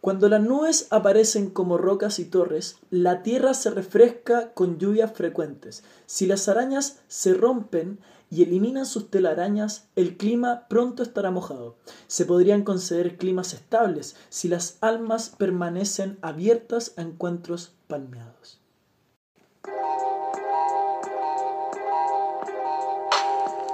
Cuando 0.00 0.30
las 0.30 0.40
nubes 0.42 0.86
aparecen 0.90 1.50
como 1.50 1.76
rocas 1.76 2.18
y 2.18 2.24
torres, 2.24 2.78
la 2.90 3.22
tierra 3.22 3.52
se 3.52 3.70
refresca 3.70 4.52
con 4.54 4.78
lluvias 4.78 5.12
frecuentes. 5.12 5.84
Si 6.06 6.26
las 6.26 6.48
arañas 6.48 7.00
se 7.06 7.34
rompen 7.34 7.98
y 8.30 8.42
eliminan 8.42 8.86
sus 8.86 9.10
telarañas, 9.10 9.88
el 9.96 10.16
clima 10.16 10.68
pronto 10.68 11.02
estará 11.02 11.30
mojado. 11.30 11.76
Se 12.06 12.24
podrían 12.24 12.62
conceder 12.62 13.18
climas 13.18 13.52
estables 13.52 14.16
si 14.30 14.48
las 14.48 14.78
almas 14.80 15.34
permanecen 15.36 16.18
abiertas 16.22 16.94
a 16.96 17.02
encuentros 17.02 17.72
palmeados. 17.86 18.59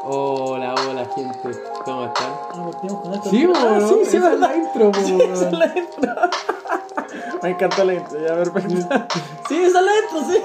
Hola, 0.09 0.75
hola 0.89 1.05
gente, 1.17 1.51
¿cómo 1.85 2.05
están? 2.07 2.31
Ah. 2.55 2.71
Sí, 3.29 3.45
Ah, 3.55 3.79
sí, 3.89 3.95
sí, 4.05 4.17
esa 4.19 4.33
es 4.35 4.39
la 4.41 4.55
intro, 4.57 4.93
bo. 4.93 5.01
Sí, 5.05 5.19
esa 5.21 5.47
es 5.47 5.53
la 5.53 5.67
intro. 5.67 6.15
Me 7.43 7.51
encantó 7.51 7.85
la 7.85 7.95
intro, 7.95 8.19
ya 8.21 8.35
perfecto. 8.35 8.89
Sí, 9.49 9.65
esa 9.65 9.81
es 9.81 9.85
la 9.85 9.93
intro, 9.97 10.21
sí. 10.31 10.39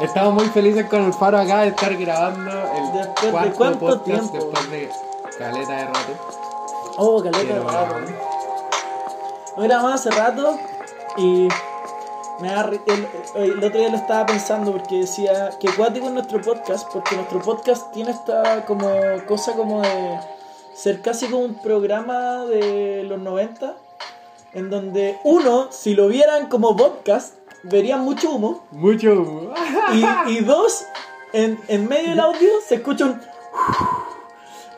Estamos 0.00 0.34
muy 0.34 0.46
felices 0.46 0.86
con 0.88 1.02
el 1.06 1.12
faro 1.12 1.38
acá 1.38 1.62
de 1.62 1.68
estar 1.68 1.96
grabando 1.96 2.50
el 2.50 2.92
Después 2.92 3.22
de 3.24 3.30
cuarto 3.32 3.56
cuánto 3.58 3.78
podcast 3.80 4.04
tiempo. 4.04 4.32
después 4.34 4.70
de 4.70 4.90
caleta 5.38 5.72
de 5.72 5.84
rato. 5.86 6.12
Oh, 6.98 7.20
caleta 7.22 7.54
de 7.54 7.60
rato. 7.60 7.94
Lo 9.56 9.62
grabamos 9.64 9.92
hace 9.94 10.10
rato 10.12 10.56
y 11.16 11.48
me 12.40 12.48
da 12.48 12.70
el, 12.86 13.06
el 13.34 13.64
otro 13.64 13.80
día 13.80 13.88
lo 13.88 13.96
estaba 13.96 14.26
pensando 14.26 14.72
porque 14.72 15.00
decía 15.00 15.50
que 15.60 15.68
cuático 15.74 16.06
es 16.06 16.12
nuestro 16.12 16.40
podcast, 16.40 16.88
porque 16.92 17.16
nuestro 17.16 17.40
podcast 17.40 17.92
tiene 17.92 18.10
esta 18.10 18.64
como 18.66 18.88
cosa 19.26 19.52
como 19.54 19.82
de 19.82 20.20
ser 20.74 21.02
casi 21.02 21.26
como 21.26 21.44
un 21.44 21.54
programa 21.60 22.44
de 22.44 23.02
los 23.04 23.18
90 23.20 23.76
en 24.54 24.70
donde 24.70 25.18
uno, 25.24 25.68
si 25.70 25.94
lo 25.94 26.08
vieran 26.08 26.48
como 26.48 26.76
podcast, 26.76 27.34
verían 27.64 28.00
mucho 28.00 28.30
humo 28.30 28.64
Mucho. 28.70 29.52
y, 30.26 30.32
y 30.32 30.40
dos, 30.40 30.84
en, 31.32 31.58
en 31.68 31.88
medio 31.88 32.10
del 32.10 32.20
audio 32.20 32.48
se 32.66 32.76
escucha 32.76 33.06
un 33.06 33.20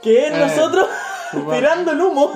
que 0.03 0.27
es 0.27 0.33
Eh, 0.33 0.39
nosotros. 0.39 0.89
Tirando 1.31 1.93
el 1.93 2.01
humo. 2.01 2.33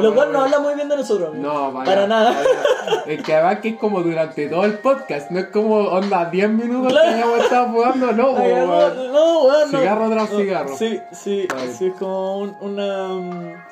Lo 0.00 0.14
cual 0.14 0.32
no 0.32 0.42
habla 0.42 0.58
muy 0.60 0.74
bien 0.74 0.88
de 0.88 0.96
nosotros. 0.96 1.34
No, 1.34 1.72
vaya, 1.72 1.84
para 1.84 2.06
nada. 2.06 2.30
vaya. 2.32 3.02
Es 3.06 3.22
que 3.22 3.34
además 3.34 3.58
que 3.60 3.68
es 3.70 3.76
como 3.76 4.02
durante 4.02 4.48
todo 4.48 4.64
el 4.64 4.78
podcast, 4.78 5.30
no 5.30 5.38
es 5.40 5.46
como 5.46 5.76
onda 5.76 6.24
10 6.30 6.48
minutos 6.50 6.92
Claro. 6.92 7.08
que 7.08 7.14
hayamos 7.14 7.38
estado 7.40 7.68
jugando, 7.68 8.06
no, 8.12 8.12
no, 8.24 8.30
weón. 8.32 8.68
no, 9.12 9.42
weón, 9.42 9.72
no. 9.72 9.78
Cigarro 9.78 10.10
tras 10.10 10.30
cigarro. 10.30 10.76
Sí, 10.76 11.00
sí, 11.12 11.46
sí, 11.76 11.86
es 11.86 11.92
como 11.98 12.38
un- 12.38 12.56
una. 12.60 13.66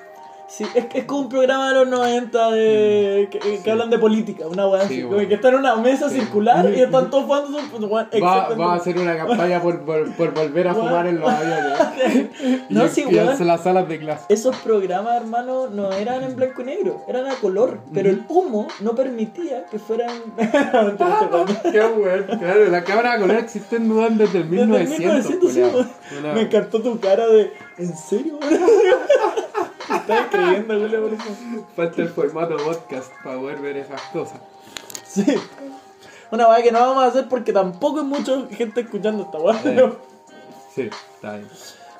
Mm, 0.54 0.64
Sí, 0.64 0.64
es, 0.74 0.86
es 0.94 1.04
como 1.04 1.22
un 1.22 1.28
programa 1.28 1.68
de 1.70 1.74
los 1.74 1.88
90 1.88 2.50
de, 2.52 3.28
que, 3.30 3.38
que 3.40 3.58
Sí. 3.58 3.70
hablan 3.70 3.90
de 3.90 3.98
política, 3.98 4.46
una 4.46 4.68
weá 4.68 4.82
Sí, 4.82 4.86
así. 4.94 5.02
como 5.02 5.14
bueno. 5.14 5.28
que 5.28 5.34
están 5.34 5.54
en 5.54 5.60
una 5.60 5.76
mesa 5.76 6.08
Sí. 6.08 6.20
circular 6.20 6.70
y 6.74 6.80
están 6.80 7.10
todos 7.10 7.24
jugando 7.24 7.58
su. 7.58 7.76
weón, 7.86 8.08
Va, 8.22 8.48
va 8.54 8.72
a 8.72 8.76
hacer 8.76 8.96
una 8.98 9.16
campaña 9.16 9.60
por, 9.60 9.80
por, 9.84 10.12
por 10.12 10.32
volver 10.34 10.68
a 10.68 10.72
Weón. 10.72 10.86
fumar 10.86 11.06
en 11.08 11.18
los 11.20 11.28
aviones. 11.30 12.30
No, 12.68 12.86
y 12.86 12.88
sí, 12.88 13.04
weón. 13.04 13.46
las 13.46 13.62
salas 13.62 13.88
de 13.88 13.98
clase. 13.98 14.24
Esos 14.28 14.56
programas, 14.56 15.16
hermano, 15.16 15.68
no 15.68 15.92
eran 15.92 16.22
en 16.22 16.36
blanco 16.36 16.62
y 16.62 16.64
negro, 16.66 17.02
eran 17.08 17.26
a 17.26 17.34
color, 17.36 17.80
pero 17.92 18.10
el 18.10 18.22
humo 18.28 18.68
no 18.80 18.94
permitía 18.94 19.66
que 19.70 19.78
fueran. 19.78 20.10
Qué 20.36 21.80
bueno, 21.80 22.26
claro, 22.38 22.64
la 22.70 22.84
cámara 22.84 23.14
de 23.14 23.20
color 23.20 23.36
existe 23.38 23.76
en 23.76 23.88
Dudan 23.88 24.18
desde 24.18 24.38
el 24.38 24.50
Desde 24.50 24.62
el 24.62 24.68
1900. 24.68 25.00
1900, 25.00 25.32
sí, 25.32 25.60
culiao. 25.60 25.70
weón. 25.74 25.90
Una- 26.20 26.32
Me 26.34 26.40
encantó 26.42 26.80
tu 26.80 27.00
cara 27.00 27.26
de. 27.26 27.52
¿En 27.78 27.96
serio? 27.96 28.38
Estás 29.90 30.26
creyendo, 30.30 30.74
Julio, 30.78 31.08
por 31.08 31.18
favor. 31.18 31.66
Falta 31.76 32.02
el 32.02 32.08
formato 32.08 32.56
podcast 32.56 33.12
para 33.22 33.38
poder 33.38 33.60
ver 33.60 33.76
esas 33.76 34.00
cosas. 34.12 34.38
Sí. 35.06 35.24
Una 36.30 36.48
weá 36.48 36.62
que 36.62 36.72
no 36.72 36.80
vamos 36.80 37.04
a 37.04 37.06
hacer 37.08 37.28
porque 37.28 37.52
tampoco 37.52 38.00
hay 38.00 38.06
mucha 38.06 38.46
gente 38.48 38.80
escuchando 38.80 39.24
esta 39.24 39.38
weá. 39.38 39.92
Sí, 40.74 40.90
está 41.14 41.34
bien. 41.36 41.48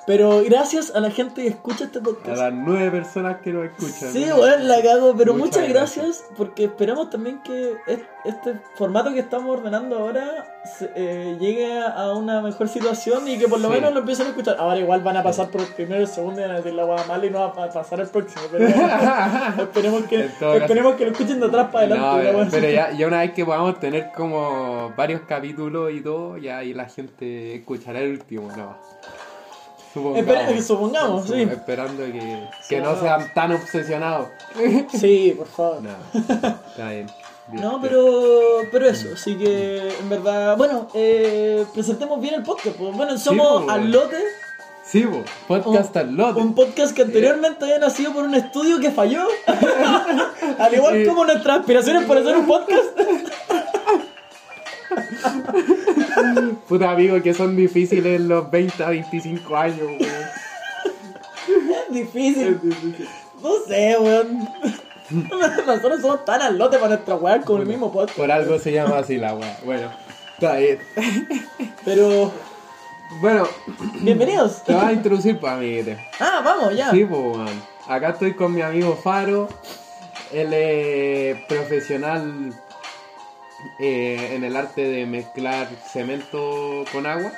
Pero 0.07 0.43
gracias 0.45 0.95
a 0.95 1.01
la 1.01 1.11
gente 1.11 1.43
que 1.43 1.49
escucha 1.49 1.85
este 1.85 1.99
A 1.99 2.03
podcast. 2.03 2.39
las 2.39 2.53
nueve 2.53 2.91
personas 2.91 3.39
que 3.43 3.53
nos 3.53 3.65
escuchan. 3.67 4.13
Sí, 4.13 4.25
weón, 4.25 4.69
la 4.69 4.83
cago, 4.83 5.15
pero 5.17 5.35
Muchas 5.35 5.63
muchas, 5.63 5.69
gracias, 5.69 6.25
porque 6.37 6.65
esperamos 6.65 7.11
también 7.11 7.43
que 7.43 7.73
es- 7.87 8.01
este 8.25 8.55
formato 8.77 9.13
que 9.13 9.21
estamos 9.21 9.59
ordenando 9.59 9.99
ahora 9.99 10.51
eh, 10.95 11.37
llegue 11.39 11.79
a 11.83 12.13
una 12.15 12.41
mejor 12.41 12.69
situación 12.69 13.29
y 13.29 13.37
que 13.39 13.47
por 13.49 13.61
lo 13.61 13.69
Sí. 13.69 13.75
menos 13.75 13.93
lo 13.93 14.01
empiecen 14.01 14.27
a 14.27 14.31
escuchar. 14.31 14.57
Ahora 14.59 14.79
igual 14.79 15.03
van 15.03 15.19
a 15.19 15.23
pasar 15.23 15.49
por 15.51 15.61
el 15.61 15.67
primero, 15.69 16.01
el 16.01 16.07
segundo 16.09 16.41
y 16.41 16.45
van 16.45 16.53
a 16.53 16.57
decir 16.57 16.73
la 16.73 16.87
weá 16.87 17.05
mala 17.07 17.27
y 17.27 17.31
no 17.31 17.41
va 17.41 17.65
a 17.65 17.69
pasar 17.71 18.01
el 18.01 18.09
próximo. 18.09 18.43
Pero 18.51 18.67
esperemos, 19.63 20.05
que, 20.05 20.25
esperemos 20.25 20.95
que 20.95 21.05
lo 21.05 21.11
escuchen 21.13 21.39
de 21.41 21.47
atrás 21.47 21.69
para 21.71 21.87
No, 21.89 22.13
adelante. 22.13 22.37
weá 22.39 22.49
pero 22.51 22.67
así. 22.67 22.75
ya, 22.75 22.93
ya 22.93 23.07
una 23.07 23.21
vez 23.21 23.33
que 23.33 23.45
podamos 23.45 23.79
tener 23.79 24.11
como 24.17 24.93
varios 24.97 25.21
capítulos 25.29 25.93
y 25.93 26.01
todo, 26.01 26.39
ya 26.39 26.59
ahí 26.59 26.73
la 26.73 26.87
gente 26.89 27.57
escuchará 27.57 28.01
el 28.01 28.13
último, 28.13 28.49
no. 28.57 28.77
Supongamos. 29.95 30.29
Espera- 30.29 30.63
supongamos, 30.63 31.27
sí. 31.29 31.43
Esperando 31.43 32.05
que, 32.05 32.13
que 32.13 32.49
Sí. 32.63 32.77
no 32.83 33.01
sean 33.01 33.33
tan 33.33 33.53
obsesionados. 33.53 34.29
Sí, 34.93 35.35
por 35.39 35.47
favor. 35.47 35.83
No, 35.83 35.91
está 36.21 36.91
bien. 36.91 37.07
Bien, 37.49 37.63
No, 37.63 37.79
bien. 37.79 37.83
pero, 37.83 38.09
pero 38.73 38.87
eso, 38.89 39.09
así 39.15 39.37
que 39.37 39.89
en 40.01 40.09
verdad, 40.09 40.57
bueno, 40.57 40.89
eh, 40.95 41.65
presentemos 41.75 42.21
bien 42.21 42.35
el 42.35 42.43
podcast. 42.43 42.77
pues. 42.77 42.97
Bueno, 42.97 43.17
somos 43.19 43.63
pues, 43.65 43.75
al 43.77 43.91
lote, 43.93 44.17
Sí, 44.85 45.05
bo, 45.05 45.23
podcast 45.47 45.97
al 45.97 46.15
lote. 46.15 46.41
un 46.41 46.55
podcast 46.55 46.95
que 46.95 47.03
anteriormente 47.03 47.65
había 47.65 47.79
nacido 47.79 48.13
por 48.13 48.25
un 48.25 48.35
estudio 48.35 48.81
que 48.81 48.91
falló. 48.91 49.27
al 50.59 50.75
igual 50.75 50.97
Eh. 50.97 51.07
como 51.07 51.25
nuestras 51.25 51.61
aspiraciones 51.61 52.05
por 52.05 52.19
hacer 52.19 52.37
un 52.37 52.47
podcast. 52.47 52.85
Puta 56.69 56.91
amigo, 56.91 57.21
que 57.23 57.35
son 57.35 57.57
difíciles 57.57 58.21
los 58.21 58.51
20 58.51 58.85
a 58.85 58.89
25 58.91 59.57
años, 59.57 59.79
weón. 59.81 60.01
Es 61.89 61.95
difícil, 61.95 62.49
Es 62.55 62.63
difícil. 62.63 63.09
no 63.43 63.51
sé, 63.67 63.97
weón. 63.99 64.49
Nosotros 65.67 66.01
somos 66.01 66.25
tan 66.25 66.41
al 66.41 66.57
lote 66.59 66.77
para 66.79 66.95
nuestra 66.95 67.15
weá 67.17 67.41
como 67.43 67.61
el 67.63 67.69
mismo 67.69 67.93
podcast. 67.93 68.17
Por 68.19 68.31
algo 68.33 68.59
se 68.59 68.73
llama 68.73 68.99
así 68.99 69.17
la 69.19 69.35
weá. 69.35 69.59
Bueno, 69.65 69.91
está 70.35 70.57
bien. 70.57 70.79
Pero, 71.85 72.33
Bueno, 73.21 73.47
bienvenidos. 74.01 74.63
te 74.65 74.73
vas 74.75 74.87
a 74.87 74.93
introducir 74.93 75.39
para 75.39 75.57
amiguete. 75.57 75.99
Ah, 76.21 76.41
vamos, 76.45 76.75
ya. 76.75 76.91
Sí, 76.91 77.05
pues, 77.05 77.37
man. 77.37 77.63
Acá 77.87 78.11
estoy 78.11 78.33
con 78.35 78.55
mi 78.55 78.63
amigo 78.63 78.97
Faro. 78.97 79.49
Él 80.33 80.53
es 80.53 81.37
profesional 81.45 82.53
eh, 83.79 84.33
en 84.35 84.45
el 84.45 84.57
arte 84.57 84.83
de 84.83 85.07
mezclar 85.07 85.69
cemento 85.93 86.85
con 86.93 87.07
agua. 87.07 87.33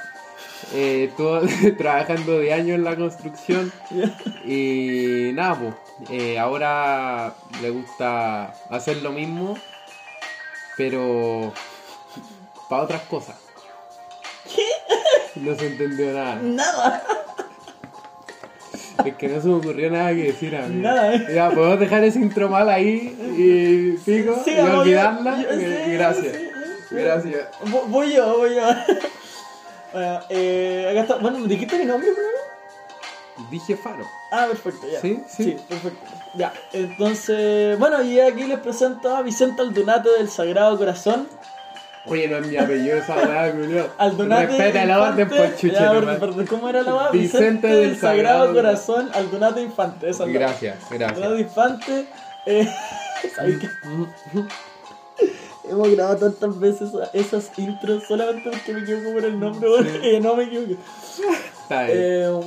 Eh, 0.75 1.09
estuvo 1.11 1.41
trabajando 1.79 2.39
de 2.39 2.53
años 2.53 2.77
en 2.77 2.85
la 2.85 2.97
construcción. 2.97 3.73
Y 4.45 5.31
nada, 5.35 5.59
pues. 5.59 6.11
eh, 6.11 6.39
ahora 6.39 7.35
le 7.63 7.71
gusta 7.71 8.55
hacer 8.71 8.99
lo 9.03 9.13
mismo, 9.13 9.57
pero 10.77 11.53
para 12.69 12.83
otras 12.83 13.03
cosas. 13.03 13.37
No 15.37 15.55
se 15.55 15.67
entendió 15.67 16.13
nada. 16.13 16.37
Nada. 16.37 17.05
Es 19.05 19.15
que 19.17 19.29
no 19.29 19.41
se 19.41 19.49
me 19.49 19.55
ocurrió 19.55 19.91
nada 19.91 20.11
que 20.11 20.23
decir 20.25 20.57
a 20.57 20.67
mí. 20.67 20.81
Nada, 20.81 21.15
eh. 21.15 21.27
Ya, 21.35 21.51
podemos 21.51 21.79
dejar 21.79 22.03
ese 22.05 22.19
intro 22.19 22.49
mal 22.49 22.69
ahí 22.69 23.15
y 23.37 23.93
pico 23.99 24.41
Sí, 24.45 24.53
y 24.57 24.61
olvidarla. 24.61 25.37
yo- 25.43 25.51
yo- 25.51 25.61
Eh, 25.61 25.83
sí, 25.87 25.93
Gracias. 25.93 26.37
sí, 26.37 26.49
sí. 26.89 26.95
Gracias. 26.97 27.49
Vo- 27.67 27.87
Voy 27.89 28.13
yo, 28.13 28.39
voy 28.39 28.55
yo. 28.55 28.63
Bueno, 29.93 30.21
eh, 30.29 30.89
acá 30.91 31.01
está. 31.03 31.17
Bueno, 31.17 31.39
¿dijiste 31.47 31.79
mi 31.79 31.85
nombre 31.87 32.11
primero? 32.11 33.51
Dije 33.51 33.77
Faro. 33.77 34.05
Ah, 34.33 34.47
perfecto, 34.49 34.87
ya. 34.91 35.01
Sí, 35.01 35.23
sí. 35.29 35.57
perfecto. 35.69 35.99
Ya, 36.35 36.53
entonces, 36.73 37.79
bueno, 37.79 38.03
y 38.03 38.19
aquí 38.21 38.45
les 38.45 38.59
presento 38.59 39.15
a 39.17 39.23
Vicente 39.23 39.63
Aldunate 39.63 40.09
del 40.19 40.29
Sagrado 40.29 40.77
Corazón. 40.77 41.29
Oye, 42.07 42.29
no 42.29 42.37
es 42.39 42.47
mi 42.47 42.57
apellido 42.57 42.99
esa 42.99 43.17
weá, 43.17 43.53
culiao. 43.53 43.89
Aldunate. 43.99 44.47
Respeta 44.47 44.85
la 44.85 45.03
orden 45.03 45.29
por 45.29 45.39
perdón, 45.39 46.19
perdón, 46.21 46.47
¿Cómo 46.47 46.69
era 46.69 46.83
la 46.83 46.95
weá? 46.95 47.11
Vicente 47.11 47.67
del 47.67 47.97
Sagrado 47.99 48.47
Sagrado 48.47 48.55
Corazón, 48.55 49.11
Aldunate 49.13 49.63
Infante. 49.63 50.11
Esa 50.11 50.25
es 50.25 50.29
la- 50.33 50.39
Gracias, 50.39 50.77
Aldunate 50.91 51.21
gracias. 51.21 51.41
Infante. 51.41 52.07
Eh, 52.47 52.69
¿sabes 53.35 53.59
qué? 53.59 53.69
Hemos 55.69 55.91
grabado 55.91 56.31
tantas 56.31 56.61
veces 56.61 56.91
esas 57.13 57.51
intros 57.59 58.05
solamente 58.07 58.51
porque 58.51 58.73
me 58.73 58.81
equivoco 58.81 59.13
por 59.15 59.25
el 59.25 59.41
nombre, 59.41 59.69
porque 59.69 60.21
no 60.21 60.37
me 60.37 60.45
equivoco. 60.45 60.81
Está 61.63 61.83
bien. 61.85 61.99
Eh, 61.99 62.41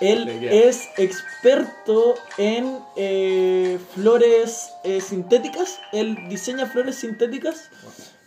él 0.00 0.48
es 0.50 0.88
experto 0.96 2.14
en 2.38 2.78
eh, 2.96 3.78
flores 3.94 4.72
eh, 4.82 5.00
sintéticas. 5.00 5.78
Él 5.92 6.16
diseña 6.28 6.66
flores 6.66 6.96
sintéticas. 6.96 7.68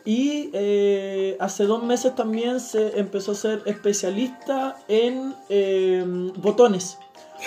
Y 0.06 0.52
eh, 0.54 1.36
hace 1.40 1.63
dos 1.66 1.84
meses 1.84 2.13
también 2.16 2.60
se 2.60 3.00
empezó 3.00 3.31
a 3.31 3.36
ser 3.36 3.63
especialista 3.66 4.78
en 4.88 5.34
eh, 5.50 6.04
botones. 6.38 7.00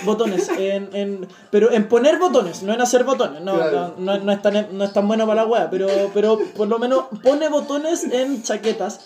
botones, 0.04 0.48
en, 0.58 0.88
en, 0.92 1.28
pero 1.50 1.70
en 1.70 1.88
poner 1.88 2.18
botones, 2.18 2.62
no 2.64 2.74
en 2.74 2.80
hacer 2.80 3.04
botones. 3.04 3.42
No, 3.42 3.54
Claro. 3.54 3.94
no, 3.98 4.16
no, 4.18 4.24
no 4.24 4.32
es 4.32 4.42
tan, 4.42 4.76
no 4.76 4.84
es 4.84 4.92
tan 4.92 5.06
bueno 5.06 5.24
para 5.26 5.42
la 5.44 5.48
wea, 5.48 5.70
pero, 5.70 5.88
pero 6.12 6.38
por 6.56 6.66
lo 6.68 6.78
menos 6.80 7.04
pone 7.22 7.48
botones 7.48 8.02
en 8.04 8.42
chaquetas. 8.42 9.00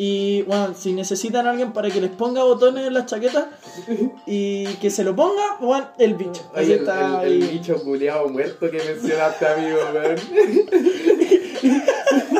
Y 0.00 0.42
bueno, 0.42 0.74
si 0.78 0.92
necesitan 0.92 1.48
a 1.48 1.50
alguien 1.50 1.72
para 1.72 1.90
que 1.90 2.00
les 2.00 2.10
ponga 2.10 2.44
botones 2.44 2.86
en 2.86 2.94
las 2.94 3.06
chaquetas 3.06 3.46
y 4.26 4.64
que 4.74 4.90
se 4.90 5.02
lo 5.02 5.16
ponga, 5.16 5.56
bueno, 5.60 5.88
el 5.98 6.14
bicho. 6.14 6.40
Oye, 6.54 6.74
el, 6.74 6.80
está 6.80 7.22
el- 7.24 7.32
el 7.32 7.42
ahí. 7.42 7.48
bicho 7.58 7.82
culiado 7.82 8.28
muerto 8.28 8.70
que 8.70 8.78
mencionaste, 8.80 9.46
amigo, 9.48 9.78
weón. 9.92 10.16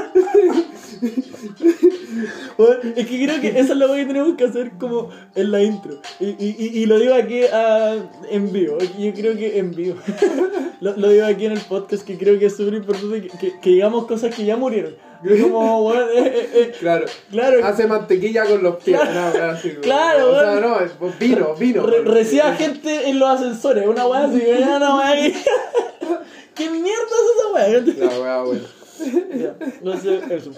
Bueno, 2.56 2.76
es 2.96 3.06
que 3.06 3.24
creo 3.24 3.40
que 3.40 3.48
esa 3.60 3.72
es 3.74 3.78
cosa 3.78 3.94
que 3.96 4.04
tenemos 4.06 4.34
que 4.36 4.44
hacer 4.44 4.72
como 4.78 5.10
en 5.34 5.52
la 5.52 5.62
intro. 5.62 6.00
Y, 6.18 6.26
y, 6.26 6.56
y- 6.58 6.78
y 6.82 6.86
lo 6.86 6.98
digo 6.98 7.14
aquí 7.14 7.42
ah, 7.52 7.96
en 8.30 8.52
vivo. 8.52 8.78
Yo 8.98 9.12
creo 9.14 9.36
que 9.36 9.58
en 9.58 9.70
vivo. 9.72 9.96
lo, 10.80 10.96
lo 10.96 11.10
digo 11.10 11.26
aquí 11.26 11.46
en 11.46 11.52
el 11.52 11.60
podcast 11.60 12.04
que 12.04 12.18
creo 12.18 12.38
que 12.38 12.46
es 12.46 12.56
súper 12.56 12.74
importante 12.74 13.22
que, 13.22 13.38
que, 13.38 13.60
que 13.60 13.70
digamos 13.70 14.06
cosas 14.06 14.34
que 14.34 14.44
ya 14.44 14.56
murieron. 14.56 14.94
Como, 15.42 15.82
bueno, 15.82 16.02
eh, 16.10 16.22
eh, 16.26 16.48
eh, 16.54 16.72
Claro. 16.78 17.06
Claro. 17.30 17.64
Hace 17.64 17.86
mantequilla 17.86 18.44
con 18.46 18.62
los 18.62 18.76
pies. 18.82 18.98
Claro. 19.00 19.50
así, 19.52 19.68
weón. 19.68 19.80
Claro, 19.82 20.30
O 20.32 20.38
sea, 20.40 20.50
weón. 20.50 20.62
no, 20.62 20.80
es 20.80 21.18
vino, 21.18 21.54
vino. 21.54 21.86
re- 21.86 22.02
reciba 22.02 22.54
gente 22.54 23.08
en 23.08 23.18
los 23.18 23.28
ascensores. 23.28 23.86
Una 23.86 24.06
weá 24.06 24.24
así. 24.26 24.42
Una 24.76 24.96
weá 24.96 25.14
que- 25.16 25.34
¿Qué 26.54 26.70
mierda 26.70 26.88
es 26.92 27.36
esa 27.36 27.52
weá? 27.52 28.08
La 28.08 28.18
weá, 28.20 28.42
weón. 28.44 28.77
Ya, 28.98 29.56
no 29.82 29.96
sé, 29.98 30.20
eso. 30.30 30.50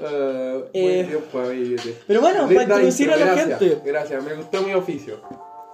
Ah, 0.00 0.58
Eh, 0.72 1.06
bien, 1.08 1.24
pues. 1.30 1.96
Pero 2.06 2.20
bueno, 2.20 2.48
para 2.48 2.62
introducir 2.62 3.06
intro, 3.08 3.22
a 3.22 3.26
la 3.26 3.34
gracias, 3.34 3.58
gente. 3.60 3.80
Gracias, 3.84 4.24
me 4.24 4.34
gustó 4.34 4.62
mi 4.62 4.74
oficio. 4.74 5.20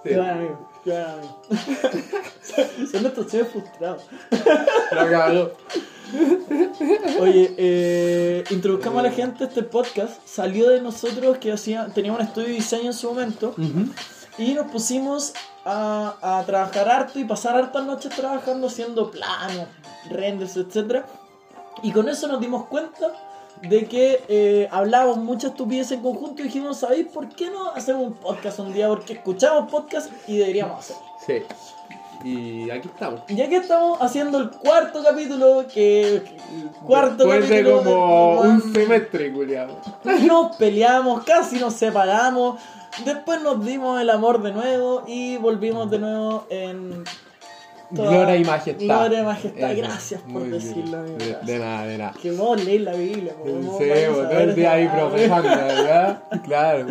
Sí. 0.03 0.09
Qué 0.09 0.15
amigo, 0.15 0.69
qué 0.83 0.89
buen 0.91 1.03
amigo. 1.03 1.41
Son 2.91 3.01
nuestros 3.01 3.31
seres 3.31 3.47
frustrados. 3.49 4.03
La 4.91 5.09
cagó. 5.09 5.51
Oye, 7.21 7.53
eh, 7.57 8.43
introduzcamos 8.49 8.99
a 8.99 9.03
la 9.03 9.11
gente 9.11 9.45
este 9.45 9.63
podcast. 9.63 10.19
Salió 10.25 10.69
de 10.69 10.81
nosotros 10.81 11.37
que 11.37 11.51
hacía, 11.51 11.87
teníamos 11.93 12.21
un 12.21 12.27
estudio 12.27 12.47
de 12.47 12.53
diseño 12.53 12.87
en 12.87 12.93
su 12.93 13.07
momento 13.09 13.55
y 14.37 14.53
nos 14.53 14.67
pusimos 14.71 15.33
a, 15.63 16.39
a 16.39 16.43
trabajar 16.45 16.89
harto 16.89 17.19
y 17.19 17.23
pasar 17.25 17.55
hartas 17.55 17.85
noches 17.85 18.13
trabajando 18.15 18.67
haciendo 18.67 19.09
planos, 19.11 19.67
renders, 20.09 20.57
etc. 20.57 21.05
Y 21.83 21.91
con 21.91 22.07
eso 22.09 22.27
nos 22.27 22.39
dimos 22.39 22.65
cuenta 22.67 23.11
de 23.61 23.85
que 23.85 24.23
eh, 24.27 24.67
hablábamos 24.71 25.17
mucha 25.17 25.47
estupidez 25.47 25.91
en 25.91 26.01
conjunto 26.01 26.41
y 26.41 26.45
dijimos, 26.45 26.79
¿sabéis 26.79 27.07
por 27.07 27.29
qué 27.29 27.49
no 27.49 27.69
hacemos 27.71 28.07
un 28.07 28.13
podcast 28.13 28.59
un 28.59 28.73
día? 28.73 28.87
Porque 28.87 29.13
escuchamos 29.13 29.69
podcast 29.69 30.11
y 30.27 30.37
deberíamos 30.37 30.79
hacerlo. 30.79 31.03
Sí. 31.25 31.43
Y 32.23 32.69
aquí 32.69 32.87
estamos. 32.87 33.21
Ya 33.29 33.49
que 33.49 33.57
estamos 33.57 33.99
haciendo 33.99 34.37
el 34.37 34.51
cuarto 34.51 35.03
capítulo, 35.03 35.65
que 35.73 36.21
cuarto 36.85 37.25
Después 37.25 37.49
de 37.49 37.63
capítulo 37.63 37.77
como 37.83 38.43
de- 38.43 38.49
un 38.49 38.73
semestre, 38.73 39.33
culiado. 39.33 39.75
nos 40.27 40.55
peleamos, 40.55 41.23
casi 41.23 41.57
nos 41.59 41.73
separamos, 41.73 42.59
después 43.05 43.41
nos 43.41 43.65
dimos 43.65 43.99
el 43.99 44.09
amor 44.11 44.41
de 44.43 44.51
nuevo 44.51 45.03
y 45.07 45.37
volvimos 45.37 45.89
de 45.89 45.97
nuevo 45.99 46.45
en 46.51 47.03
toda- 47.95 48.09
Gloria 48.11 48.35
y 48.37 48.43
majestad. 48.45 48.85
Gloria 48.85 49.19
y 49.19 49.23
majestad, 49.23 49.71
Eso, 49.71 49.81
gracias 49.81 50.21
por 50.21 50.31
muy 50.41 50.49
decirlo, 50.49 50.97
amigo. 50.99 51.17
De, 51.17 51.37
de 51.53 51.59
nada, 51.59 51.85
de 51.85 51.97
nada. 51.97 52.13
Que 52.21 52.31
vos 52.31 52.63
leís 52.63 52.81
la 52.81 52.93
Biblia, 52.93 53.33
po, 53.33 53.43
vos 53.45 53.77
Sí, 53.77 53.89
vos, 54.09 54.29
todo 54.29 54.39
el 54.39 54.55
día 54.55 54.71
ahí 54.73 54.87
profesando, 54.87 55.49
¿verdad? 55.49 56.23
Claro. 56.45 56.85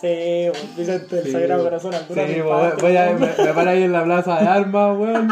Sí, 0.00 0.48
vos, 0.48 0.76
Vicente, 0.76 1.18
el 1.18 1.24
Sí, 1.24 1.32
Sagrado. 1.32 1.64
Corazón, 1.64 1.92
Sí, 1.92 1.98
alguna 2.20 2.22
vez 2.24 2.44
vos, 2.44 2.82
voy 2.82 2.96
a, 2.96 3.04
me, 3.12 3.44
me 3.44 3.54
paro 3.54 3.70
ahí 3.70 3.82
en 3.82 3.92
la 3.92 4.04
plaza 4.04 4.40
de 4.40 4.46
armas, 4.46 4.98
weón. 4.98 5.28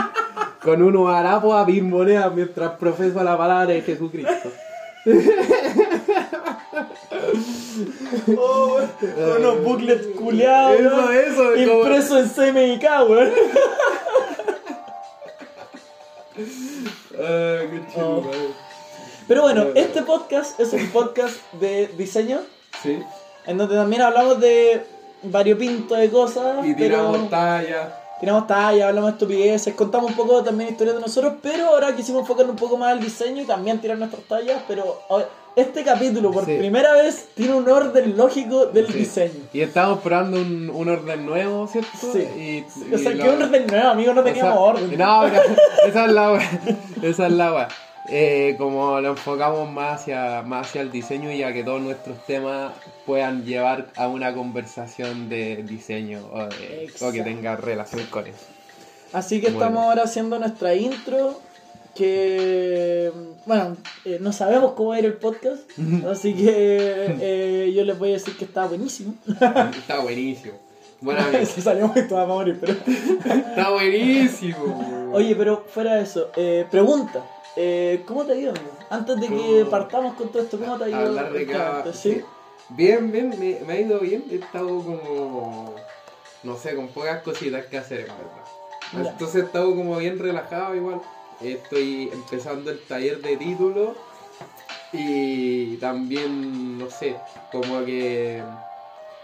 Con 0.63 0.83
unos 0.83 1.15
harapos 1.15 1.55
a 1.55 1.65
monedas 1.83 2.33
mientras 2.35 2.73
profeso 2.73 3.23
la 3.23 3.37
palabra 3.39 3.67
de 3.67 3.83
Jesucristo. 3.83 4.51
Oh, 8.39 8.79
con 9.01 9.37
unos 9.41 9.63
buclets 9.65 10.07
culiados, 10.19 10.79
Eso, 10.81 11.11
eso, 11.13 11.55
es 11.55 11.69
como- 11.69 11.81
impreso 11.81 12.19
en 12.19 12.29
CMYK, 12.29 12.85
weón. 13.09 13.33
Ay, 16.37 17.69
qué 17.71 18.01
Oh. 18.01 18.23
Pero 19.29 19.43
bueno, 19.43 19.67
este 19.75 20.03
podcast 20.03 20.59
es 20.61 20.73
un 20.73 20.89
podcast 20.91 21.35
de 21.55 21.89
diseño, 21.97 22.41
Sí. 22.83 23.03
en 23.47 23.59
donde 23.59 23.75
también 23.75 24.03
hablamos 24.03 24.39
de 24.41 24.85
variopinto 25.23 25.95
de 25.95 26.11
cosas. 26.11 26.65
Y 26.65 26.75
tiramos 26.77 27.17
pero 27.17 27.29
talla. 27.29 28.01
tiramos 28.21 28.47
talla, 28.47 28.89
hablamos 28.89 29.11
de 29.11 29.15
estupideces, 29.15 29.75
contamos 29.75 30.11
un 30.13 30.17
poco 30.17 30.43
también 30.45 30.71
historias 30.71 30.97
de 30.97 31.03
nosotros, 31.03 31.35
pero 31.43 31.67
ahora 31.67 31.97
quisimos 31.97 32.21
enfocarnos 32.21 32.53
un 32.53 32.59
poco 32.61 32.77
más 32.77 32.93
al 32.93 33.01
diseño 33.01 33.43
y 33.43 33.47
también 33.47 33.81
tirar 33.81 33.99
nuestras 33.99 34.23
tallas, 34.25 34.63
pero 34.69 35.01
a 35.11 35.17
ver, 35.17 35.29
este 35.57 35.83
capítulo 35.83 36.31
por 36.31 36.45
Sí. 36.45 36.57
primera 36.59 36.93
vez 36.93 37.29
tiene 37.35 37.55
un 37.55 37.69
orden 37.69 38.17
lógico 38.17 38.67
del 38.67 38.87
Sí. 38.89 38.93
diseño. 38.99 39.41
Y 39.53 39.61
estamos 39.63 40.01
probando 40.01 40.39
un, 40.41 40.71
un 40.71 40.89
orden 40.89 41.25
nuevo, 41.27 41.67
¿cierto? 41.67 41.91
Sí. 42.13 42.21
Y, 42.21 42.65
O 42.95 42.99
sea, 42.99 43.13
lo- 43.13 43.35
un 43.35 43.43
orden 43.43 43.67
nuevo, 43.67 43.89
amigo, 43.89 44.13
no 44.15 44.23
teníamos 44.23 44.59
orden. 44.59 44.99
No, 44.99 45.23
pero 45.25 45.43
esa 45.89 46.05
es 46.07 46.13
la 46.13 46.33
wea. 46.33 46.61
Esa 47.03 47.27
es 47.27 47.33
la 47.33 47.53
wea. 47.55 47.69
Eh, 48.09 48.55
como 48.57 49.01
lo 49.01 49.09
enfocamos 49.09 49.69
más 49.69 50.03
hacia, 50.03 50.43
más 50.43 50.69
hacia 50.69 50.83
el 50.83 50.93
diseño 50.93 51.33
y 51.33 51.43
a 51.43 51.53
que 51.53 51.65
todos 51.65 51.81
nuestros 51.81 52.25
temas 52.27 52.73
puedan 53.05 53.45
llevar 53.45 53.87
a 53.97 54.07
una 54.07 54.33
conversación 54.33 55.29
de 55.29 55.65
diseño 55.65 56.21
o, 56.33 56.39
de- 56.41 56.45
o 56.45 56.83
Exacto. 56.89 57.13
que 57.13 57.23
tenga 57.23 57.57
relación 57.57 58.05
con 58.07 58.27
eso. 58.29 58.45
Así 59.13 59.41
que 59.41 59.47
Bueno. 59.51 59.59
estamos 59.65 59.85
ahora 59.87 60.03
haciendo 60.05 60.39
nuestra 60.39 60.75
intro. 60.75 61.41
Que 61.97 63.11
bueno, 63.47 63.77
eh, 64.05 64.19
no 64.21 64.33
sabemos 64.33 64.73
cómo 64.73 64.91
va 64.91 64.97
a 64.97 64.99
ir 64.99 65.05
el 65.07 65.15
podcast. 65.15 65.63
así 66.11 66.35
que 66.35 67.17
eh, 67.21 67.73
yo 67.75 67.85
les 67.85 67.99
voy 67.99 68.11
a 68.11 68.13
decir 68.15 68.37
que 68.37 68.45
está 68.45 68.67
buenísimo. 68.67 69.15
Está 69.27 70.01
buenísimo. 70.01 70.55
Buena 71.01 71.25
amigo. 71.29 71.45
Se 71.47 71.61
salió 71.61 71.89
muy 71.89 72.07
toda 72.09 72.27
morir, 72.27 72.59
pero. 72.61 72.75
Está 72.75 73.71
buenísimo. 73.71 75.11
Oye, 75.13 75.35
pero 75.37 75.65
fuera 75.69 75.95
de 75.95 76.03
eso, 76.03 76.31
eh, 76.37 76.67
pregunta. 76.71 77.25
Eh, 77.57 78.03
¿Cómo 78.07 78.25
te 78.25 78.33
ha 78.33 78.37
ido, 78.37 78.51
amigo? 78.51 78.77
Antes 78.91 79.21
de 79.21 79.29
que 79.29 79.35
¿Cómo? 79.61 79.71
partamos 79.71 80.15
con 80.17 80.29
todo 80.31 80.43
esto, 80.43 80.59
¿cómo 80.59 80.77
te 80.77 80.85
ha 80.85 80.89
ido? 80.89 80.99
hablar 80.99 81.33
de 81.33 81.47
cada. 81.47 81.93
¿sí? 81.93 82.23
Bien, 82.71 83.11
bien, 83.13 83.31
me, 83.31 83.61
me 83.67 83.73
ha 83.73 83.81
ido 83.81 84.01
bien. 84.01 84.25
He 84.31 84.37
estado 84.37 84.67
como. 84.67 85.75
No 86.43 86.57
sé, 86.57 86.75
con 86.75 86.89
pocas 86.89 87.23
cositas 87.23 87.65
que 87.67 87.79
hacer, 87.79 88.01
en 88.01 88.07
verdad. 88.07 89.05
Ya. 89.05 89.11
Entonces 89.11 89.43
he 89.43 89.47
estado 89.47 89.75
como 89.75 89.97
bien 89.97 90.19
relajado, 90.19 90.75
igual. 90.75 91.01
Estoy 91.41 92.11
empezando 92.13 92.71
el 92.71 92.81
taller 92.81 93.21
de 93.21 93.37
título. 93.37 93.95
Y 94.93 95.77
también, 95.77 96.79
no 96.79 96.91
sé, 96.91 97.17
como 97.53 97.85
que. 97.85 98.43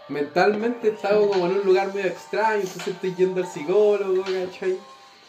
Mentalmente 0.09 0.89
he 0.89 0.91
estado 0.93 1.29
como 1.29 1.47
en 1.47 1.53
un 1.53 1.65
lugar 1.65 1.95
medio 1.95 2.09
extraño, 2.09 2.63
entonces 2.63 2.89
estoy 2.89 3.15
yendo 3.15 3.41
al 3.41 3.47
psicólogo, 3.47 4.23
¿cachai? 4.25 4.79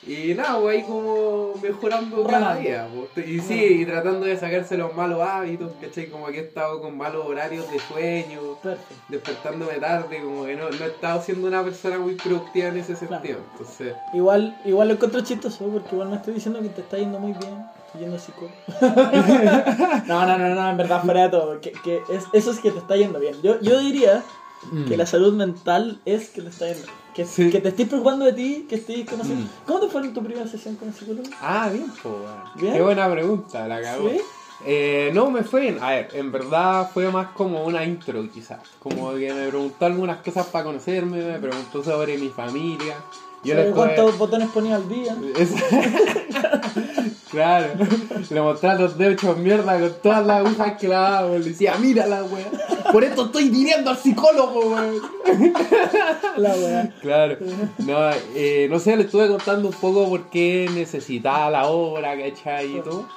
Y 0.05 0.33
nada, 0.33 0.59
pues 0.59 0.77
ahí 0.77 0.83
como 0.83 1.53
mejorando 1.61 2.23
cada 2.25 2.55
día. 2.57 2.87
pues. 3.13 3.25
Y 3.27 3.39
sí, 3.39 3.53
y 3.81 3.85
tratando 3.85 4.25
de 4.25 4.35
sacarse 4.37 4.77
los 4.77 4.93
malos 4.95 5.21
hábitos, 5.21 5.71
¿cachai? 5.79 6.07
Como 6.09 6.25
que 6.27 6.39
he 6.39 6.43
estado 6.43 6.81
con 6.81 6.97
malos 6.97 7.25
horarios 7.25 7.69
de 7.71 7.79
sueño, 7.79 8.41
Perfecto. 8.61 8.95
despertándome 9.09 9.73
tarde, 9.75 10.21
como 10.21 10.45
que 10.45 10.55
no, 10.55 10.69
no 10.69 10.85
he 10.85 10.87
estado 10.89 11.21
siendo 11.21 11.47
una 11.47 11.63
persona 11.63 11.99
muy 11.99 12.15
productiva 12.15 12.67
en 12.67 12.77
ese 12.77 12.93
Claro. 12.95 13.13
sentido. 13.13 13.39
Entonces, 13.53 13.93
Igual, 14.13 14.57
igual 14.65 14.87
lo 14.89 14.93
encuentro 14.95 15.21
chistoso 15.21 15.65
porque 15.67 15.89
igual 15.93 16.09
me 16.09 16.17
estoy 16.17 16.33
diciendo 16.33 16.59
que 16.61 16.69
te 16.69 16.81
está 16.81 16.97
yendo 16.97 17.19
muy 17.19 17.31
bien. 17.33 17.65
Estoy 17.87 18.01
yendo 18.01 18.17
psicólogo. 18.19 18.53
no, 20.07 20.25
no, 20.25 20.37
no, 20.37 20.55
no, 20.55 20.69
en 20.69 20.77
verdad, 20.77 21.01
fuera 21.03 21.23
de 21.23 21.29
todo. 21.29 21.61
Que, 21.61 21.71
que 21.71 21.97
es, 22.09 22.23
eso 22.33 22.51
es 22.51 22.59
que 22.59 22.71
te 22.71 22.79
está 22.79 22.95
yendo 22.95 23.19
bien. 23.19 23.35
Yo, 23.43 23.59
yo 23.61 23.79
diría 23.79 24.23
que 24.87 24.97
la 24.97 25.05
salud 25.05 25.33
mental 25.33 25.99
es 26.05 26.29
que 26.29 26.41
bien. 26.41 26.53
Que, 27.13 27.25
Sí. 27.25 27.49
que 27.51 27.59
te 27.59 27.69
estés 27.69 27.87
preocupando 27.87 28.25
de 28.25 28.33
ti, 28.33 28.65
que 28.67 28.75
estés 28.75 29.07
conociendo. 29.07 29.45
Mm. 29.45 29.49
¿Cómo 29.67 29.79
te 29.79 29.87
fue 29.87 30.01
en 30.01 30.13
tu 30.13 30.23
primera 30.23 30.47
sesión 30.47 30.75
con 30.75 30.87
el 30.87 30.93
psicólogo? 30.93 31.29
Ah, 31.41 31.69
bien. 31.71 31.85
¿Bien? 32.55 32.73
Qué 32.73 32.81
buena 32.81 33.11
pregunta, 33.11 33.67
la 33.67 33.81
cagó. 33.81 34.09
¿Sí? 34.09 34.19
Eh, 34.65 35.11
no, 35.13 35.29
me 35.29 35.43
fue 35.43 35.61
bien. 35.61 35.77
A 35.81 35.91
ver, 35.91 36.09
en 36.13 36.31
verdad 36.31 36.89
fue 36.93 37.11
más 37.11 37.27
como 37.33 37.65
una 37.65 37.83
intro, 37.83 38.27
quizás. 38.31 38.59
Como 38.79 39.13
que 39.13 39.31
me 39.33 39.47
preguntó 39.49 39.85
algunas 39.85 40.23
cosas 40.23 40.47
para 40.47 40.65
conocerme, 40.65 41.23
me 41.23 41.39
preguntó 41.39 41.83
sobre 41.83 42.17
mi 42.17 42.29
familia. 42.29 42.95
Yo 43.43 43.53
¿Sabes 43.55 43.67
les 43.67 43.75
¿Cuántos 43.75 44.17
botones 44.17 44.49
ponía 44.49 44.77
al 44.77 44.87
día? 44.87 45.15
Claro, 47.33 47.73
le 48.29 48.41
mostraba 48.41 48.79
los 48.81 48.95
dedos 48.95 49.13
hechos 49.13 49.37
mierda 49.39 49.79
con 49.79 49.91
todas 50.03 50.23
las 50.23 50.45
agujas 50.45 50.73
clavadas, 50.79 51.23
weón. 51.31 51.41
Le 51.41 51.49
decía, 51.49 51.75
mírala, 51.77 52.23
weón. 52.25 52.45
Por 52.91 53.03
esto 53.03 53.25
estoy 53.25 53.49
viniendo 53.49 53.89
al 53.89 53.97
psicólogo, 53.97 54.59
weón. 54.69 55.01
La 56.37 56.53
weá. 56.53 56.93
Claro. 57.01 57.37
No, 57.79 58.11
eh, 58.35 58.67
no 58.69 58.77
sé, 58.77 58.95
le 58.95 59.03
estuve 59.05 59.27
contando 59.29 59.69
un 59.69 59.73
poco 59.73 60.07
por 60.07 60.29
qué 60.29 60.69
necesitaba 60.75 61.49
la 61.49 61.65
obra, 61.65 62.15
¿cachai? 62.15 62.77
Y 62.77 62.81
todo. 62.81 63.09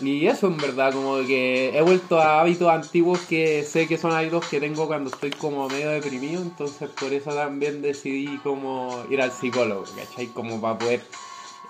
y 0.00 0.26
eso 0.28 0.46
en 0.46 0.58
verdad, 0.58 0.92
como 0.92 1.16
que 1.26 1.76
he 1.76 1.82
vuelto 1.82 2.20
a 2.20 2.40
hábitos 2.42 2.68
antiguos 2.68 3.18
que 3.22 3.64
sé 3.64 3.88
que 3.88 3.98
son 3.98 4.12
hábitos 4.12 4.46
que 4.46 4.60
tengo 4.60 4.86
cuando 4.86 5.10
estoy 5.10 5.30
como 5.30 5.68
medio 5.68 5.90
deprimido, 5.90 6.40
entonces 6.42 6.88
por 6.90 7.12
eso 7.12 7.34
también 7.34 7.82
decidí 7.82 8.38
como 8.38 9.02
ir 9.10 9.20
al 9.20 9.32
psicólogo, 9.32 9.82
¿cachai? 9.96 10.28
Como 10.28 10.60
para 10.60 10.78
poder 10.78 11.00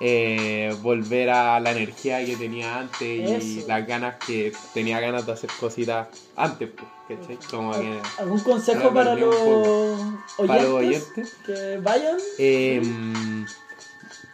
eh, 0.04 0.74
volver 0.82 1.30
a 1.30 1.60
la 1.60 1.70
energía 1.70 2.24
que 2.24 2.34
tenía 2.34 2.76
antes 2.76 3.44
y 3.44 3.64
las 3.68 3.86
ganas 3.86 4.16
que 4.16 4.52
tenía 4.74 4.98
ganas 4.98 5.24
de 5.26 5.32
hacer 5.32 5.48
cositas 5.60 6.08
antes, 6.34 6.70
pues, 6.70 7.20
¿cachai? 7.20 7.38
Como 7.48 7.70
que... 7.70 8.00
¿Algún 8.18 8.40
consejo 8.40 8.90
los 8.90 9.06
oyentes? 9.06 10.46
Para 10.48 10.62
los 10.64 10.72
oyentes. 10.72 11.36
Que 11.46 11.78
vayan. 11.80 12.16
Em, 12.36 13.46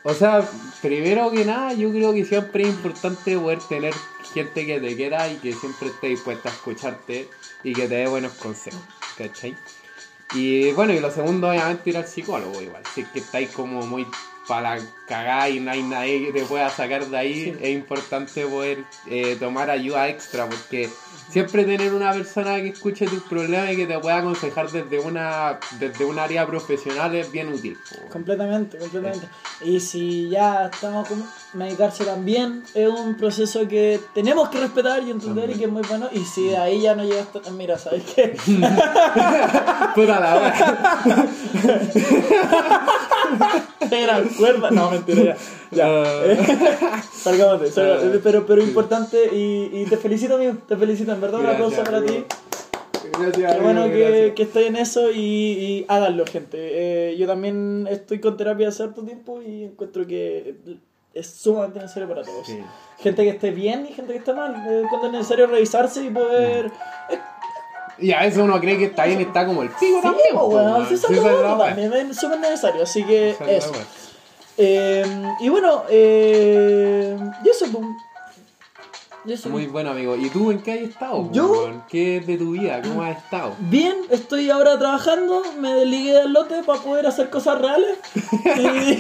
o 0.04 0.14
sea, 0.14 0.48
primero 0.80 1.30
que 1.30 1.44
nada, 1.44 1.74
yo 1.74 1.90
creo 1.90 2.14
que 2.14 2.24
siempre 2.24 2.62
es 2.62 2.70
importante 2.70 3.36
poder 3.36 3.58
tener 3.68 3.92
gente 4.32 4.64
que 4.64 4.80
te 4.80 4.96
quiera 4.96 5.30
y 5.30 5.36
que 5.36 5.52
siempre 5.52 5.88
esté 5.88 6.06
dispuesta 6.06 6.48
a 6.48 6.52
escucharte 6.52 7.28
y 7.62 7.74
que 7.74 7.88
te 7.88 7.94
dé 7.94 8.06
buenos 8.06 8.32
consejos, 8.32 8.80
¿cachai? 9.18 9.54
Y 10.32 10.72
bueno, 10.72 10.94
y 10.94 11.00
lo 11.00 11.10
segundo, 11.10 11.50
obviamente, 11.50 11.90
ir 11.90 11.98
al 11.98 12.06
psicólogo 12.06 12.62
igual. 12.62 12.82
Si 12.94 13.02
es 13.02 13.08
que 13.08 13.18
estáis 13.18 13.50
como 13.50 13.86
muy 13.86 14.06
para 14.48 14.78
cagar 15.06 15.50
y 15.50 15.60
no 15.60 15.70
hay 15.70 15.82
nadie 15.82 16.26
que 16.26 16.32
te 16.32 16.44
pueda 16.46 16.70
sacar 16.70 17.04
de 17.06 17.16
ahí, 17.18 17.44
Sí. 17.44 17.54
es 17.60 17.68
importante 17.70 18.46
poder 18.46 18.78
eh, 19.06 19.36
tomar 19.38 19.70
ayuda 19.70 20.08
extra 20.08 20.48
porque 20.48 20.88
siempre 21.30 21.64
tener 21.64 21.92
una 21.92 22.12
persona 22.12 22.56
que 22.56 22.68
escuche 22.68 23.06
tus 23.06 23.22
problemas 23.22 23.72
y 23.72 23.76
que 23.76 23.86
te 23.86 23.98
pueda 23.98 24.18
aconsejar 24.18 24.70
desde 24.70 24.98
una 24.98 25.58
desde 25.78 26.04
un 26.04 26.18
área 26.18 26.46
profesional 26.46 27.14
es 27.14 27.30
bien 27.30 27.52
útil. 27.52 27.76
Completamente, 28.10 28.78
completamente. 28.78 29.28
Y 29.62 29.80
si 29.80 30.28
ya 30.28 30.70
estamos 30.72 31.08
con 31.08 31.24
medicarse 31.54 32.04
también, 32.04 32.62
es 32.74 32.88
un 32.88 33.16
proceso 33.16 33.66
que 33.68 34.00
tenemos 34.14 34.48
que 34.48 34.60
respetar 34.60 35.02
y 35.02 35.10
entender 35.10 35.46
También. 35.46 35.50
y 35.50 35.54
que 35.60 35.64
es 35.66 35.70
muy 35.70 35.82
bueno. 35.82 36.08
Y 36.12 36.24
si 36.24 36.48
de 36.48 36.56
ahí 36.56 36.80
ya 36.82 36.94
no 36.94 37.04
llegaste, 37.04 37.40
mira, 37.52 37.78
¿sabes 37.78 38.04
qué? 38.14 38.36
Puta 39.94 40.20
la 40.20 40.36
wea. 40.36 41.28
Era 43.90 44.22
cuerda. 44.36 44.70
No, 44.70 44.90
mentira, 44.90 45.22
ya. 45.22 45.36
Ya. 45.70 45.86
Ah. 45.86 47.02
Salgamos 47.12 47.60
de 47.60 47.70
salgamos 47.70 48.02
de- 48.12 48.18
Ah, 48.18 48.20
Pero, 48.22 48.46
pero 48.46 48.62
importante 48.62 49.18
y, 49.34 49.70
y 49.72 49.84
te 49.88 49.96
felicito, 49.96 50.36
amigo. 50.36 50.54
Te 50.66 50.76
felicito, 50.76 51.12
en 51.12 51.20
verdad, 51.20 51.40
un 51.40 51.46
aplauso 51.46 51.82
para 51.84 51.98
amigo. 51.98 52.14
ti. 52.14 52.24
Gracias, 53.20 53.54
Qué 53.56 53.60
bueno 53.62 53.84
que, 53.86 54.32
que 54.36 54.42
estoy 54.42 54.64
en 54.64 54.76
eso 54.76 55.10
y, 55.10 55.18
y 55.18 55.84
háganlo, 55.88 56.24
gente. 56.26 56.58
Eh, 56.60 57.16
yo 57.16 57.26
también 57.26 57.86
estoy 57.90 58.20
con 58.20 58.36
terapia 58.36 58.68
hace 58.68 58.82
harto 58.82 59.02
tiempo 59.02 59.40
y 59.42 59.64
encuentro 59.64 60.06
que 60.06 60.54
es 61.14 61.26
sumamente 61.26 61.80
necesario 61.80 62.08
para 62.08 62.22
todos. 62.22 62.46
Sí. 62.46 62.58
Gente 62.98 63.22
que 63.24 63.30
esté 63.30 63.50
bien 63.50 63.86
y 63.90 63.94
gente 63.94 64.12
que 64.12 64.18
esté 64.18 64.34
mal. 64.34 64.54
Eh, 64.68 64.82
cuando 64.88 65.06
es 65.08 65.12
necesario 65.14 65.46
revisarse 65.46 66.04
y 66.04 66.10
poder. 66.10 66.70
Y 67.98 68.12
a 68.12 68.20
veces 68.20 68.38
uno 68.38 68.60
cree 68.60 68.78
que 68.78 68.84
está 68.84 69.06
bien, 69.06 69.20
está 69.20 69.44
como 69.46 69.62
el 69.62 69.70
pico 69.70 69.80
Sí, 69.80 69.98
también. 70.02 70.28
bueno, 70.34 70.86
sí, 70.86 70.94
eso 70.94 71.08
es 71.10 72.16
súper 72.16 72.38
necesario. 72.40 72.82
Así 72.82 73.02
que 73.04 73.30
eso. 73.48 73.72
Eh, 74.60 75.04
y 75.40 75.48
bueno, 75.48 75.84
eh, 75.88 77.16
y 77.44 77.48
eso, 77.48 77.66
pues. 77.70 77.84
Y 79.24 79.32
eso. 79.32 79.48
Muy 79.50 79.66
bueno, 79.66 79.90
amigo. 79.90 80.16
¿Y 80.16 80.30
tú 80.30 80.50
en 80.50 80.60
qué 80.62 80.72
has 80.72 80.78
estado? 80.80 81.28
¿Yo? 81.32 81.50
weón? 81.50 81.84
¿Qué 81.88 82.16
es 82.18 82.26
de 82.26 82.36
tu 82.38 82.52
vida? 82.52 82.80
¿Cómo 82.82 83.02
has 83.02 83.18
estado? 83.18 83.54
Bien, 83.58 83.94
estoy 84.10 84.50
ahora 84.50 84.78
trabajando, 84.78 85.42
me 85.60 85.74
desligué 85.74 86.14
del 86.14 86.32
lote 86.32 86.62
para 86.64 86.80
poder 86.80 87.06
hacer 87.06 87.30
cosas 87.30 87.60
reales. 87.60 87.98
Y- 88.56 88.98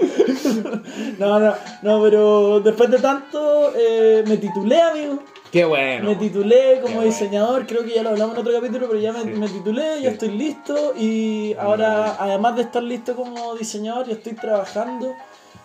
no, 1.18 1.38
no, 1.40 1.54
no, 1.82 2.02
pero 2.02 2.60
después 2.60 2.90
de 2.90 2.98
tanto 2.98 3.72
eh, 3.76 4.24
me 4.26 4.36
titulé, 4.38 4.80
amigo. 4.80 5.22
Qué 5.52 5.64
bueno. 5.64 6.10
Me 6.10 6.16
titulé 6.16 6.74
como 6.76 6.86
Qué 6.86 6.94
bueno. 6.94 7.02
diseñador, 7.10 7.66
creo 7.66 7.84
que 7.84 7.94
ya 7.94 8.02
lo 8.02 8.10
hablamos 8.10 8.34
en 8.36 8.40
otro 8.42 8.52
capítulo, 8.52 8.86
pero 8.88 9.00
ya 9.00 9.12
me, 9.12 9.22
Sí. 9.22 9.28
me 9.30 9.48
titulé, 9.48 9.96
Sí. 9.98 10.02
ya 10.04 10.10
estoy 10.10 10.28
listo 10.30 10.94
y 10.96 11.54
ahora, 11.58 12.16
además 12.20 12.56
de 12.56 12.62
estar 12.62 12.82
listo 12.82 13.16
como 13.16 13.54
diseñador, 13.56 14.06
ya 14.06 14.12
estoy 14.12 14.34
trabajando, 14.34 15.12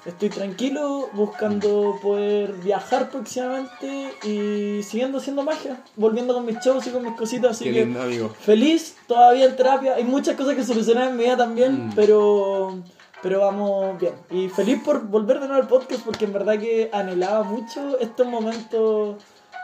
estoy 0.08 0.30
tranquilo, 0.30 1.10
buscando 1.14 2.00
poder 2.02 2.54
viajar 2.54 3.10
próximamente 3.12 4.12
y 4.24 4.82
siguiendo 4.82 5.20
haciendo 5.20 5.44
magia, 5.44 5.80
volviendo 5.96 6.34
con 6.34 6.46
mis 6.48 6.58
shows 6.66 6.88
y 6.88 6.90
con 6.90 7.04
mis 7.04 7.14
cositas, 7.14 7.52
así 7.52 7.66
Qué 7.66 7.74
que 7.74 7.86
lindo, 7.86 8.02
amigo. 8.02 8.30
feliz, 8.40 8.98
todavía 9.08 9.46
en 9.46 9.56
terapia, 9.56 9.96
hay 9.96 10.04
muchas 10.04 10.36
cosas 10.36 10.56
que 10.56 10.64
solucionar 10.64 11.10
en 11.10 11.18
mi 11.18 11.26
vida 11.26 11.38
también, 11.38 11.88
Mm. 11.90 11.92
pero... 11.96 12.76
Pero 13.24 13.40
vamos 13.40 14.00
bien. 14.00 14.14
Y 14.30 14.50
feliz 14.50 14.84
por 14.86 15.08
volver 15.08 15.40
de 15.40 15.48
nuevo 15.48 15.60
al 15.64 15.68
podcast 15.68 16.04
porque 16.06 16.26
en 16.26 16.34
verdad 16.34 16.60
que 16.60 16.92
anhelaba 16.94 17.42
mucho 17.42 17.98
estos 18.00 18.28
momentos 18.28 19.16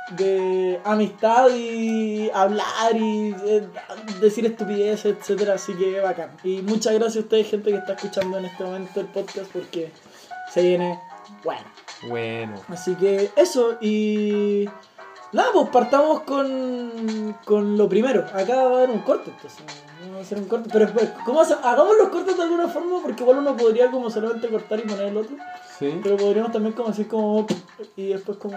de 0.10 0.82
amistad 0.84 1.48
y 1.56 2.30
hablar 2.32 2.96
y 2.96 3.34
eh, 3.46 3.68
decir 4.20 4.46
estupideces, 4.46 5.18
etcétera, 5.18 5.54
así 5.54 5.74
que 5.76 6.00
bacán. 6.02 6.32
Y 6.44 6.62
muchas 6.62 6.94
gracias 6.96 7.18
a 7.18 7.20
ustedes, 7.20 7.50
gente 7.50 7.72
que 7.72 7.78
está 7.78 7.94
escuchando 7.94 8.38
en 8.38 8.46
este 8.46 8.64
momento 8.64 9.00
el 9.00 9.08
podcast, 9.08 9.50
porque 9.52 9.92
se 10.52 10.62
viene 10.62 11.00
bueno. 11.44 11.64
Bueno. 12.10 12.56
Así 12.68 12.96
que 12.96 13.32
eso, 13.36 13.78
y 13.80 14.68
nada, 15.32 15.50
pues 15.54 15.70
partamos 15.70 16.22
con, 16.24 17.38
con 17.46 17.78
lo 17.78 17.88
primero. 17.88 18.26
Acá 18.34 18.56
va 18.56 18.62
a 18.64 18.76
haber 18.78 18.90
un 18.90 19.00
corte, 19.00 19.30
entonces 19.32 19.62
vamos 20.02 20.18
a 20.18 20.22
hacer 20.22 20.40
un 20.40 20.46
corte. 20.46 20.70
Pero 20.74 20.86
espera, 20.86 21.16
¿cómo 21.26 21.42
hace- 21.42 21.56
hagamos 21.64 21.96
los 21.98 22.10
cortes 22.10 22.36
de 22.36 22.44
alguna 22.44 22.68
forma, 22.68 23.02
porque 23.02 23.22
igual 23.24 23.38
uno 23.38 23.56
podría 23.56 23.90
como 23.92 24.10
solamente 24.10 24.50
cortar 24.50 24.80
y 24.80 24.82
poner 24.82 25.08
el 25.08 25.18
otro. 25.18 25.38
Sí. 25.82 26.00
Pero 26.04 26.16
podríamos 26.16 26.52
también 26.52 26.74
como 26.76 26.90
decir 26.90 27.08
como 27.08 27.46
y 27.98 28.10
después 28.10 28.38
como 28.38 28.56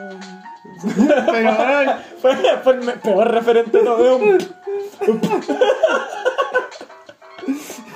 Pero, 1.33 1.51
ay, 1.59 1.87
fue, 2.21 2.37
fue 2.63 2.73
el 2.75 2.81
me- 2.83 2.93
peor 2.93 3.31
referente 3.31 3.83
no 3.83 3.97
veo 3.97 4.19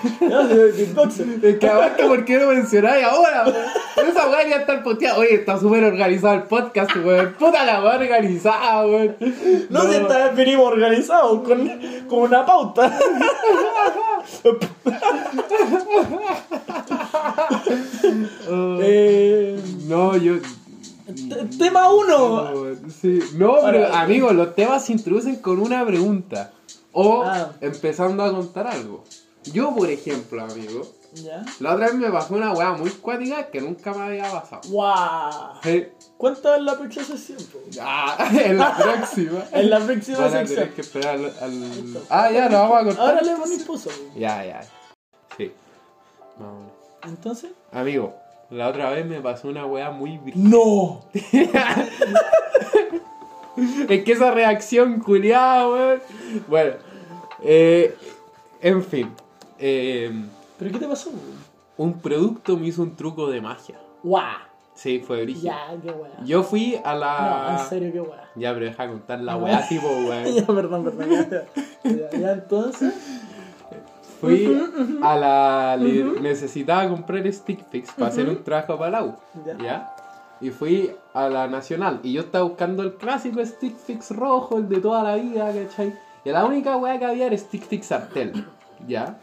Es 1.43 1.59
que 1.59 1.69
abarca 1.69 2.07
por 2.07 2.25
qué 2.25 2.39
lo 2.39 2.49
mencionáis 2.49 3.05
ahora, 3.05 3.45
weón. 3.47 4.09
Esa 4.09 4.29
weá 4.29 4.49
ya 4.49 4.57
estar 4.57 4.83
posteada. 4.83 5.19
Oye, 5.19 5.35
está 5.35 5.59
súper 5.59 5.85
organizado 5.85 6.35
el 6.35 6.43
podcast, 6.45 6.91
weón. 6.97 7.35
Puta 7.39 7.65
la 7.65 7.83
weá 7.83 7.97
organizada, 7.97 8.87
weón. 8.87 9.17
No, 9.71 9.83
si 9.83 9.95
esta 9.97 10.27
vez 10.27 10.37
vinimos 10.37 10.67
organizados 10.73 11.43
con, 11.43 11.69
con 12.09 12.19
una 12.21 12.45
pauta. 12.47 12.99
Oh, 18.51 18.79
Eh, 18.81 19.61
no, 19.87 20.17
yo. 20.17 20.35
te- 21.07 21.45
tema 21.59 21.93
1. 21.93 22.09
No, 22.19 22.55
sí. 22.91 23.19
No, 23.37 23.57
pero 23.65 23.83
Para- 23.89 24.01
amigos, 24.01 24.35
los 24.35 24.55
temas 24.55 24.85
se 24.85 24.93
introducen 24.93 25.37
con 25.37 25.59
una 25.61 25.85
pregunta. 25.85 26.53
O 26.93 27.23
Ah. 27.25 27.53
empezando 27.61 28.23
a 28.25 28.31
contar 28.33 28.67
algo. 28.67 29.05
Yo, 29.53 29.75
por 29.75 29.89
ejemplo, 29.91 30.43
amigo, 30.43 30.83
¿Ya? 31.15 31.45
la 31.61 31.75
otra 31.75 31.87
vez 31.87 31.95
me 31.95 32.11
pasó 32.11 32.35
una 32.35 32.53
weá 32.53 32.73
muy 32.73 32.91
cuática 32.91 33.47
que 33.51 33.61
nunca 33.61 33.93
me 33.95 34.05
había 34.05 34.31
pasado. 34.31 34.61
¡Wow! 34.71 35.61
Sí. 35.63 35.87
¿Cuánto 36.17 36.55
es 36.55 36.63
la 36.63 36.77
próxima 36.77 37.05
sesión? 37.05 37.39
Ah, 37.81 38.29
en 38.45 38.59
la 38.59 38.77
próxima. 38.83 39.45
En 39.53 39.71
la 39.71 39.81
próxima 39.81 40.19
Van 40.19 40.27
a 40.27 40.31
sección. 40.31 40.59
tener 40.61 40.75
que 40.75 40.81
esperar 40.83 41.15
al, 41.17 41.25
al- 41.41 42.03
Ah, 42.11 42.31
ya, 42.31 42.49
lo 42.49 42.59
vamos 42.59 42.81
a 42.81 42.85
cortar. 42.85 43.09
Ahora 43.09 43.23
le 43.23 43.37
pones 43.37 43.63
po. 43.65 43.77
Ya, 44.17 44.45
ya. 44.45 44.61
Sí. 45.37 45.53
Vámonos. 46.39 46.73
Entonces. 47.05 47.51
Amigo, 47.73 48.15
la 48.51 48.69
otra 48.69 48.91
vez 48.91 49.07
me 49.07 49.21
pasó 49.21 49.49
una 49.49 49.65
weá 49.67 49.91
muy. 49.91 50.21
¡No! 50.35 51.05
Es 53.89 54.05
que 54.05 54.13
esa 54.13 54.31
reacción 54.31 55.01
culiada, 55.01 55.69
weón. 55.69 56.01
Bueno, 56.47 56.75
eh, 57.43 57.97
en 58.61 58.85
fin. 58.85 59.13
Eh, 59.59 60.13
¿Pero 60.59 60.73
qué 60.73 60.79
te 60.79 60.89
pasó? 60.89 61.11
un 61.79 62.01
producto 62.01 62.57
me 62.57 62.67
hizo 62.67 62.83
un 62.83 62.95
truco 62.95 63.31
de 63.31 63.41
magia. 63.41 63.79
¡Guau! 64.03 64.49
Sí, 64.75 65.01
fue 65.05 65.23
brígido. 65.23 65.47
Ya, 65.47 65.77
qué 65.83 65.91
weá. 65.91 66.25
Yo 66.25 66.43
fui 66.45 66.79
a 66.85 66.95
la. 66.95 67.49
No, 67.51 67.63
en 67.63 67.69
serio, 67.69 67.93
qué 67.93 68.01
weá. 68.01 68.25
Ya, 68.37 68.55
pero 68.55 68.67
deja 68.67 68.89
contar 68.89 69.21
la 69.21 69.37
weá 69.37 69.67
tipo, 69.69 69.89
weón. 70.09 70.35
ya, 70.35 70.47
perdón, 70.47 70.85
perdón. 70.85 71.09
Ya, 71.11 71.91
ya, 71.91 72.19
ya, 72.19 72.33
entonces. 72.33 72.95
Fui 74.21 74.57
a 75.03 75.17
la. 75.17 75.77
Necesitaba 76.21 76.89
comprar 76.89 77.33
stick 77.33 77.65
fix 77.71 77.93
para 77.93 78.11
hacer 78.11 78.29
un 78.29 78.43
trabajo 78.45 78.79
para 78.79 78.91
la 78.91 79.05
U. 79.05 79.15
Ya. 79.45 79.59
¿Ya? 79.59 79.97
Y 80.41 80.51
fui 80.51 80.93
a 81.15 81.29
la 81.29 81.49
nacional. 81.49 81.99
Y 82.05 82.13
yo 82.13 82.21
estaba 82.23 82.45
buscando 82.45 82.85
el 82.85 82.95
clásico 82.95 83.45
stick 83.45 83.77
fix 83.77 84.13
rojo, 84.13 84.59
el 84.59 84.69
de 84.69 84.81
toda 84.81 85.03
la 85.03 85.17
vida, 85.17 85.53
¿cachai? 85.53 85.93
Y 86.25 86.31
la 86.31 86.45
única 86.45 86.77
weá 86.77 86.99
que 86.99 87.05
había 87.05 87.27
era 87.27 87.37
stick 87.37 87.65
fix 87.65 87.91
Artel. 87.91 88.45
¿Ya? 88.87 89.19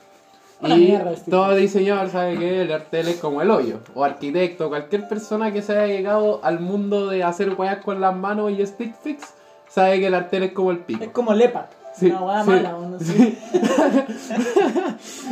Una 0.61 0.75
y 0.75 0.79
mierda 0.79 1.15
stick 1.15 1.29
todo 1.29 1.55
diseñador 1.55 2.09
sabe 2.09 2.37
que 2.37 2.61
el 2.61 2.71
Artel 2.71 3.09
es 3.09 3.17
como 3.17 3.41
el 3.41 3.51
hoyo. 3.51 3.79
O 3.93 4.03
arquitecto, 4.03 4.69
cualquier 4.69 5.07
persona 5.07 5.51
que 5.51 5.61
se 5.61 5.77
haya 5.77 5.93
llegado 5.93 6.39
al 6.43 6.59
mundo 6.59 7.07
de 7.07 7.23
hacer 7.23 7.53
weas 7.53 7.83
con 7.83 7.99
las 7.99 8.15
manos 8.15 8.51
y 8.51 8.65
stick 8.65 8.95
fix, 9.01 9.33
sabe 9.69 9.99
que 9.99 10.07
el 10.07 10.13
Artel 10.13 10.43
es 10.43 10.51
como 10.53 10.71
el 10.71 10.79
pico. 10.79 11.03
Es 11.03 11.09
como 11.09 11.33
Lepa. 11.33 11.69
Sí, 11.93 12.07
una 12.07 12.21
weá 12.21 12.43
sí, 12.43 12.49
mala, 12.49 12.77
sí. 12.99 13.37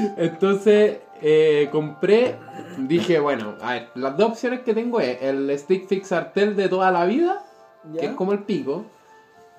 Entonces 0.18 0.98
eh, 1.22 1.68
compré 1.72 2.36
dije, 2.78 3.20
bueno, 3.20 3.56
a 3.62 3.74
ver, 3.74 3.90
las 3.96 4.18
dos 4.18 4.32
opciones 4.32 4.62
que 4.62 4.74
tengo 4.74 5.00
es 5.00 5.22
el 5.22 5.58
stick 5.58 5.88
fix 5.88 6.12
Artel 6.12 6.56
de 6.56 6.70
toda 6.70 6.92
la 6.92 7.06
vida, 7.06 7.44
¿Ya? 7.92 8.02
que 8.02 8.06
es 8.08 8.12
como 8.14 8.34
el 8.34 8.40
pico. 8.40 8.86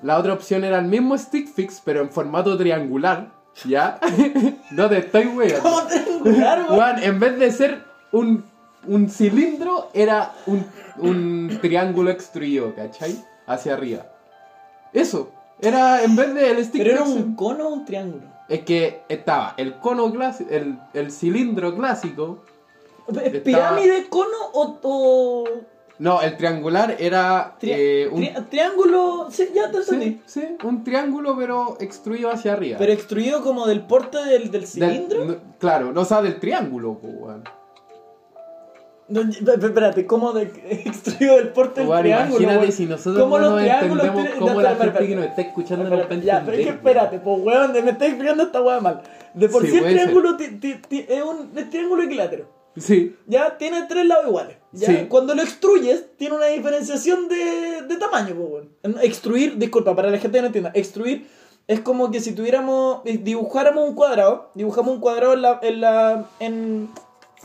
La 0.02 0.18
otra 0.18 0.32
opción 0.32 0.64
era 0.64 0.78
el 0.78 0.86
mismo 0.86 1.16
stick 1.16 1.48
fix, 1.48 1.80
pero 1.84 2.00
en 2.00 2.10
formato 2.10 2.56
triangular, 2.58 3.28
¿ya? 3.64 3.98
no 4.70 4.88
te 4.88 4.98
estoy 4.98 5.26
weando. 5.26 5.62
¿Cómo 5.62 5.82
triangular, 5.86 6.58
weón? 6.68 6.78
Weón, 6.78 7.02
en 7.02 7.20
vez 7.20 7.38
de 7.38 7.50
ser 7.52 7.84
un, 8.12 8.44
un 8.86 9.08
cilindro, 9.08 9.90
era 9.94 10.32
un, 10.46 10.66
un 10.98 11.58
triángulo 11.60 12.10
extruido, 12.10 12.74
¿cachai? 12.74 13.22
Hacia 13.46 13.74
arriba. 13.74 14.06
Eso. 14.92 15.30
Era, 15.60 16.02
en 16.02 16.16
vez 16.16 16.34
de 16.34 16.50
el 16.50 16.64
stick 16.64 16.82
¿Pero 16.82 16.92
era 16.94 17.02
un 17.04 17.36
cono 17.36 17.68
o 17.68 17.72
un 17.74 17.84
triángulo? 17.84 18.24
Es 18.48 18.60
que 18.64 19.02
estaba 19.08 19.54
el 19.56 19.74
cono 19.78 20.12
clásico, 20.12 20.50
el, 20.50 20.78
el 20.92 21.10
cilindro 21.10 21.74
clásico. 21.74 22.44
¿Es 23.08 23.16
Estaba- 23.16 23.42
¿Pirámide, 23.44 24.08
cono 24.08 24.36
o, 24.52 24.78
o 24.82 25.44
No, 25.98 26.20
el 26.22 26.36
triangular 26.36 26.96
era 26.98 27.56
tri- 27.60 27.68
eh, 27.72 28.08
un, 28.10 28.20
tri- 28.22 28.48
triángulo? 28.48 29.28
Sí, 29.30 29.48
ya 29.54 29.70
te 29.70 29.78
entendí. 29.78 30.20
sí, 30.26 30.40
sí, 30.40 30.56
un 30.66 30.82
triángulo, 30.82 31.36
pero 31.36 31.76
extruido 31.78 32.30
hacia 32.30 32.52
arriba. 32.54 32.78
Pero 32.78 32.92
extruido 32.92 33.42
como 33.42 33.66
del 33.66 33.82
porte 33.82 34.18
del, 34.18 34.50
del 34.50 34.62
Del- 34.62 34.66
cilindro. 34.66 35.24
no- 35.24 35.36
claro, 35.60 35.92
no 35.92 36.04
sabe 36.04 36.30
del 36.30 36.40
triángulo, 36.40 36.98
weón. 37.02 37.44
No, 39.06 39.20
espérate, 39.20 40.06
¿cómo 40.06 40.32
de 40.32 40.42
extruido 40.86 41.36
del 41.36 41.48
porte 41.48 41.82
del 41.84 42.00
triángulo? 42.00 42.42
imagínate 42.42 42.72
si 42.72 42.86
nosotros 42.86 43.22
¿Cómo 43.22 43.36
no 43.38 43.42
los 43.44 43.52
nos 43.52 43.60
triángulos 43.60 44.04
entendemos, 44.06 44.38
cómo 44.38 44.54
no, 44.54 44.60
la 44.62 44.72
espera, 44.72 44.92
gente 44.92 45.04
espera, 45.04 45.06
que 45.08 45.14
nos 45.16 45.24
está 45.26 45.42
escuchando 45.42 45.84
Espera, 45.84 46.04
a 46.04 46.24
ya, 46.24 46.42
pero 46.44 46.56
es 46.56 46.64
que 46.64 46.70
espérate, 46.72 47.18
pues 47.18 47.38
weón, 47.42 47.72
me 47.72 47.90
está 47.90 48.06
explicando 48.06 48.42
esta 48.44 48.62
weá 48.62 48.80
mal. 48.80 49.02
De 49.34 49.48
por 49.48 49.62
Sí, 49.62 49.70
sí, 49.72 49.76
el 49.76 49.84
triángulo 49.84 50.36
es 50.38 51.22
un 51.22 51.52
triángulo 51.70 52.02
equilátero. 52.02 52.53
Sí, 52.76 53.16
Ya 53.26 53.56
tiene 53.56 53.84
tres 53.88 54.04
lados 54.06 54.26
iguales. 54.26 54.56
Ya 54.72 54.86
Sí. 54.88 55.06
cuando 55.08 55.34
lo 55.34 55.42
extruyes, 55.42 56.04
tiene 56.16 56.34
una 56.36 56.46
diferenciación 56.46 57.28
de, 57.28 57.82
de 57.88 57.96
tamaño, 57.96 58.34
pues 58.34 58.96
Extruir, 59.04 59.56
disculpa, 59.58 59.94
para 59.94 60.10
la 60.10 60.18
gente 60.18 60.38
que 60.38 60.42
no 60.42 60.46
entienda, 60.48 60.72
extruir 60.74 61.26
es 61.66 61.80
como 61.80 62.10
que 62.10 62.20
si 62.20 62.32
tuviéramos, 62.32 63.00
eh, 63.04 63.18
dibujáramos 63.18 63.88
un 63.88 63.94
cuadrado, 63.94 64.50
dibujamos 64.54 64.94
un 64.94 65.00
cuadrado 65.00 65.32
en, 65.34 65.42
la, 65.42 65.60
en, 65.62 65.80
la, 65.80 66.26
en 66.40 66.88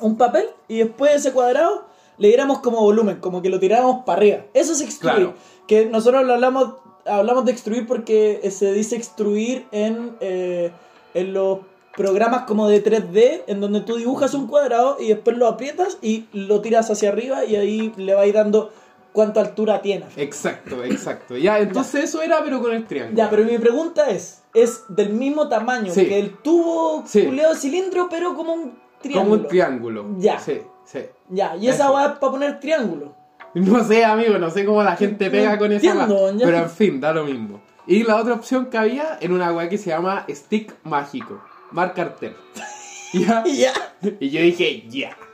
un 0.01 0.17
papel 0.17 0.45
y 0.67 0.79
después 0.79 1.15
ese 1.15 1.31
cuadrado 1.31 1.85
le 2.17 2.27
diéramos 2.27 2.59
como 2.59 2.81
volumen, 2.81 3.19
como 3.19 3.41
que 3.41 3.49
lo 3.49 3.59
tiráramos 3.59 4.03
para 4.05 4.17
arriba. 4.17 4.37
Eso 4.53 4.73
es 4.73 4.81
extruir. 4.81 5.15
Claro. 5.15 5.33
Que 5.67 5.85
nosotros 5.85 6.25
lo 6.25 6.33
hablamos, 6.33 6.73
hablamos 7.05 7.45
de 7.45 7.51
extruir 7.53 7.87
porque 7.87 8.41
eh, 8.43 8.51
se 8.51 8.73
dice 8.73 8.97
extruir 8.97 9.67
en, 9.71 10.17
eh, 10.19 10.71
en 11.13 11.33
los 11.33 11.59
programas 11.99 12.43
como 12.43 12.69
de 12.69 12.81
3D, 12.81 13.43
en 13.47 13.59
donde 13.59 13.81
tú 13.81 13.97
dibujas 13.97 14.33
un 14.33 14.47
cuadrado 14.47 14.95
y 15.01 15.09
después 15.09 15.37
lo 15.37 15.47
aprietas 15.47 15.97
y 16.01 16.27
lo 16.31 16.61
tiras 16.61 16.89
hacia 16.89 17.09
arriba 17.09 17.43
y 17.43 17.57
ahí 17.57 17.93
le 17.97 18.13
vais 18.15 18.33
dando 18.33 18.71
cuánta 19.11 19.41
altura 19.41 19.81
tiene. 19.81 20.05
exacto, 20.15 20.81
exacto. 20.85 21.35
Ya, 21.35 21.59
entonces 21.59 22.05
eso 22.05 22.21
era, 22.21 22.41
pero 22.41 22.61
con 22.61 22.71
el 22.73 22.85
triángulo. 22.87 23.17
Ya, 23.17 23.29
pero 23.29 23.43
mi 23.43 23.57
pregunta 23.57 24.09
es, 24.09 24.43
¿es 24.53 24.83
del 24.87 25.09
mismo 25.09 25.49
tamaño 25.49 25.91
Sí. 25.93 26.07
que 26.07 26.19
el 26.19 26.37
tubo 26.37 27.03
Sí. 27.05 27.25
culeado 27.25 27.53
de 27.53 27.59
cilindro, 27.59 28.07
pero 28.09 28.33
como 28.33 28.53
un 28.53 28.79
triángulo? 29.01 29.29
Como 29.31 29.43
un 29.43 29.47
triángulo. 29.49 30.05
Ya. 30.19 30.39
Sí, 30.39 30.61
sí. 30.85 30.99
Ya, 31.29 31.57
y 31.57 31.67
esa 31.67 31.91
va 31.91 32.17
para 32.17 32.31
poner 32.31 32.59
triángulo. 32.61 33.13
No 33.55 33.83
sé, 33.83 34.05
amigo, 34.05 34.37
no 34.37 34.49
sé 34.51 34.63
cómo 34.63 34.81
la 34.83 34.95
gente 34.95 35.25
No 35.25 35.31
pega 35.31 35.57
con 35.57 35.71
esa 35.73 35.85
entiendo, 35.91 36.15
weá, 36.15 36.33
ya. 36.37 36.45
Pero 36.45 36.57
en 36.59 36.69
fin, 36.69 37.01
da 37.01 37.11
lo 37.11 37.25
mismo. 37.25 37.59
Y 37.87 38.03
la 38.03 38.15
otra 38.17 38.35
opción 38.35 38.67
que 38.67 38.77
había 38.77 39.17
era 39.19 39.33
una 39.33 39.51
weá 39.51 39.67
que 39.67 39.77
se 39.79 39.89
llama 39.89 40.23
Stick 40.29 40.75
Mágico. 40.83 41.41
Marca 41.71 42.01
Artel. 42.03 42.35
¿Ya? 43.13 43.43
Y 43.45 43.57
ya. 43.61 43.73
Y 44.19 44.29
yo 44.29 44.41
dije, 44.41 44.83
ya. 44.89 45.15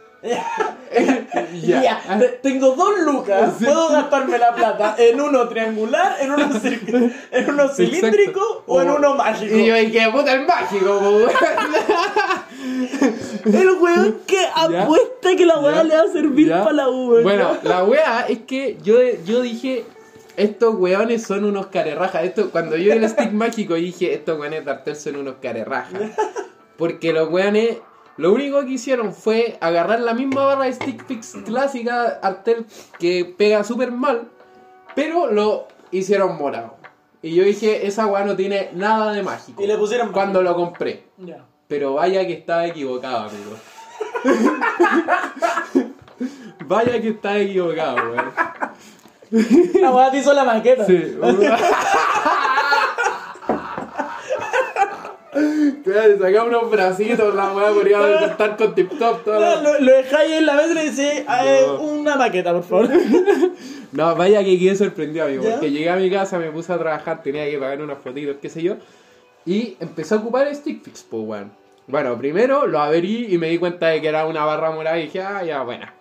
Ya. 1.53 1.81
Ya. 1.83 2.17
Te- 2.19 2.39
Tengo 2.41 2.71
dos 2.75 2.99
lucas. 3.01 3.55
Puedo 3.59 3.89
gastarme 3.89 4.37
la 4.39 4.55
plata 4.55 4.95
en 4.97 5.19
uno 5.21 5.47
triangular, 5.49 6.15
en 6.19 6.31
uno, 6.31 6.49
en 7.31 7.49
uno 7.49 7.67
cilíndrico 7.69 8.39
Exacto. 8.39 8.63
o 8.65 8.81
en 8.81 8.89
uno 8.89 9.15
mágico. 9.15 9.55
Y 9.55 9.65
yo 9.65 9.75
dije, 9.75 10.09
puta, 10.11 10.33
el 10.33 10.47
mágico. 10.47 10.99
El 13.45 13.69
weón 13.79 14.17
que 14.25 14.47
apuesta 14.55 15.35
que 15.37 15.45
la 15.45 15.59
weá 15.59 15.83
le 15.83 15.95
va 15.95 16.01
a 16.03 16.07
servir 16.11 16.49
para 16.49 16.71
la 16.71 16.89
U. 16.89 17.21
Bueno, 17.21 17.57
la 17.63 17.83
weá 17.83 18.25
es 18.27 18.39
que 18.47 18.77
yo, 18.83 18.95
yo 19.25 19.41
dije, 19.41 19.85
estos 20.37 20.75
weones 20.75 21.23
son 21.23 21.45
unos 21.45 21.67
carerrajas. 21.67 22.23
Esto, 22.23 22.51
cuando 22.51 22.75
yo 22.75 22.93
vi 22.93 23.03
el 23.03 23.09
stick 23.09 23.31
mágico 23.31 23.75
dije, 23.75 24.13
estos 24.13 24.39
weones 24.39 24.65
de 24.65 24.71
Artel 24.71 24.95
son 24.95 25.17
unos 25.17 25.35
carerrajas. 25.41 26.11
Porque 26.77 27.13
los 27.13 27.29
weones, 27.29 27.77
lo 28.17 28.33
único 28.33 28.61
que 28.61 28.71
hicieron 28.71 29.13
fue 29.13 29.57
agarrar 29.61 29.99
la 30.01 30.13
misma 30.13 30.45
barra 30.45 30.65
de 30.65 30.73
stick 30.73 31.05
fix 31.05 31.37
clásica 31.45 32.19
Artel 32.21 32.65
que 32.99 33.25
pega 33.37 33.63
súper 33.63 33.91
mal, 33.91 34.29
pero 34.95 35.31
lo 35.31 35.67
hicieron 35.91 36.37
morado. 36.37 36.75
Y 37.21 37.33
yo 37.33 37.43
dije, 37.43 37.87
esa 37.87 38.05
weá 38.05 38.23
no 38.23 38.35
tiene 38.35 38.69
nada 38.73 39.11
de 39.11 39.23
mágico. 39.23 39.61
Y 39.61 39.67
le 39.67 39.77
pusieron 39.77 40.11
Cuando 40.11 40.43
lo 40.43 40.55
compré. 40.55 41.05
Ya. 41.17 41.45
Pero 41.67 41.95
vaya 41.95 42.25
que 42.27 42.33
estaba 42.33 42.67
equivocado, 42.67 43.29
amigo. 43.29 43.57
vaya 46.67 47.01
que 47.01 47.09
estaba 47.09 47.37
equivocado, 47.39 47.95
weón. 48.11 48.31
La 49.81 49.91
weá 49.91 50.11
te 50.11 50.17
hizo 50.19 50.33
la 50.33 50.43
maqueta. 50.43 50.85
Sí. 50.85 51.17
Claro, 55.83 56.17
sacamos 56.17 56.47
unos 56.47 56.71
bracitos, 56.71 57.35
la 57.35 57.51
weá 57.51 57.69
podría 57.71 58.25
estar 58.25 58.55
con 58.55 58.73
tip 58.73 58.89
top 58.97 59.23
toda 59.25 59.39
No, 59.39 59.61
la- 59.61 59.61
Lo, 59.73 59.79
lo 59.85 59.91
dejáis 59.97 60.31
en 60.31 60.45
la 60.45 60.53
mesa 60.55 60.71
y 60.71 60.73
le 60.75 60.83
dice 60.85 61.25
No. 61.67 61.81
una 61.81 62.15
maqueta, 62.15 62.53
por 62.53 62.63
favor. 62.63 62.89
No, 63.91 64.13
vaya 64.15 64.43
que 64.43 64.59
quedé 64.59 64.75
sorprendido, 64.75 65.25
amigo. 65.25 65.43
¿Ya? 65.43 65.51
Porque 65.51 65.71
llegué 65.71 65.89
a 65.89 65.95
mi 65.95 66.09
casa, 66.11 66.37
me 66.37 66.51
puse 66.51 66.71
a 66.73 66.77
trabajar, 66.77 67.23
tenía 67.23 67.49
que 67.49 67.57
pagar 67.57 67.81
unas 67.81 67.97
fotitos, 67.99 68.37
qué 68.41 68.49
sé 68.49 68.61
yo. 68.61 68.75
Y 69.45 69.77
empecé 69.79 70.15
a 70.15 70.17
ocupar 70.17 70.47
el 70.47 70.55
stick 70.55 70.83
fix, 70.83 71.03
pues, 71.03 71.23
weón. 71.25 71.51
Bueno, 71.87 72.17
primero 72.17 72.67
lo 72.67 72.79
abrí 72.79 73.27
y 73.33 73.37
me 73.37 73.47
di 73.47 73.57
cuenta 73.57 73.87
de 73.87 74.01
que 74.01 74.07
era 74.09 74.25
una 74.25 74.43
barra 74.43 74.71
morada 74.71 74.99
y 74.99 75.03
dije, 75.03 75.21
ah, 75.21 75.43
ya, 75.45 75.61
buena. 75.63 75.93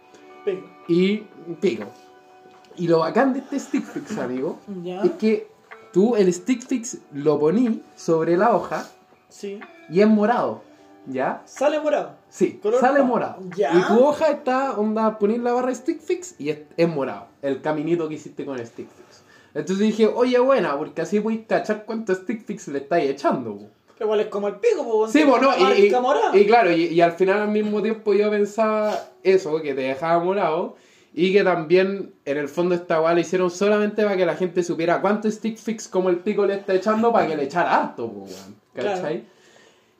Y 0.88 1.18
pico. 1.60 1.84
Y 2.76 2.88
lo 2.88 3.00
bacán 3.00 3.32
de 3.32 3.40
este 3.40 3.58
stick 3.60 3.84
fix, 3.84 4.18
amigo, 4.18 4.58
Ya. 4.82 5.02
es 5.02 5.12
que 5.12 5.48
tú 5.92 6.16
el 6.16 6.32
stick 6.32 6.66
fix 6.66 6.98
lo 7.12 7.38
poní 7.38 7.82
sobre 7.96 8.36
la 8.36 8.54
hoja 8.54 8.86
Sí. 9.28 9.60
y 9.88 10.00
es 10.00 10.08
morado, 10.08 10.62
¿ya? 11.06 11.42
Sale 11.44 11.78
morado. 11.80 12.12
Sí, 12.28 12.60
sale 12.80 13.02
morado. 13.02 13.38
morado. 13.40 13.56
Ya. 13.56 13.72
Y 13.74 13.82
tu 13.82 14.04
hoja 14.04 14.28
está, 14.30 14.72
onda, 14.78 15.18
poner 15.18 15.40
la 15.40 15.52
barra 15.52 15.74
stick 15.74 16.00
fix 16.00 16.34
y 16.38 16.50
es, 16.50 16.58
es 16.76 16.88
morado. 16.88 17.26
El 17.42 17.60
caminito 17.62 18.08
que 18.08 18.14
hiciste 18.14 18.44
con 18.44 18.58
el 18.58 18.66
stick 18.66 18.88
fix. 18.88 19.22
Entonces 19.54 19.78
dije, 19.86 20.06
oye, 20.08 20.36
buena, 20.40 20.76
porque 20.76 21.02
así 21.02 21.20
voy 21.20 21.44
a 21.44 21.46
cachar 21.46 21.84
cuánto 21.84 22.12
stick 22.14 22.44
fix 22.44 22.66
le 22.68 22.78
estáis 22.78 23.08
echando. 23.10 23.54
po. 23.56 23.66
Que 23.96 24.02
igual 24.02 24.18
es 24.18 24.26
como 24.26 24.48
el 24.48 24.56
pico, 24.56 24.82
pues. 24.84 25.12
Sí, 25.12 25.22
bueno, 25.22 25.50
y, 25.56 25.86
y, 25.86 25.90
morada. 25.92 26.36
y 26.36 26.44
claro, 26.46 26.72
y, 26.72 26.86
y 26.86 27.00
al 27.00 27.12
final 27.12 27.42
al 27.42 27.48
mismo 27.52 27.80
tiempo 27.80 28.12
yo 28.14 28.28
pensaba 28.30 28.98
eso, 29.22 29.62
que 29.62 29.72
te 29.74 29.82
dejaba 29.82 30.22
morado. 30.24 30.74
Y 31.16 31.32
que 31.32 31.44
también 31.44 32.12
en 32.24 32.36
el 32.38 32.48
fondo 32.48 32.74
esta 32.74 33.00
weá 33.00 33.14
la 33.14 33.20
hicieron 33.20 33.48
solamente 33.48 34.02
para 34.02 34.16
que 34.16 34.26
la 34.26 34.34
gente 34.34 34.64
supiera 34.64 35.00
cuánto 35.00 35.30
stick 35.30 35.56
fix 35.56 35.86
como 35.86 36.08
el 36.10 36.18
pico 36.18 36.44
le 36.44 36.54
está 36.54 36.74
echando 36.74 37.12
para 37.12 37.28
que 37.28 37.36
le 37.36 37.44
echara 37.44 37.72
harto, 37.72 38.06
weón. 38.06 38.56
¿Cachai? 38.74 39.24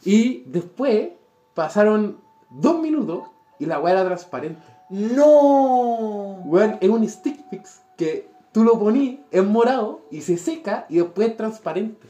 Y 0.04 0.42
después 0.46 1.10
pasaron 1.54 2.18
dos 2.50 2.80
minutos 2.80 3.22
y 3.60 3.66
la 3.66 3.78
weá 3.78 3.92
era 3.92 4.04
transparente. 4.04 4.60
No. 4.90 6.40
Weón, 6.46 6.78
es 6.80 6.88
un 6.88 7.08
stick 7.08 7.48
fix 7.48 7.80
que 7.96 8.26
tú 8.50 8.64
lo 8.64 8.76
ponís, 8.80 9.20
es 9.30 9.44
morado 9.44 10.00
y 10.10 10.20
se 10.22 10.36
seca 10.36 10.86
y 10.88 10.96
después 10.96 11.28
es 11.28 11.36
transparente. 11.36 12.08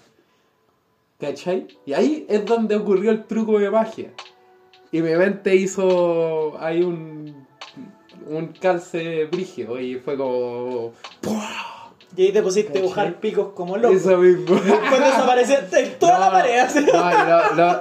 ¿Cachai? 1.20 1.68
Y 1.84 1.92
ahí 1.92 2.24
es 2.26 2.46
donde 2.46 2.74
ocurrió 2.74 3.10
el 3.10 3.24
truco 3.24 3.58
de 3.58 3.70
magia. 3.70 4.12
Y 4.90 5.02
mi 5.02 5.14
mente 5.14 5.54
hizo 5.56 6.58
ahí 6.58 6.82
un, 6.82 7.43
un 8.28 8.48
calce 8.48 9.24
brigio 9.26 9.78
y 9.80 9.96
fue 9.96 10.16
como... 10.16 10.92
Y 12.16 12.26
ahí 12.26 12.32
te 12.32 12.42
pusiste 12.42 12.78
a 12.78 12.80
dibujar 12.80 13.14
picos 13.20 13.48
como 13.54 13.76
loco. 13.76 13.92
Eso 13.94 14.16
mismo. 14.18 14.54
Después 14.64 15.00
desapareciste 15.00 15.80
en 15.80 15.98
toda 15.98 16.18
la 16.20 16.26
No, 16.26 16.32
pared. 16.32 16.58
así. 16.60 16.80
no, 16.86 16.92
lo, 17.24 17.54
lo- 17.56 17.80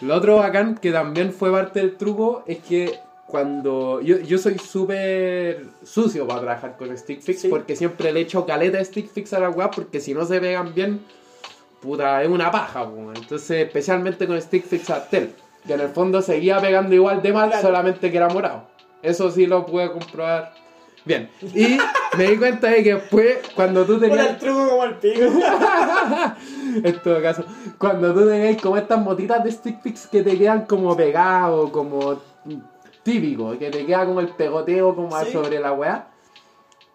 lo 0.08 0.14
otro 0.16 0.36
bacán 0.36 0.76
que 0.76 0.90
también 0.90 1.32
fue 1.32 1.50
parte 1.50 1.80
del 1.80 1.96
truco 1.96 2.44
es 2.46 2.58
que 2.58 2.98
cuando 3.26 4.00
yo, 4.00 4.16
yo 4.20 4.38
soy 4.38 4.58
súper 4.58 5.66
sucio 5.84 6.26
para 6.26 6.40
trabajar 6.40 6.76
con 6.78 6.96
stick 6.96 7.20
fix 7.20 7.42
Sí. 7.42 7.48
porque 7.48 7.76
siempre 7.76 8.10
le 8.10 8.20
echo 8.20 8.46
caleta 8.46 8.78
de 8.78 8.84
stick 8.86 9.06
fix 9.12 9.34
a 9.34 9.38
la 9.40 9.50
weá 9.50 9.70
porque 9.70 10.00
si 10.00 10.14
no 10.14 10.24
se 10.24 10.40
pegan 10.40 10.72
bien 10.74 11.02
puta 11.82 12.22
es 12.22 12.28
una 12.30 12.50
paja 12.50 12.88
entonces 13.14 13.66
especialmente 13.66 14.26
con 14.26 14.40
stick 14.40 14.64
fix 14.64 14.88
Artel 14.88 15.34
que 15.66 15.74
en 15.74 15.80
el 15.80 15.90
fondo 15.90 16.22
seguía 16.22 16.58
pegando 16.58 16.94
igual 16.94 17.20
de 17.20 17.32
mal 17.34 17.52
solamente 17.60 18.10
que 18.10 18.16
era 18.16 18.28
morado 18.30 18.62
eso 19.02 19.30
sí 19.30 19.46
lo 19.46 19.64
pude 19.66 19.90
comprobar 19.92 20.52
bien 21.04 21.30
y 21.54 21.78
me 22.16 22.24
di 22.26 22.36
cuenta 22.36 22.68
de 22.68 22.82
que 22.82 22.94
después 22.94 23.38
cuando 23.54 23.84
tú 23.84 23.98
tenías 23.98 24.30
el 24.30 24.38
truco 24.38 24.68
como 24.68 24.84
el 24.84 24.94
pico. 24.96 25.24
en 26.84 27.02
todo 27.02 27.22
caso, 27.22 27.44
cuando 27.78 28.12
tú 28.12 28.28
tengáis 28.28 28.60
como 28.60 28.76
estas 28.76 29.00
motitas 29.00 29.42
de 29.44 29.52
stick 29.52 29.80
fix 29.80 30.06
que 30.06 30.22
te 30.22 30.36
quedan 30.36 30.66
como 30.66 30.96
pegados, 30.96 31.70
como 31.70 32.20
típico, 33.02 33.56
que 33.58 33.70
te 33.70 33.86
queda 33.86 34.04
como 34.04 34.20
el 34.20 34.28
pegoteo 34.28 34.94
como 34.94 35.18
Sí. 35.24 35.32
sobre 35.32 35.58
la 35.60 35.72
weá. 35.72 36.08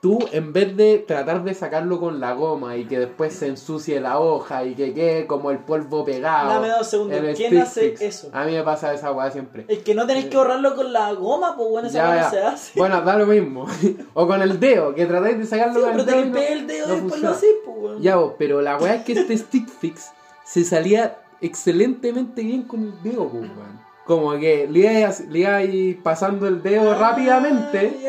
Tú, 0.03 0.19
en 0.33 0.51
vez 0.51 0.75
de 0.75 0.97
tratar 0.97 1.45
de 1.45 1.53
sacarlo 1.53 1.97
con 1.97 2.19
la 2.19 2.33
goma 2.33 2.75
y 2.75 2.83
que 2.83 2.99
después 2.99 3.33
se 3.33 3.47
ensucie 3.47 4.01
la 4.01 4.19
hoja 4.19 4.65
y 4.65 4.75
que 4.75 4.93
quede 4.93 5.27
como 5.27 5.49
el 5.49 5.59
polvo 5.59 6.03
pegado. 6.03 6.49
Dame 6.49 6.67
dos 6.67 6.87
segundos. 6.87 7.21
¿Quién 7.37 7.57
hace 7.57 7.91
fix. 7.91 8.01
eso? 8.01 8.29
A 8.33 8.43
mí 8.43 8.51
me 8.51 8.63
pasa 8.63 8.93
esa 8.93 9.13
weá 9.13 9.31
siempre. 9.31 9.63
Es 9.69 9.79
que 9.79 9.95
no 9.95 10.05
tenéis 10.05 10.25
que 10.25 10.35
borrarlo 10.35 10.75
con 10.75 10.91
la 10.91 11.13
goma, 11.13 11.55
pues 11.55 11.69
bueno, 11.69 11.87
esa 11.87 12.03
weá 12.09 12.23
no 12.25 12.29
se 12.31 12.39
hace. 12.43 12.71
Bueno, 12.77 13.01
da 13.01 13.15
lo 13.15 13.25
mismo. 13.27 13.65
o 14.13 14.27
con 14.27 14.41
el 14.41 14.59
dedo, 14.59 14.93
que 14.93 15.05
tratáis 15.05 15.37
de 15.37 15.45
sacarlo 15.45 15.75
Sí, 15.75 15.79
con 15.79 15.91
pero 15.91 16.01
el 16.01 16.05
dedo. 16.05 16.11
te 16.11 16.19
no- 16.19 16.25
limpias 16.25 16.51
el 16.51 16.67
dedo 16.67 16.87
no 16.89 16.93
después 16.95 17.21
lo 17.21 17.29
haces, 17.29 17.49
pues 17.63 17.77
weón. 17.79 18.01
Ya, 18.01 18.15
vos, 18.17 18.33
pero 18.37 18.61
la 18.61 18.75
weá 18.77 18.95
es 18.95 19.03
que 19.05 19.13
este 19.13 19.37
stick 19.37 19.69
fix 19.69 20.11
se 20.43 20.65
salía 20.65 21.17
excelentemente 21.39 22.41
bien 22.43 22.63
con 22.63 22.81
el 22.83 23.03
dedo, 23.03 23.29
pues, 23.29 23.43
weón. 23.43 23.79
Como 24.05 24.33
que 24.37 24.67
le 24.69 24.99
ibas, 24.99 25.21
le 25.29 25.39
ibas 25.39 25.63
pasando 26.03 26.45
el 26.47 26.61
dedo 26.61 26.91
Ah, 26.91 26.95
rápidamente 26.99 27.99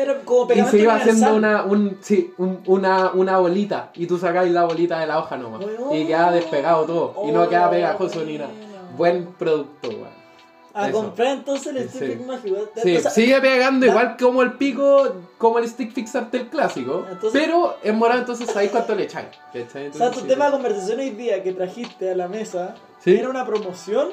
y 0.53 0.61
se 0.69 0.79
iba 0.79 0.95
haciendo 0.95 1.35
una, 1.35 1.63
un, 1.63 1.97
sí, 2.01 2.33
un- 2.37 2.61
una, 2.65 3.11
una 3.11 3.37
bolita. 3.37 3.91
Y 3.95 4.05
tú 4.05 4.17
sacáis 4.17 4.51
la 4.51 4.65
bolita 4.65 4.99
de 4.99 5.07
la 5.07 5.19
hoja 5.19 5.37
nomás. 5.37 5.61
Y 5.93 6.05
queda 6.05 6.31
despegado 6.31 6.83
todo. 6.85 7.15
Y 7.27 7.31
no 7.31 7.43
Oh, 7.43 7.49
queda 7.49 7.69
pegajoso 7.69 8.23
ni 8.25 8.37
nada. 8.37 8.49
Buen 8.97 9.25
producto, 9.37 9.87
weón. 9.89 10.25
A 10.73 10.89
Eso. 10.89 10.97
comprar 11.03 11.27
entonces 11.29 11.67
el 11.73 11.89
Sí. 11.89 11.97
stick 11.99 12.17
fix 12.17 12.27
mágico. 12.27 12.57
Sí, 12.83 12.97
O 12.97 12.99
sea, 12.99 13.11
sigue 13.11 13.39
pegando 13.39 13.85
da- 13.85 13.91
igual 13.93 14.17
como 14.19 14.41
el 14.41 14.51
pico, 14.53 15.07
como 15.37 15.59
el 15.59 15.69
stick 15.69 15.93
fix 15.93 16.13
arte 16.17 16.49
clásico. 16.49 17.05
Entonces- 17.09 17.41
pero 17.41 17.77
en 17.81 17.95
morado 17.95 18.19
entonces 18.19 18.53
ahí 18.57 18.67
cuánto 18.67 18.93
le 18.93 19.03
echáis. 19.03 19.27
O 19.53 19.97
sea, 19.97 20.11
tu 20.11 20.19
sí, 20.19 20.27
tema 20.27 20.45
de 20.47 20.51
sí. 20.51 20.57
conversación 20.57 20.99
hoy 20.99 21.11
día 21.11 21.41
que 21.41 21.53
trajiste 21.53 22.11
a 22.11 22.15
la 22.17 22.27
mesa 22.27 22.75
Sí. 22.99 23.15
era 23.15 23.29
una 23.29 23.45
promoción 23.45 24.09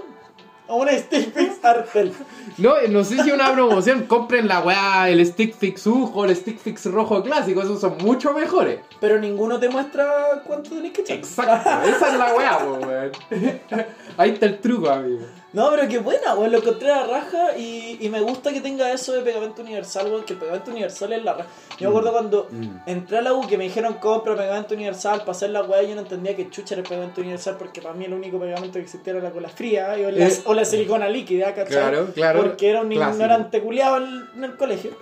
a 0.73 0.77
una 0.77 0.93
stick 0.93 1.33
fix 1.35 1.65
Artel. 1.65 2.13
No, 2.59 2.75
no 2.89 3.05
sé 3.05 3.23
si 3.23 3.31
una 3.31 3.53
promoción, 3.53 4.07
compren 4.07 4.49
la 4.49 4.61
weá, 4.61 5.09
el 5.11 5.25
stick 5.27 5.55
fix 5.55 5.87
ujo, 5.87 6.25
el 6.25 6.35
stick 6.35 6.59
fix 6.59 6.87
rojo 6.87 7.23
clásico, 7.23 7.63
esos 7.63 7.81
son 7.81 7.99
mucho 7.99 8.33
mejores. 8.33 8.81
Pero 9.01 9.19
ninguno 9.19 9.61
te 9.61 9.69
muestra 9.69 10.43
cuánto 10.47 10.71
tenés 10.71 10.93
que 10.93 11.03
echar. 11.03 11.19
Exacto, 11.19 11.89
esa 11.89 12.09
es 12.13 12.19
la 12.19 12.35
weá, 12.35 12.59
weón. 12.65 13.13
Ahí 14.17 14.31
está 14.31 14.47
el 14.47 14.59
truco, 14.61 14.89
amigo. 14.89 15.27
No, 15.53 15.71
pero 15.71 15.87
qué 15.87 15.99
buena, 15.99 16.35
weón. 16.35 16.51
Lo 16.51 16.59
encontré 16.59 16.91
a 16.91 17.03
la 17.03 17.07
raja 17.07 17.57
y, 17.59 17.99
y 18.01 18.09
me 18.09 18.21
gusta 18.21 18.53
que 18.53 18.61
tenga 18.63 18.91
eso 18.91 19.13
de 19.13 19.21
pegamento 19.21 19.61
universal, 19.63 20.07
weón. 20.07 20.25
Que 20.25 20.33
el 20.33 20.39
pegamento 20.39 20.71
universal 20.71 21.13
es 21.13 21.23
la 21.25 21.35
raja. 21.35 21.49
Yo 21.79 21.89
me 21.91 21.97
acuerdo 21.99 22.13
cuando 22.13 22.49
Mm. 22.51 22.77
entré 22.87 23.19
a 23.19 23.23
la 23.23 23.35
U 23.35 23.47
que 23.47 23.59
me 23.59 23.65
dijeron 23.65 23.95
compra 23.95 24.35
pegamento 24.35 24.75
universal 24.75 25.19
para 25.21 25.33
hacer 25.33 25.51
la 25.51 25.63
weá. 25.63 25.83
Yo 25.83 25.95
no 25.95 26.01
entendía 26.01 26.35
que 26.35 26.49
chucha 26.49 26.75
era 26.75 26.83
el 26.83 26.89
pegamento 26.89 27.21
universal 27.21 27.57
porque 27.59 27.83
para 27.83 27.95
mí 27.95 28.07
el 28.07 28.15
único 28.15 28.39
pegamento 28.41 28.75
que 28.75 28.81
existía 28.85 29.13
era 29.13 29.23
la 29.23 29.31
cola 29.31 29.49
fría 29.51 29.99
y 29.99 30.05
o, 30.05 30.11
la, 30.11 30.27
Eh. 30.29 30.39
o 30.47 30.55
la 30.55 30.65
silicona 30.65 31.09
líquida, 31.09 31.55
¿cachai? 31.55 31.67
Claro, 31.67 32.09
claro. 32.15 32.41
Porque 32.43 32.71
era 32.71 32.81
un 32.83 32.89
Clásico. 32.89 33.13
ignorante 33.13 33.61
culiado 33.61 33.97
en, 33.99 34.45
el 34.45 34.57
colegio. 34.57 34.93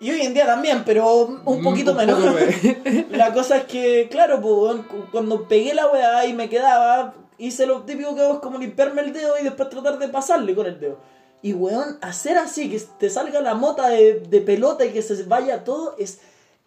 Y 0.00 0.10
hoy 0.10 0.20
en 0.20 0.34
día 0.34 0.44
también, 0.44 0.82
pero 0.84 1.06
un 1.44 1.62
poquito 1.62 1.92
Un 1.92 1.96
menos. 1.96 2.18
poco. 2.20 2.36
La 3.10 3.32
cosa 3.32 3.56
es 3.58 3.64
que, 3.64 4.08
claro, 4.10 4.40
pues, 4.42 4.76
cuando 5.10 5.44
pegué 5.48 5.72
la 5.72 5.86
weá 5.86 6.26
y 6.26 6.34
me 6.34 6.48
quedaba, 6.50 7.14
hice 7.38 7.66
lo 7.66 7.82
típico 7.82 8.14
que 8.14 8.22
hago 8.22 8.34
es 8.34 8.40
como 8.40 8.58
limpiarme 8.58 9.02
el 9.02 9.12
dedo 9.12 9.34
y 9.40 9.44
después 9.44 9.68
tratar 9.70 9.98
de 9.98 10.08
pasarle 10.08 10.54
con 10.54 10.66
el 10.66 10.78
dedo. 10.80 10.98
Y 11.42 11.52
weón, 11.52 11.98
hacer 12.00 12.38
así, 12.38 12.70
que 12.70 12.80
te 12.98 13.10
salga 13.10 13.40
la 13.40 13.54
mota 13.54 13.88
de, 13.88 14.20
de 14.20 14.40
pelota 14.40 14.84
y 14.84 14.90
que 14.92 15.02
se 15.02 15.22
vaya 15.24 15.62
todo, 15.64 15.94
es 15.98 16.20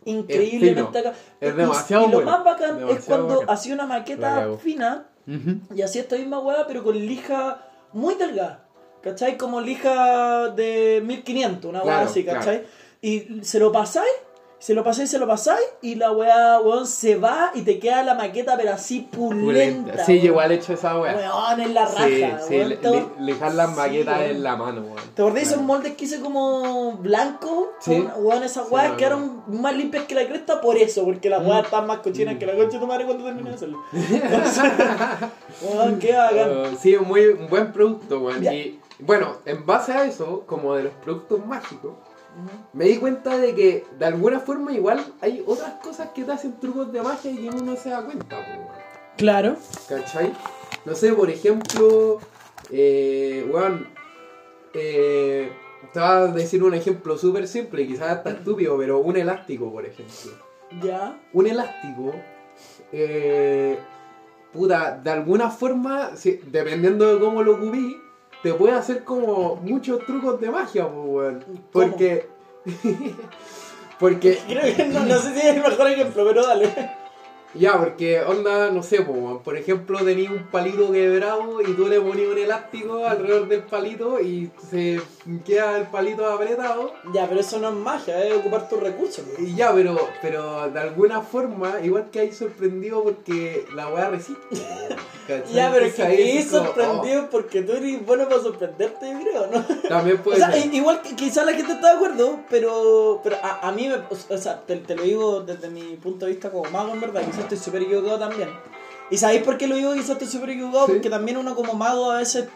increíblemente 0.06 0.99
acá. 0.99 1.13
Es 1.39 1.53
Y- 1.53 1.58
demasiado 1.58 2.06
Y, 2.06 2.12
lo 2.12 2.17
bueno, 2.17 2.32
más 2.32 2.43
bacán 2.43 2.89
es 2.89 3.06
cuando 3.06 3.39
bacán. 3.39 3.49
hacía 3.49 3.73
una 3.73 3.86
maqueta 3.86 4.47
fina 4.62 5.08
Ujú. 5.27 5.75
y 5.75 5.82
hacía 5.82 6.01
esta 6.01 6.15
misma 6.15 6.39
weá, 6.39 6.65
pero 6.67 6.84
con 6.84 6.95
lija 6.97 7.62
muy 7.93 8.15
delgada. 8.15 8.63
¿Cachai? 9.01 9.38
Como 9.38 9.62
lija 9.62 10.49
de 10.49 11.01
1500, 11.06 11.69
una 11.69 11.80
weá 11.80 11.93
Claro, 11.95 12.10
así, 12.10 12.23
claro. 12.23 12.39
¿cachai? 12.39 12.65
Y 13.01 13.39
se 13.43 13.60
lo 13.60 13.71
pasáis, 13.71 14.12
se 14.60 14.74
lo 14.74 14.84
pasáis, 14.84 15.10
se 15.12 15.20
lo 15.20 15.28
pasáis, 15.28 15.65
y 15.82 15.96
la 15.96 16.12
weá, 16.12 16.60
weón, 16.60 16.88
se 16.88 17.15
va 17.15 17.52
y 17.54 17.62
te 17.62 17.78
queda 17.80 18.02
la 18.04 18.15
maqueta, 18.15 18.58
pero 18.58 18.74
así 18.74 19.02
pulenta. 19.02 19.46
Pulenta. 19.46 20.06
Sí, 20.06 20.13
weón. 20.13 20.26
igual 20.26 20.52
he 20.52 20.56
hecho 20.56 20.74
esa 20.74 21.00
weá. 21.00 21.15
Weón, 21.15 21.60
en 21.62 21.74
la 21.76 21.86
raja. 21.86 22.06
Sí, 22.08 22.26
sí, 22.48 22.56
weón. 22.58 22.70
le- 22.70 22.78
¿Te 22.78 22.88
acor- 22.89 23.15
le- 23.20 23.26
lijar 23.26 23.54
las 23.54 23.76
maquetas 23.76 24.22
en 24.22 24.43
la 24.43 24.56
mano, 24.56 24.82
weón. 24.82 24.96
¿Te 25.13 25.22
acordás 25.22 25.36
de 25.36 25.41
esos 25.41 25.62
moldes 25.62 25.96
que 25.96 26.06
hice 26.06 26.20
como 26.20 26.93
blanco? 26.93 27.74
Sí. 27.80 28.02
Con- 28.02 28.26
Weón, 28.26 28.43
esas 28.43 28.70
weas 28.72 28.93
quedaron 28.98 29.43
más 29.48 29.76
limpias 29.76 30.06
que 30.06 30.15
la 30.15 30.28
cresta 30.28 30.60
por 30.60 30.76
eso, 30.78 31.06
porque 31.06 31.30
las 31.30 31.43
Mm. 31.43 31.48
weas 31.48 31.63
están 31.65 31.86
más 31.88 32.00
cochinas 32.00 32.38
que 32.38 32.46
la 32.48 32.56
concha 32.56 32.74
de 32.74 32.80
tu 32.80 32.88
madre 32.88 33.06
cuando 33.06 33.24
terminé 33.26 33.50
de 33.50 33.56
hacerlo. 33.56 33.78
Weón, 35.62 36.00
qué 36.00 36.13
bacán. 36.13 36.50
Uh, 36.74 36.78
sí, 36.80 36.96
muy, 36.98 37.26
un 37.28 37.48
buen 37.48 37.72
producto, 37.72 38.20
weón. 38.20 38.41
Ya. 38.41 38.54
Y 38.54 38.80
bueno, 39.00 39.38
en 39.46 39.65
base 39.65 39.91
a 39.93 40.06
eso, 40.06 40.43
como 40.46 40.74
de 40.76 40.84
los 40.84 40.93
productos 40.96 41.46
mágicos, 41.46 41.93
me 42.73 42.86
di 42.86 42.97
cuenta 42.97 43.38
de 43.38 43.56
que 43.56 43.86
de 43.97 44.06
alguna 44.06 44.39
forma 44.39 44.71
igual 44.73 45.04
hay 45.21 45.43
otras 45.45 45.73
cosas 45.84 46.10
que 46.15 46.23
te 46.23 46.32
hacen 46.32 46.60
trucos 46.60 46.91
de 46.91 47.02
magia 47.02 47.32
y 47.32 47.38
que 47.38 47.50
uno 47.50 47.62
no 47.63 47.76
se 47.76 47.89
da 47.89 48.04
cuenta, 48.04 48.38
po. 48.38 48.71
Claro. 49.17 49.56
¿Cachai? 49.89 50.32
No 50.86 50.93
sé, 50.95 51.13
por 51.13 51.30
ejemplo, 51.30 52.19
eh, 52.69 53.50
weón, 53.52 53.88
eh, 54.73 55.52
te 55.93 56.00
voy 56.00 56.08
a 56.10 56.28
decir 56.28 56.63
un 56.63 56.73
ejemplo 56.73 57.17
súper 57.17 57.47
simple, 57.47 57.88
quizás 57.88 58.10
hasta 58.17 58.30
estúpido, 58.32 58.78
pero 58.78 59.00
un 59.00 59.17
elástico, 59.17 59.71
por 59.71 59.86
ejemplo. 59.86 60.32
Ya. 60.84 61.19
Un 61.34 61.47
elástico, 61.47 62.13
eh, 62.91 63.78
puta, 64.54 65.00
de 65.04 65.10
alguna 65.10 65.50
forma, 65.50 66.15
si- 66.15 66.39
dependiendo 66.45 67.13
de 67.13 67.19
cómo 67.19 67.41
lo 67.43 67.56
ocupí, 67.56 67.97
te 68.43 68.54
puede 68.54 68.73
hacer 68.73 69.04
como 69.04 69.56
muchos 69.58 70.06
trucos 70.06 70.39
de 70.39 70.50
magia, 70.50 70.88
pues, 70.88 71.06
weón. 71.08 71.45
Porque. 71.71 72.30
porque. 74.00 74.39
Creo 74.47 74.76
que 74.76 74.86
no, 74.86 75.06
no 75.06 75.19
sé 75.19 75.34
si 75.34 75.39
es 75.39 75.56
el 75.56 75.62
mejor 75.62 75.88
ejemplo, 75.88 76.26
pero 76.28 76.45
dale. 76.45 76.73
Ya, 77.60 77.78
porque 77.80 78.22
onda, 78.22 78.70
no 78.72 78.84
sé, 78.84 79.02
por 79.02 79.58
ejemplo, 79.58 80.00
tenías 80.04 80.32
un 80.32 80.43
palito 80.48 80.91
quebrado 80.91 81.62
y 81.62 81.74
tú 81.74 81.88
le 81.88 82.00
ponías 82.00 82.30
un 82.32 82.38
elástico 82.38 83.06
alrededor 83.06 83.48
del 83.48 83.63
palito 83.63 84.20
y 84.22 84.52
se 84.70 85.02
queda 85.46 85.78
el 85.78 85.88
palito 85.88 86.26
apretado. 86.28 86.93
Ya, 87.13 87.28
pero 87.28 87.41
eso 87.41 87.60
no 87.60 87.70
es 87.70 87.76
magia, 87.76 88.24
es 88.24 88.34
ocupar 88.34 88.67
tus 88.70 88.80
recursos. 88.80 89.24
Y 89.39 89.56
ya, 89.56 89.74
pero, 89.74 89.98
pero 90.22 90.70
de 90.70 90.80
alguna 90.80 91.22
forma, 91.22 91.76
igual 91.84 92.10
que 92.12 92.20
hay 92.22 92.32
sorprendido 92.32 93.04
porque 93.04 93.65
la 93.74 93.88
weá 93.89 94.10
resiste. 94.10 94.41
Ya, 95.54 95.70
pero 95.74 95.86
es 95.86 95.93
que 95.96 96.04
ahí 96.04 96.41
sorprendido 96.41 97.30
porque 97.30 97.62
tú 97.62 97.74
eres 97.74 98.06
bueno 98.06 98.30
para 98.30 98.41
sorprenderte, 98.41 99.12
yo 99.12 99.20
creo, 99.20 99.48
¿no? 99.48 99.58
oh, 99.60 99.88
también 99.89 100.17
O 100.20 100.24
puede 100.24 100.38
sea, 100.38 100.54
ser. 100.54 100.65
i- 100.74 100.78
igual 100.78 101.02
que 101.02 101.17
quizás 101.17 101.46
la 101.46 101.52
gente 101.52 101.74
está 101.74 101.89
de 101.91 101.96
acuerdo, 101.98 102.39
pero, 102.50 103.20
pero 103.26 103.36
a, 103.43 103.67
a 103.67 103.72
mí, 103.74 103.89
me, 103.89 103.96
o 103.96 104.38
sea, 104.38 104.62
te, 104.65 104.78
te 104.78 104.96
lo 104.96 105.04
digo 105.04 105.41
desde 105.41 105.70
mi 105.70 105.98
punto 105.98 106.26
de 106.26 106.32
vista 106.32 106.50
como 106.50 106.70
mago, 106.72 106.93
en 106.93 107.02
verdad, 107.02 107.24
quizás 107.30 107.47
estoy 107.54 107.58
súper 107.66 107.84
equivocado 107.84 108.20
también. 108.20 108.50
¿Y 109.10 109.18
sabéis 109.18 109.44
por 109.44 109.58
qué 109.58 109.68
lo 109.68 109.76
digo 109.76 109.94
quizás 109.94 110.12
estoy 110.12 110.28
súper 110.28 110.52
equivocado? 110.52 110.86
Sí. 110.88 110.92
Porque 110.94 111.10
también 111.10 111.38
uno 111.38 111.56
como 111.56 111.74
mago 111.74 112.12
a 112.12 112.18
veces 112.18 112.48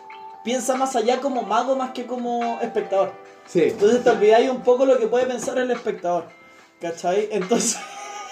piensa 0.43 0.75
más 0.75 0.95
allá 0.95 1.19
como 1.21 1.43
mago 1.43 1.75
más 1.75 1.91
que 1.91 2.05
como 2.05 2.59
espectador. 2.61 3.11
Sí. 3.47 3.63
Entonces 3.63 4.03
te 4.03 4.09
olvidáis 4.09 4.49
un 4.49 4.61
poco 4.61 4.85
lo 4.85 4.97
que 4.99 5.07
puede 5.07 5.25
pensar 5.25 5.57
el 5.57 5.71
espectador. 5.71 6.25
¿Cachai? 6.79 7.29
Entonces. 7.31 7.77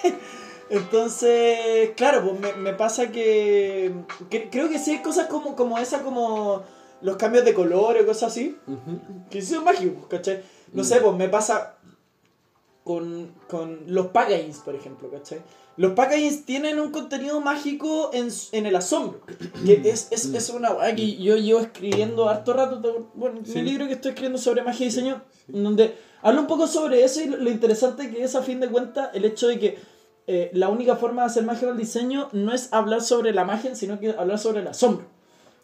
Entonces, 0.69 1.91
claro, 1.95 2.24
pues 2.24 2.39
me, 2.39 2.54
me 2.62 2.74
pasa 2.74 3.08
que, 3.12 3.91
que- 4.30 4.50
Creo 4.50 4.69
que 4.69 4.78
sí 4.80 4.91
hay 4.91 5.02
cosas 5.02 5.28
como, 5.28 5.56
como 5.56 5.78
esa, 5.80 6.04
como 6.04 6.63
los 7.02 7.15
cambios 7.15 7.43
de 7.45 7.54
color 7.56 7.98
o 7.98 8.06
cosas 8.06 8.32
así, 8.32 8.58
Ujú. 8.67 9.00
que 9.32 9.41
sí 9.41 9.54
son 9.56 9.63
mágicos, 9.63 10.06
¿cachai? 10.08 10.43
No 10.74 10.84
Mm. 10.84 10.86
sé, 10.86 11.02
pues 11.02 11.15
me 11.15 11.28
pasa 11.30 11.76
con, 12.84 13.34
con 13.50 13.80
los 13.88 14.08
packagings, 14.08 14.60
por 14.60 14.76
ejemplo, 14.76 15.10
¿cachai? 15.10 15.41
Los 15.79 15.93
packagings 15.93 16.43
tienen 16.45 16.77
un 16.77 16.91
contenido 16.91 17.39
mágico 17.39 18.09
en, 18.13 18.27
en 18.51 18.65
el 18.65 18.75
asombro. 18.75 19.21
Que 19.65 19.81
es, 19.89 20.09
es, 20.11 20.25
es 20.25 20.49
una 20.49 20.71
weá 20.73 20.93
que 20.93 21.15
yo 21.15 21.37
llevo 21.37 21.61
escribiendo 21.61 22.27
harto 22.27 22.51
rato. 22.51 23.09
Bueno, 23.13 23.39
Sí. 23.45 23.53
mi 23.53 23.61
libro 23.61 23.87
que 23.87 23.93
estoy 23.93 24.09
escribiendo 24.09 24.37
sobre 24.39 24.61
magia 24.61 24.85
y 24.85 24.89
diseño, 24.89 25.21
donde 25.47 25.95
hablo 26.21 26.41
un 26.41 26.47
poco 26.47 26.67
sobre 26.67 27.05
eso 27.05 27.21
y 27.21 27.27
lo, 27.27 27.49
interesante 27.49 28.09
que 28.11 28.21
es 28.21 28.35
a 28.35 28.41
fin 28.41 28.59
de 28.59 28.67
cuentas 28.67 29.11
el 29.13 29.23
hecho 29.23 29.47
de 29.47 29.57
que 29.57 29.77
eh, 30.27 30.51
la 30.53 30.67
única 30.67 30.97
forma 30.97 31.21
de 31.21 31.27
hacer 31.27 31.43
magia 31.43 31.69
el 31.69 31.77
diseño 31.77 32.27
no 32.33 32.53
es 32.53 32.73
hablar 32.73 33.01
sobre 33.01 33.33
la 33.33 33.45
magia, 33.45 33.73
sino 33.73 34.01
que 34.01 34.09
hablar 34.11 34.37
sobre 34.37 34.59
el 34.59 34.67
asombro. 34.67 35.05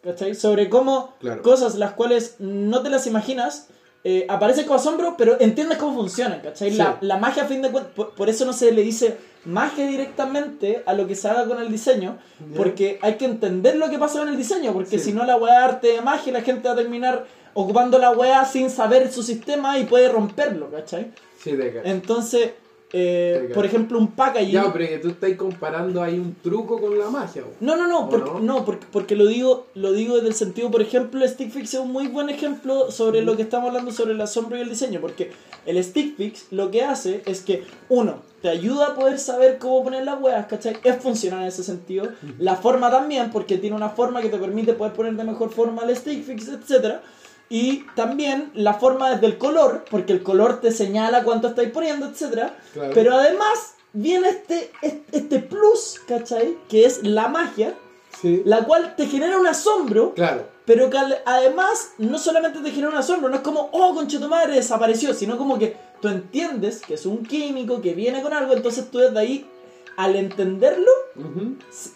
¿Cachai? 0.01 0.33
Sobre 0.33 0.69
cómo 0.69 1.13
Claro. 1.19 1.41
cosas 1.41 1.75
las 1.75 1.91
cuales 1.91 2.35
no 2.39 2.81
te 2.83 2.89
las 2.89 3.05
imaginas 3.05 3.67
eh, 4.05 4.25
aparecen 4.29 4.65
con 4.65 4.77
asombro, 4.77 5.15
pero 5.17 5.35
entiendes 5.41 5.77
cómo 5.77 5.95
funcionan, 5.95 6.39
¿cachai? 6.39 6.71
Sí. 6.71 6.77
La, 6.77 6.99
la 7.01 7.17
magia, 7.17 7.43
a 7.43 7.47
fin 7.47 7.61
de 7.61 7.69
cuentas, 7.71 7.91
por, 7.95 8.11
por 8.15 8.29
eso 8.29 8.45
no 8.45 8.53
se 8.53 8.71
le 8.71 8.81
dice 8.83 9.17
magia 9.45 9.87
directamente 9.87 10.83
a 10.85 10.93
lo 10.93 11.07
que 11.07 11.15
se 11.15 11.27
haga 11.29 11.45
con 11.45 11.61
el 11.61 11.71
diseño, 11.71 12.17
porque 12.55 12.99
hay 13.01 13.15
que 13.15 13.25
entender 13.25 13.75
lo 13.77 13.89
que 13.89 13.99
pasa 13.99 14.19
con 14.19 14.29
el 14.29 14.37
diseño, 14.37 14.73
porque 14.73 14.97
Sí. 14.99 15.05
si 15.05 15.13
no 15.13 15.25
la 15.25 15.37
weá 15.37 15.59
es 15.59 15.73
arte 15.73 15.87
de 15.87 16.01
magia 16.01 16.33
la 16.33 16.41
gente 16.41 16.67
va 16.67 16.73
a 16.73 16.77
terminar 16.77 17.25
ocupando 17.53 17.97
la 17.99 18.11
weá 18.11 18.43
sin 18.45 18.69
saber 18.69 19.11
su 19.11 19.23
sistema 19.23 19.79
y 19.79 19.85
puede 19.85 20.09
romperlo, 20.09 20.69
¿cachai? 20.71 21.11
Sí. 21.41 21.51
Entonces, 21.83 22.51
eh, 22.91 23.51
por 23.53 23.65
ejemplo, 23.65 23.97
un 23.97 24.11
packaging. 24.11 24.51
Ya, 24.51 24.71
pero 24.71 24.87
que 24.87 24.97
tú 24.99 25.09
estás 25.09 25.33
comparando 25.33 26.01
ahí 26.01 26.17
un 26.17 26.35
truco 26.35 26.79
con 26.79 26.97
la 26.97 27.09
magia. 27.09 27.43
No, 27.59 27.75
no, 27.75 27.87
no, 27.87 28.01
¿O 28.05 28.09
porque, 28.09 28.31
no? 28.31 28.39
no? 28.39 28.65
porque, 28.65 28.85
porque 28.91 29.15
lo 29.15 29.25
digo 29.25 29.67
lo 29.75 29.91
digo 29.91 30.15
desde 30.15 30.29
el 30.29 30.33
sentido, 30.33 30.71
por 30.71 30.81
ejemplo, 30.81 31.21
el 31.21 31.29
stick 31.29 31.51
fix 31.51 31.73
es 31.73 31.79
un 31.79 31.91
muy 31.91 32.07
buen 32.07 32.29
ejemplo 32.29 32.91
sobre 32.91 33.21
lo 33.21 33.35
que 33.35 33.41
estamos 33.43 33.67
hablando 33.67 33.91
sobre 33.91 34.13
el 34.13 34.21
asombro 34.21 34.57
y 34.57 34.61
el 34.61 34.69
diseño, 34.69 35.01
porque 35.01 35.31
el 35.65 35.83
stick 35.83 36.15
fix 36.15 36.47
lo 36.51 36.71
que 36.71 36.83
hace 36.83 37.21
es 37.25 37.41
que, 37.41 37.63
uno, 37.89 38.19
te 38.45 38.51
ayuda 38.51 38.89
a 38.89 38.93
poder 38.93 39.17
saber 39.17 39.57
cómo 39.57 39.83
poner 39.83 40.03
las 40.03 40.21
huevas, 40.21 40.45
¿cachai? 40.45 40.77
Es 40.83 40.97
funcional 41.01 41.41
en 41.41 41.47
ese 41.47 41.63
sentido. 41.63 42.09
La 42.37 42.55
forma 42.55 42.91
también, 42.91 43.31
porque 43.31 43.57
tiene 43.57 43.75
una 43.75 43.89
forma 43.89 44.21
que 44.21 44.29
te 44.29 44.37
permite 44.37 44.73
poder 44.73 44.93
poner 44.93 45.13
de 45.15 45.23
mejor 45.23 45.49
forma 45.51 45.81
el 45.83 45.97
stick 45.97 46.23
fix, 46.23 46.47
etcétera. 46.49 47.01
Y 47.49 47.87
también 47.95 48.51
la 48.53 48.75
forma 48.75 49.09
desde 49.09 49.25
el 49.25 49.39
color, 49.39 49.83
porque 49.89 50.13
el 50.13 50.21
color 50.21 50.61
te 50.61 50.71
señala 50.71 51.23
cuánto 51.23 51.47
estáis 51.47 51.71
poniendo, 51.71 52.05
etcétera. 52.05 52.55
Claro. 52.73 52.91
Pero 52.93 53.15
además 53.15 53.73
viene 53.93 54.29
este, 54.29 54.69
este, 54.83 55.17
este 55.17 55.39
plus, 55.39 55.99
¿cachai? 56.07 56.55
Que 56.69 56.85
es 56.85 57.01
la 57.01 57.27
magia, 57.29 57.73
Sí. 58.21 58.43
la 58.45 58.63
cual 58.65 58.95
te 58.95 59.07
genera 59.07 59.39
un 59.39 59.47
asombro, 59.47 60.13
Claro. 60.13 60.43
Pero 60.65 60.89
que 60.89 60.97
además 61.25 61.91
no 61.97 62.17
solamente 62.17 62.59
te 62.59 62.71
genera 62.71 62.89
un 62.89 62.97
asombro, 62.97 63.29
no 63.29 63.35
es 63.35 63.41
como, 63.41 63.69
oh, 63.71 63.93
conche 63.93 64.19
tu 64.19 64.27
madre, 64.27 64.55
desapareció, 64.55 65.13
sino 65.13 65.37
como 65.37 65.57
que 65.59 65.77
tú 66.01 66.07
entiendes 66.07 66.81
que 66.81 66.95
es 66.95 67.05
un 67.05 67.23
químico 67.23 67.81
que 67.81 67.93
viene 67.93 68.21
con 68.21 68.33
algo, 68.33 68.53
entonces 68.53 68.89
tú 68.89 68.97
desde 68.99 69.17
ahí, 69.19 69.49
al 69.97 70.15
entenderlo, 70.17 70.91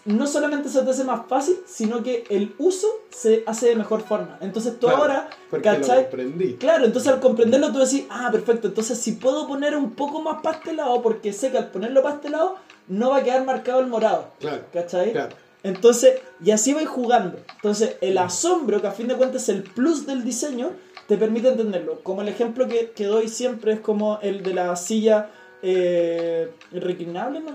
no 0.06 0.26
solamente 0.26 0.68
se 0.70 0.82
te 0.82 0.90
hace 0.90 1.04
más 1.04 1.26
fácil, 1.28 1.58
sino 1.66 2.02
que 2.02 2.24
el 2.30 2.54
uso 2.58 2.86
se 3.10 3.42
hace 3.46 3.68
de 3.68 3.76
mejor 3.76 4.00
forma. 4.02 4.38
Entonces 4.40 4.78
tú 4.80 4.86
Claro, 4.86 5.02
ahora, 5.02 5.30
Porque 5.50 5.68
lo 5.70 5.76
¿cachai? 5.76 6.02
comprendí. 6.04 6.54
Claro, 6.54 6.86
entonces 6.86 7.12
al 7.12 7.20
comprenderlo 7.20 7.72
tú 7.72 7.78
decís, 7.80 8.06
ah, 8.08 8.30
perfecto, 8.32 8.68
entonces 8.68 8.98
si 8.98 9.12
puedo 9.12 9.46
poner 9.46 9.76
un 9.76 9.90
poco 9.92 10.22
más 10.22 10.40
pastelado, 10.40 11.02
porque 11.02 11.32
sé 11.34 11.50
que 11.50 11.58
al 11.58 11.70
ponerlo 11.70 12.02
pastelado 12.02 12.56
no 12.88 13.10
va 13.10 13.18
a 13.18 13.22
quedar 13.22 13.44
marcado 13.44 13.80
el 13.80 13.86
morado, 13.88 14.28
Claro. 14.40 14.62
¿cachai? 14.72 15.12
Claro. 15.12 15.36
Entonces, 15.62 16.20
y 16.42 16.50
así 16.52 16.72
vais 16.74 16.88
jugando. 16.88 17.38
Entonces, 17.56 17.96
el 18.00 18.16
asombro, 18.18 18.80
que 18.80 18.86
a 18.86 18.92
fin 18.92 19.08
de 19.08 19.16
cuentas 19.16 19.42
es 19.44 19.48
el 19.50 19.62
plus 19.62 20.06
del 20.06 20.24
diseño, 20.24 20.70
te 21.06 21.16
permite 21.18 21.48
entenderlo. 21.48 22.00
Como 22.02 22.22
el 22.22 22.28
ejemplo 22.28 22.66
que, 22.68 22.90
que 22.92 23.04
doy 23.06 23.28
siempre 23.28 23.72
es 23.74 23.80
como 23.80 24.18
el 24.22 24.42
de 24.42 24.54
la 24.54 24.74
silla 24.76 25.28
eh, 25.62 26.50
reclinable, 26.72 27.40
¿no? 27.40 27.50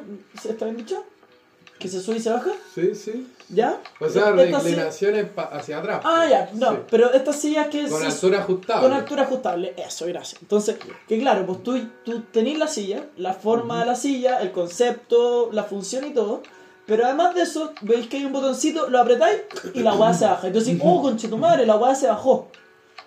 ¿está 0.48 0.66
bien 0.66 0.78
dicho? 0.78 1.04
Que 1.80 1.88
se 1.90 2.00
sube 2.02 2.18
y 2.18 2.20
se 2.22 2.30
baja, 2.30 2.52
Sí, 2.74 2.96
sí. 2.96 3.28
¿ya? 3.50 3.82
O 4.00 4.08
sea, 4.08 4.32
reclinaciones 4.32 5.28
hacia 5.52 5.80
atrás. 5.80 6.02
Ah, 6.06 6.26
ya, 6.30 6.50
no, 6.54 6.72
Sí. 6.72 6.78
pero 6.90 7.12
estas 7.12 7.36
sillas 7.36 7.68
que 7.68 7.88
Con 7.90 8.00
se- 8.00 8.08
altura 8.08 8.40
ajustable. 8.40 8.88
con 8.88 8.94
altura 8.98 9.24
ajustable, 9.24 9.74
eso, 9.78 10.06
gracias. 10.06 10.42
Entonces, 10.42 10.78
que 11.08 11.20
claro, 11.20 11.46
pues 11.46 11.64
tú, 11.64 11.78
tú 12.06 12.22
tenés 12.32 12.58
la 12.58 12.68
silla, 12.68 13.04
la 13.18 13.34
forma 13.34 13.80
de 13.82 13.86
la 13.88 13.96
silla, 13.96 14.42
el 14.42 14.52
concepto, 14.54 15.50
la 15.52 15.64
función 15.66 16.06
y 16.06 16.12
todo, 16.14 16.44
pero 16.88 17.06
además 17.06 17.34
de 17.36 17.42
eso, 17.42 17.74
veis 17.82 18.08
que 18.08 18.18
hay 18.18 18.26
un 18.26 18.34
botoncito, 18.34 18.90
lo 18.90 19.00
apretáis 19.00 19.38
y 19.74 19.80
la 19.82 19.94
weá 19.96 20.14
se 20.14 20.26
baja. 20.26 20.48
Entonces, 20.48 20.78
oh, 20.84 21.02
conche 21.02 21.28
tu 21.28 21.38
madre, 21.38 21.66
la 21.66 21.78
weá 21.78 21.96
se 21.96 22.08
bajó. 22.08 22.50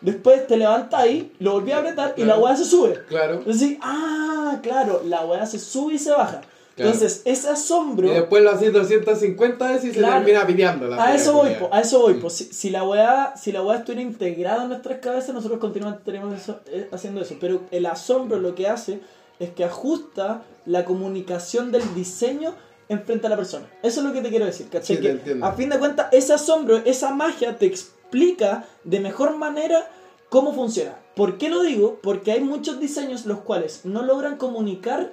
Después 0.00 0.46
te 0.46 0.56
levantáis, 0.56 1.24
lo 1.40 1.52
volví 1.52 1.72
a 1.72 1.78
apretar 1.78 2.14
y 2.16 2.20
la 2.20 2.26
Claro. 2.34 2.40
weá 2.42 2.56
se 2.56 2.64
sube. 2.64 2.94
Claro. 3.08 3.34
Entonces, 3.38 3.78
ah, 3.82 4.58
claro, 4.62 5.02
la 5.04 5.24
weá 5.24 5.44
se 5.46 5.58
sube 5.58 5.94
y 5.94 5.98
se 5.98 6.10
baja. 6.12 6.40
Claro. 6.76 6.92
Entonces, 6.92 7.22
ese 7.24 7.48
asombro. 7.48 8.06
Y 8.06 8.10
después 8.10 8.40
lo 8.44 8.50
haces 8.52 8.72
250 8.72 9.66
veces 9.72 9.84
y 9.90 9.92
se 9.94 9.98
Claro. 9.98 10.16
termina 10.24 10.46
piteando 10.46 10.86
la 10.86 11.02
A 11.02 11.14
eso 11.16 11.32
voy, 11.32 11.50
po, 11.54 11.68
a 11.72 11.80
eso 11.80 11.98
voy. 12.00 12.14
Mm. 12.14 12.20
po. 12.20 12.30
Si, 12.30 12.44
si 12.44 12.70
la 12.70 12.84
weá, 12.84 13.34
si 13.36 13.50
la 13.50 13.62
weá 13.62 13.78
estuviera 13.78 14.02
integrada 14.02 14.62
en 14.62 14.68
nuestras 14.68 14.98
cabezas, 15.00 15.34
nosotros 15.34 15.58
estaríamos 15.98 16.38
eso- 16.40 16.60
eh, 16.66 16.88
haciendo 16.92 17.20
eso. 17.20 17.34
Pero 17.40 17.62
el 17.72 17.84
asombro 17.86 18.38
lo 18.38 18.54
que 18.54 18.68
hace 18.68 19.00
es 19.40 19.50
que 19.50 19.64
ajusta 19.64 20.42
la 20.66 20.84
comunicación 20.84 21.72
del 21.72 21.82
diseño 21.96 22.54
enfrente 22.88 23.26
a 23.26 23.30
la 23.30 23.36
persona. 23.36 23.66
Eso 23.82 24.00
es 24.00 24.06
lo 24.06 24.12
que 24.12 24.20
te 24.22 24.30
quiero 24.30 24.46
decir, 24.46 24.68
¿cachai? 24.68 24.96
Sí, 24.96 25.02
que 25.02 25.38
a 25.42 25.52
fin 25.52 25.68
de 25.68 25.78
cuentas, 25.78 26.08
ese 26.12 26.32
asombro, 26.32 26.78
esa 26.84 27.14
magia 27.14 27.58
te 27.58 27.66
explica 27.66 28.64
de 28.84 29.00
mejor 29.00 29.36
manera 29.36 29.90
cómo 30.28 30.54
funciona. 30.54 30.96
¿Por 31.14 31.38
qué 31.38 31.48
lo 31.48 31.62
digo? 31.62 31.98
Porque 32.02 32.32
hay 32.32 32.40
muchos 32.40 32.80
diseños 32.80 33.26
los 33.26 33.40
cuales 33.40 33.84
no 33.84 34.02
logran 34.02 34.36
comunicar 34.36 35.12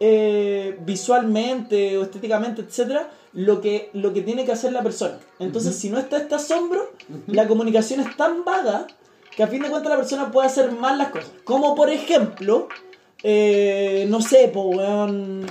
eh, 0.00 0.78
visualmente 0.84 1.96
o 1.98 2.02
estéticamente, 2.02 2.62
etcétera, 2.62 3.10
lo 3.32 3.60
que, 3.60 3.90
lo 3.92 4.12
que 4.12 4.22
tiene 4.22 4.44
que 4.44 4.52
hacer 4.52 4.72
la 4.72 4.82
persona. 4.82 5.18
Entonces, 5.38 5.76
si 5.76 5.90
no 5.90 5.98
está 5.98 6.16
este 6.16 6.34
asombro, 6.34 6.92
la 7.26 7.46
comunicación 7.46 8.00
es 8.00 8.16
tan 8.16 8.44
vaga 8.44 8.86
que 9.36 9.42
a 9.42 9.48
fin 9.48 9.62
de 9.62 9.70
cuentas 9.70 9.90
la 9.90 9.96
persona 9.96 10.30
puede 10.30 10.46
hacer 10.46 10.72
mal 10.72 10.98
las 10.98 11.08
cosas. 11.08 11.30
Como 11.44 11.74
por 11.74 11.90
ejemplo, 11.90 12.68
eh, 13.22 14.06
no 14.08 14.20
sé, 14.20 14.48
po, 14.48 14.72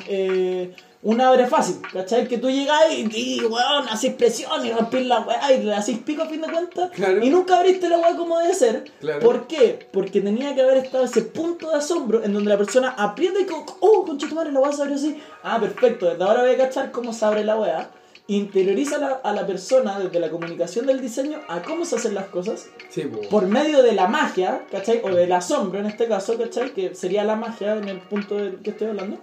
eh, 0.08 0.76
una 1.04 1.28
abre 1.30 1.48
fácil, 1.48 1.78
¿cachai? 1.92 2.28
Que 2.28 2.38
tú 2.38 2.50
llegas 2.50 2.82
y, 2.92 3.08
y 3.14 3.42
weón, 3.42 3.88
haces 3.90 4.14
presión 4.14 4.66
y 4.66 4.72
rompes 4.72 5.06
la 5.06 5.20
weá 5.20 5.52
y 5.54 5.62
le 5.64 5.74
haces 5.76 5.98
pico 6.00 6.24
a 6.24 6.28
fin 6.28 6.42
de 6.42 6.48
cuentas 6.48 6.92
Claro. 6.92 7.24
y 7.24 7.30
nunca 7.30 7.58
abriste 7.58 7.90
la 7.90 7.98
weá 8.00 8.16
como 8.16 8.40
debe 8.40 8.54
ser. 8.56 8.86
Claro. 9.02 9.20
¿Por 9.20 9.48
qué? 9.48 9.88
Porque 9.92 10.22
tenía 10.22 10.56
que 10.56 10.62
haber 10.62 10.78
estado 10.78 11.04
ese 11.04 11.22
punto 11.24 11.70
de 11.70 11.76
asombro 11.78 12.24
en 12.24 12.34
donde 12.34 12.50
la 12.50 12.58
persona 12.58 12.96
aprieta 12.98 13.40
y 13.42 13.46
como, 13.46 13.66
oh, 13.82 14.06
concha 14.06 14.28
tu 14.30 14.36
madre, 14.36 14.52
la 14.54 14.62
weá 14.62 14.72
se 14.72 14.82
abrió 14.82 14.96
así. 14.96 15.22
Ah, 15.44 15.60
perfecto, 15.60 16.10
desde 16.10 16.24
ahora 16.24 16.42
voy 16.44 16.52
a 16.52 16.58
cachar 16.58 16.92
cómo 16.92 17.12
se 17.14 17.26
abre 17.26 17.44
la 17.44 17.58
weá. 17.58 17.90
Interioriza 18.28 18.96
a 18.96 19.00
la, 19.00 19.10
a 19.22 19.34
la 19.34 19.46
persona 19.46 20.00
desde 20.00 20.18
la 20.22 20.30
comunicación 20.30 20.86
del 20.86 21.02
diseño 21.02 21.42
a 21.50 21.62
cómo 21.62 21.84
se 21.84 21.98
hacen 21.98 22.16
las 22.16 22.28
cosas 22.28 22.68
Sí, 22.90 23.02
po. 23.02 23.20
por 23.30 23.48
medio 23.48 23.84
de 23.84 23.92
la 23.92 24.08
magia, 24.08 24.62
¿cachai? 24.72 25.02
O 25.04 25.10
del 25.10 25.34
asombro 25.34 25.82
en 25.82 25.88
este 25.88 26.08
caso, 26.08 26.38
¿cachai? 26.38 26.74
Que 26.74 26.96
sería 26.96 27.26
la 27.26 27.36
magia 27.36 27.76
en 27.76 27.90
el 27.90 28.00
punto 28.00 28.36
del 28.38 28.60
que 28.62 28.70
estoy 28.70 28.88
hablando. 28.88 29.18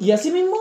Y 0.00 0.10
así 0.12 0.30
mismo, 0.30 0.56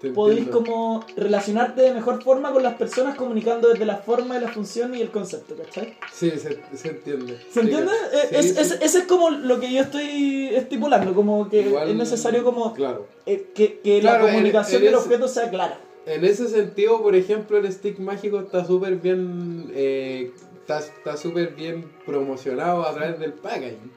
Te 0.00 0.10
Podéis 0.10 0.48
como 0.48 1.04
relacionarte 1.16 1.82
de 1.82 1.94
mejor 1.94 2.22
forma 2.22 2.52
con 2.52 2.62
las 2.62 2.74
personas 2.74 3.14
comunicando 3.16 3.68
desde 3.68 3.84
la 3.84 3.96
forma 3.98 4.38
y 4.38 4.40
la 4.40 4.48
función 4.48 4.94
y 4.94 5.00
el 5.00 5.10
concepto, 5.10 5.54
¿cachai? 5.56 5.96
Sí, 6.12 6.30
se, 6.30 6.60
se 6.74 6.88
entiende. 6.88 7.38
¿Se 7.52 7.60
entiende? 7.60 7.90
sí, 7.92 8.16
Eh, 8.16 8.28
es- 8.38 8.46
sí. 8.46 8.54
es- 8.60 8.78
ese 8.80 8.98
es 8.98 9.04
como 9.04 9.30
lo 9.30 9.60
que 9.60 9.72
yo 9.72 9.82
estoy 9.82 10.48
estipulando, 10.54 11.14
como 11.14 11.48
que 11.48 11.62
Igual- 11.62 11.90
es 11.90 11.96
necesario 11.96 12.42
como 12.44 12.72
Claro. 12.74 13.06
eh, 13.26 13.50
que, 13.54 13.80
que 13.80 14.00
Claro, 14.00 14.24
la 14.26 14.32
comunicación 14.32 14.78
en 14.82 14.84
del 14.86 14.94
ese- 14.94 15.04
objeto 15.04 15.28
sea 15.28 15.50
clara. 15.50 15.78
En 16.06 16.24
ese 16.24 16.48
sentido, 16.48 17.02
por 17.02 17.14
ejemplo, 17.14 17.58
el 17.58 17.70
stick 17.72 17.98
mágico 17.98 18.40
está 18.40 18.64
súper 18.64 18.96
bien. 18.96 19.70
eh, 19.74 20.32
está 20.60 20.78
está 20.78 21.16
súper 21.16 21.54
bien 21.54 21.90
promocionado 22.06 22.86
a 22.86 22.94
través 22.94 23.18
del 23.18 23.32
packaging. 23.34 23.90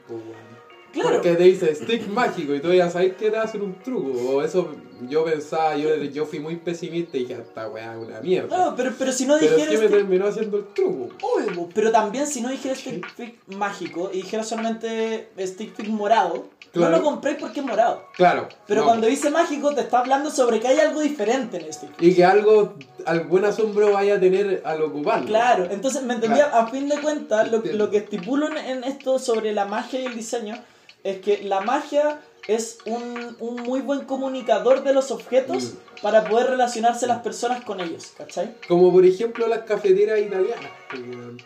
Claro. 0.94 1.10
Porque 1.16 1.34
te 1.34 1.42
dice 1.42 1.74
stick 1.74 2.06
mágico 2.08 2.54
y 2.54 2.60
tú 2.60 2.72
ya 2.72 2.88
sabes 2.88 3.14
que 3.16 3.30
te 3.30 3.36
va 3.36 3.42
a 3.42 3.44
hacer 3.44 3.60
un 3.60 3.74
truco. 3.82 4.10
O 4.36 4.42
eso 4.42 4.74
yo 5.08 5.24
pensaba, 5.24 5.76
yo, 5.76 5.94
yo 5.96 6.24
fui 6.24 6.38
muy 6.38 6.56
pesimista 6.56 7.16
y 7.16 7.20
dije, 7.24 7.34
esta 7.42 7.68
weá 7.68 7.92
es 7.94 7.98
una 8.06 8.20
mierda. 8.20 8.56
No, 8.56 8.76
pero, 8.76 8.92
pero 8.98 9.12
si 9.12 9.26
no 9.26 9.34
Pero 9.38 9.50
es 9.50 9.56
dijeras 9.56 9.74
que 9.74 9.80
me 9.82 9.90
que- 9.90 9.96
terminó 9.96 10.26
haciendo 10.26 10.56
el 10.58 10.66
truco. 10.72 11.08
Obvio, 11.20 11.68
pero 11.74 11.90
también 11.90 12.26
si 12.26 12.40
no 12.40 12.48
dijera 12.48 12.74
Sí. 12.76 12.82
stick 12.82 13.06
fix 13.14 13.56
mágico 13.56 14.10
y 14.12 14.18
dijera 14.22 14.42
solamente 14.44 15.28
stick 15.40 15.74
fix 15.74 15.88
morado, 15.88 16.46
Claro. 16.72 16.90
no 16.90 16.98
lo 16.98 17.04
compré 17.04 17.34
porque 17.36 17.60
es 17.60 17.66
morado. 17.66 18.04
Claro. 18.14 18.48
Pero 18.66 18.80
no. 18.80 18.86
cuando 18.88 19.06
dice 19.06 19.30
mágico 19.30 19.72
te 19.74 19.82
está 19.82 19.98
hablando 20.00 20.30
sobre 20.30 20.58
que 20.58 20.68
hay 20.68 20.78
algo 20.78 21.00
diferente 21.00 21.56
en 21.58 21.72
stick. 21.72 21.90
Y 22.00 22.14
que 22.14 22.24
algo, 22.24 22.74
algún 23.06 23.44
asombro 23.44 23.92
vaya 23.92 24.16
a 24.16 24.20
tener 24.20 24.62
al 24.64 24.82
ocuparlo. 24.82 25.26
Claro, 25.26 25.66
entonces 25.70 26.02
me 26.02 26.14
entendía, 26.14 26.48
Claro. 26.50 26.66
a 26.66 26.70
fin 26.70 26.88
de 26.88 27.00
cuentas, 27.00 27.50
lo, 27.52 27.62
lo 27.64 27.90
que 27.90 27.98
estipulo 27.98 28.48
en 28.56 28.82
esto 28.84 29.18
sobre 29.20 29.52
la 29.52 29.66
magia 29.66 30.00
y 30.00 30.06
el 30.06 30.14
diseño 30.14 30.56
es 31.04 31.20
que 31.20 31.44
la 31.44 31.60
magia 31.60 32.20
es 32.48 32.78
un, 32.86 33.36
un 33.40 33.62
muy 33.62 33.80
buen 33.80 34.00
comunicador 34.06 34.82
de 34.82 34.92
los 34.92 35.10
objetos 35.10 35.72
Mm. 35.74 36.02
para 36.02 36.24
poder 36.24 36.50
relacionarse 36.50 37.06
las 37.06 37.20
personas 37.22 37.64
con 37.64 37.80
ellos, 37.80 38.12
¿cachai? 38.18 38.54
Como 38.68 38.92
por 38.92 39.04
ejemplo 39.06 39.46
las 39.46 39.60
cafeteras 39.60 40.18
italianas. 40.20 40.70
weón. 40.92 41.40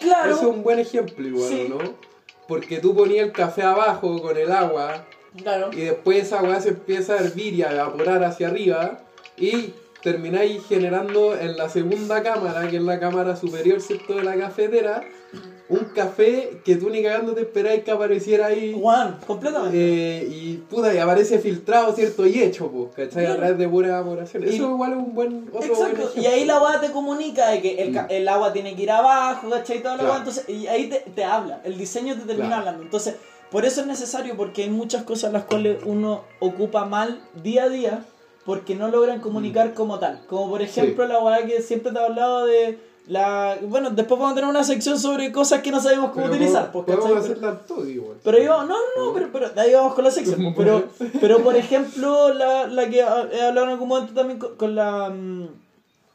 Claro, 0.00 0.32
Eso 0.32 0.40
es 0.42 0.46
un 0.46 0.62
buen 0.62 0.78
ejemplo 0.78 1.26
igual, 1.26 1.48
Sí. 1.48 1.66
¿no? 1.68 1.78
Porque 2.48 2.78
tú 2.78 2.94
ponías 2.94 3.26
el 3.26 3.32
café 3.32 3.62
abajo 3.62 4.20
con 4.22 4.36
el 4.36 4.50
agua 4.52 5.04
claro. 5.36 5.70
y 5.72 5.80
después 5.80 6.22
esa 6.24 6.38
agua 6.40 6.60
se 6.60 6.70
empieza 6.70 7.14
a 7.14 7.18
hervir 7.18 7.54
y 7.54 7.62
a 7.62 7.72
evaporar 7.72 8.22
hacia 8.24 8.48
arriba 8.48 9.00
y 9.36 9.72
termináis 10.02 10.62
generando 10.66 11.34
en 11.38 11.56
la 11.56 11.68
segunda 11.68 12.22
cámara, 12.22 12.68
que 12.68 12.76
es 12.76 12.82
la 12.82 12.98
cámara 13.00 13.36
superior, 13.36 13.80
¿cierto? 13.80 14.14
De 14.16 14.22
la 14.24 14.36
cafetera, 14.36 15.02
un 15.68 15.78
café 15.94 16.60
que 16.64 16.76
tú 16.76 16.90
ni 16.90 17.02
cagando 17.02 17.32
te 17.32 17.40
esperáis 17.40 17.84
que 17.84 17.90
apareciera 17.90 18.46
ahí. 18.46 18.76
Juan, 18.78 19.18
completamente. 19.26 19.76
eh, 19.78 20.28
y 20.30 20.56
puta, 20.68 20.92
y 20.94 20.98
aparece 20.98 21.38
filtrado, 21.38 21.92
¿cierto? 21.94 22.26
Y 22.26 22.42
hecho, 22.42 22.68
pues, 22.70 23.08
¿cachai? 23.08 23.24
A 23.26 23.36
través 23.36 23.56
de 23.56 23.66
pura 23.68 23.88
evaporación. 23.88 24.44
Eso 24.44 24.70
igual 24.70 24.92
es 24.92 24.98
un 24.98 25.14
buen 25.14 25.48
otro 25.52 25.74
buen 25.74 25.90
Exacto, 25.92 26.20
y 26.20 26.26
ahí 26.26 26.44
la 26.44 26.56
agua 26.56 26.80
te 26.80 26.90
comunica 26.90 27.48
de 27.48 27.62
que 27.62 27.82
el, 27.82 27.92
Mm. 27.92 28.06
el 28.10 28.28
agua 28.28 28.52
tiene 28.52 28.76
que 28.76 28.82
ir 28.82 28.90
abajo, 28.90 29.48
¿cachai? 29.48 29.82
Toda 29.82 29.96
la 29.96 30.02
Claro. 30.02 30.18
entonces, 30.18 30.48
y 30.48 30.66
ahí 30.66 30.88
te, 30.90 30.98
te 31.14 31.24
habla, 31.24 31.60
el 31.64 31.78
diseño 31.78 32.14
te 32.14 32.20
termina 32.26 32.46
Claro. 32.48 32.60
hablando. 32.60 32.82
Entonces, 32.82 33.14
por 33.50 33.64
eso 33.64 33.80
es 33.80 33.86
necesario, 33.86 34.36
porque 34.36 34.64
hay 34.64 34.70
muchas 34.70 35.04
cosas 35.04 35.32
las 35.32 35.44
cuales 35.44 35.78
uno 35.86 36.24
ocupa 36.40 36.84
mal 36.84 37.22
día 37.42 37.64
a 37.64 37.68
día, 37.70 38.04
porque 38.44 38.74
no 38.74 38.88
logran 38.88 39.20
comunicar 39.22 39.72
como 39.72 39.98
tal. 39.98 40.26
Como 40.26 40.50
por 40.50 40.60
ejemplo 40.60 41.06
la 41.06 41.20
weá 41.20 41.46
que 41.46 41.62
siempre 41.62 41.90
te 41.92 41.98
he 41.98 42.02
hablado 42.02 42.44
de 42.44 42.78
La, 43.06 43.58
bueno, 43.62 43.90
después 43.90 44.18
vamos 44.18 44.32
a 44.32 44.34
tener 44.34 44.48
una 44.48 44.64
sección 44.64 44.98
sobre 44.98 45.30
cosas 45.30 45.60
que 45.60 45.70
no 45.70 45.78
sabemos 45.80 46.10
cómo 46.10 46.22
Pero 46.24 46.36
utilizar. 46.36 46.72
pues, 46.72 46.86
Podemos 46.86 47.12
hacerla 47.18 47.58
todo 47.66 47.86
igual. 47.86 48.16
Pero 48.24 48.38
yo, 48.38 48.62
no, 48.64 48.68
no, 48.68 49.06
no, 49.06 49.12
pero, 49.12 49.28
pero 49.30 49.50
de 49.50 49.60
ahí 49.60 49.74
vamos 49.74 49.94
con 49.94 50.04
la 50.04 50.10
sección. 50.10 50.54
Pero, 50.56 50.84
pero 51.20 51.42
por 51.42 51.54
ejemplo, 51.54 52.32
la, 52.32 52.66
la 52.66 52.88
que 52.88 53.00
he 53.00 53.02
hablado 53.02 53.66
en 53.66 53.72
algún 53.72 53.88
momento 53.88 54.14
también 54.14 54.38
con, 54.38 54.56
con 54.56 54.74
la 54.74 55.10
mm, 55.10 55.48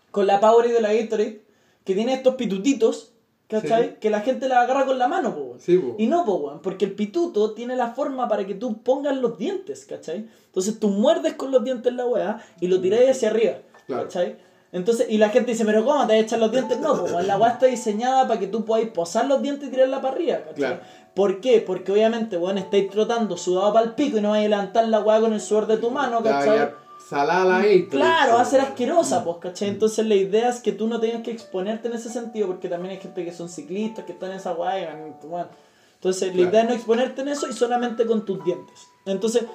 con 0.09 0.25
la 0.25 0.39
Powerade 0.39 0.73
de 0.73 0.81
la 0.81 0.91
Gatorade, 0.93 1.41
que 1.85 1.93
tiene 1.93 2.13
estos 2.15 2.33
pitutitos, 2.33 3.11
¿cachai? 3.47 3.89
Sí. 3.89 3.95
Que 4.01 4.09
la 4.09 4.21
gente 4.21 4.47
la 4.47 4.61
agarra 4.61 4.87
con 4.87 4.97
la 4.97 5.07
mano, 5.07 5.35
po. 5.35 5.57
Sí, 5.59 5.77
po. 5.77 5.93
Y 5.99 6.07
no, 6.07 6.25
po, 6.25 6.59
porque 6.63 6.85
el 6.85 6.93
pituto 6.93 7.51
tiene 7.53 7.75
la 7.75 7.89
forma 7.93 8.27
para 8.27 8.47
que 8.47 8.55
tú 8.55 8.81
pongas 8.81 9.15
los 9.15 9.37
dientes, 9.37 9.85
¿cachai? 9.87 10.27
Entonces 10.47 10.79
tú 10.79 10.87
muerdes 10.89 11.35
con 11.35 11.51
los 11.51 11.63
dientes 11.63 11.93
la 11.93 12.07
weá 12.07 12.43
y 12.59 12.67
lo 12.67 12.81
tiráis 12.81 13.11
hacia 13.11 13.29
arriba, 13.29 13.53
Claro. 13.85 14.03
¿cachai? 14.05 14.37
Entonces, 14.71 15.07
y 15.09 15.17
la 15.17 15.29
gente 15.29 15.51
dice, 15.51 15.65
pero 15.65 15.83
¿cómo 15.83 15.99
te 16.05 16.13
vas 16.13 16.21
a 16.21 16.25
echar 16.25 16.39
los 16.39 16.51
dientes? 16.51 16.79
No, 16.79 16.95
pues 17.03 17.25
la 17.25 17.37
weá 17.37 17.51
está 17.51 17.65
diseñada 17.65 18.27
para 18.27 18.39
que 18.39 18.47
tú 18.47 18.65
podáis 18.65 18.89
posar 18.89 19.25
los 19.25 19.41
dientes 19.41 19.67
y 19.67 19.71
tirarla 19.71 19.99
para 20.01 20.13
arriba, 20.13 20.37
¿cachai? 20.39 20.53
Claro. 20.55 20.79
¿Por 21.15 21.41
qué? 21.41 21.59
Porque 21.65 21.91
obviamente, 21.91 22.37
weón, 22.37 22.59
estáis 22.59 22.89
trotando 22.89 23.35
sudado 23.35 23.73
para 23.73 23.85
el 23.87 23.93
pico 23.93 24.17
y 24.17 24.21
no 24.21 24.29
vais 24.31 24.45
a 24.45 24.49
levantar 24.49 24.87
la 24.87 24.99
weá 24.99 25.19
con 25.19 25.33
el 25.33 25.41
sudor 25.41 25.65
de 25.65 25.77
tu 25.77 25.89
mano, 25.89 26.21
¿cachai? 26.21 26.69
Salada 27.09 27.43
la 27.45 27.57
Gatorade, 27.57 27.87
Claro, 27.87 28.33
va 28.35 28.41
a 28.41 28.45
ser 28.45 28.59
po. 28.61 28.67
asquerosa, 28.67 29.23
pues, 29.23 29.37
¿cachai? 29.41 29.69
Entonces 29.69 30.05
la 30.05 30.13
idea 30.13 30.49
es 30.49 30.59
que 30.59 30.71
tú 30.71 30.87
no 30.87 30.99
tengas 30.99 31.23
que 31.23 31.31
exponerte 31.31 31.87
en 31.87 31.95
ese 31.95 32.09
sentido, 32.09 32.45
porque 32.47 32.69
también 32.69 32.91
hay 32.93 33.01
gente 33.01 33.25
que 33.25 33.33
son 33.33 33.49
ciclistas, 33.49 34.05
que 34.05 34.11
están 34.11 34.29
en 34.31 34.37
esa 34.37 34.53
weá 34.53 34.79
y 34.79 35.25
bueno. 35.27 35.47
Entonces 35.95 36.27
la 36.29 36.33
Claro. 36.35 36.49
idea 36.51 36.61
es 36.61 36.67
no 36.69 36.75
exponerte 36.75 37.21
en 37.21 37.29
eso 37.29 37.47
y 37.49 37.53
solamente 37.53 38.05
con 38.05 38.23
tus 38.23 38.43
dientes. 38.45 38.75
Entonces, 39.07 39.45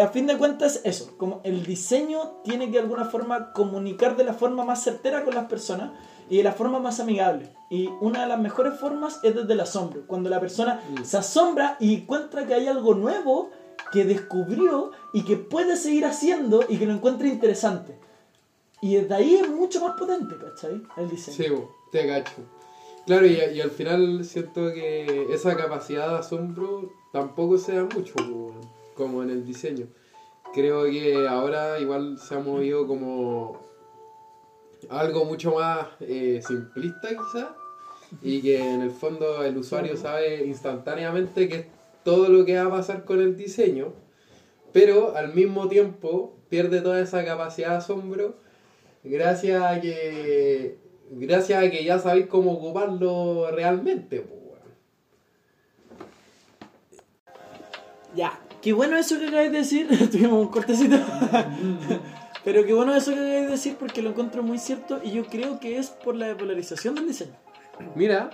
a 0.00 0.08
fin 0.08 0.26
de 0.26 0.36
cuentas 0.38 0.76
es 0.84 1.00
eso, 1.00 1.16
como 1.16 1.40
el 1.44 1.64
diseño 1.64 2.40
tiene 2.44 2.66
que 2.66 2.72
de 2.72 2.78
alguna 2.80 3.04
forma 3.06 3.52
comunicar 3.52 4.16
de 4.16 4.24
la 4.24 4.34
forma 4.34 4.64
más 4.64 4.82
certera 4.82 5.24
con 5.24 5.34
las 5.34 5.46
personas 5.46 5.92
y 6.28 6.36
de 6.38 6.42
la 6.44 6.52
forma 6.52 6.78
más 6.78 7.00
amigable. 7.00 7.52
Y 7.70 7.88
una 8.00 8.22
de 8.22 8.26
las 8.28 8.38
mejores 8.40 8.78
formas 8.78 9.20
es 9.22 9.34
desde 9.34 9.52
el 9.52 9.60
asombro, 9.60 10.02
cuando 10.06 10.30
la 10.30 10.38
persona 10.40 10.80
Mm. 10.90 11.04
se 11.04 11.16
asombra 11.16 11.76
y 11.80 11.94
encuentra 11.96 12.46
que 12.46 12.54
hay 12.54 12.66
algo 12.68 12.94
nuevo 12.94 13.50
que 13.92 14.04
descubrió 14.04 14.92
y 15.12 15.22
que 15.24 15.36
puede 15.36 15.76
seguir 15.76 16.04
haciendo 16.04 16.64
y 16.68 16.76
que 16.78 16.86
lo 16.86 16.92
encuentra 16.92 17.26
interesante. 17.26 17.98
Y 18.80 18.94
desde 18.94 19.14
ahí 19.14 19.34
es 19.34 19.48
mucho 19.48 19.80
más 19.80 19.96
potente, 19.98 20.36
¿cachai? 20.36 20.80
El 20.96 21.10
diseño. 21.10 21.36
Sí, 21.36 21.64
te 21.90 22.06
cacho. 22.06 22.32
Claro, 23.06 23.26
y, 23.26 23.32
y 23.54 23.60
al 23.60 23.70
final 23.70 24.24
siento 24.24 24.72
que 24.72 25.26
esa 25.32 25.56
capacidad 25.56 26.08
de 26.10 26.18
asombro 26.18 26.90
tampoco 27.12 27.58
se 27.58 27.74
da 27.74 27.82
mucho, 27.84 28.14
como 29.00 29.22
en 29.22 29.30
el 29.30 29.46
diseño. 29.46 29.86
Creo 30.52 30.84
que 30.84 31.26
ahora 31.26 31.80
igual 31.80 32.18
se 32.18 32.34
ha 32.34 32.40
movido 32.40 32.86
como 32.86 33.60
algo 34.88 35.24
mucho 35.24 35.54
más 35.54 35.86
eh, 36.00 36.40
simplista 36.46 37.08
quizá 37.08 37.54
y 38.22 38.42
que 38.42 38.58
en 38.58 38.82
el 38.82 38.90
fondo 38.90 39.42
el 39.44 39.56
usuario 39.56 39.96
sabe 39.96 40.44
instantáneamente 40.44 41.48
que 41.48 41.56
es 41.56 41.66
todo 42.04 42.28
lo 42.28 42.44
que 42.44 42.56
va 42.56 42.66
a 42.66 42.70
pasar 42.70 43.04
con 43.04 43.20
el 43.20 43.36
diseño, 43.36 43.92
pero 44.72 45.16
al 45.16 45.34
mismo 45.34 45.68
tiempo 45.68 46.36
pierde 46.48 46.80
toda 46.80 47.00
esa 47.00 47.24
capacidad 47.24 47.70
de 47.70 47.76
asombro 47.76 48.36
gracias 49.04 49.62
a 49.62 49.80
que 49.80 50.78
gracias 51.10 51.64
a 51.64 51.70
que 51.70 51.84
ya 51.84 51.98
sabéis 51.98 52.26
cómo 52.26 52.52
ocuparlo 52.52 53.50
realmente, 53.52 54.20
weón. 54.20 54.40
Ya, 58.16 58.40
qué 58.62 58.72
bueno 58.72 58.96
eso 58.96 59.18
que 59.18 59.26
acabáis 59.28 59.52
de 59.52 59.58
decir. 59.58 59.88
Tuvimos 60.10 60.40
un 60.40 60.48
cortecito. 60.48 60.96
Pero 62.44 62.64
qué 62.64 62.72
bueno 62.72 62.94
eso 62.94 63.10
que 63.12 63.18
acabáis 63.18 63.42
de 63.46 63.48
decir 63.50 63.76
porque 63.78 64.02
lo 64.02 64.10
encuentro 64.10 64.42
muy 64.42 64.58
cierto 64.58 65.00
y 65.02 65.10
yo 65.12 65.26
creo 65.26 65.60
que 65.60 65.78
es 65.78 65.88
por 65.90 66.16
la 66.16 66.26
depolarización 66.28 66.94
del 66.94 67.06
diseño. 67.08 67.32
Mira, 67.94 68.30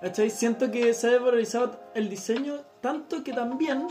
¿Cachai? 0.00 0.30
Siento 0.30 0.70
que 0.70 0.94
se 0.94 1.08
ha 1.08 1.10
depolarizado 1.10 1.80
el 1.94 2.08
diseño 2.08 2.54
tanto 2.80 3.24
que 3.24 3.32
también 3.32 3.88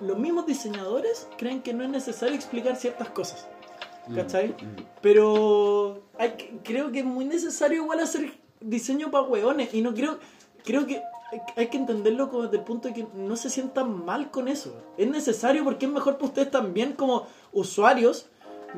los 0.00 0.16
mismos 0.18 0.46
diseñadores 0.46 1.28
creen 1.36 1.60
que 1.60 1.74
no 1.74 1.84
es 1.84 1.90
necesario 1.90 2.34
explicar 2.34 2.76
ciertas 2.76 3.10
cosas. 3.10 3.46
¿Cachai? 4.14 4.54
Pero 5.02 6.02
hay 6.18 6.30
que- 6.32 6.58
creo 6.64 6.90
que 6.90 7.00
es 7.00 7.04
muy 7.04 7.26
necesario 7.26 7.82
igual 7.82 8.00
hacer 8.00 8.32
diseño 8.60 9.10
para 9.10 9.24
hueones 9.24 9.74
y 9.74 9.82
no 9.82 9.92
creo 9.92 10.18
creo 10.64 10.86
que 10.86 11.02
hay- 11.30 11.40
hay 11.56 11.66
que 11.68 11.76
entenderlo 11.76 12.30
como 12.30 12.44
desde 12.44 12.56
el 12.58 12.64
punto 12.64 12.88
de 12.88 12.94
que 12.94 13.06
no 13.14 13.36
se 13.36 13.50
sientan 13.50 14.04
mal 14.04 14.30
con 14.30 14.48
eso. 14.48 14.74
Es 14.96 15.08
necesario 15.08 15.64
porque 15.64 15.86
es 15.86 15.92
mejor 15.92 16.14
para 16.14 16.26
ustedes 16.26 16.50
también 16.50 16.92
como 16.94 17.26
usuarios 17.52 18.26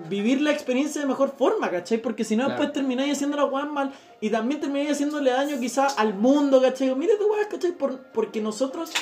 vivir 0.08 0.40
la 0.40 0.52
experiencia 0.52 1.00
de 1.00 1.06
mejor 1.08 1.30
forma, 1.36 1.68
¿cachai? 1.70 1.98
Porque 1.98 2.22
si 2.22 2.36
no 2.36 2.44
Claro. 2.44 2.58
después 2.60 2.72
termináis 2.72 3.12
haciendo 3.16 3.36
la 3.36 3.44
weá 3.44 3.64
mal 3.66 3.92
y 4.20 4.30
también 4.30 4.60
termináis 4.60 4.92
haciéndole 4.92 5.30
daño 5.32 5.58
quizás 5.58 5.98
al 5.98 6.14
mundo, 6.14 6.60
¿cachai? 6.62 6.94
Mira 6.94 7.14
tu 7.18 7.26
weá, 7.32 7.48
¿cachai? 7.48 7.72
Por- 7.72 7.98
porque 8.12 8.40
nosotros 8.40 8.92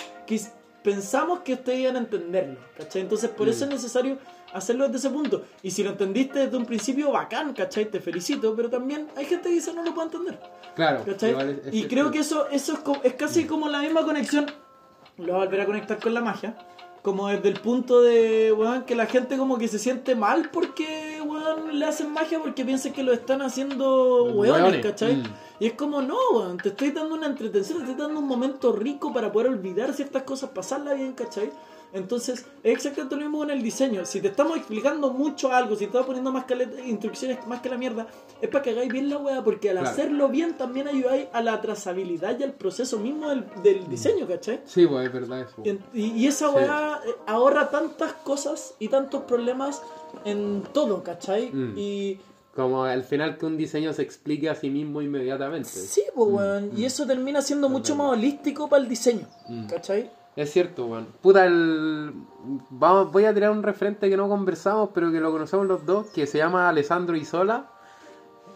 pensamos 0.82 1.40
que 1.40 1.54
ustedes 1.54 1.80
iban 1.80 1.96
a 1.96 1.98
entenderlo, 2.00 2.58
¿cachai? 2.76 3.02
Entonces 3.02 3.30
por 3.30 3.48
eso 3.48 3.64
es 3.64 3.70
Mm. 3.70 3.74
necesario 3.74 4.18
hacerlo 4.54 4.84
desde 4.84 4.98
ese 4.98 5.11
punto. 5.11 5.42
Y 5.62 5.70
si 5.70 5.82
lo 5.82 5.90
entendiste 5.90 6.38
desde 6.40 6.56
un 6.56 6.64
principio, 6.66 7.12
bacán, 7.12 7.52
¿cachai? 7.52 7.90
Te 7.90 8.00
felicito, 8.00 8.54
pero 8.56 8.68
también 8.70 9.08
hay 9.16 9.24
gente 9.26 9.48
que 9.48 9.54
dice 9.56 9.72
no 9.74 9.82
lo 9.82 9.94
puede 9.94 10.06
entender. 10.08 10.40
claro. 10.74 11.02
¿Cachai? 11.04 11.32
es- 11.32 11.66
es 11.66 11.74
y 11.74 11.84
creo 11.88 12.11
que 12.11 12.18
eso, 12.20 12.48
eso 12.50 12.72
es, 12.74 12.78
co- 12.80 13.00
es 13.02 13.14
casi 13.14 13.44
como 13.44 13.68
la 13.68 13.80
misma 13.80 14.02
conexión. 14.04 14.46
Lo 15.18 15.32
voy 15.32 15.42
a 15.42 15.44
volver 15.46 15.61
a 15.62 15.66
conectar 15.66 15.98
con 16.00 16.14
la 16.14 16.20
magia. 16.20 16.56
Como 17.02 17.28
desde 17.28 17.48
el 17.48 17.61
punto 17.61 18.02
de, 18.02 18.54
que 18.87 18.94
la 18.96 19.06
gente 19.06 19.37
como 19.38 19.56
que 19.56 19.68
se 19.68 19.78
siente 19.78 20.14
mal 20.14 20.50
porque, 20.52 21.22
le 21.72 21.84
hacen 21.87 22.12
magia 22.12 22.40
porque 22.40 22.64
piensan 22.64 22.92
que 22.92 23.02
lo 23.04 23.12
están 23.12 23.40
haciendo 23.40 24.24
Weones, 24.34 24.84
¿cachai? 24.84 25.16
mm. 25.16 25.22
Y 25.61 25.66
es 25.66 25.72
como, 25.74 26.02
no, 26.02 26.16
te 26.62 26.70
estoy 26.70 26.90
dando 26.90 27.14
una 27.14 27.26
entretención, 27.26 27.78
te 27.84 27.90
estoy 27.92 28.04
dando 28.06 28.20
un 28.20 28.26
momento 28.26 28.72
rico 28.72 29.12
para 29.12 29.32
poder 29.32 29.48
olvidar 29.48 29.92
ciertas 29.94 30.24
cosas, 30.24 30.50
pasarla 30.50 30.94
bien, 30.94 31.12
¿cachai? 31.14 31.50
Entonces, 31.92 32.44
es 32.62 32.74
exactamente 32.74 33.14
lo 33.16 33.22
mismo 33.22 33.38
con 33.38 33.51
el 33.51 33.62
diseño. 33.62 34.05
Si 34.05 34.20
te 34.20 34.29
estamos 34.29 34.57
explicando 34.59 35.11
mucho 35.12 35.51
algo, 35.53 35.74
si 35.74 35.81
te 35.81 35.85
estamos 35.87 36.07
poniendo 36.07 36.31
más 36.31 36.44
caleta- 36.44 36.81
instrucciones 36.87 37.38
más 37.46 37.61
que 37.62 37.70
la 37.70 37.79
mierda, 37.79 38.07
es 38.42 38.48
para 38.51 38.62
que 38.62 38.70
hagáis 38.70 38.92
bien 38.92 39.09
la 39.09 39.16
weá, 39.18 39.42
porque 39.42 39.70
al 39.70 39.77
Claro. 39.79 39.90
hacerlo 39.90 40.29
bien 40.29 40.55
también 40.59 40.87
ayudáis 40.88 41.29
a 41.33 41.40
la 41.42 41.61
trazabilidad 41.62 42.38
y 42.38 42.42
al 42.42 42.53
proceso 42.53 42.98
mismo 42.98 43.31
del, 43.31 43.44
del 43.62 43.88
diseño, 43.88 44.27
¿cachai? 44.29 44.61
Sí, 44.66 44.87
pues 44.87 45.07
es 45.07 45.12
verdad 45.12 45.40
eso. 45.40 45.79
Y, 45.94 46.27
esa 46.27 46.51
weá 46.51 47.01
eh, 47.07 47.11
ahorra 47.27 47.70
tantas 47.70 48.12
cosas 48.12 48.74
y 48.79 48.88
tantos 48.88 49.22
problemas 49.22 49.81
en 50.27 50.62
todo, 50.74 51.03
¿cachai? 51.03 51.51
Mm. 51.51 51.74
Y 51.77 52.20
Como 52.55 52.85
al 52.85 53.03
final 53.05 53.38
que 53.38 53.46
un 53.46 53.57
diseño 53.57 53.92
se 53.94 54.03
explique 54.03 54.51
a 54.51 54.55
sí 54.55 54.68
mismo 54.68 55.01
inmediatamente. 55.01 55.68
sí, 55.70 56.03
pues 56.14 56.29
weón, 56.31 56.70
y 56.77 56.85
eso 56.85 57.07
termina 57.07 57.40
siendo 57.40 57.68
mucho 57.70 57.94
más 57.96 58.12
holístico 58.12 58.68
para 58.68 58.83
el 58.83 58.88
diseño, 58.90 59.27
Mm. 59.48 59.66
¿cachai? 59.68 60.11
Es 60.38 60.53
cierto, 60.53 60.87
weón. 60.87 61.09
Puta, 61.20 61.46
el... 61.46 62.12
Vamos, 62.70 63.11
voy 63.11 63.24
a 63.24 63.35
tirar 63.35 63.51
un 63.51 63.64
referente 63.64 64.09
que 64.09 64.16
no 64.16 64.29
conversamos, 64.29 64.90
pero 64.94 65.11
que 65.11 65.18
lo 65.18 65.33
conocemos 65.33 65.66
los 65.66 65.85
dos, 65.85 66.11
que 66.11 66.29
se 66.29 66.38
llama 66.38 66.68
Alessandro 66.68 67.16
Isola. 67.16 67.72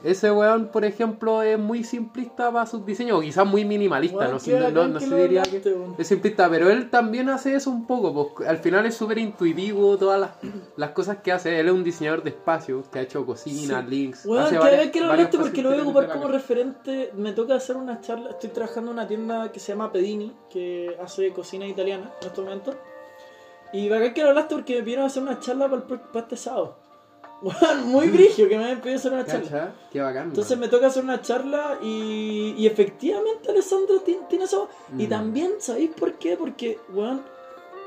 Ese 0.05 0.33
weón, 0.33 0.69
por 0.69 0.85
ejemplo, 0.85 1.43
es 1.43 1.59
muy 1.59 1.85
simplista 1.85 2.51
para 2.51 2.67
sus 2.67 2.85
diseños, 2.85 3.19
o 3.19 3.21
quizás 3.21 3.47
muy 3.47 3.65
minimalista, 3.65 4.17
Weón, 4.19 4.31
no, 4.33 4.39
sé- 4.41 4.71
no, 4.73 4.89
no 4.89 4.99
sé 5.01 5.07
lo 5.07 5.17
diría 5.17 5.43
que 5.43 5.63
es 5.99 6.07
simplista, 6.09 6.51
pero 6.51 6.69
él 6.71 6.91
también 6.91 7.29
hace 7.29 7.55
eso 7.55 7.71
un 7.71 7.87
poco, 7.87 8.13
pues 8.35 8.49
al 8.49 8.59
final 8.59 8.85
es 8.87 8.97
súper 8.97 9.19
intuitivo 9.19 9.97
todas 9.97 10.19
las, 10.21 10.31
las 10.77 10.91
cosas 10.91 11.19
que 11.19 11.31
hace. 11.31 11.61
Él 11.61 11.67
es 11.67 11.73
un 11.73 11.85
diseñador 11.85 12.23
de 12.25 12.31
espacios, 12.31 12.89
que 12.89 12.99
ha 12.99 13.03
hecho 13.03 13.25
cocinas, 13.25 13.85
Sí. 13.85 13.91
links. 13.91 14.27
Weón, 14.27 14.43
hace 14.45 14.53
que 14.55 14.59
varias- 14.59 14.91
que 14.91 15.01
lo 15.01 15.11
hablaste 15.13 15.39
porque 15.39 15.63
lo 15.63 15.71
voy 15.71 15.79
a 15.79 15.83
ocupar 15.83 16.09
como 16.13 16.29
referente. 16.29 17.13
Me 17.17 17.33
toca 17.33 17.55
hacer 17.55 17.77
una 17.77 18.01
charla. 18.01 18.31
Estoy 18.31 18.51
trabajando 18.51 18.91
en 18.91 18.97
una 18.99 19.07
tienda 19.07 19.53
que 19.53 19.61
se 19.61 19.73
llama 19.73 19.93
Pedini, 19.93 20.33
que 20.51 20.97
hace 21.03 21.33
cocina 21.33 21.67
italiana 21.67 22.11
en 22.21 22.27
estos 22.27 22.45
momentos. 22.45 22.75
Y 23.73 23.89
bacán 23.89 24.13
que 24.13 24.23
lo 24.23 24.29
hablaste 24.31 24.55
porque 24.57 24.77
me 24.77 24.83
pidieron 24.83 25.07
hacer 25.07 25.23
una 25.23 25.39
charla 25.41 25.67
para, 25.71 25.77
el, 25.83 26.01
para 26.01 26.21
este 26.25 26.37
sábado. 26.37 26.77
Weón, 27.43 27.87
muy 27.89 28.09
brigio 28.09 28.49
que 28.49 28.57
me 28.57 28.63
habían 28.65 28.81
pedido 28.81 28.99
hacer 28.99 29.13
una 29.13 29.25
charla. 29.27 29.75
Qué 29.91 30.01
bacán. 30.01 30.29
Entonces 30.29 30.57
me 30.59 30.69
toca 30.69 30.87
hacer 30.87 31.03
una 31.03 31.21
charla 31.21 31.79
y, 31.83 32.55
y 32.57 32.67
efectivamente 32.67 33.51
Alessandro 33.51 34.01
tiene, 34.01 34.23
tiene 34.29 34.45
eso. 34.45 34.69
Y 34.97 35.07
Mm. 35.07 35.09
también, 35.09 35.53
¿sabéis 35.59 35.91
por 35.91 36.13
qué? 36.15 36.37
Porque, 36.37 36.79
weón, 36.93 37.23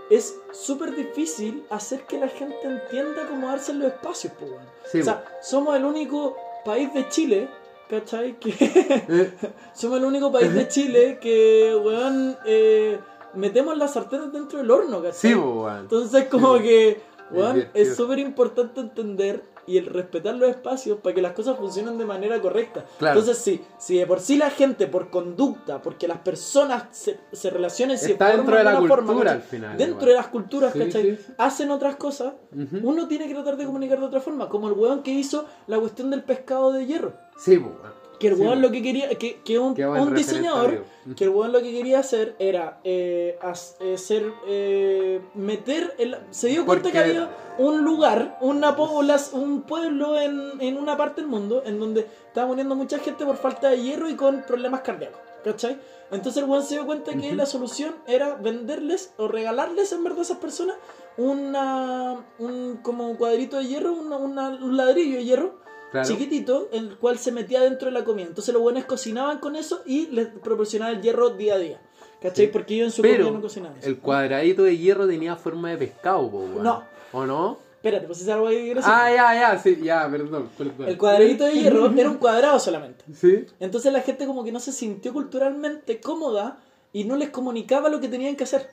es 0.09 0.35
súper 0.51 0.93
difícil 0.95 1.63
hacer 1.69 2.01
que 2.05 2.19
la 2.19 2.27
gente 2.27 2.57
entienda 2.63 3.27
cómo 3.29 3.47
darse 3.47 3.71
en 3.71 3.79
los 3.79 3.87
espacios, 3.93 4.33
pues, 4.37 4.51
weón. 4.51 4.65
Sí, 4.91 4.99
o 5.01 5.03
sea, 5.03 5.23
somos 5.41 5.75
el 5.77 5.85
único 5.85 6.35
país 6.65 6.93
de 6.93 7.07
Chile, 7.09 7.47
¿cachai? 7.89 8.37
Que 8.39 8.49
Eh, 8.59 9.33
somos 9.73 9.99
el 9.99 10.05
único 10.05 10.31
país 10.31 10.53
de 10.53 10.67
Chile 10.67 11.17
que, 11.21 11.73
weón, 11.81 12.37
eh, 12.45 12.99
metemos 13.35 13.77
las 13.77 13.93
sartenes 13.93 14.31
dentro 14.33 14.59
del 14.59 14.69
horno, 14.69 14.97
¿cachai? 15.01 15.31
sí, 15.31 15.33
weón. 15.33 15.79
Entonces 15.79 16.25
como 16.25 16.57
Sí, 16.57 16.63
que, 16.63 17.01
divertido. 17.31 17.67
es 17.73 17.95
súper 17.95 18.19
importante 18.19 18.79
entender 18.81 19.43
y 19.67 19.79
el 19.79 19.87
respetar 19.87 20.35
los 20.35 20.47
espacios 20.49 20.99
para 20.99 21.15
que 21.15 21.23
las 21.23 21.31
cosas 21.31 21.57
funcionen 21.57 21.97
de 21.97 22.05
manera 22.05 22.39
correcta. 22.39 22.85
Claro. 22.99 23.19
Entonces 23.19 23.43
sí, 23.43 23.63
si 23.79 23.97
de 23.97 24.05
por 24.05 24.19
sí 24.19 24.37
la 24.37 24.51
gente 24.51 24.85
por 24.85 25.09
conducta, 25.09 25.81
porque 25.81 26.07
las 26.07 26.19
personas 26.19 26.85
se, 26.91 27.19
se 27.31 27.49
relacionen 27.49 27.97
se 27.97 28.11
Está 28.11 28.35
dentro 28.35 28.55
de 28.55 28.63
la 28.63 28.77
cultura 28.77 29.03
forma, 29.03 29.31
al 29.31 29.41
final. 29.41 29.71
Dentro 29.75 29.95
igual. 30.01 30.07
de 30.09 30.13
las 30.15 30.27
culturas, 30.27 30.71
Sí, 30.73 30.79
¿cachai? 30.79 31.15
sí. 31.17 31.33
Hacen 31.39 31.71
otras 31.71 31.95
cosas, 31.95 32.33
Ujú. 32.55 32.79
uno 32.87 33.07
tiene 33.07 33.27
que 33.27 33.33
tratar 33.33 33.57
de 33.57 33.65
comunicar 33.65 33.99
de 33.99 34.05
otra 34.05 34.19
forma, 34.21 34.47
como 34.49 34.67
el 34.67 34.73
weón 34.75 35.01
que 35.01 35.09
hizo 35.11 35.45
la 35.65 35.79
cuestión 35.79 36.11
del 36.11 36.23
pescado 36.23 36.71
de 36.71 36.85
hierro. 36.85 37.13
Sí, 37.37 37.57
pues, 37.57 37.73
weón. 37.73 38.04
Que 38.19 38.27
el 38.27 38.35
Sí, 38.35 38.41
weón 38.41 38.61
lo 38.61 38.71
que 38.71 38.81
quería, 38.81 39.09
que, 39.09 39.41
que 39.43 39.59
un, 39.59 39.75
diseñador, 40.13 40.85
que 41.17 41.23
el 41.25 41.29
weón 41.31 41.51
lo 41.51 41.61
que 41.61 41.71
quería 41.71 41.99
hacer 41.99 42.35
era 42.39 42.79
eh, 42.83 43.37
as- 43.41 43.75
eh, 43.81 43.97
ser, 43.97 44.31
eh, 44.47 45.21
meter, 45.33 45.93
el, 45.97 46.17
se 46.31 46.47
dio 46.47 46.65
cuenta 46.65 46.83
Porque- 46.89 46.97
que 46.97 47.03
había 47.03 47.29
un 47.57 47.83
lugar, 47.83 48.37
una 48.41 48.75
poblas, 48.75 49.31
un 49.33 49.61
pueblo 49.63 50.19
en, 50.19 50.51
en 50.61 50.77
una 50.77 50.95
parte 50.97 51.21
del 51.21 51.29
mundo 51.29 51.63
en 51.65 51.79
donde 51.79 52.01
estaba 52.27 52.47
muriendo 52.47 52.75
mucha 52.75 52.99
gente 52.99 53.25
por 53.25 53.37
falta 53.37 53.69
de 53.69 53.81
hierro 53.81 54.09
y 54.09 54.15
con 54.15 54.43
problemas 54.43 54.81
cardíacos, 54.81 55.19
¿cachai? 55.43 55.77
Entonces 56.11 56.43
el 56.43 56.49
weón 56.49 56.63
se 56.63 56.75
dio 56.75 56.85
cuenta 56.85 57.13
que 57.15 57.33
la 57.35 57.45
solución 57.45 57.95
era 58.07 58.35
venderles 58.35 59.11
o 59.17 59.27
regalarles 59.27 59.91
en 59.91 60.03
verdad 60.03 60.19
a 60.19 60.21
esas 60.23 60.37
personas 60.37 60.75
una, 61.17 62.23
un 62.39 62.79
como 62.81 63.09
un 63.09 63.15
cuadrito 63.17 63.57
de 63.57 63.65
hierro, 63.67 63.93
una- 63.93 64.17
una- 64.17 64.49
un 64.49 64.77
ladrillo 64.77 65.17
de 65.17 65.25
hierro 65.25 65.64
Claro. 65.95 66.07
chiquitito, 66.09 66.69
el 66.73 66.97
cual 66.97 67.17
se 67.17 67.31
metía 67.31 67.61
dentro 67.61 67.85
de 67.85 67.93
la 67.93 68.03
comida. 68.03 68.27
Entonces 68.27 68.53
los 68.53 68.61
buenos 68.61 68.83
cocinaban 68.85 69.39
con 69.39 69.55
eso 69.55 69.81
y 69.85 70.07
les 70.07 70.27
proporcionaban 70.27 70.95
el 70.97 71.01
hierro 71.01 71.29
día 71.29 71.55
a 71.55 71.57
día. 71.57 71.79
¿Cachai? 72.21 72.47
Sí. 72.47 72.51
Porque 72.51 72.75
ellos 72.75 72.87
en 72.87 72.91
su 72.91 73.01
Pero 73.01 73.31
no 73.31 73.39
cocinaban 73.41 73.77
eso. 73.77 73.87
el 73.87 73.99
cuadradito 73.99 74.63
de 74.63 74.77
hierro 74.77 75.07
tenía 75.07 75.35
forma 75.37 75.69
de 75.69 75.77
pescado, 75.77 76.29
po. 76.29 76.45
No. 76.61 76.83
¿O 77.13 77.25
no? 77.25 77.59
Espérate, 77.75 78.07
pues 78.07 78.21
es 78.21 78.27
algo 78.27 78.47
ahí. 78.47 78.73
Ah, 78.83 79.09
ya, 79.09 79.35
ya, 79.39 79.57
sí, 79.57 79.79
ya, 79.81 80.09
perdón, 80.09 80.49
perdón. 80.57 80.89
El 80.89 80.97
cuadradito 80.97 81.45
de 81.45 81.53
hierro 81.53 81.85
era 81.97 82.09
un 82.09 82.17
cuadrado 82.17 82.59
solamente. 82.59 83.05
Sí. 83.13 83.45
Entonces 83.59 83.93
la 83.93 84.01
gente 84.01 84.25
como 84.25 84.43
que 84.43 84.51
no 84.51 84.59
se 84.59 84.71
sintió 84.71 85.13
culturalmente 85.13 86.01
cómoda 86.01 86.57
y 86.91 87.03
no 87.05 87.15
les 87.15 87.29
comunicaba 87.29 87.87
lo 87.89 88.01
que 88.01 88.09
tenían 88.09 88.35
que 88.35 88.43
hacer. 88.43 88.69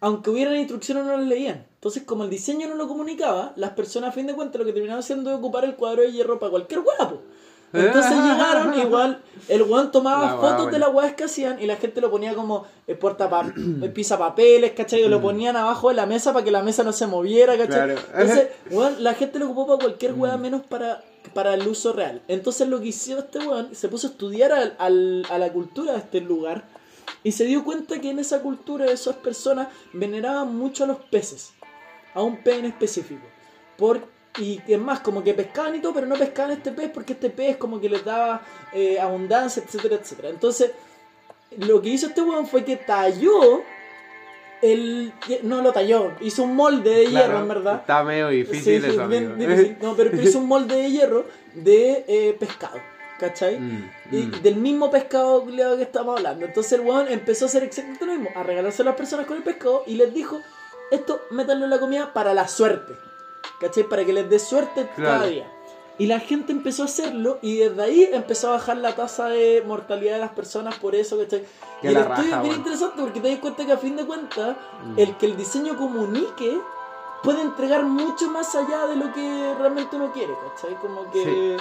Aunque 0.00 0.30
hubieran 0.30 0.56
instrucciones 0.56 1.04
no 1.04 1.16
las 1.16 1.26
leían. 1.26 1.66
Entonces 1.74 2.02
como 2.04 2.24
el 2.24 2.30
diseño 2.30 2.68
no 2.68 2.74
lo 2.74 2.88
comunicaba, 2.88 3.52
las 3.56 3.70
personas 3.72 4.10
a 4.10 4.12
fin 4.12 4.26
de 4.26 4.34
cuentas 4.34 4.58
lo 4.58 4.64
que 4.66 4.72
terminaban 4.72 5.00
haciendo 5.00 5.30
era 5.30 5.38
ocupar 5.38 5.64
el 5.64 5.76
cuadro 5.76 6.02
de 6.02 6.12
hierro 6.12 6.38
para 6.38 6.50
cualquier 6.50 6.80
guapo. 6.80 7.20
Entonces 7.72 8.10
llegaron, 8.24 8.76
igual, 8.78 9.22
el 9.48 9.62
weón 9.62 9.92
tomaba 9.92 10.30
fotos 10.40 10.72
de 10.72 10.78
las 10.80 10.92
weas 10.92 11.14
que 11.14 11.24
hacían 11.24 11.62
y 11.62 11.66
la 11.66 11.76
gente 11.76 12.00
lo 12.00 12.10
ponía 12.10 12.34
como 12.34 12.64
eh, 12.88 12.94
porta 12.96 13.30
pa- 13.30 13.46
eh, 13.82 13.88
pisa 13.90 14.18
papeles, 14.18 14.72
¿cachai? 14.72 15.06
Lo 15.08 15.20
ponían 15.22 15.56
abajo 15.56 15.88
de 15.90 15.94
la 15.94 16.06
mesa 16.06 16.32
para 16.32 16.44
que 16.44 16.50
la 16.50 16.62
mesa 16.62 16.82
no 16.82 16.92
se 16.92 17.06
moviera, 17.06 17.56
¿cachai? 17.56 17.92
Mm. 17.92 17.94
Claro. 17.94 18.00
Entonces, 18.22 18.48
weón, 18.70 19.04
la 19.04 19.14
gente 19.14 19.38
lo 19.38 19.46
ocupó 19.46 19.66
para 19.66 19.78
cualquier 19.80 20.14
wea 20.14 20.36
menos 20.36 20.62
para, 20.66 21.04
para 21.34 21.54
el 21.54 21.68
uso 21.68 21.92
real. 21.92 22.22
Entonces 22.26 22.66
lo 22.68 22.80
que 22.80 22.88
hizo 22.88 23.18
este 23.18 23.38
weón, 23.38 23.72
se 23.74 23.88
puso 23.88 24.08
a 24.08 24.10
estudiar 24.10 24.52
al- 24.52 24.74
al- 24.78 25.26
a 25.30 25.38
la 25.38 25.52
cultura 25.52 25.92
de 25.92 25.98
este 25.98 26.20
lugar 26.22 26.64
y 27.22 27.32
se 27.32 27.44
dio 27.44 27.64
cuenta 27.64 28.00
que 28.00 28.10
en 28.10 28.18
esa 28.18 28.40
cultura 28.42 28.86
esas 28.86 29.16
personas 29.16 29.68
veneraban 29.92 30.54
mucho 30.56 30.84
a 30.84 30.86
los 30.86 30.98
peces, 30.98 31.52
a 32.14 32.22
un 32.22 32.38
pez 32.38 32.58
en 32.58 32.66
específico. 32.66 33.26
Por, 33.76 34.06
y 34.38 34.60
es 34.66 34.78
más, 34.78 35.00
como 35.00 35.22
que 35.24 35.34
pescaban 35.34 35.74
y 35.74 35.80
todo, 35.80 35.94
pero 35.94 36.06
no 36.06 36.16
pescaban 36.16 36.52
este 36.52 36.70
pez 36.72 36.90
porque 36.92 37.14
este 37.14 37.30
pez 37.30 37.56
como 37.56 37.80
que 37.80 37.88
les 37.88 38.04
daba 38.04 38.42
eh, 38.72 38.98
abundancia, 39.00 39.62
etcétera, 39.64 39.96
etcétera. 39.96 40.28
Entonces, 40.30 40.72
lo 41.56 41.80
que 41.82 41.88
hizo 41.88 42.06
este 42.06 42.22
weón 42.22 42.46
fue 42.46 42.64
que 42.64 42.76
talló 42.76 43.62
el... 44.62 45.12
No 45.42 45.62
lo 45.62 45.72
talló, 45.72 46.12
hizo 46.20 46.42
un 46.42 46.54
molde 46.54 46.90
de 46.90 47.04
Claro, 47.06 47.26
hierro, 47.26 47.40
en 47.40 47.48
verdad. 47.48 47.74
Está 47.80 48.04
medio 48.04 48.28
difícil 48.28 48.82
Sí, 48.82 48.88
eso, 48.88 49.08
bien 49.08 49.32
amigo. 49.32 49.50
difícil. 49.50 49.76
No, 49.82 49.96
pero, 49.96 50.10
pero 50.10 50.22
hizo 50.22 50.38
un 50.38 50.46
molde 50.46 50.76
de 50.76 50.90
hierro 50.90 51.26
de 51.54 52.04
eh, 52.06 52.36
pescado, 52.38 52.76
¿cachai? 53.20 53.60
Mm, 53.60 53.90
Y 54.10 54.16
mm. 54.22 54.42
del 54.42 54.56
mismo 54.56 54.90
pescado 54.90 55.42
culiao 55.44 55.76
que 55.76 55.82
estamos 55.82 56.16
hablando. 56.16 56.46
Entonces 56.46 56.72
el 56.72 56.80
weón 56.80 57.06
empezó 57.08 57.44
a 57.44 57.48
hacer 57.48 57.62
exactamente 57.62 58.06
lo 58.06 58.12
mismo, 58.14 58.30
a 58.34 58.42
regalarse 58.42 58.82
a 58.82 58.86
las 58.86 58.94
personas 58.96 59.26
con 59.26 59.36
el 59.36 59.42
pescado 59.42 59.82
y 59.86 59.94
les 59.96 60.12
dijo, 60.14 60.40
esto 60.90 61.20
métanlo 61.30 61.64
en 61.66 61.70
la 61.70 61.78
comida 61.78 62.12
para 62.12 62.32
la 62.34 62.48
suerte. 62.48 62.94
¿Cachai? 63.60 63.84
Para 63.84 64.04
que 64.04 64.12
les 64.14 64.28
dé 64.30 64.38
suerte 64.38 64.88
cada 64.96 65.18
Claro. 65.18 65.26
día. 65.30 65.52
Y 65.98 66.06
la 66.06 66.18
gente 66.18 66.50
empezó 66.52 66.82
a 66.82 66.86
hacerlo 66.86 67.38
y 67.42 67.58
desde 67.58 67.82
ahí 67.82 68.08
empezó 68.10 68.48
a 68.48 68.52
bajar 68.52 68.78
la 68.78 68.94
tasa 68.96 69.26
de 69.28 69.62
mortalidad 69.66 70.14
de 70.14 70.20
las 70.20 70.30
personas 70.30 70.76
por 70.76 70.94
eso, 70.94 71.18
¿cachai? 71.18 71.44
Que 71.82 71.88
y 71.88 71.90
el 71.90 71.98
estudio 71.98 72.36
es 72.36 72.42
bien 72.42 72.54
interesante 72.54 73.02
porque 73.02 73.20
te 73.20 73.28
das 73.28 73.38
cuenta 73.40 73.66
que 73.66 73.72
a 73.72 73.76
fin 73.76 73.96
de 73.96 74.06
cuentas, 74.06 74.56
Mm. 74.82 74.98
el 74.98 75.16
que 75.18 75.26
el 75.26 75.36
diseño 75.36 75.76
comunique 75.76 76.58
puede 77.22 77.42
entregar 77.42 77.84
mucho 77.84 78.30
más 78.30 78.54
allá 78.54 78.86
de 78.86 78.96
lo 78.96 79.12
que 79.12 79.54
realmente 79.58 79.94
uno 79.96 80.10
quiere, 80.10 80.32
¿cachai? 80.54 80.74
Como 80.76 81.10
que 81.10 81.22
Sí. 81.22 81.56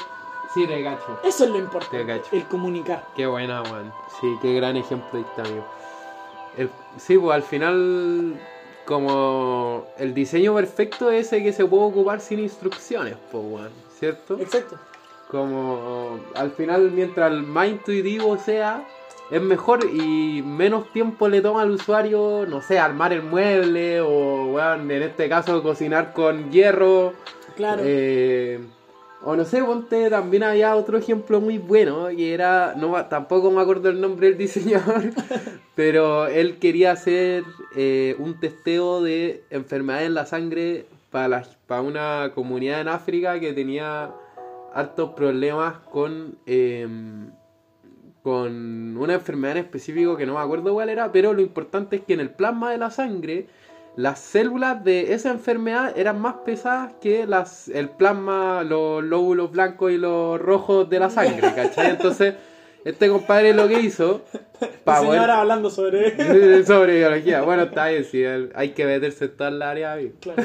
Sí, 0.53 0.65
te 0.65 0.83
cacho. 0.83 1.19
eso 1.23 1.43
es 1.43 1.49
lo 1.49 1.55
Te 1.57 1.61
importante, 1.61 2.05
cacho. 2.05 2.35
el 2.35 2.43
comunicar. 2.45 3.05
Qué 3.15 3.27
buena, 3.27 3.61
weón. 3.63 3.93
Sí, 4.19 4.27
qué 4.41 4.53
gran 4.55 4.77
ejemplo 4.77 5.19
está, 5.19 5.43
amigo. 5.43 5.65
El- 6.57 6.69
sí, 6.97 7.17
pues 7.17 7.35
al 7.35 7.43
final, 7.43 8.39
como 8.85 9.85
el 9.97 10.13
diseño 10.13 10.55
perfecto 10.55 11.11
es 11.11 11.27
ese 11.27 11.43
que 11.43 11.53
se 11.53 11.65
puede 11.65 11.83
ocupar 11.83 12.19
sin 12.21 12.39
instrucciones, 12.39 13.15
pues, 13.31 13.43
weón. 13.45 13.71
¿Cierto? 13.99 14.37
Exacto. 14.39 14.77
Como 15.29 16.19
al 16.35 16.51
final, 16.51 16.89
mientras 16.91 17.31
más 17.33 17.67
intuitivo 17.67 18.35
sea, 18.37 18.87
es 19.29 19.41
mejor 19.41 19.83
y 19.85 20.41
menos 20.43 20.91
tiempo 20.91 21.27
le 21.27 21.41
toma 21.41 21.61
al 21.61 21.69
usuario, 21.71 22.45
no 22.47 22.61
sé, 22.63 22.79
armar 22.79 23.13
el 23.13 23.21
mueble 23.21 24.01
o, 24.01 24.45
weón, 24.53 24.89
en 24.89 25.03
este 25.03 25.29
caso, 25.29 25.61
cocinar 25.61 26.13
con 26.13 26.49
hierro. 26.49 27.13
Claro. 27.55 27.83
Eh, 27.85 28.59
o 29.23 29.35
no 29.35 29.43
sé, 29.43 29.63
ponte, 29.63 30.09
también 30.09 30.43
había 30.43 30.75
otro 30.75 30.97
ejemplo 30.97 31.41
muy 31.41 31.57
bueno, 31.57 32.07
que 32.07 32.33
era, 32.33 32.73
no 32.77 33.05
tampoco 33.05 33.51
me 33.51 33.61
acuerdo 33.61 33.89
el 33.89 33.99
nombre 33.99 34.27
del 34.27 34.37
diseñador, 34.39 35.11
pero 35.75 36.27
él 36.27 36.57
quería 36.59 36.91
hacer 36.91 37.43
eh, 37.75 38.15
un 38.19 38.39
testeo 38.39 39.01
de 39.01 39.43
enfermedades 39.49 40.07
en 40.07 40.13
la 40.13 40.25
sangre 40.25 40.85
para, 41.11 41.43
para 41.67 41.81
una 41.81 42.31
comunidad 42.33 42.81
en 42.81 42.87
África 42.87 43.39
que 43.39 43.53
tenía 43.53 44.11
hartos 44.73 45.11
problemas 45.11 45.77
con, 45.91 46.37
em, 46.45 47.31
con 48.21 48.95
una 48.97 49.13
enfermedad 49.15 49.57
en 49.57 49.63
específico 49.63 50.15
que 50.15 50.25
no 50.25 50.35
me 50.35 50.39
acuerdo 50.39 50.73
cuál 50.73 50.89
era, 50.89 51.11
pero 51.11 51.33
lo 51.33 51.41
importante 51.41 51.97
es 51.97 52.01
que 52.03 52.13
en 52.13 52.19
el 52.21 52.29
plasma 52.29 52.71
de 52.71 52.77
la 52.77 52.91
sangre 52.91 53.47
las 53.95 54.19
células 54.19 54.83
de 54.83 55.13
esa 55.13 55.31
enfermedad 55.31 55.97
eran 55.97 56.21
más 56.21 56.35
pesadas 56.45 56.93
que 57.01 57.25
las 57.25 57.67
el 57.67 57.89
plasma, 57.89 58.63
los 58.63 59.03
lóbulos 59.03 59.51
blancos 59.51 59.91
y 59.91 59.97
los 59.97 60.39
rojos 60.39 60.89
de 60.89 60.99
la 60.99 61.09
sangre, 61.09 61.53
¿cachai? 61.53 61.91
Entonces, 61.91 62.35
este 62.85 63.09
compadre 63.09 63.53
lo 63.53 63.67
que 63.67 63.79
hizo 63.81 64.21
para 64.83 64.99
Señora 64.99 65.17
poder 65.17 65.31
hablando 65.31 65.69
sobre. 65.69 66.63
sobre 66.65 66.97
biología, 66.97 67.41
bueno, 67.41 67.63
está 67.63 67.87
bien, 67.87 68.05
sí, 68.05 68.23
hay 68.55 68.69
que 68.69 68.85
meterse 68.85 69.25
en 69.25 69.37
todas 69.37 69.53
las 69.53 69.69
áreas. 69.69 69.99
Claro. 70.19 70.43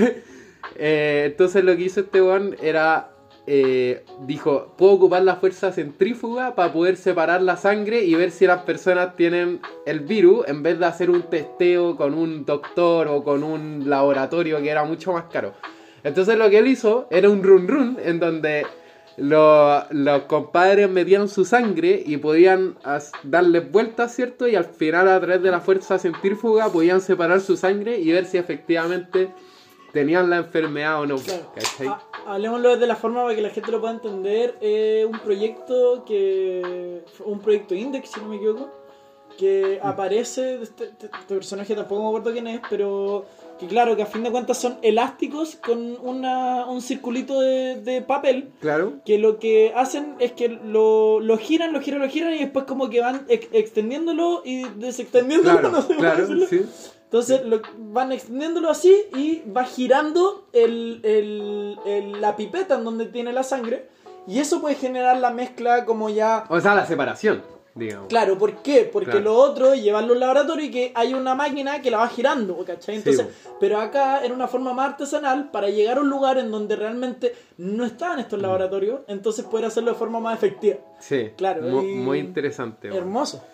Eh, 0.76 1.24
entonces 1.26 1.62
lo 1.62 1.76
que 1.76 1.82
hizo 1.82 2.00
este 2.00 2.22
weón 2.22 2.56
era. 2.62 3.10
Eh, 3.46 4.04
dijo, 4.26 4.74
puedo 4.78 4.92
ocupar 4.92 5.22
la 5.22 5.36
fuerza 5.36 5.70
centrífuga 5.70 6.54
para 6.54 6.72
poder 6.72 6.96
separar 6.96 7.42
la 7.42 7.56
sangre 7.56 8.02
y 8.04 8.14
ver 8.14 8.30
si 8.30 8.46
las 8.46 8.62
personas 8.62 9.16
tienen 9.16 9.60
el 9.84 10.00
virus 10.00 10.48
en 10.48 10.62
vez 10.62 10.78
de 10.78 10.86
hacer 10.86 11.10
un 11.10 11.22
testeo 11.24 11.96
con 11.96 12.14
un 12.14 12.44
doctor 12.46 13.08
o 13.08 13.22
con 13.22 13.42
un 13.42 13.88
laboratorio 13.90 14.60
que 14.62 14.70
era 14.70 14.84
mucho 14.84 15.12
más 15.12 15.24
caro. 15.32 15.52
Entonces 16.02 16.38
lo 16.38 16.48
que 16.48 16.58
él 16.58 16.68
hizo 16.68 17.06
era 17.10 17.28
un 17.28 17.42
run 17.42 17.68
run 17.68 17.98
en 18.02 18.18
donde 18.18 18.66
lo- 19.16 19.84
los 19.90 20.22
compadres 20.22 20.88
metían 20.90 21.28
su 21.28 21.44
sangre 21.44 22.02
y 22.04 22.16
podían 22.16 22.76
darles 23.22 23.70
vueltas, 23.70 24.14
¿cierto? 24.14 24.48
Y 24.48 24.56
al 24.56 24.64
final 24.64 25.08
a 25.08 25.20
través 25.20 25.42
de 25.42 25.50
la 25.50 25.60
fuerza 25.60 25.98
centrífuga 25.98 26.68
podían 26.68 27.00
separar 27.00 27.40
su 27.40 27.56
sangre 27.56 27.98
y 27.98 28.10
ver 28.10 28.24
si 28.24 28.38
efectivamente 28.38 29.28
tenían 29.94 30.28
la 30.28 30.36
enfermedad 30.36 31.00
o 31.00 31.06
no. 31.06 31.16
Claro. 31.16 31.50
Ha- 31.88 32.32
Hablemoslo 32.34 32.76
de 32.76 32.86
la 32.86 32.96
forma 32.96 33.22
para 33.22 33.34
que 33.34 33.40
la 33.42 33.50
gente 33.50 33.70
lo 33.70 33.80
pueda 33.80 33.94
entender. 33.94 34.56
Eh, 34.60 35.06
un 35.10 35.18
proyecto 35.20 36.04
que. 36.04 37.02
Un 37.24 37.40
proyecto 37.40 37.74
Index, 37.74 38.10
si 38.10 38.20
no 38.20 38.28
me 38.28 38.36
equivoco. 38.36 38.70
Que 39.38 39.80
aparece. 39.82 40.62
Este, 40.62 40.84
este- 40.84 41.06
este 41.06 41.34
personaje 41.34 41.74
tampoco 41.74 42.02
me 42.02 42.08
acuerdo 42.08 42.32
quién 42.32 42.46
es, 42.46 42.60
pero. 42.68 43.24
Que 43.58 43.68
claro, 43.68 43.94
que 43.94 44.02
a 44.02 44.06
fin 44.06 44.24
de 44.24 44.32
cuentas 44.32 44.58
son 44.58 44.78
elásticos 44.82 45.54
con 45.64 45.96
una, 46.02 46.66
un 46.66 46.82
circulito 46.82 47.38
de, 47.40 47.76
de 47.80 48.02
papel. 48.02 48.50
Claro. 48.60 48.94
Que 49.04 49.16
lo 49.18 49.38
que 49.38 49.72
hacen 49.76 50.16
es 50.18 50.32
que 50.32 50.48
lo, 50.48 51.20
lo 51.20 51.38
giran, 51.38 51.72
lo 51.72 51.80
giran, 51.80 52.00
lo 52.00 52.08
giran 52.08 52.34
y 52.34 52.38
después 52.38 52.64
como 52.64 52.90
que 52.90 53.00
van 53.00 53.24
ex- 53.28 53.48
extendiéndolo 53.52 54.42
y 54.44 54.64
desextendiéndolo. 54.70 55.60
Claro, 55.60 55.70
no 55.76 55.82
sé 55.82 55.86
cómo 55.86 56.00
claro, 56.00 56.26
sí. 56.48 56.66
Entonces 57.14 57.44
lo, 57.46 57.62
van 57.92 58.10
extendiéndolo 58.10 58.68
así 58.68 58.92
y 59.14 59.42
va 59.48 59.62
girando 59.64 60.46
el, 60.52 60.98
el- 61.04 61.78
el- 61.86 62.20
la 62.20 62.34
pipeta 62.34 62.74
en 62.74 62.82
donde 62.82 63.06
tiene 63.06 63.32
la 63.32 63.44
sangre. 63.44 63.86
Y 64.26 64.40
eso 64.40 64.60
puede 64.60 64.74
generar 64.74 65.18
la 65.18 65.30
mezcla 65.30 65.84
como 65.84 66.10
ya... 66.10 66.44
O 66.48 66.60
sea, 66.60 66.74
la 66.74 66.84
separación, 66.86 67.40
digamos. 67.76 68.08
Claro, 68.08 68.36
¿por 68.36 68.56
qué? 68.62 68.90
Porque 68.92 69.12
Claro. 69.12 69.26
lo 69.26 69.34
otro 69.36 69.74
es 69.74 69.82
llevarlo 69.84 70.10
a 70.10 70.14
un 70.14 70.20
laboratorio 70.20 70.64
y 70.66 70.70
que 70.72 70.90
hay 70.96 71.14
una 71.14 71.36
máquina 71.36 71.80
que 71.80 71.92
la 71.92 71.98
va 71.98 72.08
girando, 72.08 72.56
¿cachai? 72.64 72.96
Sí, 73.00 73.08
Entonces, 73.10 73.32
pero 73.60 73.78
acá 73.78 74.24
era 74.24 74.34
una 74.34 74.48
forma 74.48 74.72
más 74.72 74.90
artesanal 74.90 75.52
para 75.52 75.68
llegar 75.68 75.98
a 75.98 76.00
un 76.00 76.10
lugar 76.10 76.38
en 76.38 76.50
donde 76.50 76.74
realmente 76.74 77.32
no 77.58 77.84
estaban 77.84 78.16
Mm. 78.16 78.20
estos 78.22 78.42
laboratorios, 78.42 79.02
entonces 79.06 79.44
poder 79.44 79.66
hacerlo 79.66 79.92
de 79.92 79.98
forma 79.98 80.18
más 80.18 80.34
efectiva. 80.36 80.78
Sí, 80.98 81.30
Claro, 81.36 81.64
y- 81.80 81.94
Muy, 81.94 82.18
interesante. 82.18 82.88
Hermoso. 82.88 83.44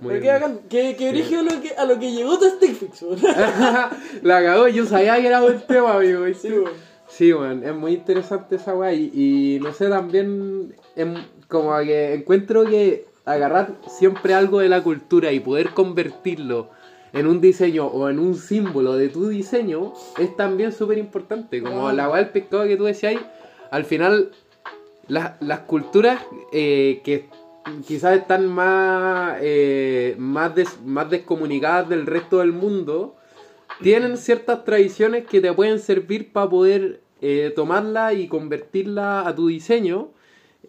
Muy 0.00 0.20
Pero 0.20 0.22
qué 0.68 1.24
Sí. 1.24 1.34
lo 1.34 1.60
que, 1.62 1.70
a 1.76 1.84
lo 1.84 1.98
que 1.98 2.12
llegó 2.12 2.38
tu 2.38 2.44
Stick 2.50 2.74
Fix, 2.74 3.02
la 4.22 4.42
cagó, 4.42 4.68
yo 4.68 4.84
sabía 4.84 5.16
que 5.16 5.26
era 5.26 5.40
buen 5.40 5.60
tema, 5.66 5.94
amigo. 5.94 6.24
Sí, 6.34 6.50
weón. 6.50 6.70
Sí, 7.08 7.32
weón, 7.32 7.64
es 7.64 7.74
muy 7.74 7.94
interesante 7.94 8.56
esa 8.56 8.74
weá. 8.74 8.92
Y, 8.92 9.10
y 9.14 9.60
no 9.60 9.72
sé, 9.72 9.88
también 9.88 10.74
em, 10.96 11.14
como 11.48 11.76
que 11.78 12.14
encuentro 12.14 12.64
que 12.64 13.06
agarrar 13.24 13.72
siempre 13.88 14.34
algo 14.34 14.60
de 14.60 14.68
la 14.68 14.82
cultura 14.82 15.32
y 15.32 15.40
poder 15.40 15.70
convertirlo 15.70 16.68
en 17.12 17.26
un 17.26 17.40
diseño 17.40 17.86
o 17.86 18.10
en 18.10 18.18
un 18.18 18.34
símbolo 18.34 18.94
de 18.96 19.08
tu 19.08 19.28
diseño 19.28 19.94
es 20.18 20.36
también 20.36 20.72
súper 20.72 20.98
importante. 20.98 21.62
Como 21.62 21.90
la 21.92 22.08
weá 22.08 22.18
del 22.22 22.30
pescado 22.30 22.64
que 22.64 22.76
tú 22.76 22.84
decías 22.84 23.14
al 23.70 23.84
final 23.84 24.30
las, 25.08 25.32
las 25.40 25.60
culturas 25.60 26.20
eh, 26.52 27.00
que 27.04 27.28
quizás 27.86 28.16
están 28.18 28.46
más, 28.46 29.38
eh, 29.40 30.14
más, 30.18 30.54
des- 30.54 30.80
más 30.84 31.10
descomunicadas 31.10 31.88
del 31.88 32.06
resto 32.06 32.38
del 32.38 32.52
mundo, 32.52 33.16
tienen 33.82 34.16
ciertas 34.16 34.64
tradiciones 34.64 35.26
que 35.26 35.40
te 35.40 35.52
pueden 35.52 35.78
servir 35.78 36.32
para 36.32 36.48
poder 36.48 37.00
eh, 37.20 37.52
tomarla 37.54 38.12
y 38.12 38.28
convertirla 38.28 39.26
a 39.26 39.34
tu 39.34 39.48
diseño, 39.48 40.08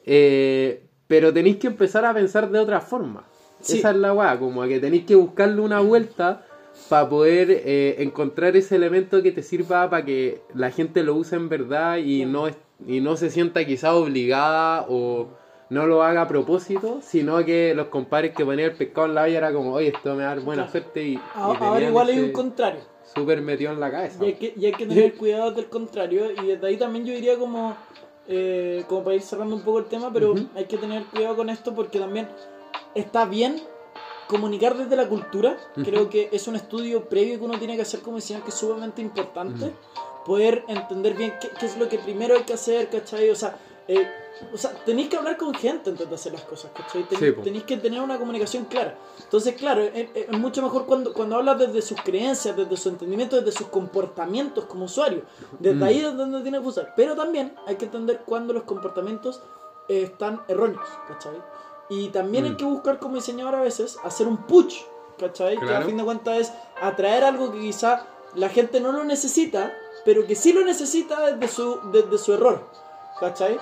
eh, 0.06 0.82
pero 1.08 1.34
tenéis 1.34 1.58
que 1.58 1.68
empezar 1.68 2.06
a 2.06 2.14
pensar 2.14 2.50
de 2.50 2.60
otra 2.60 2.82
forma. 2.82 3.24
Sí. 3.62 3.80
Esa 3.80 3.92
es 3.92 3.98
la 3.98 4.14
weá, 4.14 4.38
como 4.40 4.64
que 4.64 4.80
tenéis 4.80 5.06
que 5.06 5.16
buscarle 5.16 5.62
una 5.62 5.80
vuelta 5.80 6.46
para 6.90 7.10
poder 7.10 7.50
eh, 7.50 7.96
encontrar 8.00 8.56
ese 8.56 8.76
elemento 8.76 9.24
que 9.24 9.32
te 9.32 9.42
sirva 9.42 9.90
para 9.90 10.06
que 10.06 10.42
la 10.54 10.70
gente 10.72 11.04
lo 11.04 11.16
use 11.16 11.36
en 11.36 11.50
verdad 11.50 11.98
y 11.98 12.26
no, 12.26 12.48
y 12.86 13.00
no 13.02 13.18
se 13.18 13.30
sienta 13.30 13.66
quizá 13.66 13.94
obligada 13.96 14.86
o 14.88 15.28
no 15.70 15.86
lo 15.86 16.02
haga 16.04 16.22
a 16.22 16.28
propósito, 16.28 17.00
sino 17.02 17.44
que 17.44 17.74
los 17.76 17.88
compadres 17.88 18.34
que 18.36 18.46
ponían 18.46 18.70
el 18.72 18.76
pescado 18.78 19.08
en 19.08 19.16
la 19.16 19.24
olla 19.24 19.38
era 19.38 19.54
como, 19.54 19.74
oye, 19.74 19.90
esto 19.90 20.16
me 20.16 20.24
va 20.24 20.32
a 20.32 20.36
dar 20.36 20.40
buena 20.44 20.64
Claro. 20.64 20.72
suerte 20.72 21.04
y, 21.04 21.14
y 21.14 21.20
A- 21.36 21.44
Ahora 21.44 21.60
tenían 21.60 21.84
igual 21.90 22.08
hay 22.10 22.20
un 22.20 22.32
contrario. 22.32 22.82
súper 23.04 23.42
metido 23.42 23.72
en 23.72 23.80
la 23.80 23.92
cabeza. 23.92 24.24
Y 24.24 24.28
hay 24.28 24.34
que, 24.36 24.54
y 24.56 24.66
hay 24.66 24.72
que 24.74 24.86
tener 24.86 25.14
cuidado 25.18 25.52
del 25.52 25.68
contrario. 25.68 26.32
Y 26.32 26.46
desde 26.48 26.68
ahí 26.68 26.78
también 26.78 27.06
yo 27.06 27.14
diría 27.14 27.38
como, 27.38 27.76
eh, 28.28 28.84
como 28.88 29.04
para 29.04 29.16
ir 29.16 29.22
cerrando 29.22 29.56
un 29.56 29.62
poco 29.62 29.80
el 29.80 29.86
tema, 29.86 30.12
pero 30.14 30.36
hay 30.56 30.66
que 30.66 30.78
tener 30.78 31.04
cuidado 31.06 31.36
con 31.36 31.50
esto 31.50 31.74
porque 31.76 32.00
también 32.00 32.28
está 32.96 33.26
bien 33.26 33.62
comunicar 34.28 34.76
desde 34.78 34.96
la 34.96 35.08
cultura. 35.08 35.58
Creo 35.84 36.10
que 36.10 36.30
es 36.32 36.48
un 36.48 36.56
estudio 36.56 37.08
previo 37.10 37.40
que 37.40 37.46
uno 37.46 37.58
tiene 37.60 37.76
que 37.76 37.82
hacer 37.82 38.00
como 38.02 38.18
diseñador 38.18 38.46
que 38.46 38.52
es 38.52 38.58
sumamente 38.58 39.02
importante. 39.02 39.72
Poder 40.26 40.64
entender 40.68 41.14
bien 41.14 41.34
qué, 41.42 41.50
qué 41.58 41.66
es 41.66 41.78
lo 41.78 41.88
que 41.88 41.98
primero 42.00 42.36
hay 42.36 42.44
que 42.44 42.54
hacer, 42.54 42.90
¿cachai? 42.90 43.30
O 43.30 43.36
sea, 43.36 43.58
eh, 43.88 44.06
o 44.54 44.58
sea, 44.58 44.72
tenéis 44.86 45.10
que 45.10 45.18
hablar 45.18 45.38
con 45.38 45.54
gente 45.54 45.90
antes 45.90 46.08
de 46.10 46.16
hacer 46.16 46.34
las 46.34 46.44
cosas, 46.44 46.72
¿cachai? 46.76 47.04
Ten- 47.04 47.20
Sí, 47.20 47.32
tenéis 47.44 47.64
que 47.64 47.78
tener 47.78 48.02
una 48.02 48.18
comunicación 48.18 48.66
clara. 48.66 48.96
Entonces, 49.24 49.56
claro, 49.56 49.82
es, 49.82 50.10
es 50.14 50.30
mucho 50.38 50.62
mejor 50.62 50.86
cuando, 50.86 51.14
cuando 51.14 51.38
hablas 51.38 51.60
desde 51.60 51.82
sus 51.82 52.02
creencias, 52.02 52.56
desde 52.56 52.78
su 52.78 52.90
entendimiento, 52.90 53.36
desde 53.42 53.52
sus 53.58 53.68
comportamientos 53.68 54.66
como 54.66 54.86
usuario. 54.86 55.24
Desde 55.60 55.78
Mm. 55.80 55.84
ahí 55.84 56.00
es 56.00 56.16
donde 56.18 56.42
tiene 56.42 56.60
que 56.62 56.68
usar. 56.68 56.94
Pero 56.96 57.16
también 57.16 57.56
hay 57.66 57.76
que 57.76 57.86
entender 57.86 58.22
cuando 58.26 58.54
los 58.54 58.64
comportamientos 58.64 59.42
eh, 59.90 60.04
están 60.04 60.42
erróneos, 60.50 60.86
¿cachai? 61.08 61.42
Y 61.90 62.10
también 62.10 62.44
hay 62.46 62.52
Mm. 62.52 62.58
que 62.58 62.66
buscar 62.66 63.00
como 63.00 63.16
diseñador 63.16 63.56
a 63.56 63.62
veces 63.62 63.98
hacer 64.04 64.28
un 64.28 64.38
push, 64.46 64.82
¿cachai? 65.18 65.58
Que 65.58 65.64
a 65.64 65.68
Claro. 65.68 65.86
fin 65.86 65.96
de 65.98 66.04
cuentas 66.04 66.38
es 66.40 66.54
atraer 66.82 67.24
algo 67.24 67.52
que 67.54 67.60
quizá 67.62 68.06
la 68.36 68.50
gente 68.50 68.82
no 68.82 68.92
lo 68.92 69.04
necesita, 69.06 69.74
pero 70.04 70.28
que 70.28 70.36
sí 70.36 70.52
lo 70.54 70.64
necesita 70.66 71.32
desde 71.32 71.48
su, 71.48 71.80
desde 71.92 72.18
su 72.18 72.34
error, 72.34 72.68
¿cachai? 73.20 73.58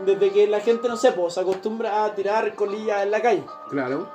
Desde 0.00 0.30
que 0.30 0.46
la 0.46 0.60
gente, 0.60 0.88
no 0.88 0.96
sé, 0.96 1.12
pues 1.12 1.34
se 1.34 1.40
acostumbra 1.40 2.04
a 2.04 2.14
tirar 2.14 2.54
colillas 2.54 3.02
en 3.02 3.10
la 3.10 3.20
calle. 3.22 3.44
Claro. 3.70 4.08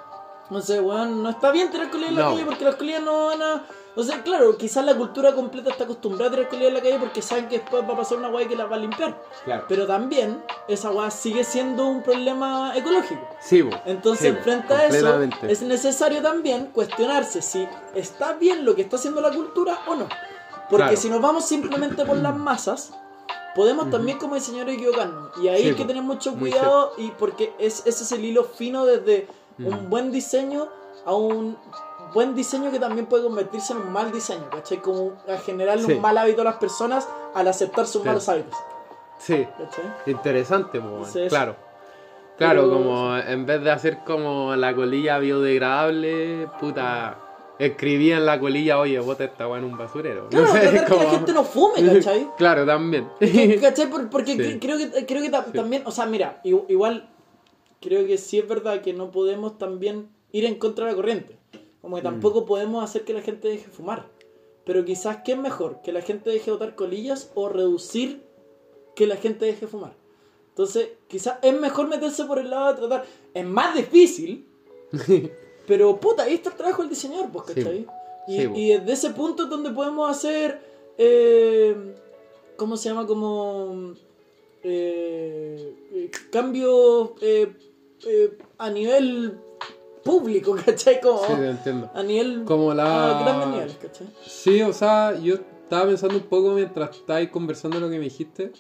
Entonces, 0.47 0.81
weón, 0.81 1.23
no 1.23 1.29
está 1.29 1.51
bien 1.51 1.71
tirar 1.71 1.89
colillas 1.89 2.11
en 2.11 2.15
la 2.17 2.23
No. 2.25 2.31
calle 2.31 2.45
porque 2.45 2.65
las 2.65 2.75
colillas 2.75 3.01
no 3.01 3.27
van 3.27 3.41
a. 3.41 3.63
O 3.95 4.01
sea, 4.03 4.23
claro, 4.23 4.57
quizás 4.57 4.83
la 4.85 4.95
cultura 4.95 5.33
completa 5.33 5.69
está 5.69 5.83
acostumbrada 5.83 6.27
a 6.29 6.31
tirar 6.33 6.49
colillas 6.49 6.69
en 6.69 6.73
la 6.75 6.81
calle 6.81 6.97
porque 6.99 7.21
saben 7.21 7.47
que 7.47 7.59
después 7.59 7.83
va 7.87 7.93
a 7.93 7.97
pasar 7.97 8.17
una 8.17 8.29
weá 8.29 8.47
que 8.47 8.55
las 8.55 8.69
va 8.71 8.75
a 8.75 8.79
limpiar. 8.79 9.21
Claro. 9.45 9.65
Pero 9.67 9.85
también, 9.87 10.43
esa 10.67 10.89
weá 10.91 11.11
sigue 11.11 11.43
siendo 11.43 11.85
un 11.87 12.01
problema 12.01 12.75
ecológico. 12.75 13.21
Sí. 13.39 13.63
Entonces, 13.85 14.33
Sí, 14.35 14.41
frente 14.43 14.73
a 14.73 14.85
eso, 14.87 15.21
es 15.43 15.61
necesario 15.61 16.21
también 16.21 16.67
cuestionarse 16.67 17.41
si 17.41 17.67
está 17.93 18.33
bien 18.33 18.65
lo 18.65 18.73
que 18.75 18.81
está 18.83 18.95
haciendo 18.95 19.21
la 19.21 19.31
cultura 19.31 19.79
o 19.87 19.95
no. 19.95 20.07
Porque 20.69 20.85
Claro. 20.85 20.97
si 20.97 21.09
nos 21.09 21.21
vamos 21.21 21.45
simplemente 21.45 22.03
por 22.05 22.17
las 22.17 22.35
masas, 22.35 22.93
podemos 23.55 23.89
también 23.89 24.17
como 24.17 24.35
diseñadores 24.35 24.75
equivocarnos. 24.75 25.31
Y 25.41 25.47
ahí 25.47 25.63
Sí, 25.63 25.69
hay 25.69 25.75
que 25.75 25.85
tener 25.85 26.03
mucho 26.03 26.35
cuidado 26.35 26.93
y 26.97 27.11
porque 27.11 27.53
es, 27.59 27.85
ese 27.85 28.03
es 28.03 28.11
el 28.11 28.25
hilo 28.25 28.43
fino 28.43 28.85
desde 28.85 29.27
un 29.59 29.89
buen 29.89 30.11
diseño 30.11 30.67
a 31.05 31.13
un 31.13 31.57
buen 32.13 32.35
diseño 32.35 32.71
que 32.71 32.79
también 32.79 33.07
puede 33.07 33.23
convertirse 33.23 33.73
en 33.73 33.79
un 33.79 33.91
mal 33.91 34.11
diseño, 34.11 34.49
¿cachai? 34.51 34.77
Como 34.81 35.13
a 35.27 35.37
generarle 35.37 35.83
Sí. 35.85 35.93
un 35.93 36.01
mal 36.01 36.17
hábito 36.17 36.41
a 36.41 36.45
las 36.45 36.55
personas 36.57 37.07
al 37.33 37.47
aceptar 37.47 37.87
sus 37.87 38.01
Sí. 38.03 38.07
malos 38.07 38.29
hábitos, 38.29 38.57
Sí. 39.17 39.47
¿cachai? 39.57 39.83
Interesante, 40.07 40.79
claro. 41.29 41.55
Claro, 42.37 42.61
Pero- 42.63 42.73
como 42.73 43.15
en 43.17 43.45
vez 43.45 43.63
de 43.63 43.71
hacer 43.71 43.99
como 44.05 44.55
la 44.55 44.73
colilla 44.75 45.19
biodegradable, 45.19 46.47
puta, 46.59 47.17
escribía 47.65 48.17
en 48.17 48.25
la 48.25 48.39
colilla, 48.39 48.79
oye, 48.79 48.99
bota 48.99 49.23
esta 49.25 49.47
weá 49.47 49.59
en 49.59 49.65
un 49.65 49.77
basurero. 49.77 50.29
Claro, 50.29 50.45
No 50.47 50.51
sé, 50.53 50.59
tratar 50.59 50.85
que 50.85 51.03
la 51.03 51.09
gente 51.11 51.33
no 51.33 51.43
fume, 51.43 51.85
¿cachai? 51.85 52.27
Claro, 52.37 52.65
también. 52.65 53.07
¿Cachai? 53.61 53.89
Por- 53.89 54.09
Porque 54.09 54.33
Sí. 54.35 54.59
creo 54.59 54.77
que, 54.77 55.05
creo 55.05 55.21
que 55.21 55.29
ta- 55.29 55.45
también, 55.45 55.83
o 55.85 55.91
sea, 55.91 56.05
mira, 56.05 56.41
igual 56.43 57.09
creo 57.81 58.05
que 58.07 58.17
sí 58.17 58.39
es 58.39 58.47
verdad 58.47 58.81
que 58.81 58.93
no 58.93 59.11
podemos 59.11 59.57
también 59.57 60.09
ir 60.31 60.45
en 60.45 60.55
contra 60.55 60.85
de 60.85 60.91
la 60.91 60.95
corriente. 60.95 61.37
Como 61.81 61.95
que 61.97 62.01
Mm. 62.01 62.05
tampoco 62.05 62.45
podemos 62.45 62.83
hacer 62.83 63.03
que 63.03 63.13
la 63.13 63.21
gente 63.21 63.47
deje 63.49 63.67
fumar. 63.69 64.07
Pero 64.65 64.85
quizás, 64.85 65.17
¿qué 65.25 65.33
es 65.33 65.37
mejor? 65.37 65.81
¿Que 65.83 65.91
la 65.91 66.01
gente 66.01 66.29
deje 66.29 66.49
botar 66.49 66.75
colillas 66.75 67.29
o 67.35 67.49
reducir 67.49 68.23
que 68.95 69.05
la 69.07 69.17
gente 69.17 69.45
deje 69.45 69.67
fumar? 69.67 69.93
Entonces, 70.49 70.89
quizás 71.07 71.39
es 71.41 71.59
mejor 71.59 71.87
meterse 71.89 72.23
por 72.25 72.39
el 72.39 72.49
lado 72.51 72.67
de 72.73 72.79
tratar. 72.79 73.05
Es 73.33 73.45
más 73.45 73.75
difícil, 73.75 74.47
pero 75.67 75.97
puta, 75.99 76.23
ahí 76.23 76.35
está 76.35 76.49
el 76.49 76.55
trabajo 76.55 76.81
del 76.81 76.89
diseñador, 76.89 77.29
pues, 77.31 77.45
Sí. 77.47 77.53
¿cachai? 77.55 77.87
Y, 78.27 78.37
Sí, 78.41 78.47
po. 78.47 78.55
y 78.55 78.67
desde 78.69 78.93
ese 78.93 79.09
punto 79.11 79.43
es 79.43 79.49
donde 79.49 79.71
podemos 79.71 80.09
hacer. 80.09 80.59
Eh, 80.97 81.95
¿Cómo 82.57 82.77
se 82.77 82.89
llama? 82.89 83.05
Como. 83.07 83.93
eh, 84.65 85.75
eh, 85.93 86.11
cambios 86.31 87.11
eh, 87.21 87.51
a 88.57 88.69
nivel 88.69 89.37
público, 90.03 90.55
¿cachai? 90.65 91.01
Como, 91.01 91.19
Sí, 91.25 91.33
te 91.35 91.49
entiendo. 91.49 91.89
a 91.93 92.03
nivel. 92.03 92.43
Como 92.45 92.73
la- 92.73 93.19
A 93.19 93.23
grandes 93.23 93.47
niveles, 93.49 93.75
¿cachai? 93.81 94.07
Sí, 94.25 94.61
o 94.61 94.71
sea, 94.73 95.19
yo 95.19 95.35
estaba 95.63 95.85
pensando 95.87 96.15
un 96.15 96.23
poco 96.23 96.51
mientras 96.51 96.95
estabais 96.95 97.29
conversando 97.29 97.79
lo 97.79 97.89
que 97.89 97.97
me 97.97 98.05
dijiste. 98.05 98.51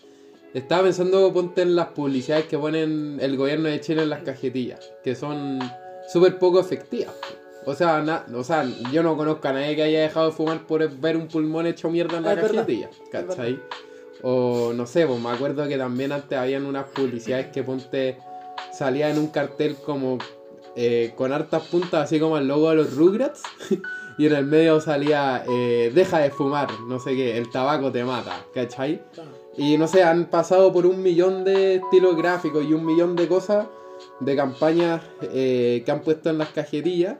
Estaba 0.53 0.83
pensando, 0.83 1.33
ponte 1.33 1.61
en 1.63 1.75
las 1.75 1.87
publicidades 1.87 2.45
que 2.45 2.57
ponen 2.59 3.17
el 3.21 3.37
gobierno 3.37 3.69
de 3.69 3.79
Chile 3.81 4.03
en 4.03 4.09
las 4.09 4.21
cajetillas, 4.23 4.91
que 5.03 5.15
son 5.15 5.59
súper 6.11 6.37
poco 6.39 6.59
efectivas. 6.59 7.13
O 7.65 7.73
sea, 7.73 8.01
na- 8.01 8.25
o 8.35 8.43
sea, 8.43 8.65
yo 8.91 9.03
no 9.03 9.15
conozco 9.15 9.47
a 9.47 9.53
nadie 9.53 9.75
que 9.75 9.83
haya 9.83 10.01
dejado 10.01 10.27
de 10.27 10.31
fumar 10.33 10.65
por 10.67 10.87
ver 10.99 11.15
un 11.15 11.27
pulmón 11.27 11.65
hecho 11.65 11.89
mierda 11.89 12.17
en 12.17 12.23
la 12.23 12.35
cajetilla, 12.57 12.89
¿cachai? 13.11 13.59
O 14.21 14.71
no 14.73 14.85
sé, 14.85 15.05
pues 15.07 15.19
me 15.19 15.29
acuerdo 15.29 15.67
que 15.67 15.77
también 15.77 16.11
antes 16.11 16.37
habían 16.37 16.65
unas 16.65 16.85
publicidades 16.85 17.47
que 17.47 17.63
ponte 17.63 18.17
salía 18.73 19.09
en 19.09 19.17
un 19.17 19.27
cartel 19.27 19.75
como 19.77 20.17
eh, 20.75 21.13
con 21.15 21.31
hartas 21.31 21.63
puntas, 21.67 22.05
así 22.05 22.19
como 22.19 22.37
el 22.37 22.47
logo 22.47 22.69
de 22.69 22.75
los 22.77 22.95
Rugrats. 22.95 23.41
y 24.17 24.27
en 24.27 24.33
el 24.33 24.45
medio 24.45 24.79
salía 24.81 25.43
eh, 25.49 25.91
deja 25.93 26.19
de 26.19 26.29
fumar, 26.31 26.69
no 26.87 26.99
sé 26.99 27.15
qué, 27.15 27.37
el 27.37 27.49
tabaco 27.49 27.91
te 27.91 28.03
mata, 28.03 28.45
¿cachai? 28.53 29.01
Y 29.57 29.77
no 29.77 29.87
sé, 29.87 30.03
han 30.03 30.25
pasado 30.25 30.71
por 30.73 30.85
un 30.85 31.01
millón 31.01 31.43
de 31.43 31.75
estilos 31.75 32.15
gráficos 32.17 32.63
y 32.65 32.73
un 32.73 32.85
millón 32.85 33.15
de 33.15 33.27
cosas, 33.27 33.67
de 34.19 34.35
campañas 34.35 35.01
eh, 35.21 35.81
que 35.85 35.91
han 35.91 36.01
puesto 36.01 36.29
en 36.29 36.37
las 36.37 36.49
cajetillas, 36.49 37.17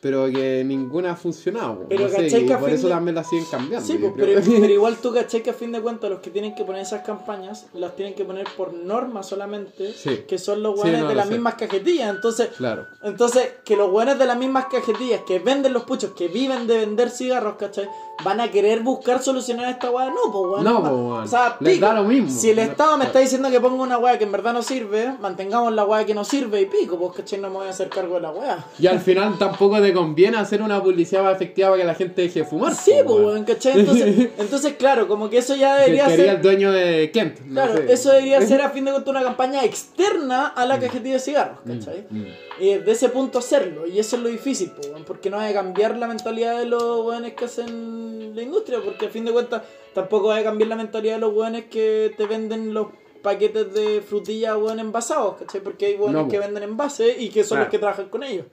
pero 0.00 0.26
que 0.30 0.62
ninguna 0.66 1.12
ha 1.12 1.16
funcionado. 1.16 1.86
Pero 1.88 2.02
no 2.02 2.08
sé, 2.10 2.16
¿cachai 2.24 2.44
y 2.44 2.46
que 2.46 2.52
a 2.52 2.58
por 2.58 2.68
eso 2.68 2.88
de- 2.88 2.92
también 2.92 3.14
las 3.14 3.26
siguen 3.26 3.46
cambiando. 3.50 3.86
Sí, 3.86 3.96
pues, 3.98 4.12
pero, 4.14 4.38
pero 4.60 4.72
igual 4.72 4.98
tú 4.98 5.14
caché 5.14 5.40
que 5.42 5.48
a 5.48 5.54
fin 5.54 5.72
de 5.72 5.80
cuentas 5.80 6.10
los 6.10 6.20
que 6.20 6.28
tienen 6.30 6.54
que 6.54 6.62
poner 6.62 6.82
esas 6.82 7.00
campañas 7.06 7.66
las 7.72 7.96
tienen 7.96 8.14
que 8.14 8.22
poner 8.26 8.46
por 8.54 8.74
norma 8.74 9.22
solamente, 9.22 9.94
Sí. 9.94 10.24
que 10.28 10.36
son 10.36 10.62
los 10.62 10.78
Sí, 10.82 10.90
no, 10.90 11.08
de 11.08 11.14
las 11.14 11.26
sé. 11.28 11.32
mismas 11.32 11.54
cajetillas. 11.54 12.14
Entonces, 12.14 12.48
Claro, 12.56 12.86
entonces 13.02 13.48
que 13.64 13.76
los 13.76 13.90
buenos 13.90 14.18
de 14.18 14.26
las 14.26 14.36
mismas 14.36 14.66
cajetillas 14.66 15.22
que 15.26 15.38
venden 15.38 15.72
los 15.72 15.84
puchos, 15.84 16.12
que 16.12 16.28
viven 16.28 16.66
de 16.66 16.76
vender 16.76 17.08
cigarros, 17.08 17.54
¿cachai? 17.56 17.88
Van 18.22 18.40
a 18.40 18.50
querer 18.50 18.80
buscar 18.80 19.20
solucionar 19.22 19.68
esta 19.68 19.90
weá. 19.90 20.06
No, 20.08 20.30
pues 20.32 20.44
weón. 20.52 20.64
No, 20.64 20.80
pues, 20.80 20.92
weón. 20.92 21.22
O 21.24 21.26
sea, 21.26 21.56
Les 21.60 21.74
pico. 21.74 21.86
da 21.86 21.94
lo 21.94 22.04
mismo. 22.04 22.30
Si 22.30 22.50
el 22.50 22.58
Estado 22.60 22.96
me 22.96 23.04
está 23.06 23.18
diciendo 23.18 23.50
que 23.50 23.60
ponga 23.60 23.82
una 23.82 23.98
weá 23.98 24.16
que 24.18 24.24
en 24.24 24.32
verdad 24.32 24.52
no 24.52 24.62
sirve, 24.62 25.14
mantengamos 25.20 25.72
la 25.74 25.84
weá 25.84 26.06
que 26.06 26.14
no 26.14 26.24
sirve 26.24 26.60
y 26.62 26.66
pico, 26.66 26.96
pues, 26.98 27.12
¿cachai? 27.16 27.40
No 27.40 27.50
me 27.50 27.56
voy 27.56 27.66
a 27.66 27.70
hacer 27.70 27.88
cargo 27.88 28.14
de 28.14 28.20
la 28.20 28.30
weá. 28.30 28.64
y 28.78 28.86
al 28.86 29.00
final 29.00 29.36
tampoco 29.38 29.80
te 29.82 29.92
conviene 29.92 30.36
hacer 30.36 30.62
una 30.62 30.82
publicidad 30.82 31.22
más 31.24 31.34
efectiva 31.34 31.70
para 31.70 31.82
que 31.82 31.86
la 31.86 31.94
gente 31.94 32.22
deje 32.22 32.40
de 32.40 32.46
fumar. 32.46 32.74
Sí, 32.74 32.92
pues, 33.04 33.18
weón, 33.18 33.44
¿cachai? 33.44 33.80
Entonces, 33.80 34.28
entonces, 34.38 34.74
claro, 34.74 35.08
como 35.08 35.28
que 35.28 35.38
eso 35.38 35.56
ya 35.56 35.76
debería 35.76 36.06
quería 36.06 36.16
ser. 36.26 36.34
el 36.36 36.42
dueño 36.42 36.72
de 36.72 37.10
Kent. 37.12 37.40
no 37.40 37.54
Claro, 37.62 37.76
sé. 37.78 37.92
eso 37.92 38.10
debería 38.10 38.40
ser 38.46 38.62
a 38.62 38.70
fin 38.70 38.84
de 38.84 38.92
cuentas 38.92 39.10
una 39.10 39.22
campaña 39.22 39.64
externa 39.64 40.46
a 40.48 40.64
la 40.66 40.78
cajetilla 40.78 41.14
de 41.14 41.20
cigarros, 41.20 41.58
¿cachai? 41.66 42.06
Mm. 42.10 42.24
Y 42.60 42.74
de 42.74 42.92
ese 42.92 43.08
punto 43.08 43.40
hacerlo, 43.40 43.86
y 43.86 43.98
eso 43.98 44.16
es 44.16 44.22
lo 44.22 44.28
difícil, 44.28 44.70
pues, 44.74 44.88
weón, 44.88 45.04
porque 45.04 45.28
no 45.30 45.38
hay 45.38 45.48
que 45.48 45.54
cambiar 45.54 45.96
la 45.96 46.06
mentalidad 46.06 46.58
de 46.58 46.66
los 46.66 47.04
weones 47.04 47.34
que 47.34 47.44
hacen 47.46 48.03
la 48.34 48.42
industria, 48.42 48.80
porque 48.84 49.06
a 49.06 49.08
fin 49.10 49.24
de 49.24 49.32
cuentas 49.32 49.62
tampoco 49.94 50.32
hay 50.32 50.42
que 50.42 50.48
cambiar 50.48 50.68
la 50.68 50.76
mentalidad 50.76 51.14
de 51.14 51.20
los 51.20 51.34
weones 51.34 51.64
que 51.66 52.12
te 52.16 52.26
venden 52.26 52.74
los 52.74 52.88
paquetes 53.22 53.72
de 53.72 54.02
frutillas, 54.02 54.56
weón, 54.56 54.78
envasados, 54.80 55.36
¿cachai? 55.38 55.62
Porque 55.62 55.86
hay 55.86 55.94
weones 55.94 56.22
No, 56.24 56.28
que 56.28 56.38
venden 56.38 56.62
envases 56.62 57.16
y 57.18 57.30
que 57.30 57.42
son 57.42 57.56
Claro. 57.56 57.64
los 57.64 57.70
que 57.70 57.78
trabajan 57.78 58.08
con 58.08 58.22
ellos. 58.22 58.46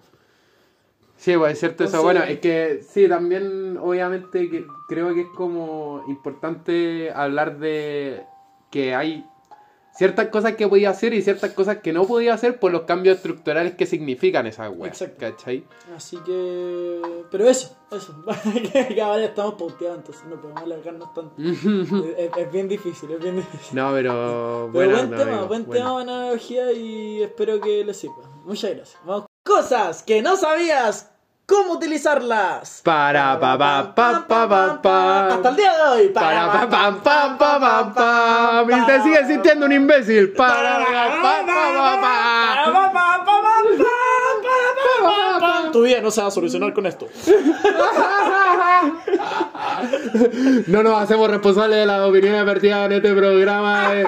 Sí, 1.18 1.38
pues 1.38 1.54
es 1.54 1.60
cierto 1.60 1.84
eso. 1.84 2.02
Bueno, 2.02 2.24
es 2.24 2.39
que 2.39 2.82
sí, 2.88 3.08
también 3.08 3.78
obviamente 3.80 4.49
que 4.49 4.66
creo 4.88 5.14
que 5.14 5.22
es 5.22 5.28
como 5.36 6.04
importante 6.08 7.12
hablar 7.12 7.60
de 7.60 8.24
que 8.72 8.95
hay 8.95 9.24
ciertas 9.94 10.28
cosas 10.30 10.56
que 10.56 10.68
podía 10.68 10.89
hacer 10.89 11.14
y 11.14 11.22
ciertas 11.22 11.52
cosas 11.52 11.78
que 11.78 11.94
no 11.94 12.06
podía 12.06 12.34
hacer 12.34 12.60
por 12.60 12.72
los 12.72 12.84
cambios 12.84 13.18
estructurales 13.18 13.76
que 13.76 13.86
significan 13.86 14.48
esas 14.48 14.72
weas. 14.76 15.02
Exacto. 15.02 15.18
¿Cachai? 15.20 15.66
Así 15.96 16.18
que... 16.26 17.02
Pero 17.30 17.50
eso, 17.50 17.76
eso. 17.92 18.16
ahora 19.04 19.26
estamos 19.26 19.56
pauteados, 19.56 19.98
entonces 19.98 20.24
no 20.26 20.42
podemos 20.42 20.64
alargarnos 20.64 21.14
tanto. 21.14 21.36
es, 22.18 22.30
es 22.38 22.52
bien 22.52 22.68
difícil, 22.68 23.12
es 23.12 23.20
bien 23.20 23.36
difícil. 23.38 23.76
No, 23.76 23.92
pero 23.94 24.70
Pero 24.74 24.92
buen 24.92 25.12
no, 25.12 25.18
tema, 25.18 25.32
amigo, 25.32 25.48
buen 25.48 25.66
tema, 25.66 25.94
buena 25.94 26.18
analogía 26.18 26.72
y 26.72 27.24
espero 27.24 27.60
que 27.60 27.84
les 27.84 27.98
sirva. 27.98 28.24
Muchas 28.46 28.76
gracias. 28.76 29.00
Vamos. 29.06 29.26
Cosas 29.44 30.04
que 30.04 30.22
no 30.22 30.38
sabías 30.38 31.11
cómo 31.52 31.74
utilizarlas. 31.74 32.82
Para 32.84 33.39
pa 33.39 33.58
pa 33.58 33.93
pa 33.93 34.26
pa 34.28 34.47
pa 34.47 34.82
pa. 34.82 35.28
Hasta 35.28 35.49
el 35.49 35.56
día 35.56 35.74
de 35.76 35.84
hoy. 35.91 36.08
Para 36.10 36.52
pa 36.52 36.70
pa 36.70 37.04
pa 37.04 37.38
pa 37.38 37.60
pa 37.60 37.93
pa. 37.93 38.66
Y 38.78 38.86
te 38.86 39.02
sigue 39.04 39.26
sintiendo 39.28 39.66
un 39.66 39.74
imbécil. 39.74 40.32
Para 40.32 40.78
pa 40.80 41.12
pa 41.22 41.36
pa 41.45 41.66
pa 41.78 42.02
pa. 42.02 42.22
Tu 45.72 45.82
vida 45.84 46.02
no 46.02 46.12
se 46.12 46.22
va 46.22 46.28
a 46.28 46.32
solucionar 46.32 46.74
con 46.74 46.86
esto. 46.86 47.08
No 50.68 50.84
nos 50.84 51.02
hacemos 51.02 51.30
responsables 51.30 51.80
de 51.80 51.86
las 51.86 52.02
opiniones 52.08 52.45
vertidas 52.45 52.86
en 52.88 52.91
este 52.93 53.14
programa. 53.14 53.93
eh. 53.95 54.06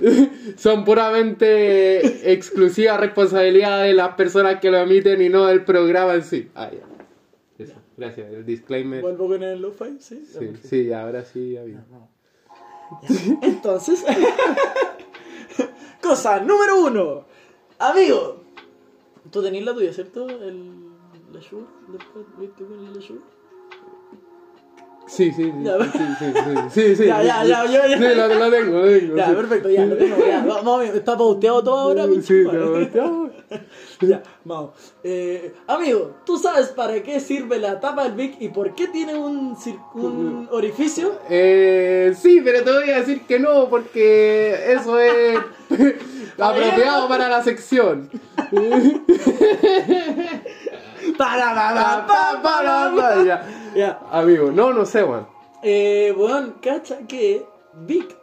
Son 0.56 0.84
puramente 0.84 2.32
exclusiva 2.32 2.96
responsabilidad 2.96 3.82
de 3.82 3.94
las 3.94 4.14
personas 4.14 4.60
que 4.60 4.70
lo 4.70 4.78
emiten 4.78 5.20
y 5.22 5.28
no 5.28 5.46
del 5.46 5.64
programa 5.64 6.14
en 6.14 6.22
sí. 6.22 6.50
Ah, 6.54 6.70
ya. 6.72 6.84
Eso, 7.62 7.74
gracias. 7.96 8.32
El 8.32 8.44
disclaimer. 8.44 9.00
Vuelvo 9.00 9.28
con 9.28 9.42
el 9.42 9.60
lo-fi, 9.60 9.96
¿sí? 10.00 10.24
Sí, 10.26 10.52
sí, 10.62 10.92
ahora 10.92 11.24
sí, 11.24 11.52
ya 11.52 11.64
vi. 11.64 11.76
Entonces, 13.42 14.04
cosa 16.02 16.40
número 16.40 16.80
uno. 16.84 17.24
Amigo, 17.78 18.42
tú 19.30 19.42
tenés 19.42 19.64
la 19.64 19.74
tuya, 19.74 19.92
¿cierto? 19.92 20.28
El, 20.28 20.84
la 21.32 21.40
Shure, 21.40 21.66
después, 21.88 22.24
¿viste 22.38 22.64
con 22.64 22.92
la 22.92 23.00
Shure? 23.00 23.33
Sí, 25.06 25.30
sí, 25.32 25.44
sí. 25.44 25.52
Ya. 25.62 25.76
Sí, 25.84 25.98
sí, 26.18 26.24
sí. 26.32 26.70
Sí, 26.70 26.96
sí. 26.96 27.06
Ya, 27.06 27.22
ya, 27.22 27.44
ya, 27.44 27.64
ya, 27.66 27.86
ya. 27.86 27.98
Sí, 27.98 28.14
lo, 28.16 28.28
tengo, 28.28 28.44
lo 28.44 28.50
tengo. 28.50 29.16
Ya, 29.16 29.34
perfecto, 29.36 29.68
ya, 29.70 29.84
lo 29.84 29.96
tengo, 29.96 30.16
ya. 30.26 30.44
Vamos, 30.46 30.84
está 30.84 31.16
pauteado 31.16 31.62
todo 31.62 31.78
ahora, 31.78 32.04
Sí, 32.22 32.44
conchetumare. 32.44 32.90
no, 32.94 33.30
Ya, 34.00 34.22
vamos. 34.44 34.70
Eh, 35.02 35.54
amigo, 35.66 36.16
¿tú 36.24 36.38
sabes 36.38 36.68
para 36.68 37.02
qué 37.02 37.20
sirve 37.20 37.58
la 37.58 37.80
tapa 37.80 38.04
del 38.04 38.12
Vic 38.14 38.36
y 38.40 38.48
por 38.48 38.74
qué 38.74 38.88
tiene 38.88 39.14
un, 39.14 39.56
un 39.94 40.48
orificio? 40.52 41.12
Eh, 41.28 42.14
sí, 42.18 42.40
pero 42.42 42.62
te 42.64 42.72
voy 42.72 42.90
a 42.90 42.98
decir 43.00 43.22
que 43.26 43.38
no, 43.38 43.68
porque 43.68 44.72
eso 44.72 44.98
es 44.98 45.38
apropiado 46.38 47.08
para 47.08 47.28
la 47.28 47.42
sección. 47.42 48.10
Ya. 53.24 53.46
Ya. 53.74 54.00
Amigo, 54.10 54.50
no, 54.50 54.72
no 54.72 54.84
sé, 54.86 55.02
weón. 55.04 55.26
Eh, 55.62 56.14
weón, 56.16 56.56
cacha 56.60 56.98
que 57.06 57.44
Vic. 57.74 58.16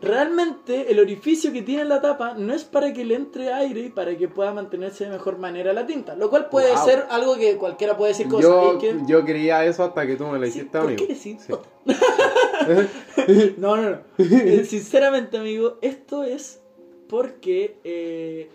Realmente 0.00 0.92
el 0.92 1.00
orificio 1.00 1.52
que 1.52 1.62
tiene 1.62 1.84
la 1.84 2.00
tapa 2.00 2.34
no 2.34 2.54
es 2.54 2.62
para 2.62 2.92
que 2.92 3.04
le 3.04 3.16
entre 3.16 3.52
aire 3.52 3.80
y 3.80 3.88
para 3.88 4.16
que 4.16 4.28
pueda 4.28 4.52
mantenerse 4.52 5.04
de 5.04 5.10
mejor 5.10 5.38
manera 5.38 5.72
la 5.72 5.86
tinta. 5.86 6.14
Lo 6.14 6.30
cual 6.30 6.48
puede 6.50 6.72
Wow. 6.72 6.84
ser 6.84 7.06
algo 7.10 7.36
que 7.36 7.56
cualquiera 7.56 7.96
puede 7.96 8.12
decir 8.12 8.28
cosas. 8.28 8.42
Yo, 8.44 8.78
que... 8.78 8.96
yo 9.08 9.24
quería 9.24 9.64
eso 9.64 9.82
hasta 9.82 10.06
que 10.06 10.14
tú 10.14 10.26
me 10.28 10.38
lo 10.38 10.44
Sí, 10.46 10.50
hiciste, 10.50 10.78
¿Por 10.78 10.86
amigo. 10.86 11.04
qué 11.04 11.14
decís? 11.14 11.42
Sí. 11.44 11.52
No, 13.58 13.76
no, 13.76 13.90
no. 13.90 13.98
Eh, 14.18 14.64
Sinceramente, 14.68 15.36
amigo, 15.36 15.78
esto 15.82 16.22
es 16.22 16.60
porque 17.08 17.78
eh, 17.82 18.48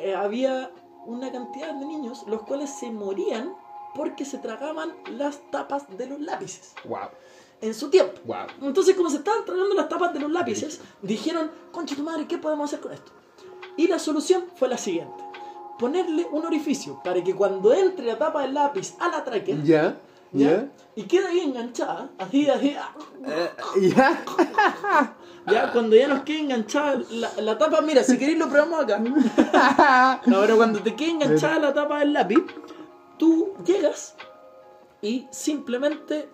eh, 0.00 0.14
había 0.14 0.70
una 1.08 1.32
cantidad 1.32 1.74
de 1.74 1.86
niños 1.86 2.24
los 2.26 2.42
cuales 2.42 2.70
se 2.70 2.90
morían 2.90 3.54
porque 3.94 4.24
se 4.24 4.38
tragaban 4.38 4.94
las 5.10 5.40
tapas 5.50 5.84
de 5.96 6.06
los 6.06 6.20
lápices 6.20 6.74
Wow, 6.84 7.08
en 7.60 7.74
su 7.74 7.88
tiempo. 7.90 8.12
wow. 8.26 8.46
Entonces, 8.62 8.94
como 8.94 9.08
se 9.10 9.16
estaban 9.16 9.44
tragando 9.44 9.74
las 9.74 9.88
tapas 9.88 10.12
de 10.12 10.20
los 10.20 10.30
lápices, 10.30 10.80
dijeron, 11.02 11.50
concha 11.72 11.96
tu 11.96 12.02
madre, 12.02 12.26
¿qué 12.28 12.38
podemos 12.38 12.68
hacer 12.68 12.80
con 12.80 12.92
esto? 12.92 13.12
Y 13.76 13.86
la 13.88 13.98
solución 13.98 14.44
fue 14.56 14.68
la 14.68 14.76
siguiente. 14.78 15.24
Ponerle 15.78 16.26
un 16.30 16.44
orificio 16.44 17.00
para 17.02 17.22
que 17.24 17.34
cuando 17.34 17.72
entre 17.72 18.04
la 18.06 18.18
tapa 18.18 18.42
del 18.42 18.54
lápiz 18.54 18.94
a 19.00 19.08
la 19.08 19.24
tráquea, 19.24 19.56
¿Ya? 19.64 19.96
¿ya? 20.32 20.68
Y 20.94 21.04
queda 21.04 21.28
ahí 21.28 21.40
enganchada, 21.40 22.10
así, 22.18 22.48
así, 22.48 22.76
ah, 22.78 22.92
Eh, 23.26 23.50
¿Ya? 25.50 25.72
cuando 25.72 25.96
ya 25.96 26.08
nos 26.08 26.22
quede 26.22 26.40
enganchada 26.40 27.00
la, 27.10 27.30
la 27.40 27.58
tapa, 27.58 27.80
mira, 27.80 28.02
si 28.02 28.18
queréis 28.18 28.38
lo 28.38 28.48
probamos 28.48 28.80
acá. 28.84 28.98
No, 30.26 30.40
pero 30.40 30.56
cuando 30.56 30.80
te 30.80 30.94
quede 30.94 31.10
enganchada 31.10 31.58
la 31.58 31.74
tapa 31.74 32.00
del 32.00 32.12
lápiz, 32.12 32.44
tú 33.18 33.54
llegas 33.64 34.14
y 35.02 35.26
simplemente 35.30 36.28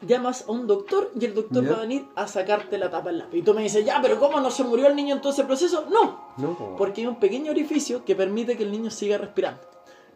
llamas 0.00 0.44
a 0.48 0.52
un 0.52 0.66
doctor 0.66 1.10
y 1.18 1.24
el 1.24 1.34
doctor 1.34 1.62
Ya. 1.64 1.70
va 1.70 1.76
a 1.78 1.80
venir 1.82 2.06
a 2.16 2.26
sacarte 2.26 2.76
la 2.78 2.90
tapa 2.90 3.10
del 3.10 3.18
lápiz. 3.18 3.38
Y 3.38 3.42
tú 3.42 3.54
me 3.54 3.62
dices, 3.62 3.84
ya, 3.84 4.00
pero 4.02 4.18
¿cómo 4.18 4.40
no 4.40 4.50
se 4.50 4.64
murió 4.64 4.86
el 4.88 4.96
niño 4.96 5.14
en 5.14 5.20
todo 5.20 5.32
ese 5.32 5.44
proceso? 5.44 5.86
No, 5.90 6.32
No. 6.38 6.76
porque 6.76 7.02
hay 7.02 7.06
un 7.06 7.20
pequeño 7.20 7.50
orificio 7.52 8.04
que 8.04 8.16
permite 8.16 8.56
que 8.56 8.64
el 8.64 8.72
niño 8.72 8.90
siga 8.90 9.18
respirando. 9.18 9.60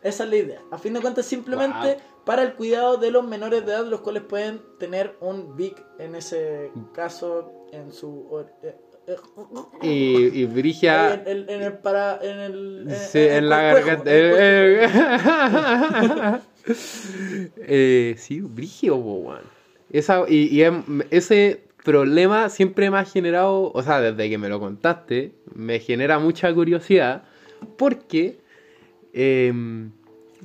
Esa 0.02 0.24
es 0.24 0.30
la 0.30 0.36
idea. 0.36 0.62
A 0.70 0.78
fin 0.78 0.92
de 0.92 1.00
cuentas, 1.00 1.26
simplemente 1.26 1.94
Wow. 1.94 2.15
Para 2.26 2.42
el 2.42 2.52
cuidado 2.54 2.96
de 2.98 3.10
los 3.12 3.26
menores 3.26 3.64
de 3.64 3.72
edad, 3.72 3.86
los 3.86 4.00
cuales 4.02 4.24
pueden 4.24 4.60
tener 4.78 5.16
un 5.20 5.56
VIC, 5.56 5.82
en 6.00 6.14
ese 6.16 6.70
caso, 6.92 7.50
en 7.72 7.92
su... 7.92 8.44
Y, 9.82 10.40
y 10.40 10.44
Brigia. 10.46 11.14
en, 11.14 11.28
en- 11.28 11.48
en 11.50 11.62
el 11.62 11.72
para 11.74 12.18
en 12.20 12.38
el 12.40 12.86
en- 12.90 12.96
Sí, 12.96 13.20
en 13.20 13.48
la 13.48 13.62
garganta. 13.62 14.10
Eh, 17.58 18.16
sí, 18.18 18.40
Brigio. 18.40 19.00
Esa, 19.92 20.24
y, 20.28 20.48
y 20.48 20.64
em- 20.64 21.02
ese 21.12 21.60
problema 21.84 22.48
siempre 22.48 22.90
me 22.90 22.98
ha 22.98 23.04
generado, 23.04 23.70
o 23.72 23.82
sea, 23.84 24.00
desde 24.00 24.28
que 24.28 24.36
me 24.38 24.48
lo 24.48 24.58
contaste, 24.58 25.30
me 25.54 25.78
genera 25.78 26.18
mucha 26.18 26.52
curiosidad. 26.52 27.22
Porque. 27.78 28.38
em, 29.12 29.92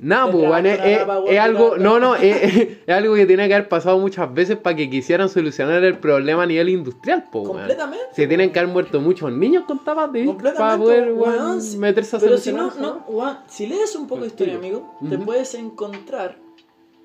nada, 0.02 0.26
Te 0.26 0.32
po, 0.32 0.38
weón, 0.38 0.66
es, 0.66 0.78
es- 0.80 1.00
es 1.00 1.06
weón, 1.06 1.38
algo. 1.38 1.70
te 1.72 1.78
No, 1.80 1.98
no, 1.98 2.14
es, 2.16 2.44
es 2.86 2.88
algo 2.94 3.14
que 3.14 3.24
tiene 3.26 3.48
que 3.48 3.54
haber 3.54 3.68
pasado 3.68 3.98
muchas 3.98 4.32
veces 4.34 4.56
para 4.58 4.76
que 4.76 4.90
quisieran 4.90 5.28
solucionar 5.30 5.82
el 5.84 5.96
problema 5.98 6.42
a 6.42 6.46
nivel 6.46 6.68
industrial, 6.68 7.24
po, 7.32 7.40
weón. 7.40 7.56
Completamente. 7.58 8.04
Se 8.12 8.26
tienen 8.26 8.52
que 8.52 8.58
haber 8.58 8.70
muerto 8.72 9.00
muchos 9.00 9.32
niños 9.32 9.64
con 9.66 9.82
tapas 9.82 10.12
de 10.12 10.26
para 10.58 10.76
poder 10.76 11.12
weón, 11.12 11.58
weón, 11.58 11.78
meterse 11.78 12.16
a 12.16 12.18
Pero 12.18 12.36
si 12.36 12.52
no, 12.52 12.70
no, 12.78 13.04
weón, 13.08 13.38
si 13.48 13.66
lees 13.66 13.96
un 13.96 14.06
poco 14.06 14.20
de 14.22 14.26
historia, 14.28 14.56
amigo, 14.56 14.96
te 15.08 15.16
Ujú. 15.16 15.24
puedes 15.24 15.54
encontrar 15.54 16.36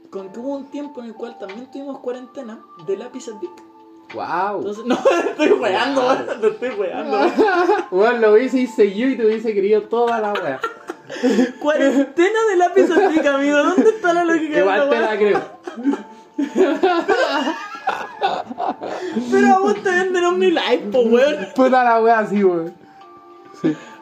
con 0.09 0.31
que 0.31 0.39
hubo 0.39 0.55
un 0.55 0.71
tiempo 0.71 1.01
en 1.01 1.07
el 1.07 1.13
cual 1.13 1.37
también 1.37 1.69
tuvimos 1.71 1.99
cuarentena 1.99 2.59
de 2.87 2.97
lápices 2.97 3.33
Bic. 3.41 3.51
Wow. 4.13 4.59
Entonces, 4.59 4.85
no, 4.87 4.97
estoy 5.29 5.51
weando, 5.51 6.01
Wow. 6.01 6.09
weón, 6.11 6.41
te 6.41 6.47
estoy 6.47 6.69
weando. 6.79 7.17
Bueno, 7.91 8.17
lo 8.19 8.33
hubiese 8.33 8.65
seguido 8.67 9.09
y 9.09 9.17
te 9.17 9.25
hubiese 9.25 9.53
querido 9.53 9.81
toda 9.83 10.19
la 10.21 10.31
wea. 10.33 10.59
Cuarentena 11.59 12.39
de 12.49 12.55
lápices 12.57 13.09
Bic, 13.13 13.25
amigo. 13.25 13.57
¿Dónde 13.57 13.89
está 13.89 14.13
la 14.13 14.23
lógica 14.23 14.53
de 14.55 14.59
Igual 14.59 14.83
esta 14.83 14.89
te 14.89 14.99
la 15.01 15.17
creo. 15.17 15.41
Pero 19.31 19.47
a 19.47 19.59
vos 19.59 19.75
te 19.83 19.89
venden 19.89 20.23
Omni 20.25 20.51
Life, 20.51 20.87
po, 20.91 20.99
weón. 21.01 21.47
Puta 21.55 21.83
la 21.83 22.01
wea 22.01 22.19
así, 22.19 22.43
weón. 22.43 22.73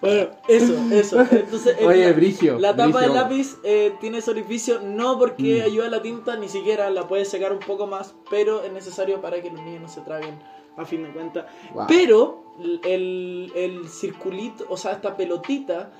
Bueno, 0.00 0.28
eso, 0.48 0.74
eso. 0.92 1.20
Entonces, 1.20 1.76
el- 1.78 1.86
Oye, 1.86 2.12
Brigio, 2.12 2.58
La 2.58 2.70
tapa 2.74 2.84
Brigio. 2.98 3.00
del 3.00 3.14
lápiz 3.14 3.56
eh, 3.64 3.94
tiene 4.00 4.18
ese 4.18 4.30
orificio 4.30 4.80
no 4.82 5.18
porque 5.18 5.62
ayuda 5.62 5.86
a 5.86 5.90
la 5.90 6.02
tinta, 6.02 6.36
ni 6.36 6.48
siquiera 6.48 6.90
la 6.90 7.06
puedes 7.08 7.28
secar 7.28 7.52
un 7.52 7.60
poco 7.60 7.86
más, 7.86 8.14
pero 8.30 8.62
es 8.62 8.72
necesario 8.72 9.20
para 9.20 9.40
que 9.42 9.50
los 9.50 9.62
niños 9.62 9.82
no 9.82 9.88
se 9.88 10.00
traguen 10.02 10.38
a 10.78 10.84
fin 10.84 11.02
de 11.02 11.10
cuentas. 11.10 11.46
Wow. 11.74 11.84
Pero 11.88 12.44
el, 12.84 13.52
el 13.54 13.88
circulito, 13.88 14.64
o 14.68 14.76
sea, 14.76 14.92
esta 14.92 15.16
pelotita 15.16 15.92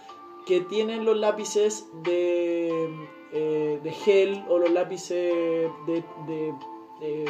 que 0.47 0.61
tienen 0.63 1.05
los 1.05 1.17
lápices 1.17 1.87
de, 2.05 2.89
eh, 3.33 3.81
de 3.83 3.93
gel 3.93 4.45
o 4.49 4.59
los 4.59 4.71
lápices 4.71 5.71
de, 5.87 6.05
de, 6.27 6.55
de- 7.01 7.25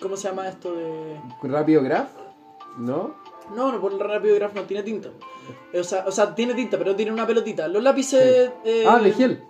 ¿Cómo 0.00 0.16
se 0.16 0.28
llama 0.28 0.48
esto? 0.48 0.74
De... 0.74 1.20
¿Rápido 1.42 1.82
Graph? 1.82 2.10
¿No? 2.78 3.14
No, 3.54 3.72
no, 3.72 3.80
por 3.80 3.92
el 3.92 4.00
rápido 4.00 4.34
graph 4.34 4.54
no 4.54 4.62
tiene 4.64 4.82
tinta. 4.82 5.08
O 5.72 5.84
sea, 5.84 6.04
o 6.06 6.10
sea, 6.10 6.34
tiene 6.34 6.52
tinta, 6.54 6.76
pero 6.76 6.96
tiene 6.96 7.12
una 7.12 7.26
pelotita. 7.26 7.68
Los 7.68 7.82
lápices... 7.82 8.50
eh, 8.64 8.84
ah, 8.88 8.98
de 8.98 9.12
gel. 9.12 9.44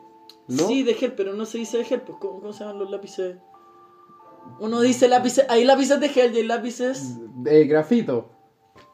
¿No? 0.48 0.68
Sí, 0.68 0.82
de 0.82 0.94
gel, 0.94 1.14
pero 1.14 1.32
no 1.32 1.46
se 1.46 1.58
dice 1.58 1.78
de 1.78 1.84
gel. 1.84 2.02
Pues, 2.02 2.18
¿cómo, 2.20 2.40
cómo 2.40 2.52
se 2.52 2.60
llaman 2.64 2.78
los 2.78 2.90
lápices? 2.90 3.38
Uno 4.60 4.80
dice 4.80 5.08
lápices... 5.08 5.46
Hay 5.48 5.64
lápices 5.64 6.00
de 6.00 6.08
gel 6.08 6.34
y 6.34 6.38
hay 6.38 6.46
lápices... 6.46 7.16
De 7.42 7.64
grafito. 7.66 8.30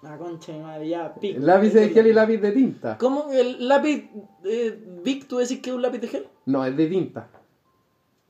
La 0.02 0.16
concha 0.18 0.52
de 0.52 0.58
madre, 0.60 0.88
ya, 0.88 1.14
pico. 1.14 1.38
Lápiz 1.40 1.72
de 1.72 1.88
gel 1.90 2.08
y 2.08 2.12
lápiz 2.12 2.38
de 2.38 2.50
tinta. 2.52 2.98
¿Cómo? 2.98 3.30
¿El 3.30 3.68
lápiz 3.68 4.10
eh, 4.44 4.76
Vic, 5.04 5.28
tú 5.28 5.38
decís 5.38 5.60
que 5.60 5.70
es 5.70 5.76
un 5.76 5.82
lápiz 5.82 5.98
de 6.00 6.08
gel? 6.08 6.26
No, 6.46 6.64
es 6.64 6.76
de 6.76 6.86
tinta. 6.88 7.28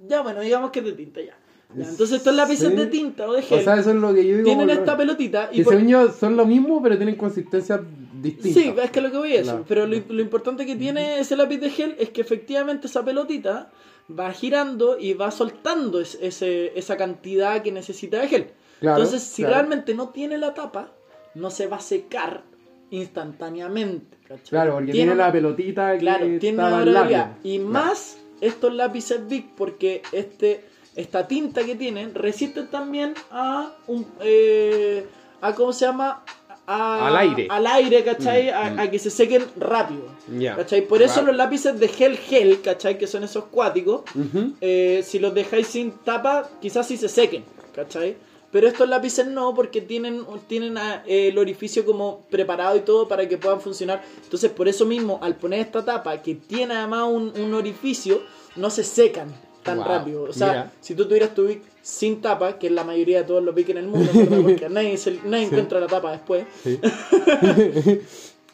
Ya, 0.07 0.20
bueno, 0.23 0.41
digamos 0.41 0.70
que 0.70 0.81
es 0.81 0.85
de 0.85 0.93
tinta 0.93 1.20
ya. 1.23 1.35
Ya, 1.75 1.83
Es- 1.85 1.89
entonces 1.91 2.18
estos 2.18 2.35
lápices 2.35 2.68
sí. 2.68 2.77
de 2.77 2.87
tinta 2.89 3.27
o 3.27 3.33
de 3.33 3.41
gel 3.41 3.61
O 3.61 3.62
sea, 3.62 3.77
eso 3.79 3.91
es 3.91 3.97
lo 3.97 4.12
que 4.12 4.27
yo 4.27 4.35
digo. 4.37 4.45
tienen 4.45 4.66
lo- 4.66 4.73
esta 4.75 4.97
pelotita 4.99 5.49
y 5.51 5.59
Que 5.59 5.64
por- 5.64 5.73
según 5.73 5.89
yo 5.89 6.11
son 6.12 6.37
lo 6.37 6.45
mismo, 6.45 6.83
pero 6.83 6.97
tienen 6.99 7.16
consistencias 7.16 7.81
distintas. 8.20 8.62
Sí, 8.62 8.75
es 8.83 8.91
que 8.91 9.01
lo 9.01 9.11
que 9.11 9.16
voy 9.16 9.33
a 9.33 9.41
eso. 9.41 9.51
Claro. 9.53 9.64
Pero 9.66 9.87
lo, 9.87 9.97
lo 10.09 10.20
importante 10.20 10.66
que 10.66 10.77
tiene 10.77 11.20
ese 11.20 11.37
lápiz 11.37 11.57
de 11.59 11.70
gel 11.70 11.97
es 11.99 12.11
que 12.11 12.20
efectivamente 12.20 12.87
esa 12.89 13.03
pelotita 13.03 13.70
va 14.11 14.32
girando 14.32 14.98
y 14.98 15.14
va 15.14 15.30
soltando 15.30 16.00
es- 16.00 16.18
ese, 16.20 16.78
esa 16.78 16.96
cantidad 16.96 17.62
que 17.62 17.72
necesita 17.72 18.18
de 18.20 18.28
gel. 18.28 18.50
Claro, 18.80 18.96
Entonces, 19.03 19.22
si 19.22 19.42
claro. 19.42 19.55
realmente 19.57 19.94
no 19.94 20.09
tiene 20.11 20.38
la 20.38 20.55
tapa, 20.55 20.90
no 21.34 21.50
se 21.50 21.66
va 21.66 21.76
a 21.76 21.80
secar 21.80 22.42
instantáneamente. 22.90 24.16
¿cachai? 24.28 24.48
Claro, 24.50 24.74
porque 24.74 24.92
tiene, 24.92 25.12
una- 25.12 25.26
la 25.26 25.32
pelotita 25.32 25.92
que 25.92 25.98
Claro, 25.98 26.26
tiene 26.38 26.59
una 26.59 26.84
lápiz. 26.84 27.16
Y 27.44 27.59
Claro. 27.59 27.70
más 27.72 28.18
estos 28.40 28.72
lápices 28.74 29.26
Bic, 29.28 29.50
porque 29.57 30.03
este, 30.12 30.64
esta 30.96 31.26
tinta 31.28 31.64
que 31.64 31.74
tienen 31.76 32.14
resiste 32.14 32.62
también 32.64 33.14
a 33.30 33.72
un. 33.86 34.07
eh, 34.20 35.07
a 35.40 35.55
¿Cómo 35.55 35.72
se 35.72 35.86
llama? 35.86 36.24
A- 36.67 37.09
Al 37.09 37.17
aire. 37.17 37.47
Al 37.51 37.67
aire, 37.67 38.05
¿cachai? 38.05 38.51
Mm, 38.51 38.55
a, 38.55 38.71
mm. 38.71 38.79
a 38.81 38.91
que 38.91 38.99
se 38.99 39.11
sequen 39.11 39.45
rápido. 39.57 40.07
Ya. 40.39 40.57
¿cachai? 40.57 40.87
Por 40.87 41.03
eso 41.03 41.23
los 41.23 41.35
lápices 41.37 41.79
de 41.79 41.89
gel 41.89 42.17
gel, 42.17 42.61
¿cachai? 42.63 42.99
Que 42.99 43.07
son 43.07 43.25
esos 43.25 43.45
cuáticos. 43.47 44.03
Eh, 44.61 45.03
si 45.05 45.19
los 45.19 45.35
dejáis 45.35 45.67
sin 45.67 45.91
tapa, 45.91 46.49
quizás 46.61 46.87
sí 46.87 46.97
se 46.97 47.09
sequen, 47.09 47.45
¿cachai? 47.75 48.17
Pero 48.53 48.69
estos 48.69 48.87
lápices 48.89 49.27
no, 49.27 49.55
porque 49.55 49.81
tienen, 49.81 50.25
tienen 50.47 50.77
ah, 50.77 51.03
eh, 51.07 51.29
el 51.29 51.39
orificio 51.39 51.87
como 51.87 52.21
preparado 52.31 52.77
y 52.77 52.81
todo 52.81 53.09
para 53.09 53.27
que 53.27 53.39
puedan 53.39 53.63
funcionar. 53.63 54.03
Entonces, 54.23 54.51
por 54.51 54.69
eso 54.69 54.85
mismo, 54.85 55.19
al 55.23 55.37
poner 55.37 55.61
esta 55.61 55.83
tapa, 55.85 56.21
que 56.21 56.35
tiene 56.35 56.75
además 56.75 57.09
un, 57.09 57.33
un 57.41 57.55
orificio, 57.55 58.21
no 58.57 58.69
se 58.69 58.85
secan 58.85 59.35
tan 59.63 59.79
Wow, 59.79 59.87
rápido. 59.89 60.23
O 60.25 60.33
sea, 60.35 60.71
si 60.81 60.95
tú 60.95 61.07
tuvieras 61.07 61.35
tu 61.35 61.47
sin 61.83 62.20
tapa, 62.20 62.59
que 62.59 62.68
es 62.68 62.72
la 62.72 62.85
mayoría 62.85 63.18
de 63.18 63.24
todos 63.24 63.43
los 63.43 63.55
Bic 63.55 63.68
en 63.70 63.78
el 63.78 63.89
mundo, 63.89 64.09
porque 64.14 64.68
nadie, 64.70 64.97
se- 64.97 65.18
nadie 65.24 65.45
encuentra 65.47 65.80
la 65.80 65.89
tapa 65.89 66.12
después. 66.12 66.45
Sí. 66.62 66.78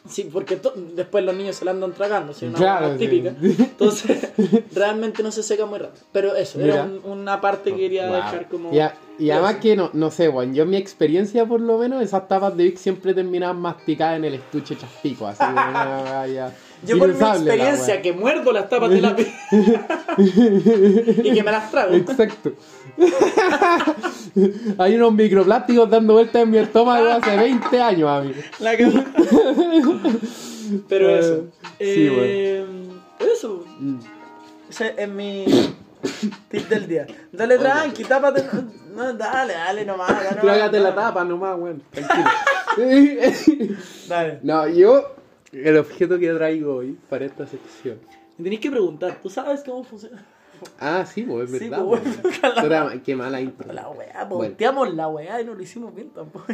Sí, 0.07 0.27
porque 0.31 0.55
to- 0.55 0.73
después 0.95 1.23
los 1.23 1.35
niños 1.35 1.57
se 1.57 1.65
la 1.65 1.71
andan 1.71 1.91
tragando, 1.93 2.33
¿sí? 2.33 2.45
una 2.45 2.57
Claro, 2.57 2.93
sí. 2.93 2.99
típica. 2.99 3.35
Entonces, 3.41 4.29
realmente 4.73 5.21
no 5.21 5.31
se 5.31 5.43
seca 5.43 5.65
muy 5.67 5.77
rápido. 5.77 6.03
Pero 6.11 6.35
eso, 6.35 6.59
era 6.61 6.83
un- 6.85 7.01
una 7.03 7.39
parte 7.41 7.71
que 7.71 7.77
quería 7.77 8.07
Wow. 8.07 8.15
dejar 8.15 8.47
como... 8.47 8.73
Y, 8.73 8.79
a- 8.79 8.95
y 9.19 9.29
además 9.29 9.57
que 9.57 9.75
no, 9.75 9.89
no 9.93 10.09
sé, 10.09 10.29
Juan, 10.29 10.55
yo 10.55 10.63
en 10.63 10.69
mi 10.71 10.77
experiencia 10.77 11.45
por 11.45 11.59
lo 11.59 11.77
menos, 11.77 12.01
esas 12.01 12.27
tapas 12.27 12.55
de 12.55 12.63
Vic 12.63 12.77
siempre 12.77 13.13
terminaban 13.13 13.59
masticadas 13.59 14.15
en 14.17 14.23
el 14.25 14.35
estuche 14.35 14.77
chaspico, 14.77 15.27
así 15.27 15.43
como 15.43 15.51
una 15.69 16.25
ya 16.27 16.55
Yo 16.85 16.97
por 16.97 17.13
mi 17.13 17.19
la 17.19 17.35
experiencia 17.35 18.01
que 18.01 18.13
muerdo 18.13 18.51
las 18.53 18.69
tapas 18.69 18.89
de 18.89 19.01
lápiz 19.01 19.27
y 20.17 21.33
que 21.33 21.43
me 21.43 21.51
las 21.51 21.69
trago. 21.71 21.93
Exacto. 21.93 22.53
Hay 24.77 24.95
unos 24.95 25.13
microplásticos 25.13 25.89
dando 25.89 26.13
vueltas 26.13 26.43
en 26.43 26.49
mi 26.51 26.57
estómago 26.57 27.09
hace 27.09 27.35
20 27.35 27.81
años, 27.81 28.09
amigo. 28.09 28.39
La 28.59 28.75
que- 28.77 28.87
Pero 30.87 31.09
Eh, 31.09 31.19
eso. 31.19 31.45
sí, 31.79 32.09
Eh, 32.11 32.65
Eso. 33.19 33.65
Mm. 33.79 33.99
Ese 34.69 34.93
es 34.97 35.09
mi 35.09 35.45
tip 36.49 36.67
del 36.69 36.87
día. 36.87 37.07
Dale 37.31 37.57
tranqui, 37.57 38.03
tápate. 38.03 38.43
No, 38.95 39.13
dale, 39.13 39.53
dale 39.53 39.85
nomás. 39.85 40.11
Trágate 40.39 40.79
la 40.79 40.93
tapa 40.95 41.23
nomás, 41.25 41.57
weón. 41.59 41.81
Tranquilo. 41.91 42.29
Dale. 44.07 44.39
no, 44.43 44.67
yo, 44.67 45.15
el 45.51 45.77
objeto 45.77 46.17
que 46.19 46.31
traigo 46.33 46.75
hoy 46.75 46.97
para 47.09 47.25
esta 47.25 47.45
sección. 47.47 47.99
Me 48.37 48.43
tenéis 48.43 48.61
que 48.61 48.71
preguntar, 48.71 49.19
¿tú 49.21 49.29
sabes 49.29 49.61
cómo 49.65 49.83
funciona? 49.83 50.25
Ah, 50.79 51.05
sí, 51.05 51.23
pues 51.23 51.51
es 51.51 51.59
Sí, 51.59 51.69
verdad. 51.69 51.85
pues, 51.85 52.01
bueno, 52.41 52.61
Puta, 52.61 53.01
Qué 53.03 53.15
mala 53.15 53.39
intro. 53.41 53.71
La 53.71 53.89
weá, 53.89 54.25
Bueno. 54.25 54.35
volteamos 54.49 54.93
la 54.93 55.07
weá 55.07 55.41
y 55.41 55.45
no 55.45 55.53
lo 55.53 55.61
hicimos 55.63 55.93
bien 55.95 56.09
tampoco. 56.09 56.45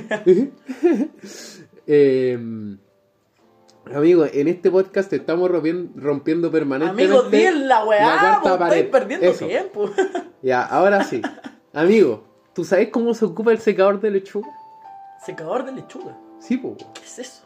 Eh, 1.88 2.36
amigo, 3.94 4.26
en 4.26 4.48
este 4.48 4.72
podcast 4.72 5.14
estamos 5.14 5.50
rompiendo, 5.52 5.92
rompiendo 6.02 6.52
permanentemente. 6.52 7.04
Amigos, 7.14 7.30
bien 7.32 7.68
la 7.68 7.86
weá, 7.86 8.42
la 8.44 8.90
perdiendo 8.92 9.28
Eso. 9.28 9.46
tiempo. 9.48 9.90
Ya, 10.42 10.62
ahora 10.64 11.04
sí. 11.04 11.24
Amigo, 11.74 12.24
¿tú 12.54 12.64
sabes 12.64 12.90
cómo 12.90 13.16
se 13.16 13.26
ocupa 13.26 13.52
el 13.52 13.58
secador 13.58 14.00
de 14.00 14.12
lechuga? 14.12 14.48
Secador 15.26 15.66
de 15.66 15.72
lechuga. 15.72 16.16
Sí, 16.40 16.58
po. 16.58 16.78
¿Qué 16.78 17.02
es 17.04 17.18
eso? 17.20 17.46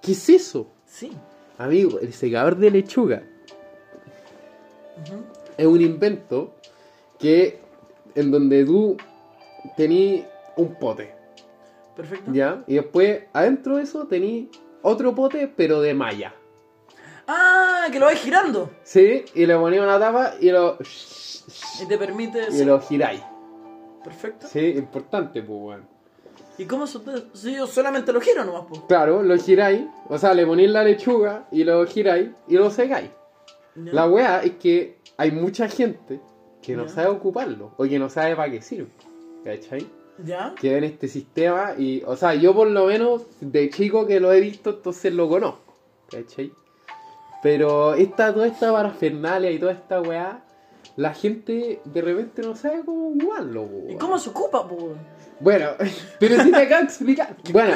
¿Qué 0.00 0.12
es 0.12 0.28
eso? 0.30 0.70
Sí. 0.90 1.12
Amigo, 1.58 1.98
el 2.00 2.12
secador 2.12 2.56
de 2.56 2.70
lechuga 2.70 3.22
es 5.56 5.66
un 5.66 5.80
invento 5.80 6.52
que 7.18 7.60
en 8.14 8.30
donde 8.30 8.64
tú 8.64 8.96
tenías 9.76 10.26
un 10.56 10.74
pote, 10.74 11.14
Perfecto. 11.94 12.32
¿ya? 12.32 12.64
Y 12.66 12.74
después 12.74 13.24
adentro 13.32 13.76
de 13.76 13.82
eso 13.84 14.06
tenías 14.06 14.48
otro 14.82 15.14
pote, 15.14 15.48
pero 15.54 15.80
de 15.80 15.94
malla. 15.94 16.34
Ah, 17.26 17.86
que 17.92 17.98
lo 17.98 18.06
vais 18.06 18.20
girando. 18.20 18.70
Sí, 18.82 19.24
y 19.34 19.46
le 19.46 19.54
ponías 19.56 19.82
una 19.84 19.98
tapa 19.98 20.34
y 20.40 20.50
lo, 20.50 20.78
Y 21.82 21.86
te 21.86 21.98
permite. 21.98 22.48
y 22.50 22.64
lo 22.64 22.80
giráis. 22.80 23.22
Perfecto. 24.02 24.48
Sí, 24.48 24.60
importante, 24.76 25.42
pues, 25.42 25.58
weón. 25.60 25.99
¿Y 26.60 26.66
cómo 26.66 26.86
Si 26.86 27.54
yo 27.54 27.66
solamente 27.66 28.12
lo 28.12 28.20
giro 28.20 28.44
nomás, 28.44 28.64
pues. 28.68 28.82
Claro, 28.86 29.22
lo 29.22 29.34
giráis, 29.38 29.80
o 30.10 30.18
sea, 30.18 30.34
le 30.34 30.44
ponéis 30.44 30.68
la 30.68 30.84
lechuga 30.84 31.46
y 31.50 31.64
lo 31.64 31.86
giráis 31.86 32.28
y 32.48 32.56
lo 32.56 32.70
secáis. 32.70 33.08
La 33.76 34.06
weá 34.06 34.42
es 34.42 34.56
que 34.56 34.98
hay 35.16 35.30
mucha 35.30 35.68
gente 35.68 36.20
que 36.60 36.76
no 36.76 36.86
sabe 36.86 37.08
ocuparlo 37.08 37.72
o 37.78 37.84
que 37.84 37.98
no 37.98 38.10
sabe 38.10 38.36
para 38.36 38.52
qué 38.52 38.60
sirve. 38.60 38.90
¿Cachai? 39.42 39.86
¿Ya? 40.22 40.54
Que 40.60 40.76
en 40.76 40.84
este 40.84 41.08
sistema 41.08 41.72
y, 41.78 42.02
o 42.04 42.14
sea, 42.14 42.34
yo 42.34 42.54
por 42.54 42.68
lo 42.68 42.84
menos 42.84 43.22
de 43.40 43.70
chico 43.70 44.06
que 44.06 44.20
lo 44.20 44.30
he 44.30 44.42
visto, 44.42 44.68
entonces 44.68 45.14
lo 45.14 45.30
conozco. 45.30 45.72
¿Cachai? 46.10 46.52
Pero 47.42 47.94
esta, 47.94 48.34
toda 48.34 48.46
esta 48.46 48.70
parafernalia 48.70 49.50
y 49.50 49.58
toda 49.58 49.72
esta 49.72 50.02
weá, 50.02 50.44
la 50.96 51.14
gente 51.14 51.80
de 51.86 52.02
repente 52.02 52.42
no 52.42 52.54
sabe 52.54 52.82
cómo 52.84 53.08
ocuparlo. 53.08 53.64
po, 53.64 53.86
¿Y 53.88 53.96
cómo 53.96 54.18
se 54.18 54.28
ocupa, 54.28 54.68
pues? 54.68 54.98
Bueno, 55.40 55.68
pero 56.20 56.42
si 56.42 56.50
te 56.50 56.56
acabo 56.58 56.80
de 56.80 56.84
explicar. 56.86 57.36
Bueno, 57.52 57.74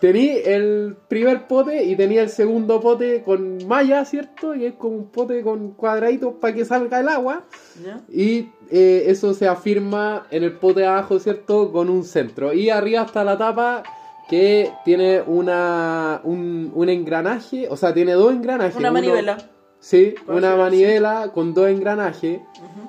Tení 0.00 0.28
el 0.44 0.96
primer 1.08 1.46
pote 1.48 1.84
y 1.84 1.96
tenía 1.96 2.22
el 2.22 2.28
segundo 2.30 2.80
pote 2.80 3.22
con 3.22 3.66
malla, 3.66 4.04
¿cierto? 4.04 4.54
Y 4.54 4.64
es 4.64 4.74
como 4.74 4.96
un 4.96 5.10
pote 5.10 5.42
con 5.42 5.72
cuadraditos 5.72 6.34
para 6.40 6.54
que 6.54 6.64
salga 6.64 7.00
el 7.00 7.08
agua. 7.08 7.44
¿Ya? 7.84 8.00
Y 8.12 8.48
eh, 8.70 9.04
eso 9.08 9.34
se 9.34 9.48
afirma 9.48 10.26
en 10.30 10.44
el 10.44 10.52
pote 10.52 10.80
de 10.80 10.86
abajo, 10.86 11.18
¿cierto? 11.18 11.72
Con 11.72 11.90
un 11.90 12.04
centro. 12.04 12.52
Y 12.52 12.70
arriba 12.70 13.02
está 13.02 13.24
la 13.24 13.36
tapa 13.36 13.82
que 14.28 14.70
tiene 14.84 15.22
una, 15.26 16.20
un, 16.22 16.70
un 16.72 16.88
engranaje, 16.88 17.66
o 17.68 17.76
sea, 17.76 17.92
tiene 17.92 18.12
dos 18.12 18.32
engranajes. 18.32 18.76
Una 18.76 18.90
uno- 18.90 19.00
manivela. 19.00 19.36
Sí, 19.82 20.14
una 20.28 20.56
manivela 20.56 21.30
con 21.34 21.54
dos 21.54 21.68
engranajes. 21.68 22.40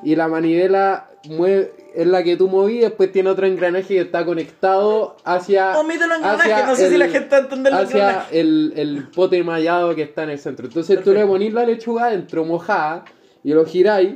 Y 0.04 0.16
la 0.16 0.28
manivela 0.28 1.10
mueve, 1.30 1.74
es 1.96 2.08
la 2.08 2.24
que 2.24 2.38
tú 2.38 2.48
moví, 2.48 2.80
después 2.80 3.12
tiene 3.12 3.30
otro 3.30 3.46
engranaje 3.46 3.88
que 3.96 4.02
está 4.02 4.26
conectado 4.26 5.18
hacia. 5.24 5.80
Omite 5.80 6.08
los 6.08 6.18
engranajes, 6.18 6.66
no 6.68 6.76
sé 6.76 6.88
si 6.88 6.94
el- 6.94 7.00
la 7.00 7.08
gente 7.10 7.42
los 7.42 7.74
hacia 7.74 8.28
el, 8.32 8.74
el 8.76 9.08
pote 9.10 9.44
mallado 9.44 9.94
que 9.96 10.04
está 10.04 10.24
en 10.24 10.30
el 10.32 10.40
centro. 10.40 10.68
Entonces 10.68 11.04
tú 11.04 11.14
le 11.14 11.26
ponís 11.26 11.54
la 11.54 11.66
lechuga 11.66 12.08
dentro 12.10 12.46
mojada 12.46 13.06
y 13.44 13.54
lo 13.54 13.66
giráis 13.66 14.16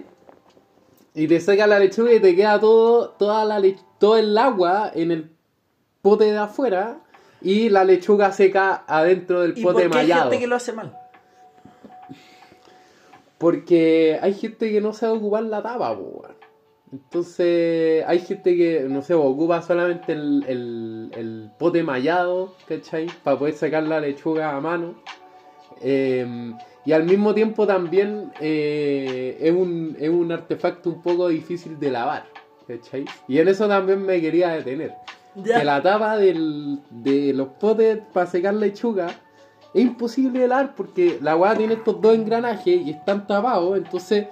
y 1.13 1.27
te 1.27 1.39
seca 1.39 1.67
la 1.67 1.79
lechuga 1.79 2.13
y 2.13 2.19
te 2.19 2.35
queda 2.35 2.59
todo, 2.59 3.09
toda 3.09 3.43
la 3.45 3.59
le- 3.59 3.77
todo 3.99 4.17
el 4.17 4.37
agua 4.37 4.91
en 4.93 5.11
el 5.11 5.29
pote 6.01 6.25
de 6.25 6.37
afuera 6.37 6.99
y 7.41 7.69
la 7.69 7.83
lechuga 7.83 8.31
seca 8.31 8.83
adentro 8.87 9.41
del 9.41 9.57
¿Y 9.57 9.61
pote 9.63 9.83
por 9.83 9.91
qué 9.91 9.97
hay 9.99 10.07
mallado. 10.07 10.23
gente 10.31 10.39
que 10.39 10.47
lo 10.47 10.55
hace 10.55 10.71
mal? 10.73 10.97
Porque 13.37 14.17
hay 14.21 14.33
gente 14.33 14.71
que 14.71 14.79
no 14.81 14.93
sabe 14.93 15.17
ocupar 15.17 15.43
la 15.43 15.61
tapa, 15.61 15.91
weón. 15.91 16.34
Entonces, 16.95 18.05
hay 18.07 18.19
gente 18.19 18.55
que, 18.55 18.85
no 18.87 19.01
sé, 19.01 19.13
ocupa 19.13 19.61
solamente 19.61 20.13
el, 20.13 20.45
el, 20.47 21.11
el 21.13 21.51
pote 21.59 21.83
mallado, 21.83 22.55
¿cachai? 22.69 23.07
Para 23.21 23.37
poder 23.37 23.53
sacar 23.53 23.83
la 23.83 23.99
lechuga 23.99 24.55
a 24.55 24.61
mano. 24.61 24.95
Eh, 25.81 26.53
y 26.85 26.93
al 26.93 27.03
mismo 27.03 27.33
tiempo 27.33 27.67
también 27.67 28.31
eh, 28.39 29.37
es, 29.41 29.51
un, 29.51 29.97
es 29.99 30.09
un 30.09 30.31
artefacto 30.31 30.89
un 30.89 31.01
poco 31.01 31.27
difícil 31.27 31.77
de 31.77 31.91
lavar, 31.91 32.27
¿cachai? 32.65 33.03
Y 33.27 33.39
en 33.39 33.49
eso 33.49 33.67
también 33.67 34.01
me 34.05 34.21
quería 34.21 34.51
detener. 34.51 34.93
Ya. 35.35 35.59
Que 35.59 35.65
la 35.65 35.81
tapa 35.81 36.15
del, 36.15 36.79
de 36.89 37.33
los 37.33 37.49
potes 37.49 37.99
para 38.13 38.25
secar 38.25 38.53
lechuga 38.53 39.07
es 39.73 39.81
imposible 39.81 40.39
de 40.39 40.47
lavar 40.47 40.75
porque 40.75 41.19
la 41.21 41.35
weá 41.35 41.57
tiene 41.57 41.73
estos 41.73 41.99
dos 41.99 42.15
engranajes 42.15 42.87
y 42.87 42.91
están 42.91 43.27
tapados, 43.27 43.77
entonces 43.77 44.27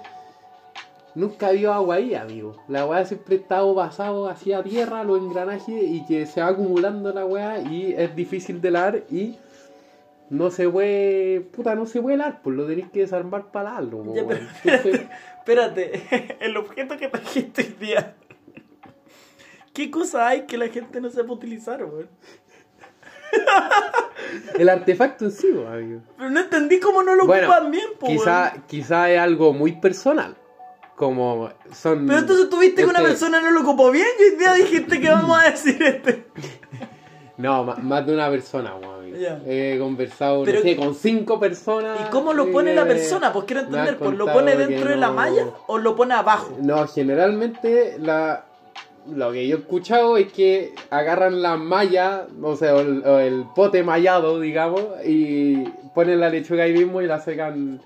nunca 1.14 1.48
había 1.48 1.74
agua 1.74 1.96
ahí, 1.96 2.14
amigo. 2.14 2.56
La 2.68 2.86
weá 2.86 3.04
siempre 3.04 3.36
está 3.36 3.62
pasado 3.74 4.28
hacia 4.28 4.62
tierra 4.62 5.04
los 5.04 5.18
engranajes 5.18 5.82
y 5.82 6.04
que 6.06 6.26
se 6.26 6.40
va 6.40 6.48
acumulando 6.48 7.12
la 7.12 7.24
weá 7.24 7.60
y 7.60 7.94
es 7.96 8.14
difícil 8.16 8.60
de 8.60 8.70
lavar 8.70 9.02
y 9.10 9.36
no 10.30 10.50
se 10.50 10.68
puede, 10.68 11.40
puta, 11.40 11.74
no 11.74 11.86
se 11.86 12.00
puede 12.02 12.16
lavar, 12.16 12.40
pues 12.42 12.56
lo 12.56 12.66
tenéis 12.66 12.88
que 12.90 13.00
desarmar 13.00 13.50
para 13.52 13.76
po, 13.78 14.14
Ya, 14.14 14.22
weón. 14.24 14.48
pero 14.62 14.76
Entonces, 14.76 15.06
espérate, 15.38 15.96
espérate. 15.96 16.36
El 16.44 16.56
objeto 16.56 16.96
que 16.96 17.08
trajiste 17.08 17.62
hoy 17.62 17.76
día. 17.86 18.14
¿Qué 19.72 19.90
cosa 19.90 20.28
hay 20.28 20.42
que 20.42 20.56
la 20.56 20.68
gente 20.68 21.00
no 21.00 21.10
sepa 21.10 21.32
utilizar, 21.32 21.84
weón? 21.84 22.08
el 24.58 24.68
artefacto 24.68 25.24
en 25.24 25.30
sí, 25.32 25.48
amigo. 25.48 26.00
Pero 26.16 26.30
no 26.30 26.40
entendí 26.40 26.78
cómo 26.80 27.02
no 27.02 27.14
lo 27.14 27.26
Bueno, 27.26 27.48
ocupan 27.48 27.70
bien, 27.70 27.86
po, 27.98 28.06
quizá, 28.06 28.50
weón. 28.52 28.64
quizá 28.68 29.10
es 29.10 29.18
algo 29.18 29.52
muy 29.52 29.72
personal. 29.72 30.36
Como 30.96 31.50
son. 31.72 32.06
Pero 32.06 32.20
entonces 32.20 32.48
tuviste 32.48 32.82
que 32.82 32.88
una 32.88 33.00
este- 33.00 33.10
persona 33.10 33.40
no 33.40 33.50
lo 33.50 33.62
ocupó 33.62 33.90
bien 33.90 34.06
y 34.18 34.22
hoy 34.32 34.38
día 34.38 34.52
dijiste 34.54 35.00
que 35.00 35.08
vamos 35.10 35.38
a 35.38 35.50
decir 35.50 35.82
este. 35.82 36.26
No, 37.36 37.64
más 37.64 38.06
de 38.06 38.14
una 38.14 38.30
persona, 38.30 38.76
weón. 38.76 38.94
He 39.46 39.76
conversado, 39.78 40.44
Pero- 40.44 40.58
no 40.58 40.62
sé, 40.64 40.76
con 40.76 40.94
cinco 40.94 41.40
personas. 41.40 41.98
¿Y 42.00 42.10
cómo 42.10 42.32
lo 42.32 42.50
pone 42.50 42.74
la 42.74 42.86
persona? 42.86 43.32
Pues 43.32 43.44
quiero 43.44 43.62
entender, 43.62 43.98
pues 43.98 44.16
lo 44.16 44.32
pone 44.32 44.56
dentro 44.56 44.90
de 44.90 44.96
la 44.96 45.10
malla 45.10 45.46
o 45.66 45.78
lo 45.78 45.96
pone 45.96 46.14
abajo. 46.14 46.56
No, 46.60 46.86
generalmente 46.86 47.96
la, 47.98 48.44
lo 49.12 49.32
que 49.32 49.46
yo 49.46 49.56
he 49.56 49.60
escuchado 49.60 50.16
es 50.16 50.32
que 50.32 50.74
agarran 50.90 51.42
la 51.42 51.56
malla, 51.56 52.26
o 52.42 52.56
sea, 52.56 52.74
o 52.76 52.80
el, 52.80 53.04
o 53.04 53.18
el 53.18 53.44
pote 53.54 53.82
mallado, 53.82 54.40
digamos, 54.40 54.82
y 55.04 55.64
ponen 55.94 56.20
la 56.20 56.28
lechuga 56.28 56.64
ahí 56.64 56.72
mismo 56.72 57.02
y 57.02 57.06
la 57.06 57.20
secan 57.20 57.80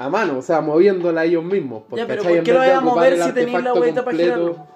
a 0.00 0.08
mano, 0.08 0.38
o 0.38 0.42
sea, 0.42 0.62
moviéndola 0.62 1.24
ellos 1.26 1.44
mismos. 1.44 1.82
Ya, 1.92 2.06
pero. 2.06 2.22
¿por 2.22 2.42
qué 2.42 2.52
lo 2.54 2.58
vaya 2.58 2.78
a 2.78 2.80
mover 2.80 3.22
si 3.22 3.32
tenéis 3.32 3.62
la 3.62 3.74
huevita 3.74 4.02
para 4.04 4.16
girarlo? 4.16 4.66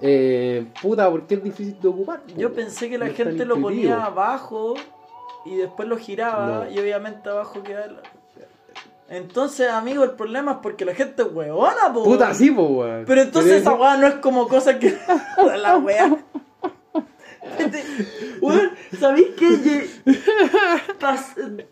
Eh, 0.00 0.66
puta, 0.80 1.10
porque 1.10 1.34
es 1.34 1.42
difícil 1.42 1.76
de 1.80 1.88
ocupar. 1.88 2.20
Yo 2.36 2.52
pensé 2.52 2.88
que 2.88 2.96
la 2.96 3.06
No 3.08 3.14
gente 3.14 3.44
lo 3.44 3.60
ponía 3.60 4.04
abajo 4.04 4.74
y 5.44 5.56
después 5.56 5.88
lo 5.88 5.96
giraba 5.98 6.66
No. 6.66 6.70
y 6.70 6.78
obviamente 6.78 7.28
abajo 7.28 7.62
quedaba. 7.64 7.86
la- 7.88 8.02
Entonces, 9.08 9.68
amigo, 9.70 10.04
el 10.04 10.12
problema 10.12 10.52
es 10.52 10.58
porque 10.62 10.84
la 10.84 10.94
gente 10.94 11.22
es 11.22 11.28
huevona, 11.32 11.92
po. 11.92 12.04
Puta, 12.04 12.32
sí, 12.32 12.50
po, 12.50 12.62
weón. 12.62 13.04
Pero 13.06 13.22
entonces 13.22 13.52
es- 13.54 13.60
esa 13.62 13.74
weá 13.74 13.96
no 13.96 14.06
es 14.06 14.14
como 14.16 14.46
cosa 14.48 14.78
que. 14.78 14.96
la. 15.58 15.82
Este, 17.58 17.82
Weón, 18.40 18.70
¿sabéis 18.98 19.28
qué? 19.38 19.88
Pas- 21.00 21.64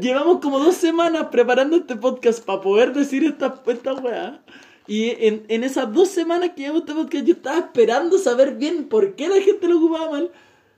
Llevamos 0.00 0.40
como 0.40 0.58
dos 0.58 0.76
semanas 0.76 1.28
preparando 1.30 1.76
este 1.76 1.96
podcast 1.96 2.44
para 2.44 2.60
poder 2.60 2.92
decir 2.92 3.24
esta, 3.24 3.62
esta 3.66 3.94
weá. 3.94 4.42
Y 4.86 5.10
en, 5.24 5.44
en 5.48 5.64
esas 5.64 5.92
dos 5.92 6.08
semanas 6.08 6.50
que 6.50 6.62
llevamos 6.62 6.82
este 6.82 6.94
podcast, 6.94 7.24
yo 7.24 7.34
estaba 7.34 7.58
esperando 7.58 8.18
saber 8.18 8.56
bien 8.56 8.88
por 8.88 9.14
qué 9.14 9.28
la 9.28 9.40
gente 9.40 9.68
lo 9.68 9.78
ocupaba 9.78 10.10
mal. 10.10 10.30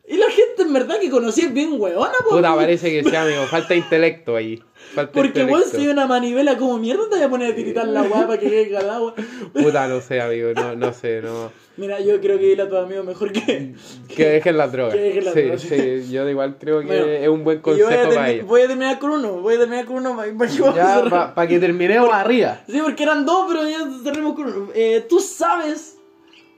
Y 0.06 0.18
la 0.18 0.26
gente 0.30 0.62
en 0.62 0.72
verdad 0.74 0.98
que 1.00 1.08
conocía 1.08 1.46
es 1.46 1.54
bien 1.54 1.80
huevona, 1.80 2.12
po. 2.28 2.36
Puta, 2.36 2.54
parece 2.54 2.90
que 2.90 3.08
sea, 3.08 3.22
amigo. 3.22 3.42
Falta 3.50 3.74
intelecto 3.74 4.36
ahí. 4.36 4.62
Falta 4.94 5.12
Porque 5.12 5.44
weón, 5.44 5.50
intelecto. 5.62 5.78
si 5.78 5.84
hay 5.84 5.88
una 5.88 6.06
manivela 6.06 6.58
como 6.58 6.76
mierda, 6.78 7.04
te 7.08 7.16
voy 7.16 7.24
a 7.24 7.28
poner 7.30 7.52
a 7.52 7.56
tiritar 7.56 7.86
la 7.88 8.02
weá 8.02 8.26
para 8.26 8.38
que 8.38 8.50
caiga 8.50 8.80
el 8.80 8.90
agua. 8.90 9.14
Puta, 9.54 9.88
no 9.88 10.02
sé, 10.02 10.20
amigo. 10.20 10.50
No, 10.54 10.76
no 10.76 10.92
sé, 10.92 11.22
no. 11.22 11.50
Mira, 11.78 12.00
yo 12.00 12.20
creo 12.20 12.38
que 12.38 12.44
dile 12.48 12.64
a 12.64 12.68
tu 12.68 12.76
amigo 12.76 13.02
mejor 13.02 13.32
que. 13.32 13.74
Que 14.14 14.28
dejen 14.28 14.58
las 14.58 14.72
drogas. 14.72 14.94
Que 14.94 15.00
dejen 15.00 15.24
las 15.24 15.34
sí, 15.34 15.40
drogas. 15.40 15.62
sí, 15.62 16.12
yo 16.12 16.28
igual 16.28 16.56
creo 16.60 16.80
que 16.80 16.86
Bueno, 16.86 17.06
es 17.06 17.28
un 17.28 17.42
buen 17.42 17.62
voy 17.62 17.76
consejo 17.78 18.14
para 18.14 18.30
ellos. 18.30 18.46
voy 18.46 18.60
a 18.60 18.66
terminar 18.68 18.98
con 18.98 19.10
uno, 19.10 19.40
voy 19.40 19.54
a 19.54 19.58
terminar 19.58 19.86
con 19.86 19.96
uno 19.96 20.14
para, 20.16 20.32
para 20.36 20.50
que 20.50 20.56
Ya, 20.58 20.94
cerrar. 20.98 21.34
para 21.34 21.48
que 21.48 21.58
terminemos 21.58 22.12
arriba. 22.12 22.60
Sí, 22.68 22.78
porque 22.82 23.02
eran 23.04 23.24
dos, 23.24 23.46
pero 23.48 23.66
ya 23.66 23.78
cerremos 24.04 24.34
con 24.34 24.46
uno. 24.52 24.68
Eh, 24.74 25.02
¿Tú 25.08 25.18
sabes 25.18 25.96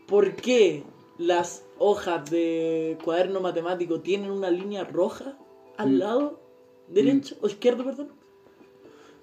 por 0.09 0.35
qué 0.35 0.83
las 1.17 1.63
hojas 1.79 2.31
de 2.31 2.97
cuaderno 3.05 3.41
matemático 3.41 4.01
tienen 4.01 4.31
una 4.31 4.51
línea 4.51 4.85
roja 4.85 5.37
al 5.77 5.91
Mm. 5.93 5.99
lado 5.99 6.41
derecho 6.89 7.37
o 7.41 7.47
izquierdo, 7.49 7.85
perdón? 7.85 8.09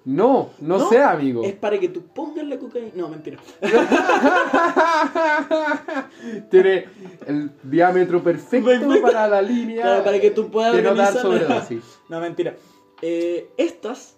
No, 0.06 0.50
no, 0.60 0.86
sé, 0.90 0.98
amigo. 1.02 1.42
Es 1.44 1.54
para 1.54 1.80
que 1.80 1.88
tú 1.88 2.02
pongas 2.02 2.46
la 2.46 2.58
cocaína. 2.58 2.90
No, 2.94 3.08
mentira. 3.08 3.38
Tiene 6.50 6.86
el 7.26 7.50
diámetro 7.62 8.22
perfecto, 8.22 8.66
Perfecto. 8.68 9.02
para 9.02 9.28
la 9.28 9.42
línea. 9.42 9.82
Para, 9.82 10.04
para 10.04 10.20
que 10.20 10.30
tú 10.30 10.50
puedas 10.50 10.74
no 10.74 10.82
dar 10.82 10.92
organizarla. 10.92 11.20
sobredosis. 11.22 11.98
No, 12.08 12.20
mentira. 12.20 12.54
Eh, 13.02 13.48
estas 13.56 14.16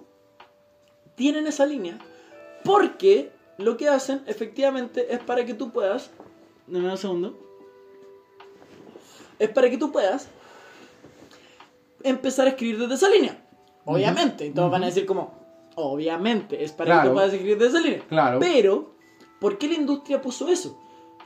tienen 1.14 1.46
esa 1.46 1.64
línea 1.66 1.98
porque 2.64 3.30
lo 3.58 3.76
que 3.76 3.88
hacen 3.88 4.22
efectivamente 4.26 5.12
es 5.14 5.20
para 5.20 5.44
que 5.46 5.54
tú 5.54 5.70
puedas. 5.70 6.10
Dame 6.66 6.90
un 6.90 6.98
segundo. 6.98 7.38
Es 9.38 9.48
para 9.50 9.68
que 9.70 9.76
tú 9.78 9.92
puedas 9.92 10.28
empezar 12.02 12.46
a 12.46 12.50
escribir 12.50 12.78
desde 12.78 12.94
esa 12.94 13.08
línea. 13.08 13.36
Obviamente. 13.84 14.46
Y 14.46 14.50
todos 14.50 14.70
van 14.70 14.82
a 14.82 14.86
decir 14.86 15.06
como, 15.06 15.32
obviamente, 15.76 16.62
es 16.64 16.72
para 16.72 17.02
que 17.02 17.08
tú 17.08 17.14
puedas 17.14 17.32
escribir 17.32 17.58
desde 17.58 17.78
esa 17.78 17.86
línea. 17.86 18.02
Claro. 18.08 18.38
Pero, 18.40 18.94
¿por 19.40 19.58
qué 19.58 19.68
la 19.68 19.74
industria 19.74 20.20
puso 20.20 20.48
eso? 20.48 20.78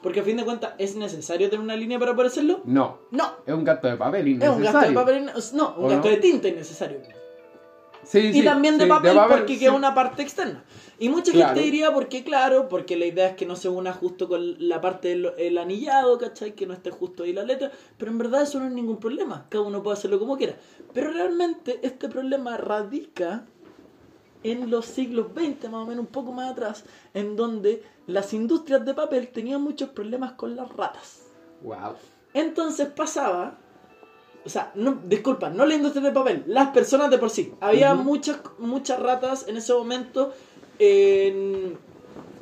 Porque 0.03 0.21
a 0.21 0.23
fin 0.23 0.37
de 0.39 0.45
cuentas, 0.45 0.73
¿es 0.79 0.97
necesario 0.97 1.51
tener 1.51 1.63
una 1.63 1.77
línea 1.77 1.99
para 1.99 2.15
poder 2.15 2.31
hacerlo? 2.31 2.61
No, 2.65 2.99
No. 3.11 3.33
es 3.47 3.53
un 3.55 3.65
gasto 3.65 3.87
de 3.87 3.97
papel 3.97 4.23
Es 4.23 4.27
innecesario. 4.35 4.57
un 4.57 4.63
gasto 4.65 4.89
de 4.89 4.95
papel, 4.95 5.27
no, 5.55 5.75
un 5.77 5.85
¿O 5.85 5.89
gasto 5.89 6.09
no? 6.09 6.15
de 6.15 6.17
tinta 6.17 6.49
innecesario. 6.49 7.01
Sí, 8.05 8.19
Y 8.19 8.33
sí, 8.33 8.45
también 8.45 8.79
de 8.79 8.85
sí, 8.85 8.91
papel, 8.91 9.19
porque 9.29 9.59
queda 9.59 9.73
una 9.73 9.95
parte 9.95 10.23
externa. 10.23 10.65
Y 10.99 11.09
mucha 11.09 11.33
Claro. 11.33 11.49
gente 11.55 11.65
diría, 11.65 11.93
porque 11.93 12.25
claro, 12.25 12.69
porque 12.69 12.97
la 12.97 13.07
idea 13.07 13.29
es 13.29 13.37
que 13.37 13.47
no 13.47 13.57
se 13.57 13.69
una 13.69 13.93
justo 13.93 14.29
con 14.29 14.57
la 14.69 14.81
parte 14.81 15.09
del 15.09 15.33
el 15.39 15.57
anillado, 15.59 16.19
¿cachai? 16.19 16.55
Que 16.55 16.67
no 16.67 16.75
esté 16.75 16.91
justo 16.91 17.23
ahí 17.23 17.33
la 17.33 17.43
letra. 17.43 17.71
Pero 17.97 18.11
en 18.11 18.19
verdad 18.19 18.43
eso 18.43 18.61
no 18.61 18.67
es 18.67 18.73
ningún 18.73 18.99
problema. 18.99 19.47
Cada 19.49 19.65
uno 19.65 19.83
puede 19.83 19.97
hacerlo 19.97 20.19
como 20.19 20.37
quiera. 20.37 20.57
Pero 20.93 21.11
realmente 21.11 21.81
este 21.83 22.09
problema 22.09 22.57
radica 22.59 23.45
en 24.43 24.71
los 24.71 24.87
siglos 24.87 25.29
XX, 25.35 25.71
más 25.71 25.83
o 25.83 25.87
menos 25.87 26.05
un 26.07 26.13
poco 26.13 26.33
más 26.33 26.51
atrás, 26.51 26.85
en 27.15 27.37
donde 27.37 27.83
las 28.07 28.33
industrias 28.33 28.85
de 28.85 28.95
papel 28.95 29.29
tenían 29.29 29.63
muchos 29.63 29.91
problemas 29.91 30.33
con 30.33 30.57
las 30.57 30.71
ratas. 30.75 31.23
Wow. 31.63 31.95
Entonces 32.33 32.89
pasaba, 32.89 33.59
o 34.45 34.49
sea, 34.49 34.73
no, 34.75 35.01
disculpa, 35.05 35.51
no 35.51 35.67
la 35.67 35.75
industria 35.75 36.03
del 36.03 36.13
papel, 36.13 36.45
las 36.47 36.69
personas 36.71 37.11
de 37.11 37.19
por 37.19 37.31
sí. 37.31 37.53
Había 37.61 37.95
muchas, 37.95 38.41
muchas 38.59 39.01
ratas 39.01 39.47
en 39.49 39.57
ese 39.57 39.73
momento 39.73 40.33
en, 40.79 41.79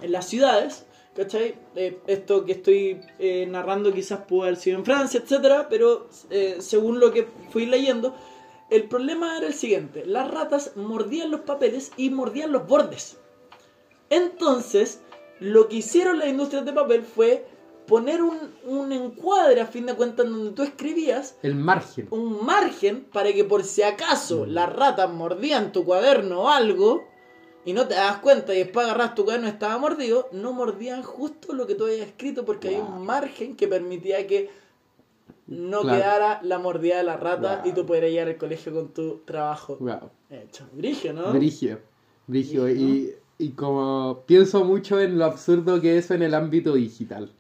en 0.01 0.12
las 0.12 0.26
ciudades, 0.26 0.86
¿cachai? 1.16 1.57
Eh, 1.74 1.99
esto 2.07 2.44
que 2.44 2.53
estoy 2.53 3.01
eh, 3.18 3.46
narrando 3.51 3.92
quizás 3.92 4.20
pudo 4.20 4.42
haber 4.44 4.57
sido 4.57 4.78
en 4.78 4.84
Francia, 4.84 5.20
etcétera, 5.22 5.68
pero 5.68 6.09
eh, 6.30 6.59
según 6.61 7.01
lo 7.01 7.12
que 7.12 7.26
fui 7.51 7.66
leyendo, 7.66 8.14
el 8.70 8.84
problema 8.84 9.36
era 9.36 9.46
el 9.49 9.55
siguiente: 9.55 10.07
las 10.07 10.30
ratas 10.30 10.72
mordían 10.76 11.30
los 11.30 11.40
papeles 11.40 11.90
y 11.96 12.11
mordían 12.11 12.53
los 12.53 12.68
bordes. 12.68 13.18
Entonces, 14.11 15.01
lo 15.40 15.68
que 15.68 15.76
hicieron 15.76 16.18
las 16.18 16.28
industrias 16.28 16.64
de 16.64 16.72
papel 16.72 17.03
fue 17.03 17.44
poner 17.89 18.22
un, 18.22 18.36
un 18.66 18.93
encuadre 18.93 19.61
a 19.61 19.66
fin 19.66 19.86
de 19.86 19.95
cuentas 19.95 20.28
donde 20.28 20.53
tú 20.53 20.62
escribías 20.62 21.36
El 21.43 21.55
margen. 21.57 22.07
un 22.11 22.45
margen 22.45 23.05
para 23.12 23.32
que 23.32 23.45
por 23.45 23.64
si 23.64 23.82
acaso 23.82 24.45
Mm. 24.47 24.51
las 24.51 24.72
ratas 24.72 25.11
mordían 25.12 25.72
tu 25.72 25.84
cuaderno 25.84 26.43
o 26.43 26.49
algo 26.49 27.05
y 27.64 27.72
no 27.72 27.89
te 27.89 27.95
das 27.95 28.18
cuenta 28.18 28.55
y 28.55 28.59
después 28.59 28.86
agarras 28.86 29.14
tu 29.14 29.24
cuaderno 29.24 29.47
y 29.49 29.51
estaba 29.51 29.76
mordido, 29.78 30.28
no 30.32 30.53
mordían 30.53 31.03
justo 31.03 31.53
lo 31.53 31.66
que 31.66 31.74
tú 31.74 31.84
habías 31.86 32.07
escrito 32.07 32.45
porque 32.45 32.68
hay 32.68 32.76
un 32.76 33.05
margen 33.05 33.57
que 33.57 33.66
permitía 33.66 34.26
que 34.26 34.51
no 35.47 35.80
Claro. 35.80 35.99
quedara 35.99 36.41
la 36.43 36.59
mordida 36.59 36.99
de 36.99 37.05
la 37.05 37.16
rata 37.16 37.61
Wow. 37.62 37.70
y 37.70 37.74
tú 37.74 37.86
pudieras 37.86 38.11
llegar 38.11 38.28
al 38.28 38.36
colegio 38.36 38.72
con 38.74 38.89
tu 38.93 39.18
trabajo 39.24 39.76
Wow. 39.80 40.11
hecho. 40.30 40.66
Brigio, 40.72 41.12
¿no? 41.14 41.32
Brigio. 41.32 41.78
Brigio. 42.26 42.64
Brigio, 42.64 42.68
Y, 42.68 43.14
y 43.39 43.51
como 43.51 44.24
pienso 44.26 44.64
mucho 44.64 45.01
en 45.01 45.18
lo 45.18 45.24
absurdo 45.24 45.80
que 45.80 45.97
es 45.97 46.11
en 46.11 46.22
el 46.22 46.34
ámbito 46.34 46.74
digital. 46.74 47.32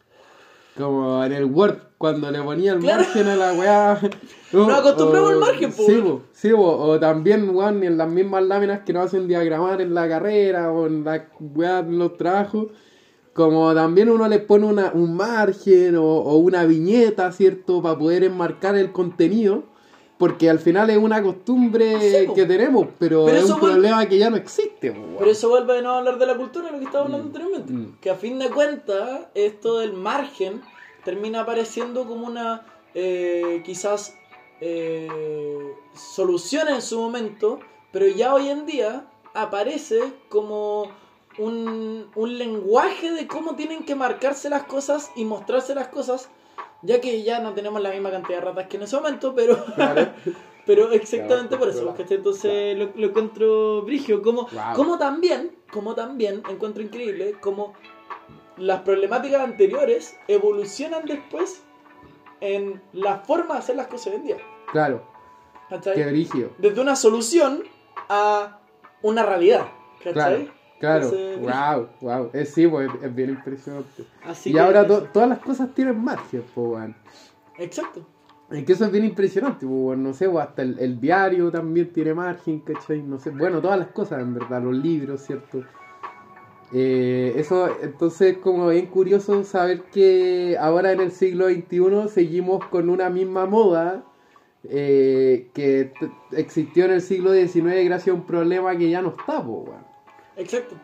Como 0.78 1.24
en 1.24 1.32
el 1.32 1.44
Word, 1.44 1.76
cuando 1.98 2.30
le 2.30 2.40
ponía 2.40 2.72
el 2.72 2.78
Claro. 2.78 3.02
margen 3.02 3.26
a 3.26 3.36
la 3.36 3.52
weá. 3.52 4.00
Nos 4.52 4.70
acostumbramos 4.70 5.28
O- 5.30 5.32
al 5.34 5.38
margen, 5.40 5.72
po, 5.72 5.82
Sí, 5.84 5.92
weón. 5.92 6.04
po, 6.04 6.22
sí, 6.32 6.50
po. 6.50 6.62
o 6.78 6.98
también, 7.00 7.50
weón, 7.54 7.82
en 7.82 7.98
las 7.98 8.08
mismas 8.08 8.44
láminas 8.44 8.80
que 8.86 8.92
nos 8.92 9.06
hacen 9.06 9.26
diagramar 9.28 9.80
en 9.80 9.92
la 9.92 10.08
carrera 10.08 10.70
o 10.72 10.86
en 10.86 11.04
la 11.04 11.28
weá 11.40 11.80
en 11.80 11.98
los 11.98 12.16
trabajos. 12.16 12.68
como 13.34 13.72
también 13.72 14.08
uno 14.10 14.26
le 14.26 14.40
pone 14.40 14.66
una, 14.66 14.90
un 14.94 15.14
margen 15.16 15.94
o, 15.96 16.02
o 16.04 16.36
una 16.38 16.64
viñeta, 16.64 17.30
¿cierto? 17.30 17.80
Para 17.82 17.96
poder 17.96 18.24
enmarcar 18.24 18.74
el 18.76 18.90
contenido. 18.90 19.62
Porque 20.18 20.50
al 20.50 20.58
final 20.58 20.90
es 20.90 20.96
una 20.98 21.22
costumbre 21.22 22.26
Sí, 22.26 22.32
que 22.34 22.44
tenemos, 22.44 22.88
pero, 22.98 23.24
Pero 23.24 23.38
es 23.38 23.44
un 23.50 23.60
vuelve- 23.60 23.72
problema 23.72 24.06
que 24.06 24.18
ya 24.18 24.28
no 24.30 24.36
existe. 24.36 24.90
weón. 24.90 25.14
Pero 25.18 25.30
eso 25.30 25.48
vuelve 25.48 25.80
de 25.80 25.86
a 25.86 25.98
hablar 25.98 26.18
de 26.18 26.26
la 26.26 26.36
cultura, 26.36 26.70
lo 26.72 26.78
que 26.78 26.84
estaba 26.86 27.04
hablando 27.04 27.24
Mm, 27.24 27.28
anteriormente. 27.28 27.72
mm. 27.72 27.98
Que 28.00 28.10
a 28.10 28.14
fin 28.16 28.38
de 28.40 28.50
cuentas, 28.50 29.28
esto 29.34 29.78
del 29.78 29.92
margen 29.92 30.60
termina 31.04 31.42
apareciendo 31.42 32.04
como 32.06 32.26
una, 32.26 32.66
eh, 32.94 33.62
quizás, 33.64 34.14
eh, 34.60 35.72
solución 35.94 36.68
en 36.68 36.82
su 36.82 37.00
momento, 37.00 37.60
pero 37.92 38.06
ya 38.08 38.34
hoy 38.34 38.48
en 38.48 38.66
día 38.66 39.06
aparece 39.34 40.00
como 40.28 40.88
un, 41.38 42.08
un 42.16 42.38
lenguaje 42.38 43.12
de 43.12 43.28
cómo 43.28 43.54
tienen 43.54 43.84
que 43.84 43.94
marcarse 43.94 44.50
las 44.50 44.64
cosas 44.64 45.10
y 45.14 45.24
mostrarse 45.24 45.74
las 45.76 45.88
cosas, 45.88 46.28
ya 46.82 47.00
que 47.00 47.22
ya 47.22 47.40
no 47.40 47.52
tenemos 47.54 47.80
la 47.82 47.90
misma 47.90 48.10
cantidad 48.10 48.38
de 48.38 48.44
ratas 48.44 48.66
que 48.68 48.76
en 48.76 48.82
ese 48.84 48.96
momento, 48.96 49.34
pero... 49.34 49.56
Claro. 49.74 50.08
Pero 50.66 50.92
exactamente 50.92 51.56
Claro, 51.56 51.60
por 51.60 51.68
eso. 51.70 51.94
¿cachai? 51.96 52.18
Entonces 52.18 52.76
lo, 52.76 52.90
lo 52.94 53.06
encuentro 53.06 53.80
brigio. 53.84 54.20
Como, 54.20 54.42
Wow. 54.42 54.74
como 54.76 54.98
también, 54.98 55.56
como 55.72 55.94
también 55.94 56.42
encuentro 56.50 56.82
increíble 56.82 57.36
como 57.40 57.72
las 58.58 58.82
problemáticas 58.82 59.40
anteriores 59.40 60.14
evolucionan 60.28 61.06
después 61.06 61.62
en 62.42 62.82
la 62.92 63.16
forma 63.20 63.54
de 63.54 63.60
hacer 63.60 63.76
las 63.76 63.86
cosas 63.86 64.08
hoy 64.08 64.16
en 64.16 64.24
día. 64.24 64.36
Claro, 64.70 65.02
¿Cachai? 65.70 65.94
qué 65.94 66.04
brígido. 66.04 66.50
Desde 66.58 66.82
una 66.82 66.96
solución 66.96 67.64
a 68.10 68.60
una 69.00 69.24
realidad. 69.24 69.68
¿Cachai? 70.04 70.52
Claro. 70.78 71.04
Entonces, 71.04 71.40
Wow, 71.40 71.88
wow. 72.00 72.30
Es, 72.32 72.50
sí, 72.50 72.66
pues 72.66 72.90
es, 73.02 73.14
bien 73.14 73.30
impresionante. 73.30 74.04
Así 74.24 74.50
y 74.50 74.58
ahora 74.58 74.86
to- 74.86 75.04
todas 75.12 75.28
las 75.28 75.38
cosas 75.40 75.74
tienen 75.74 76.02
margen, 76.02 76.42
pues, 76.54 76.66
weón. 76.68 76.96
Exacto. 77.58 78.06
Es 78.50 78.64
que 78.64 78.72
eso 78.72 78.86
es 78.86 78.92
bien 78.92 79.04
impresionante, 79.04 79.66
pues, 79.66 79.98
no 79.98 80.12
sé, 80.14 80.28
pues, 80.28 80.46
hasta 80.46 80.62
el, 80.62 80.78
el 80.78 81.00
diario 81.00 81.50
también 81.50 81.92
tiene 81.92 82.14
margen, 82.14 82.60
¿cachai? 82.60 83.02
No 83.02 83.18
sé, 83.18 83.30
bueno, 83.30 83.60
todas 83.60 83.78
las 83.78 83.88
cosas, 83.88 84.20
en 84.22 84.34
verdad, 84.34 84.62
los 84.62 84.74
libros, 84.74 85.20
¿cierto? 85.22 85.64
Eh, 86.72 87.34
eso, 87.36 87.68
entonces, 87.82 88.38
como 88.38 88.68
bien 88.68 88.86
curioso 88.86 89.42
saber 89.44 89.82
que 89.84 90.56
ahora 90.60 90.92
en 90.92 91.00
el 91.00 91.10
siglo 91.12 91.46
XXI 91.48 92.08
seguimos 92.08 92.64
con 92.66 92.90
una 92.90 93.08
misma 93.10 93.46
moda 93.46 94.04
eh, 94.64 95.48
que 95.54 95.92
existió 96.32 96.84
en 96.84 96.92
el 96.92 97.00
siglo 97.00 97.32
XIX 97.32 97.84
gracias 97.84 98.08
a 98.08 98.18
un 98.18 98.26
problema 98.26 98.76
que 98.76 98.90
ya 98.90 99.00
no 99.02 99.10
está, 99.10 99.42
pues, 99.42 99.68
weón. 99.68 99.87
Exacto. 100.38 100.76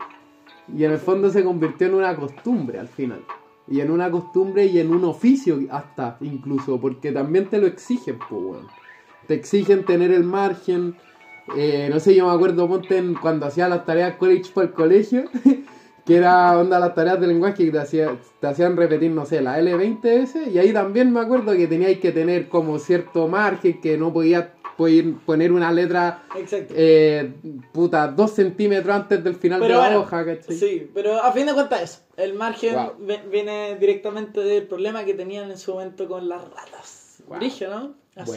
Y 0.76 0.84
en 0.84 0.92
el 0.92 0.98
fondo 0.98 1.30
se 1.30 1.44
convirtió 1.44 1.86
en 1.86 1.94
una 1.94 2.14
costumbre 2.16 2.78
al 2.78 2.88
final. 2.88 3.20
Y 3.68 3.80
en 3.80 3.90
una 3.90 4.10
costumbre 4.10 4.66
y 4.66 4.78
en 4.78 4.92
un 4.92 5.04
oficio 5.04 5.58
hasta 5.70 6.16
incluso, 6.20 6.78
porque 6.80 7.12
también 7.12 7.46
te 7.48 7.58
lo 7.58 7.66
exigen, 7.66 8.18
pues. 8.28 8.60
Te 9.26 9.34
exigen 9.34 9.84
tener 9.84 10.10
el 10.12 10.24
margen. 10.24 10.96
eh, 11.56 11.88
no 11.92 12.00
sé, 12.00 12.14
yo 12.14 12.26
me 12.26 12.32
acuerdo, 12.34 12.66
ponte 12.66 12.96
en- 12.96 13.14
cuando 13.14 13.44
hacía 13.46 13.68
las 13.68 13.84
tareas 13.84 14.14
college 14.16 14.50
por 14.54 14.64
el 14.64 14.72
colegio, 14.72 15.24
que 16.06 16.16
era 16.16 16.58
onda 16.58 16.78
las 16.78 16.94
tareas 16.94 17.20
de 17.20 17.26
lenguaje 17.26 17.66
que 17.66 17.70
te, 17.70 17.78
hacía- 17.78 18.16
te 18.40 18.46
hacían 18.46 18.76
repetir, 18.78 19.10
no 19.10 19.26
sé, 19.26 19.42
la 19.42 19.58
L20S, 19.60 20.50
y 20.50 20.58
ahí 20.58 20.72
también 20.72 21.12
me 21.12 21.20
acuerdo 21.20 21.52
que 21.52 21.66
teníais 21.66 21.98
que 22.00 22.12
tener 22.12 22.48
como 22.48 22.78
cierto 22.78 23.28
margen, 23.28 23.78
que 23.82 23.98
no 23.98 24.10
podías 24.10 24.46
poner- 24.76 25.14
poner 25.24 25.52
una 25.52 25.70
letra 25.72 26.24
Exacto. 26.36 26.74
eh, 26.76 27.32
puta, 27.72 28.08
dos 28.08 28.32
centímetros 28.32 28.94
antes 28.94 29.22
del 29.22 29.34
final 29.36 29.60
Pero 29.60 29.74
de 29.74 29.80
la 29.80 29.86
bueno, 29.86 30.00
hoja, 30.02 30.24
¿cachai? 30.24 30.56
Sí, 30.56 30.90
pero 30.94 31.22
a 31.22 31.32
fin 31.32 31.46
de 31.46 31.54
cuentas 31.54 31.82
eso. 31.82 31.98
El 32.16 32.34
margen 32.34 32.74
Wow. 32.74 32.92
viene 33.30 33.76
directamente 33.78 34.40
del 34.40 34.66
problema 34.66 35.04
que 35.04 35.14
tenían 35.14 35.50
en 35.50 35.58
su 35.58 35.72
momento 35.72 36.06
con 36.08 36.28
las 36.28 36.42
ratas. 36.42 37.22
Wow. 37.28 37.38
Así 37.38 37.64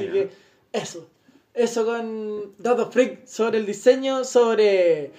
Bueno. 0.08 0.14
que 0.14 0.30
eso. 0.74 1.08
Eso 1.54 1.86
con 1.86 2.54
Dato 2.60 2.92
Freak 2.92 3.26
sobre 3.26 3.58
el 3.58 3.66
diseño, 3.66 4.24
sobre 4.24 5.12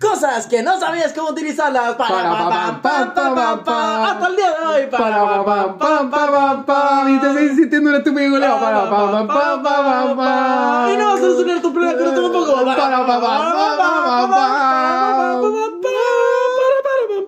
Cosas 0.00 0.46
que 0.46 0.62
no 0.62 0.78
sabías 0.78 1.12
cómo 1.12 1.30
utilizarlas 1.30 1.94
para 1.96 2.76
hasta 2.76 4.26
el 4.28 4.36
día 4.36 4.50
de 4.50 4.66
hoy 4.66 4.86
para 4.90 5.44
pam 5.44 5.78
pam 5.78 6.10
pam 6.10 6.64
pam 6.66 7.16
y 7.16 7.20
te 7.20 7.32
sigues 7.32 7.56
sintiendo 7.56 7.90
un 7.90 7.96
estúpido 7.96 8.30
goleo 8.30 8.60
para 8.60 8.90
pam 8.90 9.26
pam 9.26 9.62
pam 9.62 10.16
pam 10.16 10.92
y 10.92 10.96
no 10.96 11.04
vas 11.06 11.18
a 11.18 11.20
solucionar 11.20 11.62
tu 11.62 11.72
problema 11.72 12.14
con 12.14 12.24
un 12.24 12.32
poco 12.32 12.64
para 12.64 13.06
pam 13.06 13.06
pam 13.06 13.20
pam 13.20 13.40
pam 13.78 14.30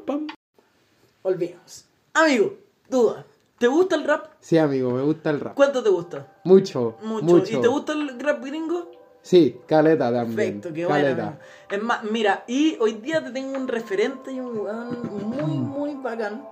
pam 0.06 0.26
Volvimos. 1.22 1.84
Amigo, 2.14 2.54
duda. 2.88 3.24
¿Te 3.58 3.66
gusta 3.66 3.94
el 3.96 4.04
rap? 4.04 4.26
Sí, 4.40 4.56
amigo, 4.58 4.90
me 4.90 5.02
gusta 5.02 5.30
el 5.30 5.40
rap. 5.40 5.54
¿Cuánto 5.54 5.82
te 5.82 5.90
gusta? 5.90 6.26
Mucho. 6.44 6.96
Mucho. 7.02 7.38
¿Y 7.38 7.60
te 7.60 7.68
gusta 7.68 7.92
el 7.92 8.18
rap 8.18 8.42
gringo? 8.42 8.90
Sí, 9.22 9.60
caleta 9.66 10.10
también. 10.10 10.60
Perfecto, 10.60 10.72
qué 10.72 10.86
bueno. 10.86 11.36
Es 11.70 11.80
más, 11.80 12.02
mira, 12.02 12.44
y 12.48 12.76
hoy 12.80 12.94
día 12.94 13.22
te 13.22 13.30
tengo 13.30 13.56
un 13.56 13.68
referente 13.68 14.32
y 14.32 14.40
un 14.40 14.58
weón 14.58 15.28
muy, 15.28 15.56
muy 15.58 15.94
bacán 15.94 16.44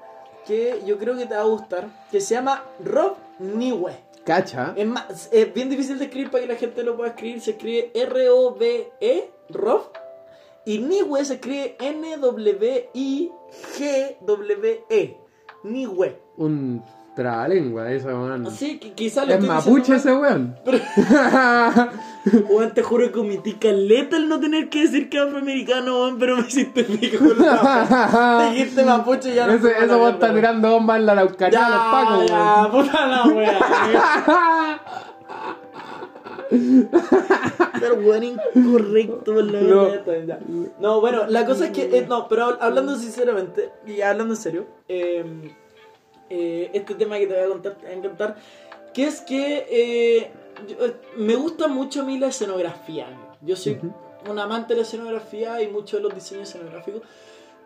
que 0.47 0.81
yo 0.87 0.97
creo 0.97 1.17
que 1.17 1.27
te 1.27 1.35
va 1.35 1.41
a 1.41 1.45
gustar, 1.45 1.89
que 2.11 2.21
se 2.21 2.35
llama 2.35 2.63
Rob 2.85 3.17
Niwe. 3.41 3.99
Cacha. 4.25 4.75
Es 4.77 4.87
más, 4.87 5.29
es 5.33 5.53
bien 5.53 5.69
difícil 5.69 5.99
de 5.99 6.05
escribir 6.05 6.31
para 6.31 6.43
que 6.43 6.53
la 6.53 6.59
gente 6.59 6.85
lo 6.85 6.97
pueda 6.97 7.11
escribir. 7.11 7.41
Se 7.41 7.51
escribe 7.53 7.91
R-O-B-E, 7.95 9.31
Rob. 9.51 9.91
Y 10.65 10.79
Niwe 10.79 11.25
se 11.25 11.35
escribe 11.35 11.77
N-W-I-G-W-E. 11.81 13.31
Niwe. 15.65 16.21
Un 16.37 16.85
trabalengua, 17.23 17.91
eso, 17.93 18.09
man. 18.17 18.47
Así 18.47 18.79
que 18.79 18.93
quizás 18.93 19.27
lo 19.27 19.35
Es 19.35 19.41
estoy 19.41 19.49
mapuche 19.55 19.95
diciendo 19.95 20.25
ese 20.27 20.33
weón. 20.33 20.57
mal. 20.65 21.91
Weón, 22.51 22.75
te 22.75 22.83
juro 22.83 23.11
que 23.11 23.19
omití 23.21 23.55
caleta 23.55 24.17
el 24.19 24.29
no 24.29 24.39
tener 24.39 24.69
que 24.69 24.83
decir 24.83 25.09
que 25.09 25.17
es 25.19 25.23
afroamericano, 25.25 26.03
weón, 26.03 26.19
pero 26.19 26.37
me 26.37 26.43
hiciste 26.47 26.87
la 27.39 28.49
Dijiste 28.53 28.85
mapuche 28.85 29.31
y 29.31 29.35
ya 29.37 29.47
no 29.47 29.53
mierda, 29.55 29.71
estás 29.71 29.99
weón. 29.99 30.19
tirando 30.35 30.71
bombas 30.71 30.99
en 30.99 31.07
la 31.07 31.13
Araucanía 31.13 31.67
a 31.67 31.71
los 31.71 31.79
pacos, 31.93 32.19
weón. 32.19 32.29
ya, 32.29 32.71
puta 32.71 33.07
la 33.07 33.25
wea. 33.27 34.81
Pero 37.81 37.95
weón, 37.97 38.25
incorrecto 38.25 39.35
por 39.35 39.45
la 39.45 39.61
No. 39.63 39.89
ya. 40.27 40.39
No, 40.81 41.01
bueno, 41.01 41.27
la 41.29 41.47
cosa 41.47 41.67
es 41.67 41.71
que, 41.73 41.85
eh, 41.97 42.07
no, 42.09 42.29
pero 42.29 42.49
hab- 42.51 42.59
hablando 42.61 42.97
sinceramente 42.97 43.71
y 43.87 44.01
hablando 44.03 44.35
en 44.35 44.41
serio, 44.41 44.67
eh, 44.89 45.25
eh, 46.31 46.71
este 46.73 46.95
tema 46.95 47.19
que 47.19 47.27
te 47.27 47.35
voy 47.35 47.45
a 47.45 47.49
contar 47.49 47.77
a 47.87 47.93
encantar, 47.93 48.37
que 48.95 49.07
es 49.07 49.21
que 49.21 49.67
eh, 49.71 50.31
yo- 50.67 50.87
eh, 50.87 50.97
me 51.17 51.35
gusta 51.37 51.69
mucho 51.69 52.03
a 52.03 52.05
mí 52.05 52.19
la 52.19 52.29
escenografía. 52.29 53.07
Yo 53.43 53.57
soy 53.57 53.79
un 54.29 54.39
amante 54.39 54.75
de 54.75 54.81
la 54.81 54.87
escenografía 54.87 55.63
y 55.63 55.69
mucho 55.69 55.97
de 55.99 56.03
los 56.03 56.15
diseños 56.15 56.49
escenográficos. 56.49 57.03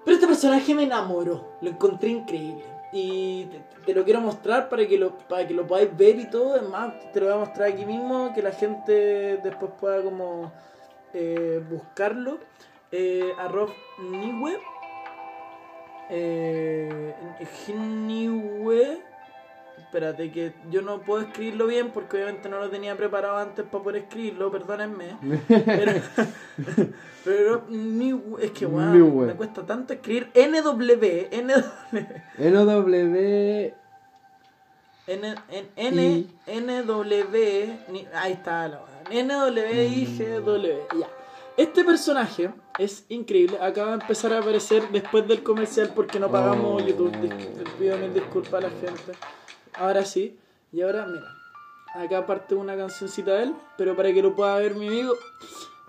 Pero 0.04 0.14
este 0.16 0.26
personaje 0.26 0.74
me 0.74 0.82
enamoró, 0.82 1.52
lo 1.60 1.70
encontré 1.70 2.08
increíble. 2.10 2.64
Y 2.92 3.44
te, 3.46 3.62
te 3.86 3.94
lo 3.94 4.04
quiero 4.04 4.20
mostrar 4.20 4.68
para 4.68 4.86
que 4.86 4.98
lo, 4.98 5.16
para 5.16 5.46
que 5.46 5.54
lo 5.54 5.66
podáis 5.66 5.96
ver 5.96 6.18
y 6.18 6.28
todo. 6.28 6.56
Es 6.56 6.62
más, 6.68 6.92
te 7.12 7.20
lo 7.20 7.26
voy 7.26 7.34
a 7.36 7.38
mostrar 7.38 7.68
aquí 7.68 7.86
mismo, 7.86 8.32
que 8.34 8.42
la 8.42 8.52
gente 8.52 9.38
después 9.42 9.72
pueda 9.80 10.02
como 10.02 10.52
eh, 11.14 11.62
buscarlo. 11.70 12.38
Eh, 12.90 13.32
a 13.38 13.48
Rob 13.48 13.70
Niwe. 13.98 14.58
Eh, 16.14 17.14
Niwe. 17.78 19.00
Espérate, 19.78 20.30
que 20.30 20.52
yo 20.70 20.82
no 20.82 21.00
puedo 21.00 21.22
escribirlo 21.22 21.66
bien 21.66 21.90
porque 21.90 22.16
obviamente 22.16 22.48
no 22.48 22.58
lo 22.58 22.68
tenía 22.68 22.96
preparado 22.96 23.38
antes 23.38 23.64
para 23.64 23.82
poder 23.82 24.02
escribirlo, 24.02 24.50
perdónenme. 24.50 25.16
Pero, 25.48 25.92
pero 27.24 27.64
es 28.40 28.50
que 28.52 28.66
wow, 28.66 28.80
Niwe. 28.80 29.26
me 29.26 29.34
cuesta 29.34 29.64
tanto 29.64 29.94
escribir 29.94 30.30
NW, 30.34 31.28
NW, 31.32 31.98
NW. 32.38 33.72
N, 35.06 35.34
N, 35.76 36.26
N, 36.46 36.82
NW, 36.82 37.36
ahí 38.14 38.32
está 38.32 38.68
la 38.68 38.82
NWIGW, 39.10 40.98
ya. 41.00 41.08
Este 41.56 41.84
personaje 41.84 42.50
es 42.78 43.04
increíble, 43.08 43.58
acaba 43.60 43.88
de 43.96 44.02
empezar 44.02 44.32
a 44.32 44.38
aparecer 44.38 44.88
después 44.90 45.26
del 45.28 45.42
comercial 45.42 45.92
porque 45.94 46.18
no 46.18 46.30
pagamos 46.30 46.82
Oh. 46.82 46.86
YouTube, 46.86 47.12
pido 47.78 47.96
mis 47.98 48.14
disculpas 48.14 48.64
a 48.64 48.68
la 48.68 48.70
gente. 48.70 49.12
Ahora 49.74 50.04
sí, 50.04 50.38
y 50.72 50.82
ahora 50.82 51.06
mira, 51.06 51.26
acá 51.94 52.26
parte 52.26 52.54
una 52.54 52.76
cancioncita 52.76 53.34
de 53.34 53.44
él, 53.44 53.54
pero 53.76 53.96
para 53.96 54.12
que 54.12 54.22
lo 54.22 54.34
pueda 54.34 54.56
ver 54.58 54.74
mi 54.74 54.88
amigo, 54.88 55.14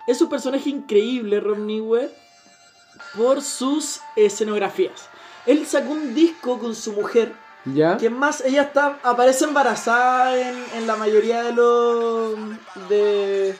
es 0.06 0.20
un 0.20 0.28
personaje 0.28 0.68
increíble, 0.70 1.40
Rob 1.40 1.58
Niwe, 1.58 2.10
por 3.16 3.42
sus 3.42 4.00
escenografías. 4.16 5.08
Él 5.46 5.66
sacó 5.66 5.92
un 5.92 6.14
disco 6.14 6.58
con 6.58 6.74
su 6.74 6.92
mujer 6.92 7.32
¿Ya? 7.66 7.96
que 7.96 8.10
más 8.10 8.42
ella 8.42 8.62
está 8.62 8.98
aparece 9.02 9.44
embarazada 9.44 10.38
en, 10.38 10.64
en 10.74 10.86
la 10.86 10.96
mayoría 10.96 11.42
de 11.42 11.52
los 11.52 12.34
de 12.88 13.56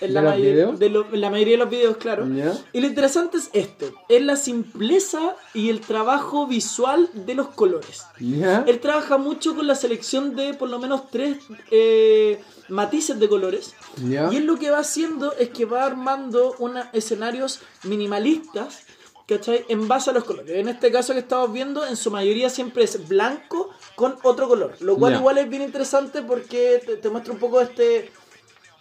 En 0.00 0.08
¿De 0.08 0.14
la, 0.14 0.22
los 0.22 0.30
mayoría- 0.32 0.52
videos? 0.52 0.78
de 0.78 0.90
lo- 0.90 1.06
en 1.14 1.20
la 1.20 1.30
mayoría 1.30 1.54
de 1.54 1.58
los 1.58 1.70
videos, 1.70 1.96
claro. 1.96 2.26
¿Ya? 2.28 2.52
Y 2.72 2.80
lo 2.80 2.86
interesante 2.86 3.38
es 3.38 3.48
esto, 3.54 3.86
es 4.08 4.22
la 4.22 4.36
simpleza 4.36 5.36
y 5.54 5.70
el 5.70 5.80
trabajo 5.80 6.46
visual 6.46 7.08
de 7.14 7.34
los 7.34 7.48
colores. 7.48 8.02
¿Ya? 8.20 8.62
Él 8.66 8.78
trabaja 8.80 9.16
mucho 9.16 9.54
con 9.56 9.66
la 9.66 9.74
selección 9.74 10.36
de 10.36 10.52
por 10.54 10.68
lo 10.68 10.78
menos 10.78 11.10
tres 11.10 11.38
eh, 11.70 12.40
matices 12.68 13.18
de 13.18 13.28
colores. 13.28 13.74
¿Ya? 14.06 14.28
Y 14.32 14.36
él 14.36 14.44
lo 14.44 14.58
que 14.58 14.70
va 14.70 14.80
haciendo 14.80 15.32
es 15.34 15.48
que 15.50 15.64
va 15.64 15.84
armando 15.86 16.54
una, 16.58 16.90
escenarios 16.92 17.60
minimalistas, 17.84 18.80
¿cachai? 19.26 19.64
En 19.68 19.88
base 19.88 20.10
a 20.10 20.12
los 20.12 20.24
colores. 20.24 20.50
En 20.56 20.68
este 20.68 20.92
caso 20.92 21.12
que 21.14 21.20
estamos 21.20 21.52
viendo, 21.52 21.84
en 21.86 21.96
su 21.96 22.10
mayoría 22.10 22.50
siempre 22.50 22.84
es 22.84 23.08
blanco 23.08 23.70
con 23.96 24.16
otro 24.22 24.46
color. 24.48 24.76
Lo 24.80 24.96
cual 24.96 25.14
igual 25.14 25.38
es 25.38 25.48
bien 25.48 25.62
interesante 25.62 26.22
porque 26.22 26.82
te, 26.84 26.96
te 26.96 27.08
muestra 27.10 27.32
un 27.32 27.38
poco 27.40 27.60
este 27.60 28.10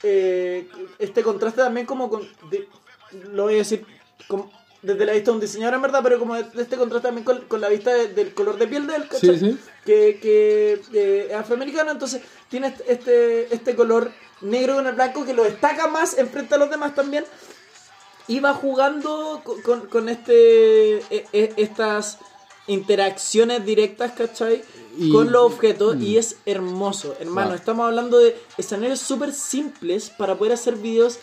eh, 0.03 0.67
este 0.99 1.23
contraste 1.23 1.61
también 1.61 1.85
como 1.85 2.09
con... 2.09 2.21
de- 2.49 2.67
lo 3.31 3.43
voy 3.43 3.55
a 3.55 3.57
decir 3.57 3.85
como- 4.27 4.51
desde 4.81 5.05
la 5.05 5.13
vista 5.13 5.31
de 5.31 5.35
un 5.35 5.41
diseñador 5.41 5.75
en 5.75 5.81
verdad, 5.81 6.01
pero 6.03 6.19
como 6.19 6.35
este 6.35 6.77
contraste 6.77 7.07
también 7.07 7.25
con, 7.25 7.41
con 7.47 7.59
la 7.61 7.69
vista 7.69 7.91
de- 7.93 8.09
del 8.09 8.33
color 8.35 8.57
de 8.57 8.67
piel 8.67 8.85
de 8.85 8.95
él, 8.95 9.07
¿cachai? 9.07 9.39
Sí, 9.39 9.51
sí. 9.51 9.59
que, 9.83 10.19
que 10.21 10.81
eh, 10.93 11.27
es 11.31 11.35
afroamericano, 11.35 11.89
entonces 11.91 12.21
tiene 12.49 12.67
este- 12.67 12.91
este, 12.91 13.53
este 13.55 13.75
color 13.75 14.11
negro 14.41 14.75
con 14.75 14.85
el 14.85 14.93
blanco 14.93 15.25
que 15.25 15.33
lo 15.33 15.43
destaca 15.43 15.87
más 15.87 16.17
enfrente 16.17 16.53
a 16.55 16.57
los 16.59 16.69
demás 16.69 16.93
también. 16.93 17.25
Y 18.27 18.39
va 18.39 18.53
jugando 18.53 19.41
co- 19.43 19.57
con, 19.63 19.87
con 19.87 20.09
este 20.09 20.97
e- 20.97 21.25
e- 21.31 21.53
estas 21.57 22.17
interacciones 22.67 23.63
directas, 23.65 24.11
¿cachai? 24.13 24.63
Y- 24.97 25.11
con 25.11 25.31
los 25.31 25.43
objetos 25.43 25.95
Mm. 25.97 26.01
y 26.03 26.17
es 26.17 26.37
hermoso, 26.45 27.15
hermano. 27.19 27.49
Wow. 27.49 27.55
Estamos 27.57 27.85
hablando 27.87 28.17
de 28.19 28.35
escenarios 28.57 28.99
súper 28.99 29.33
simples 29.33 30.09
para 30.09 30.35
poder 30.37 30.53
hacer 30.53 30.75
videos 30.75 31.19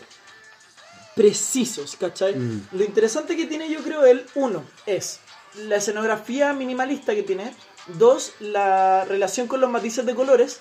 precisos, 1.14 1.96
¿cachai? 1.96 2.34
Mm. 2.36 2.68
Lo 2.72 2.84
interesante 2.84 3.36
que 3.36 3.46
tiene 3.46 3.70
yo 3.70 3.80
creo 3.82 4.04
él, 4.04 4.24
uno, 4.34 4.64
es 4.86 5.20
la 5.66 5.76
escenografía 5.76 6.52
minimalista 6.54 7.14
que 7.14 7.22
tiene, 7.22 7.54
dos, 7.98 8.32
la 8.40 9.04
relación 9.04 9.46
con 9.46 9.60
los 9.60 9.68
matices 9.70 10.06
de 10.06 10.14
colores 10.14 10.60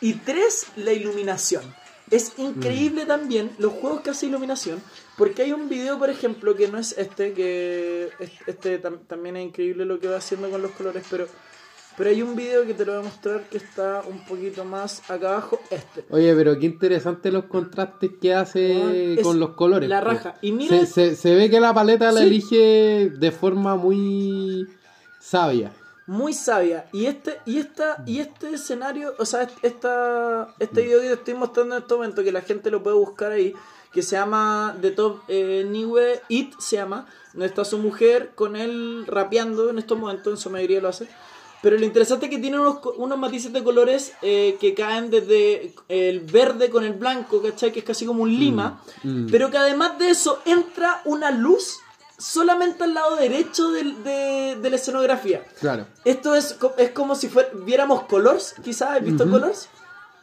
y 0.00 0.14
tres, 0.14 0.66
la 0.76 0.92
iluminación. 0.92 1.74
Es 2.10 2.32
increíble 2.36 3.04
también 3.06 3.50
los 3.58 3.72
juegos 3.72 4.02
que 4.02 4.10
hace 4.10 4.26
iluminación, 4.26 4.80
porque 5.16 5.42
hay 5.42 5.52
un 5.52 5.68
video, 5.68 5.98
por 5.98 6.10
ejemplo, 6.10 6.54
que 6.54 6.68
no 6.68 6.78
es 6.78 6.92
este, 6.98 7.32
que 7.32 8.10
es- 8.20 8.30
este 8.46 8.80
tam- 8.80 9.00
también 9.08 9.36
es 9.36 9.46
increíble 9.46 9.84
lo 9.86 9.98
que 9.98 10.06
va 10.08 10.18
haciendo 10.18 10.48
con 10.50 10.62
los 10.62 10.70
colores, 10.72 11.02
pero, 11.10 11.26
pero 11.96 12.10
hay 12.10 12.22
un 12.22 12.36
video 12.36 12.66
que 12.66 12.74
te 12.74 12.84
lo 12.84 12.92
voy 12.92 13.00
a 13.02 13.04
mostrar 13.04 13.42
que 13.48 13.56
está 13.58 14.02
un 14.08 14.24
poquito 14.26 14.64
más 14.64 15.08
acá 15.10 15.30
abajo, 15.32 15.58
este. 15.70 16.04
Oye, 16.10 16.34
pero 16.34 16.58
qué 16.58 16.66
interesante 16.66 17.30
los 17.32 17.44
contrastes 17.44 18.10
que 18.20 18.34
hace 18.34 19.14
es 19.14 19.20
con 19.22 19.38
los 19.40 19.50
colores. 19.50 19.88
la 19.88 20.00
raja. 20.00 20.34
Y 20.42 20.52
mira- 20.52 20.78
se, 20.78 20.86
se- 20.86 21.16
se 21.16 21.34
ve 21.34 21.48
que 21.50 21.60
la 21.60 21.72
paleta 21.74 22.12
la 22.12 22.22
elige 22.22 23.10
de 23.16 23.30
forma 23.32 23.76
muy 23.76 24.66
sabia. 25.20 25.72
muy 26.06 26.32
sabia. 26.34 26.86
Y 26.92 27.06
este, 27.06 27.38
y 27.46 27.58
esta, 27.58 28.02
y 28.06 28.20
este 28.20 28.50
escenario, 28.54 29.14
o 29.18 29.24
sea, 29.24 29.42
est- 29.42 29.58
esta, 29.62 30.54
este 30.60 30.82
video 30.82 31.00
que 31.00 31.06
te 31.08 31.12
estoy 31.14 31.34
mostrando 31.34 31.74
en 31.76 31.82
este 31.82 31.94
momento, 31.94 32.22
que 32.22 32.30
la 32.32 32.42
gente 32.42 32.70
lo 32.70 32.82
puede 32.82 32.96
buscar 32.96 33.32
ahí, 33.32 33.54
que 33.92 34.02
se 34.02 34.14
llama 34.16 34.76
The 34.82 34.90
Top 34.92 35.20
eh, 35.28 35.66
Niwe 35.68 36.20
It, 36.28 36.54
se 36.60 36.76
llama, 36.76 37.06
donde 37.32 37.46
está 37.46 37.64
su 37.64 37.78
mujer 37.78 38.32
con 38.34 38.54
él 38.54 39.04
rapeando 39.06 39.70
en 39.70 39.78
estos 39.78 39.98
momentos, 39.98 40.32
en 40.32 40.36
su 40.36 40.50
mayoría 40.50 40.80
lo 40.80 40.88
hace. 40.88 41.08
Pero 41.62 41.78
lo 41.78 41.84
interesante 41.84 42.26
es 42.26 42.30
que 42.30 42.38
tiene 42.38 42.58
unos, 42.60 42.78
unos 42.96 43.18
matices 43.18 43.52
de 43.52 43.64
colores 43.64 44.12
eh, 44.22 44.56
que 44.60 44.74
caen 44.74 45.10
desde 45.10 45.72
el 45.88 46.20
verde 46.20 46.70
con 46.70 46.84
el 46.84 46.92
blanco, 46.92 47.42
¿cachai? 47.42 47.72
Que 47.72 47.80
es 47.80 47.84
casi 47.84 48.06
como 48.06 48.22
un 48.22 48.30
lima. 48.38 48.82
mm. 49.02 49.26
Pero 49.30 49.50
que 49.50 49.58
además 49.58 49.98
de 49.98 50.10
eso 50.10 50.40
entra 50.44 51.00
una 51.06 51.30
luz 51.30 51.78
solamente 52.18 52.84
al 52.84 52.94
lado 52.94 53.16
derecho 53.16 53.70
del- 53.72 54.02
de, 54.02 54.56
de 54.60 54.70
la 54.70 54.76
escenografía. 54.76 55.44
Claro. 55.60 55.86
Esto 56.04 56.34
es, 56.34 56.56
es 56.78 56.90
como 56.92 57.14
si 57.14 57.28
fuera, 57.28 57.50
viéramos 57.52 58.04
Colors, 58.04 58.54
quizás, 58.64 58.90
¿has 58.96 59.02
visto 59.04 59.24
Ujú. 59.24 59.32
Colors? 59.32 59.68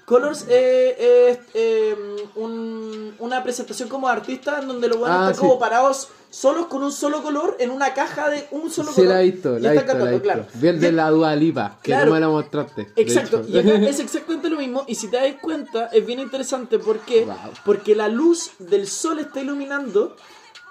Colors 0.06 0.46
eh, 0.50 1.30
es 1.30 1.40
eh, 1.54 1.96
un- 2.36 3.16
una 3.20 3.42
presentación 3.44 3.88
como 3.90 4.08
de 4.08 4.14
artista 4.14 4.60
en 4.60 4.68
donde 4.68 4.88
los 4.90 4.98
buenos 4.98 5.18
Ah, 5.18 5.22
están 5.30 5.36
sí. 5.36 5.42
como 5.42 5.58
parados 5.60 6.10
solos 6.30 6.66
con 6.66 6.84
un 6.84 6.92
solo 6.92 7.22
color 7.22 7.56
en 7.60 7.70
una 7.70 7.94
caja 7.94 8.30
de 8.30 8.48
un 8.52 8.70
solo 8.72 8.90
Sí, 8.90 8.96
color. 8.96 9.10
la 9.14 9.22
he 9.22 9.26
visto, 9.32 9.58
y 9.58 9.62
la 9.62 9.70
he 9.74 9.78
visto, 9.78 9.94
la 9.94 10.04
he 10.06 10.08
visto. 10.10 10.24
claro. 10.24 10.46
Vi 10.56 10.68
el 10.68 10.80
de 10.82 10.92
la 10.92 11.10
Dua 11.12 11.36
Lipa, 11.36 11.78
que 11.82 11.92
Claro. 11.92 12.08
tú 12.08 12.14
me 12.14 12.20
la 12.20 12.28
mostraste. 12.28 12.86
de 12.96 13.02
Exacto, 13.02 13.44
y 13.48 13.58
acá 13.58 13.70
es 13.90 14.00
exactamente 14.00 14.50
lo 14.50 14.58
mismo. 14.58 14.84
Y 14.88 14.96
si 14.96 15.08
te 15.10 15.18
das 15.18 15.36
cuenta, 15.42 15.88
es 15.94 16.06
bien 16.06 16.20
interesante. 16.20 16.80
¿Por 16.80 17.00
qué? 17.00 17.26
Wow. 17.26 17.36
Porque 17.64 17.96
la 17.96 18.08
luz 18.10 18.52
del 18.60 18.88
sol 18.88 19.20
está 19.20 19.42
iluminando. 19.42 20.16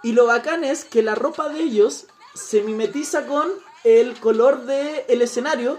Y 0.03 0.12
lo 0.12 0.26
bacán 0.26 0.64
es 0.64 0.85
que 0.85 1.01
la 1.03 1.14
ropa 1.14 1.49
de 1.49 1.61
ellos 1.61 2.07
se 2.35 2.62
mimetiza 2.62 3.26
con 3.26 3.49
el 3.85 4.14
color 4.18 4.64
del 4.66 5.03
el 5.09 5.22
escenario, 5.22 5.78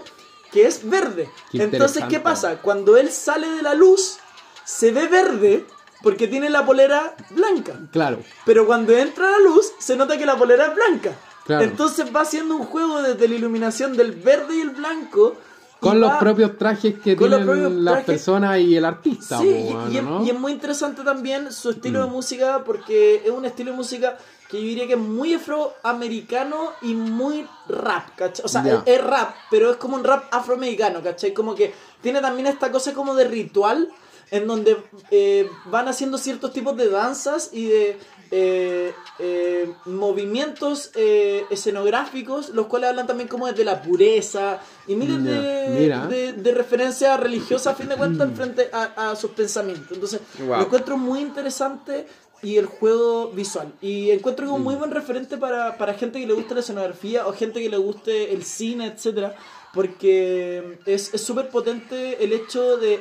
que 0.54 0.68
es 0.68 0.88
verde. 0.88 1.28
Qué 1.50 1.64
Entonces, 1.64 2.04
¿qué 2.08 2.20
pasa? 2.20 2.62
Cuando 2.62 2.96
él 2.96 3.10
sale 3.10 3.50
de 3.50 3.60
la 3.60 3.74
luz, 3.74 4.18
se 4.64 4.92
ve 4.92 5.08
verde 5.08 5.66
porque 6.00 6.28
tiene 6.28 6.48
la 6.48 6.64
polera 6.64 7.16
blanca. 7.30 7.80
Claro. 7.90 8.22
Pero 8.46 8.64
cuando 8.64 8.96
entra 8.96 9.32
la 9.32 9.40
luz, 9.40 9.72
se 9.80 9.96
nota 9.96 10.16
que 10.16 10.24
la 10.24 10.36
polera 10.36 10.66
es 10.66 10.74
blanca. 10.76 11.10
Claro. 11.44 11.64
Entonces 11.64 12.14
va 12.14 12.20
haciendo 12.20 12.54
un 12.54 12.66
juego 12.66 13.02
desde 13.02 13.26
la 13.26 13.34
iluminación 13.34 13.96
del 13.96 14.12
verde 14.12 14.54
y 14.54 14.60
el 14.60 14.70
blanco. 14.70 15.36
Con 15.84 16.00
los 16.00 16.12
propios 16.14 16.56
trajes 16.58 16.94
que 16.98 17.14
tienen 17.16 17.84
las 17.84 17.94
trajes. 17.94 18.06
personas 18.06 18.58
y 18.60 18.76
el 18.76 18.84
artista, 18.84 19.38
Sí, 19.38 19.68
po, 19.70 19.88
y- 19.90 19.96
es- 19.98 20.02
¿no? 20.02 20.24
y 20.24 20.30
es 20.30 20.38
muy 20.38 20.52
interesante 20.52 21.02
también 21.02 21.52
su 21.52 21.70
estilo 21.70 22.00
Mm. 22.00 22.04
de 22.04 22.10
música 22.10 22.62
porque 22.64 23.22
es 23.24 23.30
un 23.30 23.44
estilo 23.44 23.70
de 23.70 23.76
música 23.76 24.16
que 24.48 24.58
yo 24.60 24.66
diría 24.68 24.86
que 24.86 24.92
es 24.94 24.98
muy 24.98 25.34
afroamericano 25.34 26.70
y 26.82 26.94
muy 26.94 27.46
rap, 27.68 28.10
¿cachai? 28.16 28.44
O 28.44 28.48
sea, 28.48 28.82
es 28.84 29.04
rap, 29.04 29.34
pero 29.50 29.70
es 29.72 29.76
como 29.76 29.96
un 29.96 30.04
rap 30.04 30.24
afroamericano, 30.32 31.02
¿cachai? 31.02 31.32
Como 31.32 31.54
que 31.54 31.72
tiene 32.02 32.20
también 32.20 32.46
esta 32.46 32.70
cosa 32.70 32.92
como 32.92 33.14
de 33.14 33.24
ritual 33.26 33.88
en 34.30 34.46
donde 34.46 34.76
eh, 35.10 35.48
van 35.66 35.86
haciendo 35.88 36.18
ciertos 36.18 36.52
tipos 36.52 36.76
de 36.76 36.88
danzas 36.88 37.50
y 37.52 37.66
de 37.66 37.98
eh, 38.36 38.92
eh, 39.20 39.72
movimientos 39.84 40.90
eh, 40.96 41.44
escenográficos, 41.50 42.48
los 42.50 42.66
cuales 42.66 42.90
hablan 42.90 43.06
también 43.06 43.28
como 43.28 43.46
desde 43.46 43.62
la 43.64 43.80
pureza 43.80 44.58
y 44.88 44.96
miles 44.96 45.22
de, 45.22 45.88
de, 46.08 46.32
de 46.32 46.52
referencia 46.52 47.16
religiosa 47.16 47.70
a 47.70 47.74
fin 47.76 47.88
de 47.88 47.96
cuentas 47.96 48.28
frente 48.34 48.68
a, 48.72 49.10
a 49.10 49.16
sus 49.16 49.30
pensamientos. 49.30 49.92
Entonces, 49.92 50.20
Wow. 50.40 50.48
lo 50.58 50.62
encuentro 50.64 50.96
muy 50.96 51.20
interesante 51.20 52.06
y 52.42 52.56
el 52.56 52.66
juego 52.66 53.28
visual. 53.28 53.72
Y 53.80 54.10
encuentro 54.10 54.44
que 54.44 54.50
es 54.50 54.54
un 54.56 54.62
Mm. 54.62 54.64
muy 54.64 54.74
buen 54.74 54.90
referente 54.90 55.36
para, 55.38 55.78
para 55.78 55.94
gente 55.94 56.18
que 56.20 56.26
le 56.26 56.34
gusta 56.34 56.54
la 56.54 56.60
escenografía 56.60 57.26
o 57.28 57.32
gente 57.32 57.62
que 57.62 57.68
le 57.70 57.76
guste 57.78 58.32
el 58.34 58.42
cine, 58.44 58.86
etcétera 58.88 59.34
Porque 59.72 60.78
es 60.86 61.14
es 61.14 61.20
súper 61.22 61.48
potente 61.50 62.22
el 62.24 62.32
hecho 62.32 62.76
de 62.78 63.00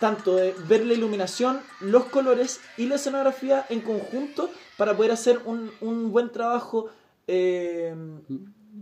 tanto 0.00 0.34
de 0.34 0.52
ver 0.68 0.84
la 0.84 0.94
iluminación, 0.94 1.60
los 1.80 2.04
colores 2.06 2.58
y 2.76 2.86
la 2.86 2.96
escenografía 2.96 3.64
en 3.68 3.80
conjunto 3.82 4.50
para 4.76 4.96
poder 4.96 5.12
hacer 5.12 5.38
un, 5.44 5.70
un 5.80 6.12
buen 6.12 6.30
trabajo. 6.30 6.86
eh, 7.26 7.94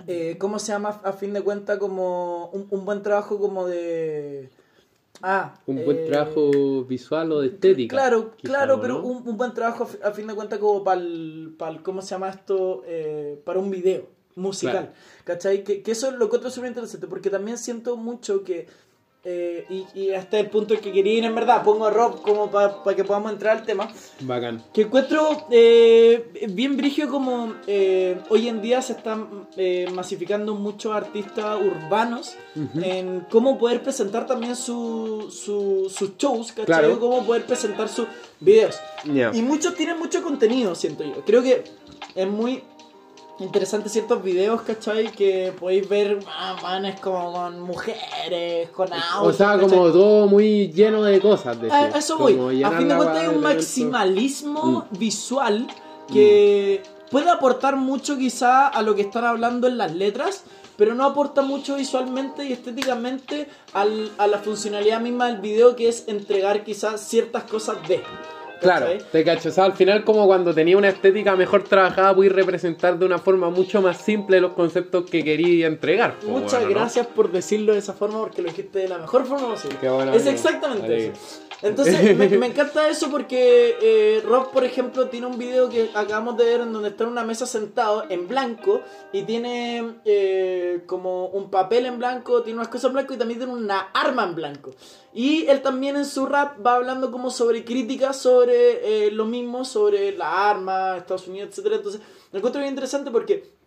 eh, 0.07 0.37
¿Cómo 0.39 0.59
se 0.59 0.73
llama? 0.73 1.01
A 1.05 1.13
fin 1.13 1.33
de 1.33 1.43
cuentas, 1.43 1.79
como 1.79 2.47
un, 2.53 2.67
un 2.71 2.85
buen 2.85 3.03
trabajo 3.03 3.39
como 3.39 3.67
de... 3.67 4.49
Ah, 5.23 5.55
Un 5.67 5.85
buen 5.85 5.99
eh, 5.99 6.07
trabajo 6.07 6.85
visual 6.85 7.33
o 7.33 7.41
de 7.41 7.49
estética. 7.49 7.95
Claro, 7.95 8.31
quizá, 8.37 8.49
claro, 8.55 8.77
¿no? 8.77 8.83
pero 8.83 9.03
un, 9.03 9.29
un 9.29 9.37
buen 9.37 9.53
trabajo 9.53 9.85
a 9.85 9.87
fi- 9.87 9.99
a 10.03 10.13
fin 10.13 10.27
de 10.27 10.35
cuentas 10.35 10.59
como 10.59 10.83
para 10.83 11.01
el, 11.01 11.55
¿cómo 11.83 12.01
se 12.01 12.09
llama 12.11 12.31
esto? 12.31 12.83
Eh, 12.87 13.39
para 13.45 13.59
un 13.59 13.71
video 13.71 14.07
musical, 14.37 14.95
¿cachai? 15.25 15.63
Que, 15.63 15.83
que 15.83 15.91
eso 15.91 16.07
es 16.09 16.15
lo 16.15 16.31
que 16.31 16.37
otro 16.37 16.51
súper 16.51 16.69
interesante, 16.71 17.07
porque 17.07 17.29
también 17.29 17.59
siento 17.59 17.97
mucho 17.99 18.45
que, 18.45 18.67
eh, 19.25 19.67
y, 19.69 19.87
y 19.95 20.11
hasta 20.15 20.39
el 20.39 20.49
punto 20.49 20.73
en 20.75 20.81
que 20.81 20.93
quería 20.93 21.13
ir 21.13 21.25
en 21.25 21.35
verdad, 21.35 21.63
pongo 21.63 21.85
a 21.87 21.91
Rob 21.91 22.23
como 22.23 22.51
para 22.51 22.97
que 22.97 23.05
podamos 23.05 23.33
entrar 23.33 23.59
al 23.59 23.65
tema, 23.67 23.89
Bacán. 24.21 24.63
que 24.73 24.83
encuentro 24.83 25.47
eh, 25.51 26.47
bien 26.49 26.77
brigio 26.77 27.11
como 27.11 27.55
eh, 27.67 28.19
hoy 28.31 28.49
en 28.49 28.63
día 28.63 28.81
se 28.81 28.95
están 28.95 29.47
eh, 29.59 29.87
masificando 29.93 30.55
muchos 30.55 30.95
artistas 30.95 31.59
urbanos 31.61 32.37
Ujú. 32.57 32.81
en 32.83 33.27
cómo 33.31 33.59
poder 33.59 33.83
presentar 33.83 34.27
también 34.27 34.57
su, 34.57 35.29
su- 35.31 35.91
sus 35.91 36.17
shows, 36.17 36.49
¿cachai? 36.53 36.65
Claro. 36.67 36.99
Cómo 36.99 37.23
poder 37.25 37.45
presentar 37.45 37.89
sus 37.89 38.07
videos. 38.41 38.81
Ya. 39.05 39.31
Y 39.35 39.43
muchos 39.43 39.75
tienen 39.75 39.99
mucho 39.99 40.23
contenido, 40.23 40.75
siento 40.75 41.05
yo. 41.05 41.23
Creo 41.27 41.43
que 41.43 41.65
es 42.15 42.27
muy 42.27 42.63
interesante 43.41 43.89
ciertos 43.89 44.23
videos, 44.23 44.63
¿cachai? 44.63 45.11
Que 45.11 45.53
podéis 45.59 45.89
ver 45.89 46.19
ah, 46.29 46.57
manes 46.63 47.01
como 47.01 47.33
con 47.33 47.61
mujeres, 47.61 48.69
con 48.71 48.93
autos. 48.93 49.11
O 49.23 49.33
sea, 49.33 49.55
¿cachai? 49.55 49.69
como 49.69 49.91
todo 49.91 50.27
muy 50.27 50.71
lleno 50.73 51.03
de 51.03 51.21
cosas. 51.21 51.57
A 51.71 51.89
eso 51.89 52.19
voy. 52.19 52.63
A 52.63 52.71
fin 52.73 52.89
de 52.89 52.97
cuentas 52.97 53.19
hay 53.19 53.27
un 53.29 53.35
de 53.35 53.41
maximalismo 53.41 54.87
visual 54.91 55.67
que 56.13 56.83
puede 57.11 57.31
aportar 57.31 57.77
mucho 57.77 58.17
quizá 58.19 58.67
a 58.69 58.83
lo 58.83 58.95
que 58.95 59.03
están 59.03 59.25
hablando 59.25 59.67
en 59.69 59.79
las 59.79 59.95
letras, 59.95 60.45
pero 60.77 60.95
no 60.95 61.05
aporta 61.05 61.43
mucho 61.43 61.77
visualmente 61.77 62.45
y 62.45 62.53
estéticamente 62.53 63.49
al- 63.73 64.11
a 64.19 64.27
la 64.27 64.39
funcionalidad 64.39 65.01
misma 65.01 65.27
del 65.29 65.39
video 65.39 65.77
que 65.77 65.89
es 65.89 66.05
entregar 66.09 66.65
quizás 66.65 67.01
ciertas 67.01 67.45
cosas 67.45 67.77
de. 67.89 68.03
Claro, 68.61 68.87
te 69.11 69.25
cacho. 69.25 69.49
O 69.49 69.53
sea, 69.53 69.65
al 69.65 69.73
final, 69.73 70.05
como 70.05 70.27
cuando 70.27 70.55
tenía 70.55 70.77
una 70.77 70.89
estética 70.89 71.37
mejor 71.37 71.65
trabajada, 71.65 72.13
voy 72.13 72.29
a 72.29 72.33
representar 72.33 72.99
de 72.99 73.07
una 73.07 73.19
forma 73.19 73.51
mucho 73.51 73.81
más 73.83 73.99
simple 73.99 74.41
los 74.41 74.53
conceptos 74.53 75.11
que 75.11 75.25
quería 75.25 75.67
entregar. 75.67 76.15
po, 76.21 76.29
Muchas 76.29 76.53
bueno, 76.61 76.69
¿no? 76.69 76.75
gracias 76.81 77.07
por 77.07 77.31
decirlo 77.33 77.73
de 77.73 77.79
esa 77.79 77.95
forma 77.95 78.19
porque 78.21 78.43
lo 78.43 78.49
dijiste 78.49 78.81
de 78.81 78.89
la 78.89 78.99
mejor 78.99 79.25
forma 79.27 79.49
posible. 79.49 79.77
Qué 79.81 79.89
bueno, 79.89 80.13
es 80.13 80.23
amigo. 80.23 80.31
exactamente 80.33 80.85
Alegre. 80.87 81.13
eso. 81.13 81.41
Entonces, 81.63 82.17
me, 82.17 82.29
me 82.39 82.47
encanta 82.47 82.89
eso 82.89 83.11
porque 83.11 83.77
eh, 83.83 84.23
Rob, 84.27 84.51
por 84.51 84.65
ejemplo, 84.65 85.09
tiene 85.09 85.27
un 85.27 85.37
video 85.39 85.69
que 85.69 85.91
acabamos 85.95 86.37
de 86.39 86.45
ver 86.45 86.61
en 86.63 86.73
donde 86.73 86.89
está 86.89 87.05
en 87.05 87.11
una 87.11 87.23
mesa 87.25 87.47
sentado 87.47 88.05
en 88.09 88.29
blanco 88.29 88.81
y 89.13 89.23
tiene 89.23 89.97
eh, 90.05 90.83
como 90.87 91.27
un 91.27 91.51
papel 91.51 91.87
en 91.87 91.99
blanco, 91.99 92.43
tiene 92.43 92.59
unas 92.59 92.69
cosas 92.69 92.87
en 92.89 92.93
blanco 92.95 93.15
y 93.15 93.19
también 93.19 93.41
tiene 93.41 93.53
una 93.53 93.89
arma 93.93 94.25
en 94.25 94.35
blanco. 94.35 94.71
Y 95.13 95.47
él 95.47 95.61
también 95.63 95.97
en 95.97 96.05
su 96.05 96.27
rap 96.27 96.65
va 96.65 96.75
hablando 96.77 97.11
como 97.11 97.31
sobre 97.31 97.65
críticas 97.65 98.17
sobre 98.17 99.07
eh, 99.07 99.11
lo 99.11 99.25
mismo, 99.25 99.65
sobre 99.65 100.17
la 100.17 100.51
arma, 100.51 100.97
Estados 100.97 101.27
Unidos, 101.27 101.51
etcétera. 101.51 101.77
Entonces, 101.77 102.01
me 102.33 102.39
encuentro 102.39 102.61
bien 102.61 102.73
interesante 102.73 103.11
porque 103.11 103.61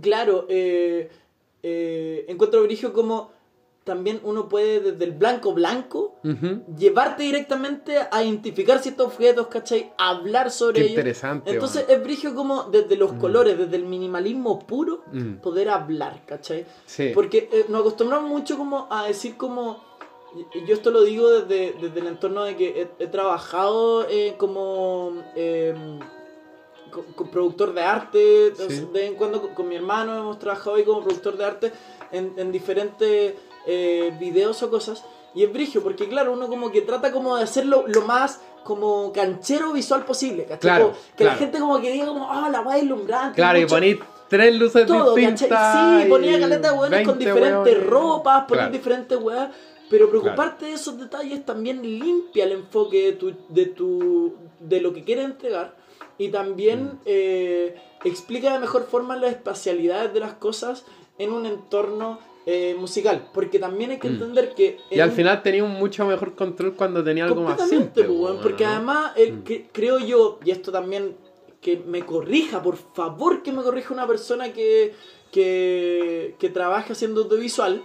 Claro, 0.00 0.46
eh, 0.48 1.10
eh, 1.62 2.24
encuentro 2.28 2.66
como 2.92 3.30
también 3.84 4.20
uno 4.22 4.48
puede 4.48 4.78
desde 4.92 5.04
el 5.04 5.10
blanco 5.10 5.52
blanco 5.54 6.14
llevarte 6.78 7.24
directamente 7.24 7.98
a 8.12 8.22
identificar 8.22 8.78
ciertos 8.78 9.08
objetos, 9.08 9.48
¿cachai? 9.48 9.92
Hablar 9.98 10.52
sobre 10.52 10.74
Qué 10.74 10.80
ellos. 10.82 10.90
interesante, 10.92 11.50
Entonces 11.50 11.86
es 11.88 12.02
brillo 12.02 12.32
como 12.34 12.64
desde 12.64 12.96
los 12.96 13.12
colores, 13.14 13.58
desde 13.58 13.74
el 13.76 13.84
minimalismo 13.84 14.60
puro, 14.60 15.02
Mm. 15.12 15.38
poder 15.38 15.68
hablar, 15.68 16.22
¿cachai? 16.26 16.64
Sí. 16.86 17.10
Porque 17.12 17.48
eh, 17.52 17.66
nos 17.68 17.80
acostumbramos 17.80 18.30
mucho 18.30 18.56
como 18.56 18.86
a 18.90 19.06
decir 19.08 19.36
como... 19.36 19.91
Yo 20.66 20.74
esto 20.74 20.90
lo 20.90 21.02
digo 21.02 21.30
desde, 21.30 21.72
desde 21.80 22.00
el 22.00 22.06
entorno 22.06 22.44
de 22.44 22.56
que 22.56 22.82
he, 22.98 23.04
he 23.04 23.06
trabajado 23.06 24.06
eh, 24.08 24.34
como 24.38 25.12
eh, 25.36 25.74
co- 26.90 27.04
co- 27.14 27.30
productor 27.30 27.74
de 27.74 27.82
arte, 27.82 28.46
entonces, 28.48 28.78
Sí. 28.80 28.84
de 28.86 29.00
vez 29.00 29.08
en 29.10 29.14
cuando 29.16 29.40
con, 29.42 29.54
con 29.54 29.68
mi 29.68 29.76
hermano 29.76 30.16
hemos 30.18 30.38
trabajado 30.38 30.76
ahí 30.76 30.84
como 30.84 31.02
productor 31.02 31.36
de 31.36 31.44
arte 31.44 31.72
en, 32.12 32.32
en 32.36 32.50
diferentes 32.52 33.34
eh, 33.66 34.16
videos 34.18 34.62
o 34.62 34.70
cosas. 34.70 35.04
Y 35.34 35.44
es 35.44 35.52
brigio, 35.52 35.82
porque 35.82 36.08
claro, 36.08 36.32
uno 36.32 36.46
como 36.48 36.70
que 36.70 36.82
trata 36.82 37.10
como 37.12 37.36
de 37.36 37.44
hacerlo 37.44 37.84
lo 37.86 38.02
más 38.02 38.40
como 38.64 39.12
canchero 39.12 39.72
visual 39.72 40.04
posible, 40.04 40.44
¿cachai? 40.44 40.60
Claro, 40.60 40.84
Como 40.92 41.16
que 41.16 41.24
la 41.24 41.34
gente 41.34 41.58
como 41.58 41.80
que 41.80 41.90
diga 41.90 42.06
como, 42.06 42.30
ah, 42.30 42.48
la 42.50 42.60
va 42.60 42.74
deslumbrante. 42.76 43.36
Claro, 43.36 43.58
y 43.58 43.66
poní 43.66 43.98
tres 44.28 44.54
luces 44.58 44.86
todo, 44.86 45.14
distintas. 45.14 45.48
¿cachai? 45.48 46.02
Sí, 46.04 46.08
ponía 46.08 46.38
caleta 46.38 46.70
de 46.70 46.76
con 46.76 46.90
20 46.90 47.14
diferentes 47.16 47.74
weones. 47.74 47.86
ropas, 47.86 48.44
Claro. 48.46 48.70
diferentes 48.72 49.18
weas. 49.18 49.50
Pero 49.92 50.10
preocuparte 50.10 50.66
de 50.66 50.72
esos 50.72 50.98
detalles 50.98 51.44
también 51.46 51.82
limpia 51.82 52.44
el 52.44 52.52
enfoque 52.52 53.04
de 53.06 53.12
tu, 53.12 53.32
de 53.48 53.66
tu 53.66 54.34
de 54.58 54.80
lo 54.80 54.92
que 54.92 55.04
quieres 55.04 55.26
entregar 55.26 55.76
y 56.18 56.28
también 56.30 56.84
Mm. 56.84 56.98
eh, 57.04 57.76
explica 58.04 58.52
de 58.52 58.58
mejor 58.58 58.84
forma 58.86 59.16
las 59.16 59.30
espacialidades 59.32 60.12
de 60.14 60.20
las 60.20 60.32
cosas 60.34 60.84
en 61.18 61.32
un 61.32 61.46
entorno 61.46 62.18
eh, 62.44 62.74
musical. 62.76 63.28
Porque 63.32 63.60
también 63.60 63.92
hay 63.92 63.98
que 64.00 64.08
Mm. 64.08 64.14
entender 64.14 64.54
que... 64.56 64.76
Y 64.90 64.98
al 64.98 65.10
un- 65.10 65.14
final 65.14 65.42
tenía 65.44 65.62
un 65.62 65.74
mucho 65.74 66.04
mejor 66.06 66.34
control 66.34 66.74
cuando 66.74 67.04
tenía 67.04 67.24
algo 67.26 67.42
más 67.42 67.68
simple. 67.68 68.02
pues, 68.02 68.18
bueno, 68.18 68.40
porque 68.42 68.64
¿no? 68.64 68.70
además 68.70 69.12
el, 69.16 69.32
Mm. 69.34 69.42
que, 69.44 69.68
creo 69.70 70.00
yo, 70.00 70.40
y 70.44 70.50
esto 70.50 70.72
también 70.72 71.16
que 71.60 71.76
me 71.76 72.04
corrija, 72.04 72.60
por 72.60 72.76
favor 72.76 73.44
que 73.44 73.52
me 73.52 73.62
corrija 73.62 73.94
una 73.94 74.08
persona 74.08 74.52
que, 74.52 74.92
que, 75.32 76.36
que 76.38 76.48
trabaje 76.50 76.92
haciendo 76.92 77.22
audiovisual 77.22 77.82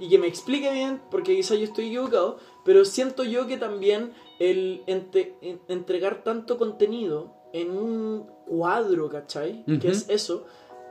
y 0.00 0.08
que 0.08 0.18
me 0.18 0.26
explique 0.28 0.70
bien, 0.72 1.00
porque 1.10 1.34
quizás 1.34 1.58
yo 1.58 1.64
estoy 1.64 1.86
equivocado, 1.86 2.38
pero 2.64 2.84
siento 2.84 3.24
yo 3.24 3.46
que 3.48 3.56
también 3.56 4.12
el 4.38 4.82
ente- 4.86 5.34
en- 5.40 5.60
entregar 5.68 6.22
tanto 6.22 6.58
contenido 6.58 7.32
en 7.52 7.70
un 7.70 8.26
cuadro, 8.46 9.08
¿cachai? 9.08 9.64
Que 9.80 9.88
es 9.88 10.08
eso, 10.08 10.44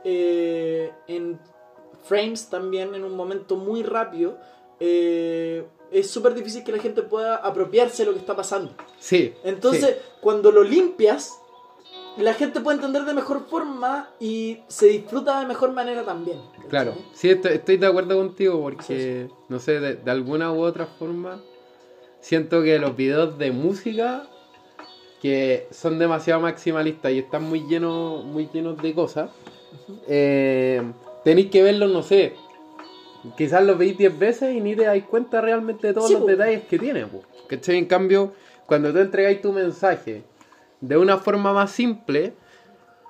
eh, 0.04 0.92
en 1.06 1.38
frames 2.04 2.50
también, 2.50 2.94
en 2.94 3.04
un 3.04 3.14
momento 3.16 3.56
muy 3.56 3.82
rápido, 3.82 4.36
eh, 4.80 5.64
es 5.92 6.10
súper 6.10 6.34
difícil 6.34 6.64
que 6.64 6.72
la 6.72 6.78
gente 6.78 7.02
pueda 7.02 7.36
apropiarse 7.36 8.02
de 8.02 8.06
lo 8.06 8.12
que 8.14 8.20
está 8.20 8.34
pasando. 8.36 8.72
Sí. 8.98 9.32
Entonces, 9.44 9.96
cuando 10.20 10.50
lo 10.52 10.62
limpias, 10.62 11.39
la 12.18 12.34
gente 12.34 12.60
puede 12.60 12.76
entender 12.76 13.04
de 13.04 13.14
mejor 13.14 13.46
forma 13.48 14.10
y 14.20 14.58
se 14.68 14.86
disfruta 14.88 15.40
de 15.40 15.46
mejor 15.46 15.72
manera 15.72 16.04
también. 16.04 16.38
claro. 16.68 16.94
Sí, 17.14 17.30
estoy, 17.30 17.52
estoy 17.54 17.76
de 17.76 17.86
acuerdo 17.86 18.16
contigo 18.16 18.60
porque, 18.60 19.28
Sí, 19.28 19.34
no 19.48 19.58
sé, 19.58 19.80
de, 19.80 19.94
de 19.96 20.10
alguna 20.10 20.52
u 20.52 20.60
otra 20.62 20.86
forma, 20.86 21.40
siento 22.20 22.62
que 22.62 22.78
los 22.78 22.96
videos 22.96 23.38
de 23.38 23.52
música 23.52 24.24
que 25.22 25.66
son 25.70 25.98
demasiado 25.98 26.40
maximalistas 26.40 27.12
y 27.12 27.18
están 27.18 27.42
muy 27.44 27.66
llenos, 27.66 28.24
muy 28.24 28.48
llenos 28.52 28.80
de 28.80 28.94
cosas, 28.94 29.30
eh, 30.08 30.82
tenéis 31.24 31.50
que 31.50 31.62
verlos, 31.62 31.90
no 31.92 32.02
sé, 32.02 32.34
quizás 33.36 33.62
los 33.64 33.76
veis 33.76 33.98
10 33.98 34.18
veces 34.18 34.54
y 34.56 34.60
ni 34.60 34.74
te 34.74 34.84
dais 34.84 35.04
cuenta 35.04 35.40
realmente 35.40 35.88
de 35.88 35.94
todos 35.94 36.08
Sí, 36.08 36.14
los 36.14 36.22
po. 36.22 36.28
detalles 36.28 36.62
que 36.64 36.78
tiene. 36.78 37.06
po. 37.06 37.22
¿Cachai? 37.48 37.76
En 37.76 37.84
cambio, 37.86 38.32
cuando 38.66 38.92
tú 38.92 38.98
entregáis 38.98 39.40
tu 39.42 39.52
mensaje 39.52 40.22
de 40.80 40.96
una 40.96 41.18
forma 41.18 41.52
más 41.52 41.70
simple, 41.72 42.32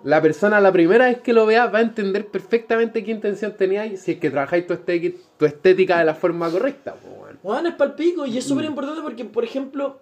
la 0.03 0.21
persona 0.23 0.61
la 0.61 0.73
primera 0.73 1.07
vez 1.07 1.21
que 1.21 1.33
lo 1.33 1.45
vea 1.47 1.67
va 1.67 1.79
a 1.79 1.83
entender 1.83 2.27
perfectamente 2.29 3.05
qué 3.05 3.11
intención 3.11 3.55
teníais 3.57 4.01
si 4.01 4.13
es 4.13 4.19
que 4.19 4.31
trabajáis 4.31 4.67
tu, 4.67 4.73
estética- 4.75 5.19
tu 5.39 5.45
estética 5.45 5.99
de 5.99 6.05
la 6.07 6.15
forma 6.15 6.51
correcta. 6.51 6.97
weón. 7.05 7.39
Bueno, 7.43 7.69
es 7.69 7.75
palpico 7.75 8.27
y 8.27 8.39
es 8.39 8.45
Mm. 8.47 8.49
súper 8.49 8.65
importante 8.65 9.03
porque, 9.03 9.25
por 9.27 9.45
ejemplo, 9.45 9.99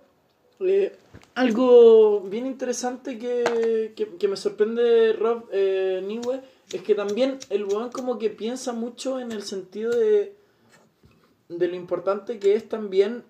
eh, 0.61 0.93
algo 1.35 2.21
bien 2.23 2.47
interesante 2.47 3.19
que, 3.19 3.93
que, 3.97 4.09
que 4.17 4.29
me 4.29 4.37
sorprende 4.37 4.83
de 4.83 5.13
Rob 5.13 5.45
eh, 5.53 6.03
Niwe 6.05 6.41
es 6.73 6.83
que 6.83 6.95
también 6.95 7.39
el 7.51 7.65
weón 7.65 7.91
como 7.91 8.19
que 8.19 8.29
piensa 8.31 8.73
mucho 8.73 9.21
en 9.21 9.31
el 9.33 9.43
sentido 9.43 9.91
de, 9.93 10.35
de 11.49 11.69
lo 11.69 11.75
importante 11.77 12.39
que 12.39 12.55
es 12.55 12.69
también 12.69 13.23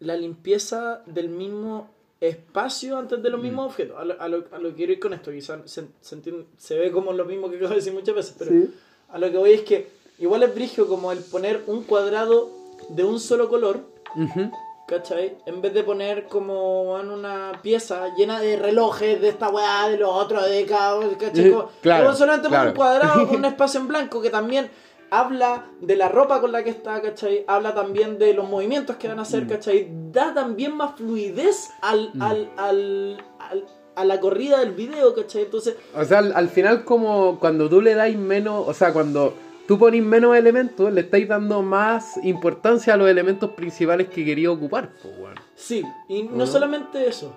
la 0.00 0.16
limpieza 0.16 1.02
del 1.06 1.28
mismo 1.28 1.90
espacio 2.20 2.98
antes 2.98 3.22
de 3.22 3.30
los 3.30 3.40
mismos 3.40 3.66
objetos. 3.66 3.96
A 3.98 4.04
lo, 4.04 4.20
a 4.20 4.28
lo, 4.28 4.44
a 4.52 4.58
lo 4.58 4.68
que 4.70 4.74
quiero 4.76 4.92
ir 4.92 5.00
con 5.00 5.12
esto, 5.14 5.30
quizás 5.30 5.58
se, 5.66 5.84
se, 6.00 6.14
entiende- 6.16 6.46
se 6.56 6.76
ve 6.78 6.90
como 6.90 7.12
lo 7.12 7.24
mismo 7.24 7.48
que 7.48 7.56
acabo 7.56 7.70
de 7.70 7.76
decir 7.76 7.92
muchas 7.92 8.14
veces, 8.14 8.34
pero 8.38 8.50
Sí. 8.50 8.74
a 9.10 9.18
lo 9.18 9.30
que 9.30 9.36
voy 9.38 9.52
es 9.52 9.62
que 9.62 9.88
igual 10.18 10.42
es 10.42 10.54
brigio 10.54 10.88
como 10.88 11.12
el 11.12 11.18
poner 11.20 11.62
un 11.66 11.84
cuadrado 11.84 12.50
de 12.88 13.04
un 13.04 13.20
solo 13.20 13.48
color, 13.48 13.80
Ujú. 14.16 14.50
¿cachai? 14.88 15.36
En 15.46 15.60
vez 15.62 15.74
de 15.74 15.84
poner 15.84 16.24
como 16.26 16.98
en 17.00 17.10
una 17.10 17.52
pieza 17.62 18.14
llena 18.16 18.40
de 18.40 18.56
relojes 18.56 19.20
de 19.20 19.28
esta 19.28 19.48
weá, 19.50 19.88
de 19.88 19.98
lo 19.98 20.10
otro, 20.10 20.42
de 20.42 20.64
cada, 20.66 21.00
¿cachai? 21.18 21.50
Como- 21.52 21.70
claro, 21.82 22.06
como 22.06 22.16
solamente 22.16 22.48
claro. 22.48 22.70
un 22.70 22.76
cuadrado 22.76 23.28
con 23.28 23.36
un 23.36 23.44
espacio 23.44 23.80
en 23.80 23.88
blanco 23.88 24.20
que 24.20 24.30
también 24.30 24.70
habla 25.10 25.66
de 25.80 25.96
la 25.96 26.08
ropa 26.08 26.40
con 26.40 26.52
la 26.52 26.62
que 26.64 26.70
está, 26.70 27.00
¿cachai? 27.00 27.44
Habla 27.46 27.74
también 27.74 28.18
de 28.18 28.34
los 28.34 28.48
movimientos 28.48 28.96
que 28.96 29.08
van 29.08 29.18
a 29.18 29.22
hacer, 29.22 29.44
Mm. 29.44 29.48
¿cachai? 29.48 29.88
Da 30.12 30.34
también 30.34 30.76
más 30.76 30.96
fluidez 30.96 31.70
al, 31.82 32.12
al, 32.20 32.50
al, 32.56 33.24
al- 33.38 33.66
a 33.94 34.04
la 34.04 34.20
corrida 34.20 34.60
del 34.60 34.72
video, 34.72 35.14
¿cachai? 35.14 35.42
Entonces, 35.42 35.76
O 35.96 36.04
sea, 36.04 36.18
al, 36.18 36.32
al 36.36 36.48
final 36.48 36.84
como 36.84 37.38
cuando 37.40 37.68
tú 37.68 37.80
le 37.80 37.94
dais 37.94 38.16
menos, 38.16 38.68
o 38.68 38.72
sea, 38.74 38.92
cuando 38.92 39.34
tú 39.66 39.76
ponís 39.78 40.02
menos 40.04 40.36
elementos, 40.36 40.92
le 40.92 41.00
estáis 41.00 41.26
dando 41.26 41.62
más 41.62 42.16
importancia 42.22 42.94
a 42.94 42.96
los 42.96 43.08
elementos 43.08 43.50
principales 43.50 44.08
que 44.08 44.24
quería 44.24 44.50
ocupar. 44.52 44.90
weón. 45.18 45.34
Sí, 45.56 45.82
y 46.08 46.22
no 46.22 46.36
¿no? 46.36 46.46
solamente 46.46 47.08
eso. 47.08 47.34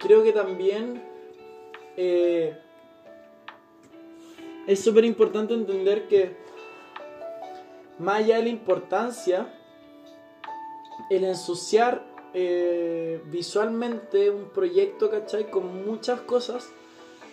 Creo 0.00 0.22
que 0.24 0.32
también 0.32 1.00
eh, 1.96 2.58
es 4.66 4.80
súper 4.82 5.04
importante 5.04 5.54
entender 5.54 6.08
que 6.08 6.36
más 7.98 8.16
allá 8.20 8.36
de 8.38 8.44
la 8.44 8.48
importancia, 8.48 9.46
el 11.10 11.24
ensuciar 11.24 12.02
eh, 12.32 13.20
visualmente 13.26 14.30
un 14.30 14.50
proyecto, 14.50 15.10
¿cachai? 15.10 15.50
Con 15.50 15.84
muchas 15.86 16.20
cosas, 16.22 16.68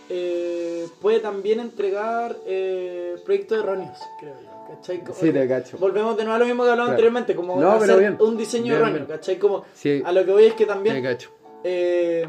eh, 0.10 0.88
puede 1.02 1.20
también 1.20 1.60
entregar 1.60 2.36
eh, 2.46 3.16
proyectos 3.26 3.58
erróneos, 3.60 3.98
creo 4.20 4.36
yo, 4.42 4.50
¿cachai? 4.76 5.00
Como 5.00 5.14
Sí, 5.16 5.32
te 5.32 5.48
cacho. 5.48 5.78
Volvemos 5.80 6.18
de 6.18 6.24
nuevo 6.26 6.36
a 6.36 6.40
lo 6.40 6.46
mismo 6.46 6.64
que 6.64 6.70
hablamos 6.70 6.90
Claro. 6.90 6.96
anteriormente, 7.08 7.36
como 7.36 7.60
No, 7.60 7.72
hacer 7.72 7.98
bien. 8.00 8.18
un 8.20 8.38
diseño 8.38 8.66
Bien, 8.76 8.76
erróneo. 8.88 9.08
¿cachai? 9.08 9.40
Como 9.40 9.66
Sí, 9.74 10.04
a 10.06 10.12
lo 10.12 10.26
que 10.26 10.32
voy 10.32 10.44
es 10.46 10.54
que 10.54 10.66
también 10.66 11.04
eh, 11.64 12.28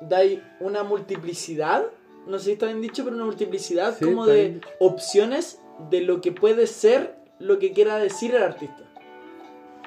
dais 0.00 0.40
una 0.60 0.82
multiplicidad, 0.82 1.84
no 2.28 2.38
sé 2.38 2.44
si 2.46 2.52
está 2.52 2.66
bien 2.66 2.80
dicho, 2.80 3.04
pero 3.04 3.16
una 3.16 3.24
multiplicidad 3.24 3.96
Sí, 3.98 4.04
como 4.04 4.26
de 4.26 4.34
bien 4.34 4.60
opciones 4.78 5.60
de 5.90 6.02
lo 6.02 6.20
que 6.20 6.32
puede 6.32 6.66
ser 6.66 7.16
lo 7.38 7.58
que 7.58 7.72
quiera 7.72 7.98
decir 7.98 8.34
el 8.34 8.42
artista. 8.42 8.84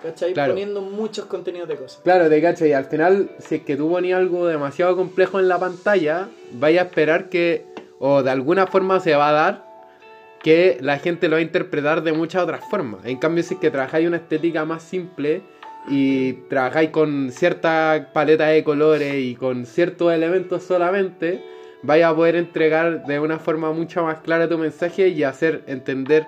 ¿Cachai? 0.01 0.33
Claro. 0.33 0.53
Poniendo 0.53 0.81
muchos 0.81 1.25
contenidos 1.25 1.69
de 1.69 1.75
cosas. 1.75 2.01
Claro, 2.03 2.27
te 2.27 2.41
cacho. 2.41 2.65
Y 2.65 2.73
al 2.73 2.85
final, 2.85 3.29
si 3.37 3.55
es 3.55 3.61
que 3.61 3.77
tú 3.77 3.89
ponías 3.89 4.17
algo 4.17 4.47
demasiado 4.47 4.95
complejo 4.95 5.39
en 5.39 5.47
la 5.47 5.59
pantalla, 5.59 6.27
vaya 6.53 6.81
a 6.81 6.85
esperar 6.85 7.29
que, 7.29 7.65
o 7.99 8.23
de 8.23 8.31
alguna 8.31 8.65
forma 8.65 8.99
se 8.99 9.15
va 9.15 9.29
a 9.29 9.31
dar, 9.31 9.71
que 10.41 10.79
la 10.81 10.97
gente 10.97 11.27
lo 11.27 11.35
va 11.35 11.39
a 11.39 11.43
interpretar 11.43 12.01
de 12.01 12.13
muchas 12.13 12.41
otras 12.41 12.67
formas. 12.67 13.05
En 13.05 13.17
cambio, 13.17 13.43
si 13.43 13.53
es 13.53 13.59
que 13.59 13.69
trabajáis 13.69 14.07
una 14.07 14.17
estética 14.17 14.65
más 14.65 14.81
simple 14.81 15.43
y 15.87 16.33
trabajáis 16.49 16.89
con 16.89 17.31
cierta 17.31 18.09
paleta 18.11 18.47
de 18.47 18.63
colores 18.63 19.13
y 19.15 19.35
con 19.35 19.67
ciertos 19.67 20.11
elementos 20.11 20.63
solamente, 20.63 21.43
vais 21.83 22.03
a 22.03 22.15
poder 22.15 22.35
entregar 22.35 23.05
de 23.05 23.19
una 23.19 23.39
forma 23.39 23.71
mucho 23.71 24.03
más 24.03 24.19
clara 24.19 24.47
tu 24.47 24.57
mensaje 24.57 25.09
y 25.09 25.23
hacer 25.23 25.63
entender 25.67 26.25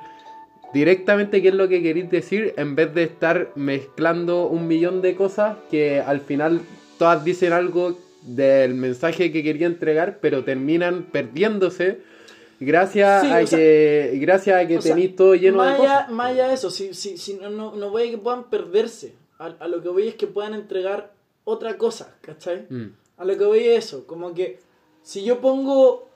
directamente 0.73 1.41
qué 1.41 1.49
es 1.49 1.53
lo 1.53 1.67
que 1.67 1.83
queréis 1.83 2.09
decir 2.09 2.53
en 2.57 2.75
vez 2.75 2.93
de 2.93 3.03
estar 3.03 3.51
mezclando 3.55 4.47
un 4.47 4.67
millón 4.67 5.01
de 5.01 5.15
cosas 5.15 5.57
que 5.69 5.99
al 5.99 6.21
final 6.21 6.61
todas 6.97 7.23
dicen 7.23 7.53
algo 7.53 7.97
del 8.23 8.73
mensaje 8.73 9.31
que 9.31 9.43
quería 9.43 9.67
entregar, 9.67 10.17
pero 10.21 10.43
terminan 10.43 11.03
perdiéndose 11.11 11.99
gracias 12.59 13.21
Sí, 13.21 13.27
a 13.31 13.39
o 13.43 13.47
sea, 13.47 13.59
que 13.59 14.17
gracias 14.21 14.63
a 14.63 14.67
que 14.67 14.81
sea, 14.81 14.95
tenéis 14.95 15.15
todo 15.15 15.35
lleno 15.35 15.57
más 15.57 15.73
de 15.73 15.77
cosas. 15.77 16.09
Más 16.09 16.31
allá 16.31 16.47
de 16.47 16.53
eso, 16.53 16.71
si, 16.71 16.93
si, 16.93 17.17
si 17.17 17.33
no, 17.35 17.49
no, 17.49 17.75
no 17.75 17.89
voy 17.89 18.07
a 18.07 18.11
que 18.11 18.17
puedan 18.17 18.45
perderse. 18.45 19.13
A, 19.39 19.47
a 19.59 19.67
lo 19.67 19.81
que 19.81 19.89
voy 19.89 20.07
es 20.07 20.15
que 20.15 20.27
puedan 20.27 20.53
entregar 20.53 21.11
otra 21.43 21.77
cosa, 21.77 22.15
¿cachai? 22.21 22.65
Mm, 22.69 22.93
A 23.17 23.25
lo 23.25 23.37
que 23.37 23.43
voy 23.43 23.59
es 23.59 23.85
eso, 23.85 24.07
como 24.07 24.33
que 24.33 24.59
si 25.03 25.23
yo 25.23 25.39
pongo 25.39 26.07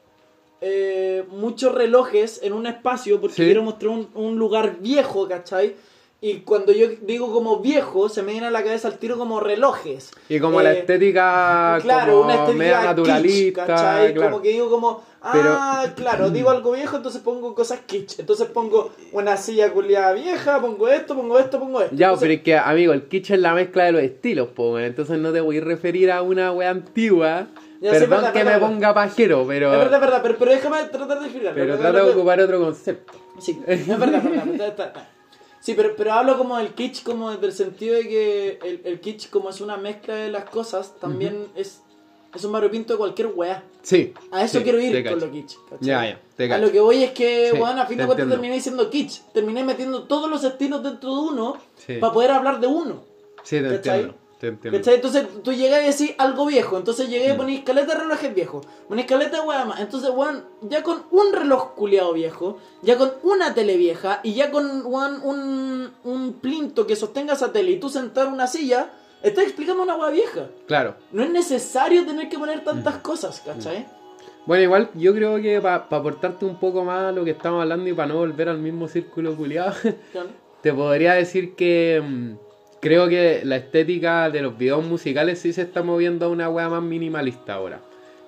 eh, 0.60 1.24
muchos 1.30 1.74
relojes 1.76 2.40
en 2.42 2.54
un 2.54 2.66
espacio 2.66 3.22
porque 3.22 3.36
Sí. 3.36 3.44
quiero 3.46 3.62
mostrar 3.62 3.92
un, 3.92 4.10
un 4.16 4.38
lugar 4.40 4.78
viejo, 4.80 5.28
¿cachai? 5.28 5.76
Y 6.20 6.38
cuando 6.40 6.72
yo 6.72 6.88
digo 7.04 7.32
como 7.32 7.60
viejo, 7.60 8.10
se 8.10 8.24
me 8.24 8.32
viene 8.32 8.48
a 8.48 8.52
la 8.52 8.64
cabeza 8.64 8.88
al 8.88 8.98
tiro 8.98 9.20
como 9.20 9.40
relojes. 9.40 10.10
Y 10.30 10.40
como 10.40 10.60
la 10.64 10.74
Eh, 10.74 10.80
estética 10.80 11.78
Claro, 11.84 12.14
como 12.14 12.24
una 12.26 12.34
estética 12.34 12.58
media 12.58 12.78
kitsch, 12.80 12.86
naturalista, 12.88 13.66
¿cachai? 13.68 14.14
claro. 14.16 14.32
Como 14.32 14.42
que 14.42 14.50
digo 14.50 14.68
como, 14.72 15.04
ah, 15.22 15.86
claro, 15.96 16.32
digo 16.32 16.50
algo 16.50 16.72
viejo, 16.72 16.98
entonces 16.98 17.22
pongo 17.22 17.54
cosas 17.54 17.82
kitsch. 17.86 18.18
Entonces 18.20 18.48
pongo 18.48 18.90
una 19.12 19.38
silla 19.38 19.72
culiada 19.72 20.14
vieja, 20.14 20.60
pongo 20.60 20.88
esto, 20.88 21.16
pongo 21.16 21.38
esto, 21.38 21.60
pongo 21.60 21.82
esto. 21.82 21.96
Ya, 21.96 22.08
Entonces, 22.08 22.22
pero 22.28 22.34
es 22.34 22.42
que, 22.44 22.58
amigo, 22.58 22.94
el 22.94 23.04
kitsch 23.08 23.30
es 23.30 23.40
la 23.40 23.54
mezcla 23.54 23.84
de 23.84 23.92
los 23.92 24.02
estilos, 24.02 24.50
weón. 24.58 24.82
entonces 24.82 25.20
no 25.20 25.32
te 25.32 25.42
voy 25.42 25.60
a 25.60 25.62
referir 25.62 26.10
a 26.12 26.24
una 26.24 26.52
wea 26.52 26.72
antigua. 26.72 27.46
Ya, 27.82 27.92
Perdón 27.92 28.10
verdad, 28.10 28.34
que 28.34 28.44
verdad, 28.44 28.60
me 28.62 28.68
ponga 28.68 28.94
pajero, 28.94 29.46
pero, 29.48 29.72
Es 29.72 29.78
verdad, 29.80 29.96
es 29.96 30.02
verdad, 30.02 30.20
pero, 30.24 30.38
pero 30.38 30.52
déjame 30.52 30.84
tratar 30.86 31.20
de 31.20 31.26
explicarlo. 31.26 31.56
pero 31.56 31.78
trata 31.78 32.04
de 32.06 32.12
ocupar 32.12 32.40
otro 32.42 32.60
concepto. 32.60 33.14
Sí, 33.40 33.62
es 33.68 33.88
verdad, 33.88 34.24
verdad, 34.24 34.68
está-. 34.68 35.10
Sí, 35.60 35.74
pero, 35.76 35.96
pero 35.96 36.14
hablo 36.14 36.38
como 36.38 36.58
del 36.58 36.74
kitsch, 36.74 37.04
como 37.04 37.32
desde 37.32 37.46
el 37.48 37.52
sentido 37.54 37.96
de 37.96 38.08
que 38.08 38.60
el, 38.64 38.82
el 38.84 39.00
kitsch, 39.00 39.30
como 39.30 39.50
es 39.50 39.60
una 39.62 39.78
mezcla 39.78 40.16
de 40.16 40.30
las 40.30 40.46
cosas, 40.46 40.96
también 41.00 41.48
es, 41.56 41.82
es 42.34 42.44
un 42.46 42.52
variopinto 42.52 42.94
de 42.94 42.98
cualquier 43.00 43.28
weá. 43.36 43.64
Sí. 43.82 44.14
A 44.32 44.44
eso 44.44 44.58
sí, 44.60 44.64
quiero 44.64 44.80
ir 44.80 45.08
con 45.08 45.20
lo 45.20 45.30
kitsch. 45.30 45.56
¿cachai? 45.70 45.88
Ya, 45.88 46.06
ya, 46.06 46.20
te 46.36 46.52
A 46.54 46.58
lo 46.58 46.72
que 46.72 46.80
voy 46.80 47.04
es 47.04 47.12
que, 47.12 47.50
Sí, 47.54 47.60
weón, 47.60 47.78
a 47.80 47.86
fin 47.86 47.98
de 47.98 48.06
cuentas 48.06 48.28
terminé 48.30 48.54
diciendo 48.56 48.90
kitsch. 48.90 49.22
Terminé 49.34 49.64
metiendo 49.64 50.04
todos 50.04 50.30
los 50.30 50.44
estilos 50.44 50.82
dentro 50.84 51.14
de 51.14 51.20
uno 51.22 51.58
Sí. 51.76 51.98
para 52.00 52.14
poder 52.14 52.32
hablar 52.32 52.60
de 52.60 52.68
uno. 52.68 53.04
Sí, 53.44 53.58
te 53.58 53.64
¿cachai? 53.64 54.00
entiendo. 54.02 54.27
Te 54.40 54.48
entiendo. 54.50 54.78
¿Cachai? 54.78 54.96
Entonces 54.96 55.26
tú 55.44 55.52
llegas 55.52 55.82
y 55.82 55.86
decís 56.04 56.16
algo 56.20 56.46
viejo. 56.46 56.78
Entonces 56.78 57.10
llegué 57.10 57.30
y 57.30 57.34
Mm. 57.34 57.38
ponís 57.38 57.64
caleta 57.64 57.94
de 57.96 58.00
relojes 58.02 58.36
viejos. 58.36 58.66
Ponís 58.88 59.06
caleta 59.06 59.42
de 59.42 59.66
más. 59.66 59.80
Entonces, 59.80 60.12
weón, 60.12 60.46
ya 60.62 60.84
con 60.84 61.04
un 61.12 61.34
reloj 61.34 61.74
culiado 61.74 62.14
viejo, 62.14 62.58
ya 62.84 62.98
con 62.98 63.14
una 63.24 63.54
tele 63.56 63.78
vieja 63.78 64.20
y 64.24 64.34
ya 64.36 64.52
con 64.52 64.86
weón, 64.86 65.22
un, 65.24 65.92
un 66.04 66.34
plinto 66.34 66.86
que 66.86 66.96
sostenga 66.96 67.34
esa 67.34 67.52
tele 67.52 67.72
y 67.72 67.80
tú 67.80 67.90
sentar 67.90 68.28
una 68.28 68.46
silla, 68.46 68.92
estás 69.24 69.46
explicando 69.46 69.82
una 69.82 69.96
weá 69.96 70.12
vieja. 70.12 70.50
Claro. 70.68 70.96
No 71.12 71.24
es 71.24 71.32
necesario 71.32 72.06
tener 72.06 72.30
que 72.30 72.38
poner 72.38 72.60
Mm. 72.62 72.66
tantas 72.66 72.98
cosas, 72.98 73.42
¿cachai? 73.44 73.88
Bueno, 74.46 74.64
igual 74.64 74.90
yo 74.94 75.14
creo 75.14 75.42
que 75.42 75.60
para 75.60 75.76
aportarte 75.90 76.46
un 76.46 76.58
poco 76.58 76.84
más 76.86 77.06
a 77.06 77.12
lo 77.12 77.26
que 77.26 77.32
estamos 77.32 77.62
hablando 77.62 77.90
y 77.90 77.94
para 77.94 78.10
no 78.10 78.16
volver 78.18 78.48
al 78.50 78.60
mismo 78.60 78.88
círculo 78.88 79.36
culiado, 79.36 79.74
te 80.62 80.74
podría 80.74 81.14
decir 81.14 81.56
que 81.56 82.02
mm, 82.02 82.47
creo 82.80 83.08
que 83.08 83.42
la 83.44 83.58
estética 83.58 84.30
de 84.30 84.42
los 84.42 84.58
videos 84.58 84.86
musicales 84.86 85.40
sí 85.40 85.54
se 85.54 85.64
está 85.64 85.84
moviendo 85.84 86.26
a 86.26 86.30
una 86.30 86.50
wea 86.50 86.70
más 86.70 86.84
minimalista 86.84 87.54
ahora. 87.54 87.80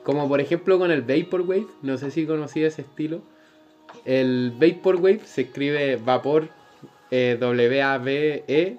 Como 0.03 0.27
por 0.27 0.41
ejemplo 0.41 0.79
con 0.79 0.91
el 0.91 1.01
Vaporwave, 1.01 1.67
no 1.81 1.97
sé 1.97 2.11
si 2.11 2.25
conocí 2.25 2.63
ese 2.63 2.81
estilo. 2.81 3.21
El 4.05 4.53
Vaporwave 4.59 5.21
se 5.25 5.41
escribe 5.41 5.97
vapor 5.97 6.47
eh, 7.11 7.37
W-A-V-E 7.39 8.77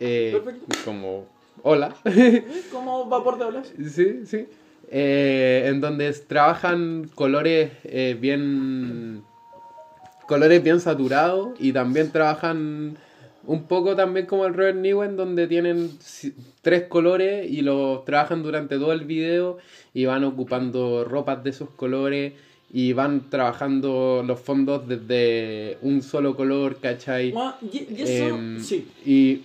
eh, 0.00 0.30
Perfecto. 0.32 0.76
como 0.84 1.26
hola. 1.62 1.94
¿Cómo 2.72 3.06
vapor 3.06 3.38
de 3.38 3.44
olas? 3.44 3.72
Sí, 3.90 4.26
sí. 4.26 4.48
Eh, 4.90 5.64
en 5.66 5.80
donde 5.80 6.12
trabajan 6.12 7.08
colores 7.14 7.70
eh, 7.84 8.16
bien. 8.18 9.22
colores 10.26 10.62
bien 10.62 10.80
saturados 10.80 11.50
y 11.58 11.72
también 11.72 12.10
trabajan 12.10 12.98
un 13.46 13.64
poco 13.64 13.96
también 13.96 14.26
como 14.26 14.46
el 14.46 14.54
Robert 14.54 14.76
Newen 14.76 15.16
donde 15.16 15.46
tienen 15.48 15.90
tres 16.62 16.84
colores 16.84 17.50
y 17.50 17.62
los 17.62 18.04
trabajan 18.04 18.42
durante 18.42 18.76
todo 18.78 18.92
el 18.92 19.04
video 19.04 19.58
y 19.94 20.04
van 20.04 20.24
ocupando 20.24 21.04
ropas 21.04 21.42
de 21.42 21.50
esos 21.50 21.70
colores 21.70 22.32
y 22.72 22.92
van 22.94 23.28
trabajando 23.28 24.22
los 24.26 24.40
fondos 24.40 24.86
desde 24.88 25.76
un 25.82 26.02
solo 26.02 26.34
color, 26.36 26.76
¿cachai? 26.80 27.32
Bueno, 27.32 27.54
y, 27.70 27.78
y 27.78 28.02
eso, 28.02 28.34
Em, 28.34 28.60
sí, 28.60 28.88
Y 29.04 29.42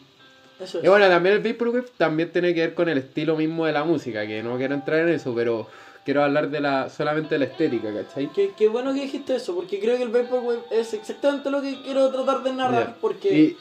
eso 0.59 0.77
es. 0.79 0.85
y 0.85 0.87
bueno, 0.87 1.07
también 1.09 1.35
el 1.35 1.41
Vaporwave 1.41 1.87
también 1.97 2.31
tiene 2.31 2.53
que 2.53 2.61
ver 2.61 2.73
con 2.73 2.87
el 2.87 2.99
estilo 2.99 3.35
mismo 3.35 3.65
de 3.65 3.73
la 3.73 3.83
música, 3.83 4.25
que 4.25 4.41
no 4.43 4.57
quiero 4.57 4.75
entrar 4.75 4.99
en 5.01 5.09
eso, 5.09 5.33
pero 5.35 5.67
quiero 6.05 6.23
hablar 6.23 6.49
de 6.49 6.61
la 6.61 6.89
solamente 6.89 7.35
de 7.35 7.39
la 7.39 7.45
estética, 7.45 7.91
¿cachai? 7.93 8.31
Qué, 8.31 8.51
qué 8.57 8.69
bueno 8.69 8.93
que 8.93 9.01
dijiste 9.01 9.35
eso, 9.35 9.53
porque 9.55 9.79
creo 9.81 9.97
que 9.97 10.03
el 10.03 10.09
Vaporwave 10.09 10.61
es 10.71 10.93
exactamente 10.93 11.49
lo 11.51 11.61
que 11.61 11.81
quiero 11.83 12.09
tratar 12.11 12.43
de 12.43 12.53
narrar, 12.53 12.95
porque... 13.01 13.57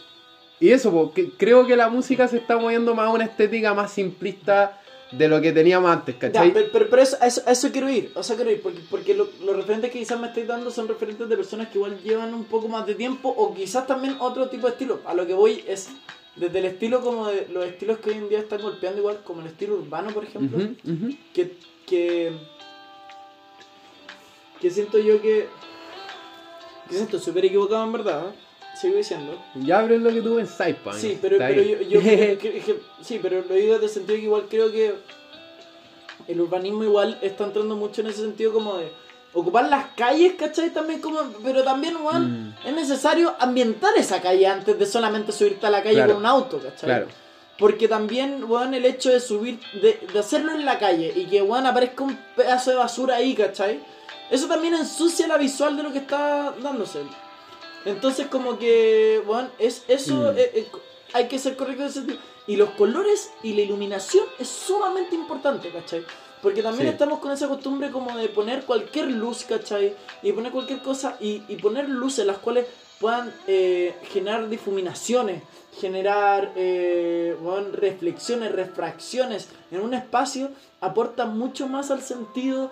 Y, 0.60 0.70
eso, 0.70 0.90
po, 0.90 1.12
que 1.12 1.30
creo 1.32 1.66
que 1.66 1.76
la 1.76 1.88
música 1.88 2.26
se 2.28 2.38
está 2.38 2.56
moviendo 2.58 2.94
más 2.94 3.08
a 3.08 3.10
una 3.10 3.24
estética 3.24 3.74
más 3.74 3.92
simplista 3.92 4.80
de 5.12 5.28
lo 5.28 5.40
que 5.40 5.52
teníamos 5.52 5.90
antes, 5.90 6.14
Ya, 6.14 6.20
¿cachai? 6.20 6.52
pero, 6.52 6.68
pero, 6.72 6.86
pero 6.90 7.02
eso, 7.02 7.16
eso, 7.22 7.42
eso 7.46 7.70
quiero 7.70 7.88
ir, 7.88 8.10
o 8.16 8.22
sea, 8.22 8.34
quiero 8.36 8.50
ir, 8.50 8.60
porque, 8.62 8.80
porque 8.90 9.14
lo- 9.14 9.28
los 9.44 9.54
referentes 9.54 9.90
que 9.92 9.98
quizás 10.00 10.18
me 10.18 10.26
estáis 10.28 10.46
dando 10.48 10.70
son 10.70 10.88
referentes 10.88 11.28
de 11.28 11.36
personas 11.36 11.68
que 11.68 11.78
igual 11.78 12.00
llevan 12.02 12.34
un 12.34 12.44
poco 12.44 12.66
más 12.68 12.86
de 12.86 12.94
tiempo, 12.96 13.28
o 13.28 13.54
quizás 13.54 13.86
también 13.86 14.16
otro 14.18 14.48
tipo 14.48 14.66
de 14.66 14.72
estilo. 14.72 15.00
A 15.06 15.14
lo 15.14 15.24
que 15.26 15.34
voy 15.34 15.62
es, 15.68 15.90
desde 16.34 16.58
el 16.58 16.64
estilo 16.64 17.02
como 17.02 17.28
de 17.28 17.46
los 17.52 17.64
estilos 17.66 17.98
que 17.98 18.10
hoy 18.10 18.16
en 18.16 18.28
día 18.28 18.40
están 18.40 18.62
golpeando 18.62 18.98
igual, 18.98 19.20
como 19.24 19.42
el 19.42 19.46
estilo 19.46 19.74
urbano, 19.76 20.10
por 20.10 20.24
ejemplo, 20.24 20.58
que, 21.32 21.56
que, 21.86 22.32
que 24.60 24.70
siento 24.70 24.98
yo 24.98 25.20
que... 25.20 25.48
Que 26.88 26.94
siento 26.94 27.18
súper 27.18 27.44
equivocado 27.44 27.84
en 27.84 27.92
verdad, 27.92 28.28
¿eh? 28.28 28.32
Sigo 28.80 28.96
diciendo. 28.96 29.38
Ya, 29.54 29.82
pero 29.82 29.94
es 29.96 30.02
lo 30.02 30.10
que 30.10 30.20
tú 30.22 30.36
pensáis, 30.36 30.76
pa, 30.76 30.92
Sí, 30.92 31.18
pero, 31.20 31.38
pero 31.38 31.62
yo, 31.62 31.80
yo 31.82 32.00
creo 32.00 32.38
que- 32.38 32.60
que- 32.60 32.80
sí, 33.02 33.18
pero 33.22 33.42
lo 33.48 33.54
digo 33.54 33.74
desde 33.74 33.86
el 33.86 33.90
sentido 33.90 34.16
que 34.18 34.22
igual 34.24 34.46
creo 34.48 34.70
que 34.70 34.94
el 36.28 36.40
urbanismo 36.40 36.84
igual 36.84 37.18
está 37.22 37.44
entrando 37.44 37.76
mucho 37.76 38.00
en 38.00 38.08
ese 38.08 38.20
sentido 38.20 38.52
como 38.52 38.76
de 38.78 38.90
ocupar 39.32 39.68
las 39.68 39.86
calles, 39.94 40.34
¿cachai? 40.38 40.70
También 40.70 41.00
como, 41.00 41.20
pero 41.44 41.62
también, 41.62 41.96
weón, 41.96 42.48
Mm. 42.48 42.54
es 42.68 42.74
necesario 42.74 43.34
ambientar 43.38 43.92
esa 43.96 44.20
calle 44.22 44.46
antes 44.46 44.78
de 44.78 44.86
solamente 44.86 45.30
subirte 45.32 45.66
a 45.66 45.70
la 45.70 45.82
calle 45.82 45.96
Claro. 45.96 46.12
con 46.14 46.20
un 46.22 46.26
auto, 46.26 46.58
¿cachai? 46.58 46.86
Claro. 46.88 47.06
Porque 47.58 47.86
también, 47.88 48.44
weón, 48.44 48.74
el 48.74 48.84
hecho 48.84 49.10
de 49.10 49.20
subir, 49.20 49.58
de, 49.80 50.00
de 50.12 50.18
hacerlo 50.18 50.52
en 50.52 50.64
la 50.64 50.78
calle 50.78 51.12
y 51.14 51.26
que, 51.26 51.42
weón, 51.42 51.66
aparezca 51.66 52.02
un 52.04 52.16
pedazo 52.34 52.70
de 52.70 52.76
basura 52.76 53.16
ahí, 53.16 53.34
¿cachai? 53.34 53.80
Eso 54.30 54.46
también 54.46 54.74
ensucia 54.74 55.26
la 55.26 55.36
visual 55.38 55.76
de 55.76 55.82
lo 55.82 55.92
que 55.92 55.98
está 55.98 56.54
dándose. 56.62 57.00
Entonces, 57.86 58.26
como 58.26 58.58
que, 58.58 59.22
weón, 59.26 59.50
es, 59.58 59.84
eso 59.88 60.32
Mm. 60.32 60.38
eh, 60.38 60.50
eh, 60.54 60.66
hay 61.14 61.28
que 61.28 61.38
ser 61.38 61.56
correcto 61.56 61.82
en 61.82 61.88
ese 61.88 61.98
sentido. 62.00 62.18
Y 62.46 62.56
los 62.56 62.70
colores 62.70 63.30
y 63.42 63.54
la 63.54 63.62
iluminación 63.62 64.24
es 64.38 64.48
sumamente 64.48 65.14
importante, 65.14 65.70
¿cachai? 65.70 66.04
Porque 66.42 66.62
también 66.62 66.88
Sí. 66.88 66.92
estamos 66.92 67.18
con 67.20 67.32
esa 67.32 67.48
costumbre 67.48 67.90
como 67.90 68.16
de 68.16 68.28
poner 68.28 68.64
cualquier 68.64 69.10
luz, 69.10 69.44
¿cachai? 69.44 69.94
Y 70.22 70.32
poner 70.32 70.52
cualquier 70.52 70.80
cosa 70.82 71.16
y, 71.20 71.42
y 71.48 71.56
poner 71.56 71.88
luces 71.88 72.26
las 72.26 72.38
cuales 72.38 72.66
puedan 73.00 73.32
eh, 73.46 73.94
generar 74.12 74.48
difuminaciones, 74.48 75.42
generar 75.80 76.52
eh, 76.56 77.36
weón, 77.40 77.72
reflexiones, 77.72 78.52
refracciones 78.52 79.48
en 79.70 79.80
un 79.80 79.92
espacio, 79.94 80.50
aporta 80.80 81.26
mucho 81.26 81.66
más 81.68 81.90
al 81.90 82.00
sentido 82.02 82.70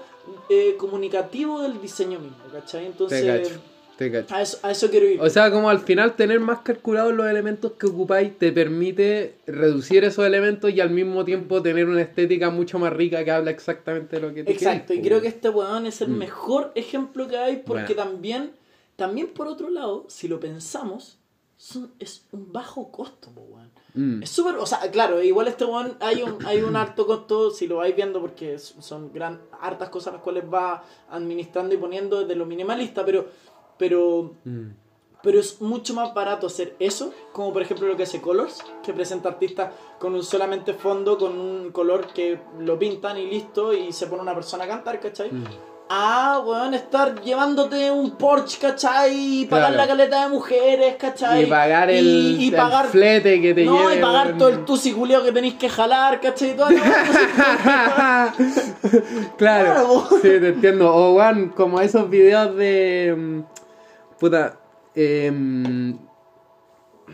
eh, 0.49 0.77
comunicativo 0.79 1.61
del 1.61 1.81
diseño 1.81 2.19
mismo, 2.21 2.39
¿cachai? 2.53 2.87
Entonces, 2.87 3.53
te 3.97 4.11
cacho. 4.11 4.35
a 4.35 4.43
eso, 4.43 4.59
a 4.63 4.71
eso 4.71 4.91
quiero 4.91 5.07
ir. 5.09 5.21
O 5.21 5.29
sea, 5.31 5.51
como 5.51 5.71
al 5.71 5.79
final 5.81 6.15
tener 6.17 6.41
más 6.41 6.61
calculados 6.61 7.15
los 7.15 7.27
elementos 7.27 7.73
que 7.73 7.87
ocupáis 7.87 8.37
te 8.39 8.53
permite 8.53 9.37
reducir 9.47 10.05
esos 10.05 10.25
elementos 10.27 10.71
y 10.73 10.81
al 10.81 10.91
mismo 10.91 11.25
tiempo 11.25 11.63
tener 11.63 11.87
una 11.89 12.03
estética 12.03 12.51
mucho 12.51 12.79
más 12.79 12.93
rica 12.93 13.25
que 13.25 13.31
habla 13.31 13.51
exactamente 13.51 14.17
de 14.17 14.23
lo 14.29 14.35
que 14.35 14.45
tú 14.45 14.51
Exacto, 14.53 14.95
y 14.95 15.01
creo 15.03 15.21
que 15.21 15.29
este 15.29 15.49
weón 15.49 15.87
es 15.87 16.01
el 16.01 16.09
Mm. 16.11 16.19
mejor 16.19 16.73
ejemplo 16.75 17.29
que 17.29 17.37
hay 17.37 17.57
porque 17.65 17.95
Bueno. 17.95 18.11
también, 18.11 18.51
también 18.97 19.29
por 19.29 19.47
otro 19.49 19.69
lado, 19.71 20.05
si 20.09 20.29
lo 20.29 20.41
pensamos, 20.41 21.19
son- 21.57 21.93
es 21.99 22.25
un 22.33 22.53
bajo 22.53 22.91
costo, 22.91 23.31
weón. 23.37 23.71
Mm. 23.97 24.25
Es 24.25 24.31
súper, 24.31 24.57
o 24.57 24.67
sea, 24.67 24.81
claro, 24.91 25.23
igual 25.23 25.47
este 25.47 25.65
weón 25.65 25.97
hay 26.01 26.21
un, 26.23 26.45
hay 26.45 26.61
un 26.63 26.75
alto 26.75 27.07
costo, 27.07 27.53
si 27.53 27.69
lo 27.69 27.77
vais 27.77 27.95
viendo, 27.95 28.21
porque 28.21 28.59
son 28.59 29.13
gran, 29.13 29.41
hartas 29.61 29.89
cosas 29.89 30.15
las 30.15 30.23
cuales 30.23 30.43
va 30.53 30.85
administrando 31.11 31.75
y 31.75 31.79
poniendo 31.79 32.21
desde 32.23 32.35
lo 32.35 32.45
minimalista, 32.45 33.05
pero, 33.05 33.27
pero, 33.79 34.35
Mm. 34.45 34.69
pero 35.23 35.41
es 35.41 35.61
mucho 35.61 35.95
más 35.95 36.13
barato 36.15 36.47
hacer 36.49 36.77
eso, 36.79 37.13
como 37.33 37.53
por 37.53 37.63
ejemplo 37.63 37.87
lo 37.87 37.97
que 37.97 38.03
hace 38.05 38.21
Colors, 38.21 38.63
que 38.85 38.93
presenta 38.93 39.29
artistas 39.31 39.71
con 39.99 40.15
un 40.15 40.23
solamente 40.23 40.75
fondo, 40.75 41.17
con 41.19 41.39
un 41.39 41.71
color 41.73 42.09
que 42.15 42.39
lo 42.59 42.79
pintan 42.79 43.17
y 43.19 43.27
listo, 43.27 43.73
y 43.73 43.93
se 43.93 44.07
pone 44.07 44.23
una 44.23 44.35
persona 44.35 44.65
a 44.65 44.69
cantar, 44.69 45.01
¿cachai? 45.01 45.31
Mm. 45.33 45.45
Ah, 45.91 46.43
weón, 46.45 46.73
estar 46.73 47.21
llevándote 47.21 47.91
un 47.91 48.13
Porsche, 48.13 48.59
¿cachai? 48.59 49.43
Y 49.43 49.45
pagar 49.47 49.75
Claro. 49.75 49.83
la 49.83 49.87
caleta 49.87 50.23
de 50.25 50.29
mujeres, 50.31 50.97
¿cachai? 50.97 51.43
Y 51.43 51.47
pagar 51.47 51.91
el, 51.91 52.07
Y- 52.07 52.45
y 52.45 52.49
el 52.49 52.55
pagar- 52.57 52.87
flete 52.87 53.39
que 53.43 53.53
te 53.53 53.65
No, 53.67 53.79
lleve. 53.81 53.97
y 53.97 54.01
pagar 54.01 54.27
weón. 54.29 54.39
todo 54.39 54.49
el 54.49 54.65
tusi 54.65 54.95
que 54.95 55.33
tenéis 55.33 55.55
que 55.55 55.69
jalar, 55.69 56.23
¿cachai? 56.23 56.57
Weá, 56.59 56.69
claro, 59.37 59.37
Claro, 59.37 60.07
sí, 60.23 60.29
te 60.29 60.49
entiendo. 60.49 60.95
O, 60.95 61.15
weón, 61.15 61.51
como 61.51 61.81
esos 61.81 62.09
videos 62.09 62.57
de. 62.57 63.43
Puta. 64.19 64.61
em, 64.95 65.99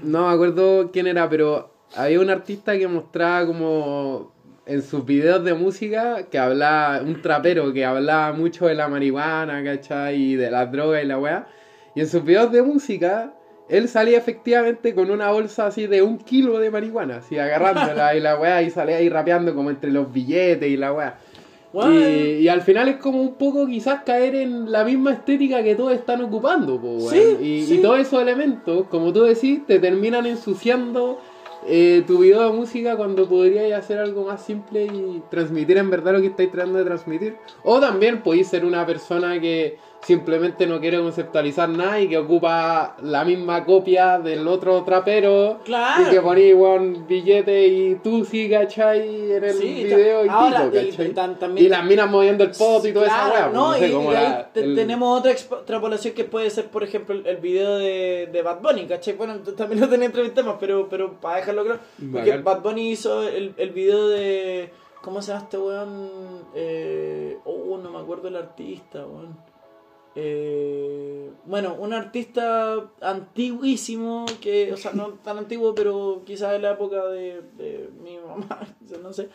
no 0.02 0.28
me 0.28 0.34
acuerdo 0.34 0.90
quién 0.92 1.06
era, 1.06 1.28
pero 1.28 1.72
había 1.96 2.20
un 2.20 2.30
artista 2.30 2.76
que 2.78 2.88
mostraba 2.88 3.46
como. 3.46 4.38
En 4.66 4.82
sus 4.82 5.04
videos 5.04 5.42
de 5.44 5.54
música, 5.54 6.28
que 6.30 6.38
hablaba. 6.38 7.02
Un 7.02 7.20
trapero 7.22 7.72
que 7.72 7.84
hablaba 7.84 8.32
mucho 8.32 8.66
de 8.66 8.74
la 8.74 8.88
marihuana, 8.88 9.64
¿cachai? 9.64 10.16
Y 10.16 10.36
de 10.36 10.50
las 10.50 10.70
drogas 10.70 11.02
y 11.02 11.06
la 11.06 11.18
weá. 11.18 11.48
Y 11.94 12.00
en 12.00 12.08
sus 12.08 12.24
videos 12.24 12.52
de 12.52 12.62
música. 12.62 13.34
Él 13.68 13.88
salía 13.88 14.18
efectivamente 14.18 14.96
con 14.96 15.12
una 15.12 15.30
bolsa 15.30 15.66
así 15.66 15.86
de 15.86 16.02
un 16.02 16.18
kilo 16.18 16.58
de 16.58 16.72
marihuana, 16.72 17.18
así 17.18 17.38
agarrándola 17.38 18.16
y 18.16 18.20
la 18.20 18.36
weá, 18.36 18.62
y 18.62 18.70
salía 18.70 18.96
ahí 18.96 19.08
rapeando 19.08 19.54
como 19.54 19.70
entre 19.70 19.92
los 19.92 20.12
billetes 20.12 20.68
y 20.68 20.76
la 20.76 20.92
weá. 20.92 21.18
Weón, 21.72 21.94
Y, 21.94 22.42
y 22.42 22.48
al 22.48 22.62
final 22.62 22.88
es 22.88 22.96
como 22.96 23.22
un 23.22 23.34
poco 23.34 23.66
quizás 23.66 24.02
caer 24.04 24.34
en 24.34 24.70
la 24.72 24.84
misma 24.84 25.12
estética 25.12 25.62
que 25.62 25.74
todos 25.74 25.92
están 25.92 26.20
ocupando, 26.22 26.80
po. 26.80 26.98
Sí, 27.08 27.36
y, 27.40 27.62
sí. 27.62 27.74
y 27.74 27.78
todos 27.78 28.00
esos 28.00 28.20
elementos, 28.20 28.86
como 28.88 29.12
tú 29.12 29.22
decís, 29.22 29.64
te 29.66 29.78
terminan 29.78 30.26
ensuciando 30.26 31.20
eh, 31.66 32.02
tu 32.06 32.18
video 32.18 32.50
de 32.50 32.56
música 32.56 32.96
cuando 32.96 33.28
podrías 33.28 33.78
hacer 33.78 33.98
algo 33.98 34.24
más 34.24 34.42
simple 34.42 34.86
y 34.86 35.22
transmitir 35.30 35.76
en 35.76 35.90
verdad 35.90 36.14
lo 36.14 36.20
que 36.20 36.28
estáis 36.28 36.50
tratando 36.50 36.78
de 36.78 36.84
transmitir. 36.86 37.36
O 37.62 37.78
también 37.78 38.22
podéis 38.22 38.48
ser 38.48 38.64
una 38.64 38.84
persona 38.86 39.38
que 39.40 39.76
simplemente 40.02 40.66
no 40.66 40.80
quiere 40.80 40.98
conceptualizar 40.98 41.68
nada 41.68 42.00
y 42.00 42.08
que 42.08 42.16
ocupa 42.16 42.96
la 43.02 43.24
misma 43.24 43.64
copia 43.64 44.18
del 44.18 44.48
otro 44.48 44.82
trapero 44.82 45.60
Claro. 45.64 46.04
y 46.06 46.10
que 46.10 46.20
ponéis 46.22 46.54
weón, 46.54 47.06
billete 47.06 47.66
y 47.66 47.94
tú 47.96 48.24
sí, 48.24 48.48
¿cachai? 48.48 49.32
En 49.32 49.44
el 49.44 49.52
Sí, 49.54 49.84
video 49.84 50.24
y 50.24 50.28
ahora, 50.28 50.70
y- 50.72 50.88
¿cachai? 50.90 51.06
y 51.10 51.12
tan- 51.12 51.38
también- 51.38 51.66
Y 51.66 51.68
las 51.68 51.84
minas 51.84 52.10
moviendo 52.10 52.44
el 52.44 52.50
poto 52.50 52.88
y 52.88 52.92
toda 52.92 53.06
esa 53.06 53.14
Claro, 53.30 53.32
weá. 53.34 53.48
No, 53.52 53.68
no 53.72 53.74
sé, 53.78 53.88
y, 53.88 53.92
como 53.92 54.12
y 54.12 54.16
ahí 54.16 54.44
te- 54.54 54.60
el- 54.64 54.74
tenemos 54.74 55.18
otra 55.18 55.32
extrapolación 55.32 56.14
que 56.14 56.24
puede 56.24 56.48
ser, 56.50 56.66
por 56.68 56.82
ejemplo, 56.82 57.14
el, 57.14 57.26
el 57.26 57.36
video 57.36 57.76
de, 57.76 58.28
de 58.32 58.42
Bad 58.42 58.60
Bunny, 58.62 58.86
¿cachai? 58.86 59.14
Bueno, 59.14 59.38
también 59.56 59.80
lo 59.82 59.88
tenía 59.88 60.06
entre 60.06 60.22
mis 60.22 60.32
temas, 60.34 60.56
pero, 60.58 60.88
pero 60.88 61.12
para 61.20 61.36
dejarlo 61.36 61.64
claro, 61.64 61.80
porque 62.10 62.30
Bacán. 62.30 62.44
Bad 62.44 62.62
Bunny 62.62 62.90
hizo 62.90 63.22
el, 63.28 63.52
el 63.56 63.70
video 63.70 64.08
de... 64.08 64.70
¿Cómo 65.02 65.22
se 65.22 65.28
llama 65.32 65.44
este 65.44 65.56
weón? 65.56 66.10
Eh, 66.54 67.38
oh, 67.44 67.78
no 67.82 67.90
me 67.90 67.98
acuerdo 67.98 68.28
el 68.28 68.36
artista, 68.36 68.98
weón. 69.06 69.34
Eh, 70.16 71.30
bueno, 71.44 71.76
un 71.78 71.92
artista 71.92 72.90
antiguísimo, 73.00 74.26
que, 74.40 74.72
o 74.72 74.76
sea, 74.76 74.92
no 74.92 75.10
tan 75.24 75.38
antiguo, 75.38 75.74
pero 75.74 76.22
quizás 76.26 76.52
de 76.52 76.58
la 76.58 76.72
época 76.72 77.06
de, 77.06 77.42
de 77.56 77.90
mi 78.02 78.18
mamá, 78.18 78.66
no 79.02 79.12
sé, 79.12 79.28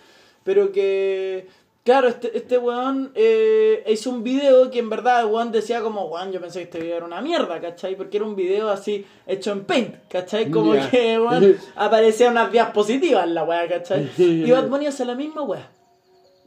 pero 0.43 0.71
que, 0.73 1.47
claro, 1.83 2.09
este, 2.09 2.37
este 2.37 2.57
weón 2.57 3.11
eh, 3.15 3.83
hizo 3.87 4.09
un 4.09 4.23
video 4.23 4.69
que 4.69 4.79
en 4.79 4.89
verdad 4.89 5.21
el 5.21 5.27
weón 5.27 5.53
decía 5.53 5.81
como, 5.81 6.07
weón, 6.07 6.33
yo 6.33 6.41
pensé 6.41 6.59
que 6.59 6.63
este 6.65 6.79
video 6.81 6.97
era 6.97 7.05
una 7.05 7.21
mierda, 7.21 7.61
¿cachai? 7.61 7.95
Porque 7.95 8.17
era 8.17 8.25
un 8.25 8.35
video 8.35 8.69
así 8.69 9.05
hecho 9.25 9.53
en 9.53 9.63
Paint, 9.63 9.95
¿cachai? 10.09 10.51
Como 10.51 10.73
que, 10.91 11.17
weón, 11.17 11.57
aparecían 11.77 12.31
unas 12.33 12.51
diapositivas 12.51 13.23
en 13.23 13.33
la 13.33 13.43
weá, 13.45 13.67
¿cachai? 13.67 14.11
Y 14.17 14.51
Bad 14.51 14.67
Bunny 14.67 14.87
hace 14.87 15.05
la 15.05 15.15
misma 15.15 15.41
weá. 15.43 15.69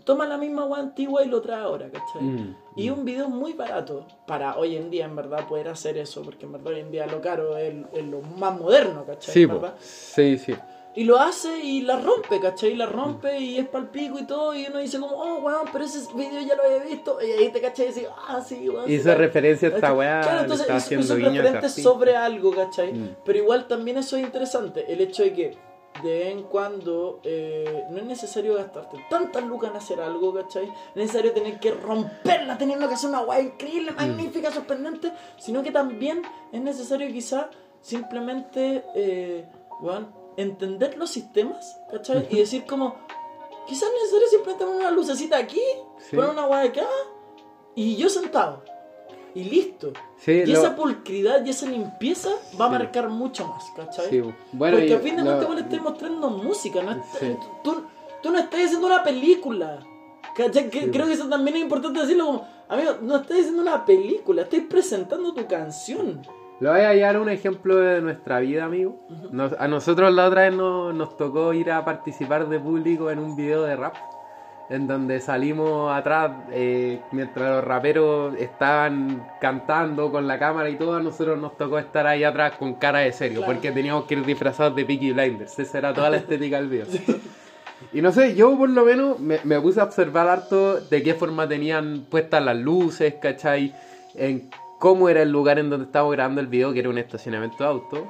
Toma 0.08 0.24
la 0.24 0.38
misma 0.38 0.64
weá 0.64 0.80
antigua 0.80 1.22
y 1.22 1.28
lo 1.28 1.42
trae 1.42 1.60
ahora, 1.60 1.90
¿cachai? 1.90 2.22
Mm, 2.22 2.56
Y 2.76 2.88
un 2.88 3.04
video 3.04 3.28
muy 3.28 3.52
barato 3.52 4.06
para 4.26 4.56
hoy 4.56 4.74
en 4.74 4.88
día, 4.88 5.04
en 5.04 5.14
verdad, 5.14 5.46
poder 5.46 5.68
hacer 5.68 5.98
eso, 5.98 6.22
porque 6.22 6.46
en 6.46 6.52
verdad 6.52 6.72
hoy 6.72 6.80
en 6.80 6.90
día 6.90 7.06
lo 7.06 7.20
caro 7.20 7.58
es, 7.58 7.74
es 7.92 8.04
lo 8.06 8.22
más 8.22 8.58
moderno, 8.58 9.04
¿cachai? 9.04 9.34
Sí, 9.34 9.44
verdad. 9.44 9.74
sí, 9.78 10.38
sí. 10.38 10.54
Y 10.94 11.04
lo 11.04 11.20
hace 11.20 11.62
y 11.62 11.82
la 11.82 12.00
rompe, 12.00 12.40
¿cachai? 12.40 12.74
La 12.74 12.86
rompe 12.86 13.38
y 13.38 13.58
es 13.58 13.68
pal 13.68 13.90
pico 13.90 14.18
y 14.18 14.24
todo. 14.26 14.54
Y 14.54 14.64
uno 14.64 14.78
dice 14.78 14.98
como, 14.98 15.14
oh, 15.14 15.40
weón, 15.40 15.68
pero 15.70 15.84
ese 15.84 16.00
video 16.14 16.40
ya 16.40 16.54
lo 16.56 16.62
había 16.62 16.84
visto. 16.84 17.18
Y 17.22 17.30
ahí 17.30 17.50
te 17.50 17.60
cachai 17.60 17.84
y 17.84 17.88
dices, 17.88 18.08
ah, 18.28 18.40
sí, 18.40 18.66
weón. 18.66 18.90
Hizo 18.90 19.10
sí, 19.10 19.14
referencia 19.14 19.68
a 19.68 19.74
esta 19.74 19.92
weá, 19.92 20.22
Claro, 20.22 20.40
entonces 20.40 20.62
está 20.62 20.78
hizo, 20.78 20.86
haciendo 21.12 21.58
hizo 21.58 21.68
sobre 21.68 22.16
algo, 22.16 22.50
¿cachai? 22.52 22.94
Mm. 22.94 23.16
Pero 23.26 23.38
igual 23.40 23.68
también 23.68 23.98
eso 23.98 24.16
es 24.16 24.22
interesante. 24.24 24.90
El 24.90 25.02
hecho 25.02 25.22
de 25.22 25.34
que 25.34 25.67
de 26.02 26.10
vez 26.18 26.26
en 26.28 26.42
cuando 26.44 27.20
eh, 27.24 27.84
no 27.90 27.98
es 27.98 28.04
necesario 28.04 28.54
gastarte 28.54 29.04
tantas 29.10 29.42
lucas 29.44 29.70
en 29.70 29.76
hacer 29.76 30.00
algo, 30.00 30.32
¿cachai? 30.32 30.66
No 30.66 30.72
es 30.94 30.96
necesario 30.96 31.32
tener 31.32 31.58
que 31.58 31.72
romperla 31.72 32.56
teniendo 32.56 32.86
que 32.88 32.94
hacer 32.94 33.10
una 33.10 33.20
weá 33.22 33.40
increíble, 33.40 33.90
magnífica, 33.92 34.52
sorprendente, 34.52 35.12
sino 35.38 35.62
que 35.62 35.72
también 35.72 36.22
es 36.52 36.60
necesario 36.60 37.08
quizá 37.08 37.50
simplemente, 37.80 38.84
eh, 38.94 39.48
weón, 39.80 40.12
entender 40.36 40.96
los 40.96 41.10
sistemas, 41.10 41.80
¿cachai? 41.90 42.28
Y 42.30 42.38
decir 42.38 42.64
como, 42.64 42.94
quizás 43.66 43.88
es 43.88 43.94
necesario 43.94 44.28
simplemente 44.28 44.64
poner 44.64 44.80
una 44.80 44.90
lucecita 44.92 45.36
aquí, 45.36 45.62
Sí. 45.98 46.14
poner 46.14 46.30
una 46.30 46.46
weá 46.46 46.62
acá, 46.62 46.86
y 47.74 47.96
yo 47.96 48.08
sentado. 48.08 48.62
Y 49.34 49.44
listo. 49.44 49.92
Sí, 50.16 50.32
y 50.32 50.46
lo- 50.46 50.58
esa 50.58 50.74
pulcridad 50.76 51.44
y 51.44 51.50
esa 51.50 51.66
limpieza 51.66 52.30
va 52.60 52.66
a 52.66 52.70
marcar 52.70 53.08
mucho 53.08 53.46
más, 53.46 53.64
¿cachai? 53.76 54.06
Sí, 54.08 54.20
bueno, 54.52 54.76
Porque 54.76 54.86
y 54.88 54.92
a 54.92 54.98
fin 54.98 55.16
de 55.16 55.22
lo- 55.22 55.26
cuentas 55.28 55.44
igual 55.44 55.58
estoy 55.58 55.80
mostrando 55.80 56.30
música, 56.30 56.82
no 56.82 56.94
Sí. 57.18 57.36
tú, 57.62 57.82
tú 58.22 58.30
no 58.30 58.38
estás 58.38 58.60
haciendo 58.64 58.86
una 58.86 59.02
película. 59.04 59.78
¿Cachai? 60.36 60.70
Que- 60.70 60.90
creo 60.90 61.06
que 61.06 61.12
eso 61.14 61.28
también 61.28 61.56
es 61.56 61.62
importante 61.62 62.00
decirlo 62.00 62.26
como, 62.26 62.48
amigo, 62.68 62.92
no 63.02 63.16
estás 63.16 63.38
haciendo 63.40 63.62
una 63.62 63.84
película, 63.84 64.42
estás 64.42 64.60
presentando 64.68 65.34
tu 65.34 65.46
canción. 65.46 66.22
Lo 66.60 66.70
voy 66.72 66.80
a 66.80 66.92
llevar 66.94 67.20
un 67.20 67.28
ejemplo 67.28 67.76
de 67.76 68.00
nuestra 68.02 68.40
vida, 68.40 68.64
amigo. 68.64 68.98
Nos- 69.30 69.52
a 69.52 69.68
nosotros 69.68 70.12
la 70.12 70.26
otra 70.26 70.42
vez 70.42 70.54
nos, 70.54 70.92
nos 70.94 71.16
tocó 71.16 71.52
ir 71.54 71.70
a 71.70 71.84
participar 71.84 72.48
de 72.48 72.58
público 72.58 73.10
en 73.10 73.18
un 73.20 73.36
video 73.36 73.62
de 73.62 73.76
rap. 73.76 73.94
En 74.70 74.86
donde 74.86 75.20
salimos 75.20 75.90
atrás 75.90 76.30
eh, 76.52 77.00
mientras 77.12 77.48
los 77.56 77.64
raperos 77.64 78.34
estaban 78.38 79.26
cantando 79.40 80.10
con 80.12 80.26
la 80.26 80.38
cámara 80.38 80.68
y 80.68 80.76
todo, 80.76 80.96
a 80.96 81.00
nosotros 81.00 81.38
nos 81.38 81.56
tocó 81.56 81.78
estar 81.78 82.06
ahí 82.06 82.22
atrás 82.22 82.52
con 82.58 82.74
cara 82.74 82.98
de 82.98 83.12
serio, 83.12 83.38
Claro. 83.40 83.54
porque 83.54 83.70
teníamos 83.72 84.04
que 84.04 84.14
ir 84.14 84.24
disfrazados 84.26 84.76
de 84.76 84.84
Peaky 84.84 85.12
Blinders. 85.12 85.58
Esa 85.58 85.78
era 85.78 85.94
toda 85.94 86.10
la 86.10 86.16
estética 86.18 86.58
del 86.58 86.68
video. 86.68 86.86
Y 87.92 88.02
no 88.02 88.12
sé, 88.12 88.34
yo 88.34 88.58
por 88.58 88.68
lo 88.68 88.84
menos 88.84 89.18
me, 89.20 89.38
me 89.44 89.58
puse 89.60 89.80
a 89.80 89.84
observar 89.84 90.28
harto 90.28 90.80
de 90.80 91.02
qué 91.02 91.14
forma 91.14 91.48
tenían 91.48 92.04
puestas 92.10 92.44
las 92.44 92.56
luces, 92.56 93.14
¿cachai? 93.22 93.72
En 94.14 94.50
cómo 94.78 95.08
era 95.08 95.22
el 95.22 95.30
lugar 95.32 95.58
en 95.58 95.70
donde 95.70 95.86
estábamos 95.86 96.12
grabando 96.14 96.40
el 96.42 96.46
video, 96.48 96.72
que 96.74 96.80
era 96.80 96.90
un 96.90 96.98
estacionamiento 96.98 97.56
de 97.64 97.64
autos, 97.70 98.00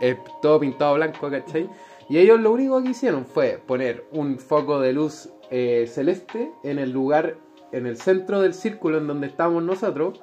eh, 0.00 0.16
todo 0.40 0.60
pintado 0.60 0.94
blanco, 0.94 1.28
¿cachai? 1.30 1.68
Y 2.08 2.18
ellos 2.18 2.40
lo 2.40 2.52
único 2.52 2.80
que 2.82 2.90
hicieron 2.90 3.26
fue 3.26 3.60
poner 3.66 4.04
un 4.12 4.38
foco 4.38 4.80
de 4.80 4.92
luz 4.92 5.28
eh, 5.50 5.86
celeste 5.88 6.50
en 6.62 6.78
el 6.78 6.90
lugar, 6.90 7.36
en 7.72 7.86
el 7.86 7.96
centro 7.96 8.40
del 8.40 8.54
círculo 8.54 8.98
en 8.98 9.06
donde 9.06 9.26
estábamos 9.26 9.62
nosotros, 9.62 10.20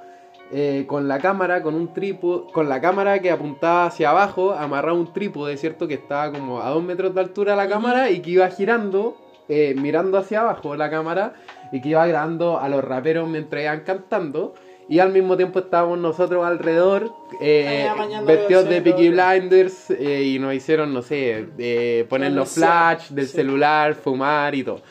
eh, 0.56 0.86
con 0.88 1.08
la 1.08 1.18
cámara, 1.18 1.64
con 1.64 1.74
un 1.74 1.94
trípode, 1.94 2.52
con 2.52 2.70
la 2.70 2.80
cámara 2.80 3.18
que 3.20 3.32
apuntaba 3.32 3.88
hacia 3.88 4.12
abajo, 4.12 4.52
amarrado 4.52 4.98
a 4.98 5.00
un 5.00 5.12
trípode, 5.12 5.58
¿cierto? 5.58 5.88
Que 5.88 5.96
estaba 5.96 6.32
como 6.32 6.62
a 6.62 6.70
dos 6.70 6.84
metros 6.84 7.16
de 7.16 7.22
altura 7.22 7.56
la 7.56 7.68
cámara 7.68 8.12
y 8.12 8.20
que 8.20 8.32
iba 8.32 8.48
girando, 8.50 9.18
eh, 9.50 9.74
mirando 9.76 10.18
hacia 10.20 10.42
abajo 10.42 10.76
la 10.76 10.92
cámara 10.92 11.34
y 11.72 11.82
que 11.82 11.90
iba 11.90 12.06
grabando 12.06 12.60
a 12.60 12.70
los 12.70 12.84
raperos 12.84 13.28
mientras 13.28 13.64
iban 13.64 13.80
cantando. 13.80 14.54
Y 14.88 15.00
al 15.00 15.12
mismo 15.12 15.38
tiempo 15.38 15.58
estábamos 15.58 15.98
nosotros 15.98 16.46
alrededor, 16.46 17.12
eh, 17.42 17.90
vestidos 18.28 18.70
de. 18.70 18.82
Peaky 18.82 19.10
Blinders, 19.10 19.90
y 19.90 20.38
nos 20.40 20.54
hicieron, 20.54 20.94
no 20.94 21.02
sé, 21.02 22.06
poner 22.10 22.34
los 22.34 22.54
flash 22.54 23.10
del 23.10 23.26
sí. 23.26 23.38
celular, 23.38 23.96
fumar 23.96 24.54
y 24.54 24.64
todo. 24.64 24.82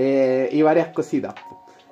Eh, 0.00 0.48
y 0.52 0.62
varias 0.62 0.90
cositas. 0.90 1.34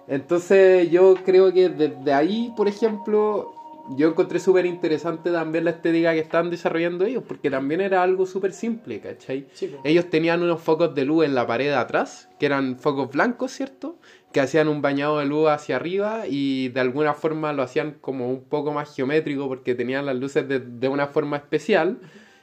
Entonces 0.07 0.89
yo 0.93 1.17
creo 1.25 1.53
que 1.53 1.69
desde 1.69 2.13
ahí, 2.13 2.53
por 2.57 2.69
ejemplo, 2.69 3.53
yo 3.97 4.07
encontré 4.07 4.39
súper 4.39 4.65
interesante 4.65 5.33
también 5.33 5.65
la 5.65 5.71
estética 5.71 6.13
que 6.13 6.21
estaban 6.21 6.49
desarrollando 6.49 7.05
ellos, 7.05 7.25
porque 7.27 7.51
también 7.51 7.81
era 7.81 8.05
algo 8.05 8.25
súper 8.25 8.53
simple, 8.53 9.01
¿cachai? 9.01 9.49
Sí. 9.55 9.75
Ellos 9.83 10.09
tenían 10.09 10.41
unos 10.41 10.61
focos 10.61 10.95
de 10.95 11.05
luz 11.05 11.25
en 11.25 11.35
la 11.35 11.49
pared 11.49 11.67
de 11.67 11.75
atrás, 11.75 12.29
que 12.39 12.47
eran 12.47 12.79
focos 12.79 13.11
blancos, 13.11 13.51
¿cierto? 13.51 13.99
Que 14.33 14.39
hacían 14.39 14.69
un 14.69 14.83
bañado 14.83 15.19
de 15.19 15.27
luz 15.27 15.49
hacia 15.49 15.75
arriba 15.75 16.29
y 16.29 16.69
de 16.69 16.79
alguna 16.79 17.13
forma 17.13 17.53
lo 17.53 17.65
hacían 17.65 17.97
como 18.01 18.31
un 18.31 18.45
poco 18.45 18.73
más 18.73 18.95
geométrico 18.95 19.49
porque 19.49 19.75
tenían 19.75 20.07
las 20.07 20.15
luces 20.15 20.47
de, 20.47 20.61
de 20.61 20.89
una 20.89 21.09
forma 21.09 21.39
especial. 21.39 21.99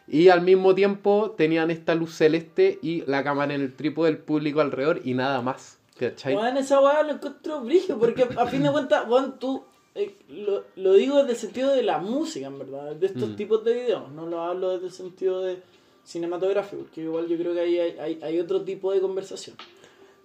Y 0.07 0.29
al 0.29 0.41
mismo 0.41 0.75
tiempo 0.75 1.31
tenían 1.37 1.71
esta 1.71 1.95
luz 1.95 2.13
celeste 2.15 2.77
y 2.81 3.03
la 3.05 3.23
cámara 3.23 3.53
en 3.55 3.61
el 3.61 3.73
trípode 3.75 4.11
del 4.11 4.19
público 4.21 4.59
alrededor 4.61 5.01
y 5.03 5.13
nada 5.13 5.41
más. 5.41 5.79
¿Cachai? 5.97 6.35
Weón, 6.35 6.57
esa 6.57 6.79
weá 6.81 7.03
lo 7.03 7.13
encuentro 7.13 7.61
brillo, 7.61 7.97
porque 7.97 8.27
a 8.37 8.45
fin 8.47 8.63
de 8.63 8.71
cuentas, 8.71 9.07
weón, 9.07 9.39
tú 9.39 9.63
eh, 9.95 10.15
lo, 10.27 10.63
lo 10.75 10.93
digo 10.93 11.17
desde 11.19 11.31
el 11.33 11.37
sentido 11.37 11.71
de 11.71 11.83
la 11.83 11.99
música, 11.99 12.47
en 12.47 12.57
verdad, 12.59 12.95
de 12.95 13.05
estos 13.05 13.29
Mm. 13.29 13.35
tipos 13.35 13.63
de 13.63 13.73
videos. 13.75 14.11
No 14.11 14.25
lo 14.25 14.41
hablo 14.41 14.71
desde 14.71 14.87
el 14.87 14.91
sentido 14.91 15.41
de 15.41 15.61
cinematográfico, 16.03 16.81
porque 16.83 17.01
igual 17.01 17.27
yo 17.27 17.37
creo 17.37 17.53
que 17.53 17.59
ahí 17.61 17.79
hay, 17.79 17.97
hay, 17.99 18.19
hay 18.23 18.39
otro 18.39 18.61
tipo 18.63 18.91
de 18.91 18.99
conversación. 18.99 19.55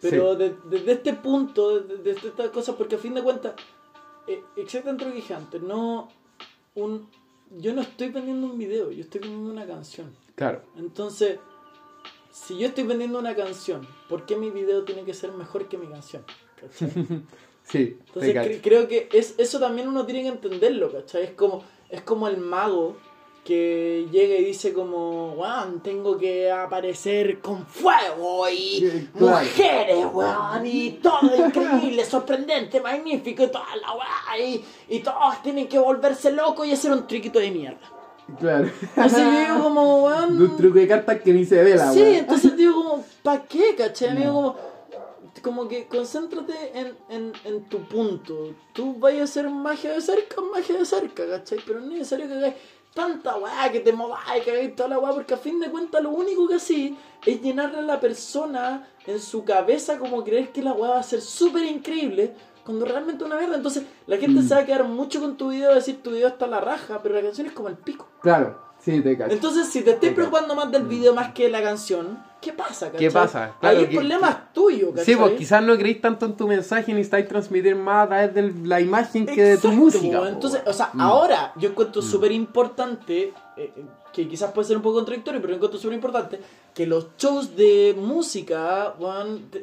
Pero 0.01 0.35
de- 0.37 0.55
desde 0.71 0.93
este 0.93 1.13
punto, 1.13 1.81
desde 1.81 2.29
estas 2.29 2.49
cosas, 2.51 2.75
porque 2.77 2.95
a 2.95 2.99
fin 2.99 3.15
de 3.15 3.23
cuentas, 3.23 3.55
eh, 4.27 4.41
exactamente 4.57 5.05
lo 5.05 5.11
que 5.11 5.17
dije 5.17 5.35
antes, 5.35 5.61
no 5.63 6.09
un, 6.75 7.09
yo 7.57 7.73
no 7.73 7.83
estoy 7.83 8.09
vendiendo 8.11 8.47
un 8.47 8.59
video, 8.59 8.91
yo 8.91 9.03
estoy 9.03 9.21
vendiendo 9.21 9.51
una 9.51 9.67
canción. 9.67 10.15
Claro. 10.35 10.63
Entonces, 10.77 11.39
si 12.31 12.59
yo 12.59 12.69
estoy 12.69 12.85
vendiendo 12.85 13.19
una 13.19 13.35
canción, 13.35 13.87
¿por 14.09 14.27
qué 14.27 14.37
mi 14.37 14.51
video 14.51 14.85
tiene 14.85 15.05
que 15.05 15.15
ser 15.15 15.33
mejor 15.33 15.69
que 15.69 15.79
mi 15.79 15.87
canción? 15.89 16.25
Sí, 17.65 17.99
Entonces 18.07 18.35
cre- 18.35 18.61
creo 18.63 18.89
que 18.89 19.11
es, 19.13 19.35
eso 19.37 19.61
también 19.61 19.89
uno 19.89 20.07
tiene 20.07 20.23
que 20.23 20.29
entenderlo, 20.29 20.91
¿cachai? 20.91 21.25
Es 21.25 21.31
como, 21.33 21.63
es 21.91 22.01
como 22.01 22.27
el 22.27 22.39
mago 22.39 22.97
que 23.49 24.07
llega 24.13 24.35
y 24.35 24.45
dice 24.45 24.75
como, 24.75 25.33
weón, 25.33 25.83
tengo 25.83 26.19
que 26.19 26.53
aparecer 26.53 27.41
con 27.41 27.65
fuego 27.65 28.47
y 28.47 29.09
mujeres, 29.15 30.05
weón, 30.13 30.67
y 30.67 30.91
todo 31.03 31.47
increíble, 31.47 32.05
sorprendente, 32.05 32.79
magnífico, 32.79 33.45
y 33.45 33.47
toda 33.47 33.75
la 33.81 33.95
weá, 33.95 34.39
y, 34.39 34.63
y 34.91 34.99
todos 34.99 35.43
tienen 35.43 35.67
que 35.67 35.79
volverse 35.79 36.31
locos 36.31 36.67
y 36.67 36.73
hacer 36.73 36.93
un 36.93 37.07
triquito 37.07 37.39
de 37.39 37.51
mierda. 37.51 37.91
Claro. 38.39 38.71
Entonces 38.83 39.19
yo 39.19 39.41
digo 39.41 39.63
como, 39.63 40.05
weón... 40.05 40.43
Un 40.43 40.57
truco 40.59 40.79
de 40.79 40.87
cartas 40.87 41.23
que 41.23 41.33
ni 41.33 41.47
se 41.47 41.63
ve 41.65 41.75
la 41.75 41.91
Sí, 41.91 42.03
entonces 42.03 42.55
digo 42.55 42.75
como, 42.75 43.05
¿para 43.23 43.45
qué, 43.45 43.75
cachai? 43.75 44.11
Amigo, 44.11 44.33
como, 44.33 44.57
como 45.43 45.69
que 45.69 45.87
concéntrate 45.87 46.53
en, 46.75 46.95
en, 47.09 47.33
en 47.47 47.65
tu 47.65 47.79
punto. 47.79 48.53
Tú 48.75 48.95
vayas 48.99 49.23
a 49.23 49.25
hacer 49.25 49.49
magia 49.49 49.95
de 49.95 50.03
cerca, 50.03 50.43
magia 50.43 50.77
de 50.77 50.85
cerca, 50.85 51.27
cachai? 51.27 51.61
Pero 51.67 51.81
no 51.81 51.87
es 51.87 51.93
necesario 51.93 52.29
que 52.29 52.35
hagáis 52.35 52.55
tanta 52.95 53.37
weá, 53.37 53.71
que 53.71 53.81
te 53.81 53.93
mováis, 53.93 54.43
que 54.45 54.51
hagáis 54.51 54.75
toda 54.77 54.89
la 54.91 54.99
weá, 54.99 55.13
porque 55.13 55.35
a 55.35 55.37
fin 55.39 55.61
de 55.61 55.71
cuentas 55.71 56.03
lo 56.03 56.11
único 56.11 56.49
que 56.49 56.55
así 56.57 56.97
es 57.25 57.41
llenarle 57.41 57.79
a 57.79 57.83
la 57.83 58.01
persona 58.01 58.89
en 59.07 59.21
su 59.21 59.45
cabeza 59.45 59.99
como 59.99 60.25
creer 60.25 60.51
que 60.53 60.63
la 60.63 60.73
weá 60.73 60.91
va 60.91 60.99
a 61.01 61.03
ser 61.03 61.21
súper 61.21 61.65
increíble. 61.65 62.35
Cuando 62.65 62.85
realmente 62.85 63.25
es 63.25 63.27
una 63.31 63.39
mierda, 63.39 63.57
entonces 63.57 63.85
la 64.07 64.19
gente 64.19 64.41
Mm. 64.43 64.49
se 64.49 64.55
va 64.55 64.61
a 64.61 64.67
quedar 64.67 64.85
mucho 64.85 65.21
con 65.21 65.37
tu 65.37 65.49
video, 65.51 65.75
decir 65.75 66.03
tu 66.03 66.11
video 66.11 66.29
está 66.29 66.45
a 66.45 66.49
la 66.49 66.61
raja, 66.61 67.01
pero 67.03 67.15
la 67.15 67.23
canción 67.23 67.47
es 67.47 67.53
como 67.55 67.69
el 67.69 67.77
pico. 67.77 68.07
Claro, 68.21 68.61
sí, 68.79 69.01
te 69.01 69.17
cacho. 69.17 69.33
Entonces, 69.33 69.69
si 69.69 69.81
te 69.83 69.93
estés 69.93 70.13
preocupando 70.13 70.55
más 70.55 70.71
del 70.71 70.83
video 70.85 71.15
más 71.15 71.33
que 71.33 71.45
de 71.45 71.51
la 71.51 71.63
canción, 71.63 72.23
¿qué 72.41 72.53
pasa? 72.53 72.87
¿Qué 72.93 73.07
cachai? 73.07 73.11
pasa? 73.13 73.57
Claro 73.61 73.77
Ahí 73.79 73.85
el 73.85 73.91
que- 73.91 73.97
problema 73.97 74.29
es 74.31 74.53
tuyo, 74.53 74.91
¿cachai? 74.91 75.05
Sí, 75.05 75.17
pues 75.17 75.33
quizás 75.35 75.63
no 75.63 75.77
creéis 75.77 76.01
tanto 76.01 76.27
en 76.27 76.37
tu 76.37 76.47
mensaje 76.49 76.93
ni 76.95 77.01
estáis 77.01 77.27
transmitir 77.29 77.75
más 77.77 78.05
a 78.05 78.09
través 78.09 78.35
de 78.35 78.53
la 78.67 78.81
imagen 78.81 79.27
que 79.27 79.43
de 79.43 79.59
tu 79.59 79.69
música. 79.73 80.19
po. 80.19 80.23
po. 80.25 80.29
Entonces, 80.29 80.63
o 80.67 80.73
sea, 80.73 80.91
Mm. 80.93 81.01
ahora 81.01 81.53
yo 81.57 81.71
encuentro 81.71 82.01
súper 82.03 82.33
importante, 82.33 83.23
eh, 83.57 83.73
eh, 83.77 83.85
que 84.13 84.27
quizás 84.27 84.51
puede 84.53 84.67
ser 84.67 84.77
un 84.77 84.83
poco 84.83 84.97
contradictorio, 84.97 85.41
pero 85.41 85.51
yo 85.53 85.57
encuentro 85.57 85.79
súper 85.79 85.95
importante 85.95 86.41
que 86.75 86.87
los 86.87 87.09
shows 87.19 87.55
de 87.57 87.95
música 87.99 88.95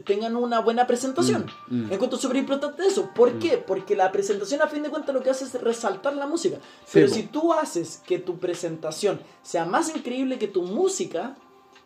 tengan 0.06 0.36
una 0.36 0.60
buena 0.60 0.86
presentación. 0.86 1.46
Mm, 1.68 1.86
mm. 1.88 1.94
Encuentro 1.94 2.18
súper 2.20 2.38
importante 2.38 2.86
eso. 2.86 3.10
¿Por 3.16 3.34
qué? 3.40 3.58
Porque 3.58 3.96
la 3.96 4.12
presentación 4.12 4.62
a 4.62 4.68
fin 4.68 4.84
de 4.84 4.90
cuentas 4.90 5.16
lo 5.16 5.22
que 5.24 5.30
hace 5.30 5.46
es 5.46 5.62
resaltar 5.62 6.16
la 6.16 6.28
música. 6.28 6.58
Pero 6.94 7.08
po. 7.08 7.14
si 7.14 7.24
tú 7.24 7.54
haces 7.54 8.02
que 8.06 8.20
tu 8.20 8.38
presentación 8.38 9.20
sea 9.42 9.66
más 9.66 9.94
increíble 9.96 10.38
que 10.38 10.48
tu 10.48 10.62
música, 10.64 11.36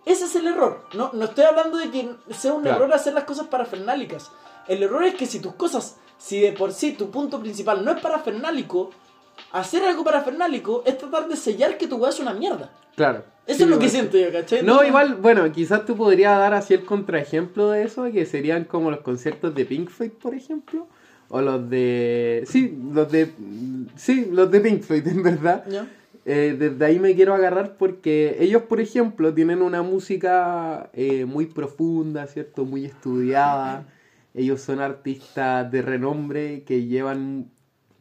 ese 0.05 0.25
es 0.25 0.35
el 0.35 0.47
error. 0.47 0.85
No, 0.93 1.11
no 1.13 1.25
estoy 1.25 1.45
hablando 1.45 1.77
de 1.77 1.89
que 1.91 2.09
sea 2.33 2.53
un 2.53 2.63
Claro. 2.63 2.77
error 2.85 2.93
hacer 2.93 3.13
las 3.13 3.23
cosas 3.25 3.47
parafernálicas. 3.47 4.31
El 4.67 4.83
error 4.83 5.03
es 5.03 5.15
que 5.15 5.25
si 5.25 5.39
tus 5.39 5.53
cosas, 5.55 5.97
si 6.17 6.39
de 6.41 6.51
por 6.51 6.71
sí 6.73 6.93
tu 6.93 7.09
punto 7.09 7.39
principal 7.39 7.83
no 7.83 7.91
es 7.91 8.01
parafernálico, 8.01 8.91
hacer 9.51 9.83
algo 9.83 10.03
parafernálico 10.03 10.83
es 10.85 10.97
tratar 10.97 11.27
de 11.27 11.35
sellar 11.35 11.77
que 11.77 11.87
tu 11.87 11.97
weá 11.97 12.09
es 12.09 12.19
una 12.19 12.33
mierda. 12.33 12.71
Claro. 12.95 13.23
Eso 13.47 13.57
Sí, 13.59 13.63
es 13.63 13.69
lo 13.69 13.79
que 13.79 13.89
siento 13.89 14.17
yo, 14.17 14.31
¿cachai? 14.31 14.61
No, 14.63 14.83
igual, 14.83 15.15
bueno, 15.15 15.51
quizás 15.51 15.83
tú 15.85 15.95
podrías 15.95 16.37
dar 16.37 16.53
así 16.53 16.73
el 16.75 16.85
contraejemplo 16.85 17.69
de 17.71 17.83
eso, 17.83 18.03
que 18.11 18.25
serían 18.25 18.65
como 18.65 18.91
los 18.91 18.99
conciertos 18.99 19.55
de 19.55 19.65
Pink 19.65 19.89
Floyd, 19.89 20.11
por 20.11 20.35
ejemplo. 20.35 20.87
O 21.29 21.41
los 21.41 21.67
de... 21.69 22.43
Sí, 22.47 22.77
los 22.93 23.11
de... 23.11 23.31
Sí, 23.95 24.27
los 24.31 24.51
de 24.51 24.59
Pink 24.59 24.83
Floyd, 24.83 25.07
en 25.07 25.23
verdad. 25.23 25.63
¿Ya? 25.67 25.87
Eh, 26.31 26.55
desde 26.59 26.85
ahí 26.85 26.99
me 26.99 27.15
quiero 27.15 27.33
agarrar 27.33 27.75
porque 27.75 28.37
ellos, 28.39 28.61
por 28.61 28.79
ejemplo, 28.79 29.33
tienen 29.33 29.63
una 29.63 29.81
música 29.81 30.91
eh, 30.93 31.25
muy 31.25 31.47
profunda, 31.47 32.27
¿cierto? 32.27 32.65
Muy 32.65 32.85
estudiada. 32.85 33.87
Ellos 34.35 34.61
son 34.61 34.79
artistas 34.79 35.71
de 35.71 35.81
renombre 35.81 36.61
que 36.65 36.85
llevan 36.85 37.49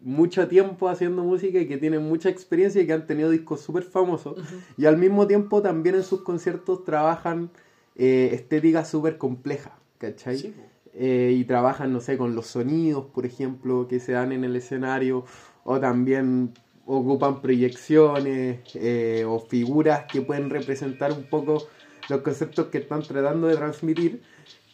mucho 0.02 0.46
tiempo 0.46 0.90
haciendo 0.90 1.24
música 1.24 1.58
y 1.58 1.66
que 1.66 1.78
tienen 1.78 2.02
mucha 2.02 2.28
experiencia 2.28 2.82
y 2.82 2.86
que 2.86 2.92
han 2.92 3.06
tenido 3.06 3.30
discos 3.30 3.62
súper 3.62 3.84
famosos. 3.84 4.36
Y 4.76 4.84
al 4.84 4.98
mismo 4.98 5.26
tiempo 5.26 5.62
también 5.62 5.94
en 5.94 6.02
sus 6.02 6.20
conciertos 6.20 6.84
trabajan 6.84 7.48
eh, 7.96 8.28
estéticas 8.32 8.90
súper 8.90 9.16
complejas, 9.16 9.72
¿cachai? 9.96 10.36
Sí. 10.36 10.54
Eh, 10.92 11.34
y 11.34 11.44
trabajan, 11.44 11.94
no 11.94 12.00
sé, 12.00 12.18
con 12.18 12.34
los 12.34 12.48
sonidos, 12.48 13.06
por 13.06 13.24
ejemplo, 13.24 13.88
que 13.88 14.00
se 14.00 14.12
dan 14.12 14.32
en 14.32 14.44
el 14.44 14.54
escenario, 14.54 15.24
o 15.64 15.80
también 15.80 16.52
ocupan 16.88 17.42
proyecciones 17.42 18.60
eh, 18.74 19.24
o 19.26 19.38
figuras 19.38 20.06
que 20.10 20.22
pueden 20.22 20.48
representar 20.48 21.12
un 21.12 21.24
poco 21.24 21.68
los 22.08 22.22
conceptos 22.22 22.68
que 22.68 22.78
están 22.78 23.02
tratando 23.02 23.46
de 23.46 23.56
transmitir. 23.56 24.22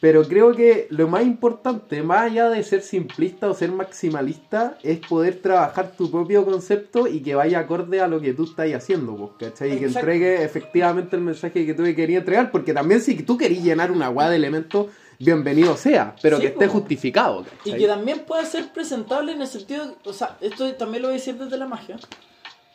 Pero 0.00 0.22
creo 0.24 0.54
que 0.54 0.86
lo 0.90 1.08
más 1.08 1.22
importante, 1.22 2.02
más 2.02 2.30
allá 2.30 2.50
de 2.50 2.62
ser 2.62 2.82
simplista 2.82 3.48
o 3.48 3.54
ser 3.54 3.72
maximalista, 3.72 4.76
es 4.82 4.98
poder 4.98 5.40
trabajar 5.40 5.92
tu 5.96 6.10
propio 6.10 6.44
concepto 6.44 7.08
y 7.08 7.20
que 7.20 7.34
vaya 7.34 7.60
acorde 7.60 8.00
a 8.00 8.06
lo 8.06 8.20
que 8.20 8.34
tú 8.34 8.44
estás 8.44 8.70
haciendo, 8.74 9.16
pues, 9.16 9.50
¿cachai? 9.50 9.72
Y 9.72 9.78
que 9.78 9.86
entregue 9.86 10.44
efectivamente 10.44 11.16
el 11.16 11.22
mensaje 11.22 11.64
que 11.64 11.74
tú 11.74 11.84
querías 11.84 12.20
entregar, 12.20 12.50
porque 12.50 12.74
también 12.74 13.00
si 13.00 13.14
tú 13.22 13.38
querías 13.38 13.64
llenar 13.64 13.90
una 13.90 14.08
guada 14.08 14.30
de 14.30 14.36
elementos, 14.36 14.88
bienvenido 15.18 15.76
sea, 15.76 16.14
pero 16.22 16.36
Sí, 16.36 16.42
que 16.42 16.48
esté 16.48 16.68
justificado, 16.68 17.40
Y 17.42 17.44
¿cachai? 17.70 17.78
que 17.78 17.86
también 17.86 18.20
puede 18.20 18.46
ser 18.46 18.72
presentable 18.72 19.32
en 19.32 19.40
el 19.42 19.46
sentido, 19.48 19.94
o 20.04 20.12
sea, 20.12 20.36
esto 20.40 20.72
también 20.74 21.02
lo 21.02 21.08
voy 21.08 21.16
a 21.16 21.18
decir 21.18 21.36
desde 21.36 21.56
la 21.56 21.66
magia. 21.66 21.96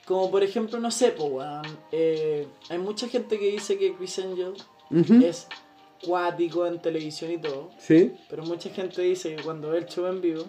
Como 0.06 0.32
por 0.32 0.44
ejemplo, 0.44 0.80
no 0.80 0.90
sé, 0.92 1.12
pues, 1.12 1.46
eh, 1.92 2.48
hay 2.70 2.78
mucha 2.80 3.08
gente 3.08 3.38
que 3.38 3.52
dice 3.52 3.78
que 3.78 3.94
Chris 3.96 4.20
Angel 4.20 4.54
es 5.24 5.48
cuático 6.04 6.66
en 6.66 6.80
televisión 6.82 7.32
y 7.32 7.38
todo, 7.38 7.70
Sí, 7.78 8.14
pero 8.30 8.44
mucha 8.44 8.70
gente 8.70 9.02
dice 9.02 9.36
que 9.36 9.44
cuando 9.44 9.70
ve 9.70 9.80
el 9.80 9.86
show 9.86 10.08
en 10.08 10.22
vivo 10.22 10.46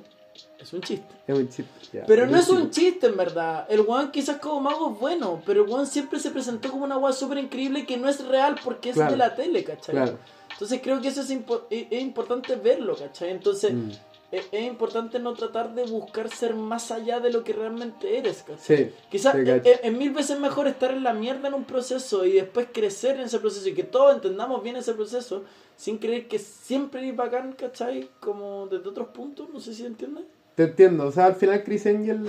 es 0.58 0.72
un 0.72 0.80
chiste. 0.80 1.12
es 1.26 1.36
un 1.36 1.48
chiste. 1.48 2.02
Pero 2.06 2.26
no 2.26 2.38
es 2.38 2.48
un 2.48 2.70
chiste 2.70 3.08
en 3.08 3.16
verdad. 3.16 3.66
El 3.68 3.80
weón 3.80 4.10
quizás 4.10 4.38
como 4.38 4.60
mago 4.60 4.92
es 4.94 5.00
bueno, 5.00 5.42
pero 5.44 5.64
el 5.64 5.68
weón 5.70 5.86
siempre 5.86 6.18
se 6.20 6.30
presentó 6.30 6.70
como 6.70 6.84
una 6.84 6.96
weá 6.96 7.12
súper 7.12 7.38
increíble 7.38 7.84
que 7.84 7.96
no 7.98 8.08
es 8.08 8.24
real 8.26 8.56
porque 8.64 8.90
es 8.90 8.94
Claro. 8.94 9.10
de 9.10 9.16
la 9.18 9.34
tele, 9.34 9.64
¿cachai? 9.64 9.94
Claro. 9.94 10.18
Entonces 10.60 10.80
creo 10.82 11.00
que 11.00 11.08
eso 11.08 11.22
es, 11.22 11.30
impo- 11.30 11.62
es, 11.70 11.90
importante 12.02 12.54
verlo, 12.54 12.94
¿cachai? 12.94 13.30
Entonces 13.30 13.72
Mm. 13.72 13.90
es, 14.30 14.46
es 14.52 14.62
importante 14.66 15.18
no 15.18 15.32
tratar 15.32 15.74
de 15.74 15.84
buscar 15.86 16.28
ser 16.28 16.54
más 16.54 16.90
allá 16.90 17.18
de 17.18 17.32
lo 17.32 17.42
que 17.42 17.54
realmente 17.54 18.18
eres, 18.18 18.42
¿cachai? 18.42 18.76
Sí. 18.88 18.90
Quizás 19.10 19.32
te 19.32 19.42
es, 19.42 19.62
cacho. 19.62 19.80
es- 19.82 19.92
mil 19.92 20.10
veces 20.10 20.38
mejor 20.38 20.68
estar 20.68 20.90
en 20.90 21.02
la 21.02 21.14
mierda 21.14 21.48
en 21.48 21.54
un 21.54 21.64
proceso 21.64 22.26
y 22.26 22.32
después 22.32 22.68
crecer 22.70 23.16
en 23.16 23.22
ese 23.22 23.38
proceso 23.38 23.66
y 23.70 23.72
que 23.74 23.84
todos 23.84 24.14
entendamos 24.14 24.62
bien 24.62 24.76
ese 24.76 24.92
proceso 24.92 25.44
sin 25.76 25.96
creer 25.96 26.28
que 26.28 26.38
siempre 26.38 27.08
es 27.08 27.16
bacán, 27.16 27.54
¿cachai? 27.54 28.10
Como 28.20 28.66
desde 28.66 28.86
otros 28.86 29.08
puntos, 29.08 29.48
no 29.50 29.60
sé 29.60 29.72
si 29.72 29.86
entiendes. 29.86 30.24
Te 30.56 30.64
entiendo, 30.64 31.06
o 31.06 31.12
sea, 31.12 31.24
al 31.24 31.36
final 31.36 31.64
Chris 31.64 31.86
Angel, 31.86 32.26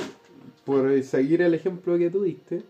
por 0.63 1.03
seguir 1.03 1.41
el 1.41 1.53
ejemplo 1.53 1.97
que 1.97 2.09
tú 2.09 2.23
diste, 2.23 2.63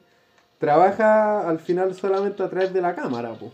trabaja 0.57 1.47
al 1.47 1.59
final 1.59 1.93
solamente 1.93 2.41
a 2.41 2.49
través 2.49 2.73
de 2.73 2.81
la 2.81 2.95
cámara, 2.95 3.33
po. 3.33 3.51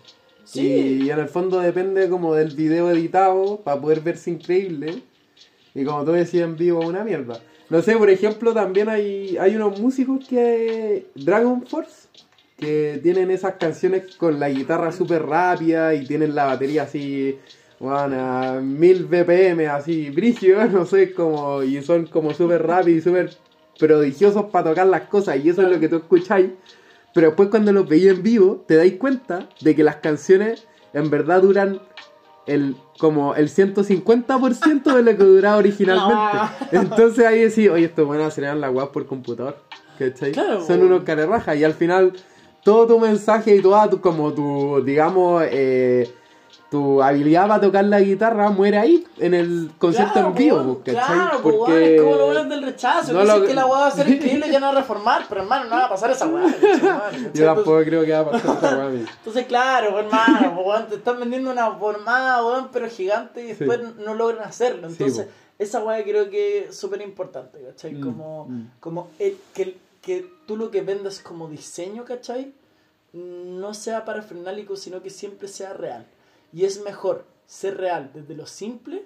Sí. 0.48 1.02
Y 1.04 1.10
en 1.10 1.20
el 1.20 1.28
fondo 1.28 1.60
depende 1.60 2.10
como 2.10 2.34
del 2.34 2.56
video 2.56 2.90
editado 2.90 3.58
para 3.58 3.80
poder 3.80 4.00
verse 4.00 4.32
increíble. 4.32 5.04
Y 5.76 5.84
como 5.84 6.06
tú 6.06 6.14
decías 6.14 6.46
en 6.46 6.56
vivo, 6.56 6.80
una 6.80 7.04
mierda. 7.04 7.40
No 7.70 7.82
sé, 7.82 7.98
por 7.98 8.10
ejemplo, 8.10 8.54
también 8.54 8.88
hay, 8.88 9.38
hay 9.38 9.56
unos 9.58 9.80
músicos 9.80 10.26
que... 10.26 11.08
Dragon 11.16 11.68
Force, 11.68 12.08
que 12.58 13.00
tienen 13.04 13.30
esas 13.30 13.56
canciones 13.56 14.16
con 14.16 14.40
la 14.40 14.50
guitarra 14.50 14.94
súper 14.94 15.26
rápida 15.26 15.94
y 15.94 16.06
tienen 16.06 16.34
la 16.34 16.46
batería 16.46 16.84
así, 16.84 17.38
bueno, 17.80 18.16
a 18.18 18.62
1000 18.62 19.06
BPM, 19.06 19.68
así, 19.68 20.10
brígido, 20.12 20.66
no 20.72 20.86
sé, 20.86 21.14
como, 21.14 21.62
y 21.62 21.82
son 21.84 22.06
como 22.08 22.34
súper 22.34 22.66
rápidos 22.66 23.00
y 23.00 23.02
súper 23.02 23.32
prodigiosos 23.78 24.46
para 24.46 24.70
tocar 24.70 24.88
las 24.88 25.02
cosas, 25.02 25.38
y 25.44 25.50
eso 25.50 25.62
es 25.62 25.70
lo 25.70 25.80
que 25.80 25.90
tú 25.90 25.98
escucháis. 25.98 26.52
Pero 27.14 27.28
después 27.28 27.50
cuando 27.50 27.72
los 27.72 27.88
veis 27.88 28.08
en 28.08 28.24
vivo, 28.24 28.64
te 28.68 28.76
dais 28.76 28.94
cuenta 28.96 29.50
de 29.62 29.76
que 29.76 29.84
las 29.84 29.98
canciones 29.98 30.68
en 30.94 31.10
verdad 31.10 31.42
duran 31.42 31.80
el 32.46 32.76
como 32.98 33.36
el 33.36 33.50
150% 33.50 34.96
de 34.96 35.04
lo 35.04 35.18
que 35.18 35.24
duraba 35.24 35.58
originalmente. 35.58 36.38
Entonces 36.72 37.26
ahí 37.26 37.42
decís, 37.42 37.70
oye, 37.70 37.86
estos 37.86 38.08
van 38.08 38.22
a 38.22 38.28
acelerar 38.28 38.58
la 38.58 38.72
web 38.72 38.92
por 38.92 39.06
computador. 39.06 39.58
¿Cachai? 40.00 40.32
Claro, 40.32 40.66
Son 40.66 40.82
unos 40.84 41.04
carerrajas 41.04 41.58
y 41.58 41.64
al 41.64 41.74
final 41.74 42.14
todo 42.64 42.88
tu 42.88 43.00
mensaje 43.00 43.56
y 43.56 43.62
toda 43.62 43.90
tu, 43.90 44.02
como 44.02 44.34
tu, 44.34 44.82
digamos, 44.84 45.44
eh, 45.50 46.12
tu 46.70 47.02
habilidad 47.02 47.48
para 47.48 47.62
tocar 47.62 47.86
la 47.86 48.02
guitarra 48.02 48.50
muere 48.50 48.78
ahí, 48.78 49.06
en 49.20 49.34
el 49.34 49.72
concierto 49.78 50.14
Claro, 50.14 50.28
en 50.30 50.34
vivo, 50.36 50.82
¿cachai? 50.84 50.96
Claro, 50.96 51.38
po, 51.38 51.44
Porque- 51.44 51.72
weón, 51.72 51.84
es 51.84 52.02
como 52.02 52.16
los 52.16 52.26
buenos 52.26 52.50
del 52.50 52.64
rechazo. 52.64 53.14
No 53.14 53.24
lo- 53.24 53.46
que 53.46 53.54
la 53.54 53.66
weá 53.66 53.80
va 53.80 53.88
a 53.88 53.92
ser 53.92 54.08
increíble 54.10 54.48
y 54.48 54.52
ya 54.52 54.60
no 54.60 54.66
va 54.68 54.72
a 54.74 54.76
reformar, 54.82 55.26
pero 55.30 55.42
hermano, 55.44 55.66
no 55.66 55.76
va 55.78 55.86
a 55.86 55.90
pasar 55.90 56.12
esa 56.12 56.28
weá. 56.28 56.46
Yo 57.34 57.46
tampoco 57.46 57.80
creo 57.86 58.04
que 58.04 58.12
va 58.12 58.20
a 58.20 58.32
pasar 58.32 58.58
esa 58.58 58.78
weá. 58.78 58.90
Entonces, 59.18 59.46
claro, 59.46 59.98
hermano, 60.00 60.60
weón, 60.62 60.88
te 60.88 60.96
están 60.96 61.20
vendiendo 61.20 61.52
una 61.52 61.72
formada, 61.72 62.46
weón, 62.46 62.70
pero 62.74 62.90
gigante 62.90 63.44
y 63.44 63.48
después 63.54 63.80
no 63.96 64.14
logran 64.14 64.44
hacerlo. 64.44 64.88
Entonces, 64.90 65.28
esa 65.58 65.82
weá 65.84 66.04
creo 66.04 66.30
que 66.30 66.66
es 66.66 66.76
súper 66.78 67.02
importante, 67.02 67.60
¿cachai? 67.66 67.94
Mm, 67.94 68.02
Como, 68.04 68.46
mm. 68.50 68.72
como 68.82 69.10
el, 69.20 69.38
que, 69.54 69.78
que 70.02 70.30
tú 70.46 70.58
lo 70.58 70.70
que 70.70 70.82
vendas 70.82 71.20
como 71.20 71.48
diseño, 71.48 72.04
¿cachai? 72.04 72.52
No 73.14 73.74
sea 73.74 74.04
parafernálico, 74.04 74.76
sino 74.76 75.02
que 75.02 75.10
siempre 75.10 75.48
sea 75.48 75.72
real. 75.74 76.06
Y 76.58 76.66
es 76.66 76.82
mejor 76.82 77.24
ser 77.46 77.78
real 77.78 78.10
desde 78.16 78.34
lo 78.34 78.48
simple 78.48 79.06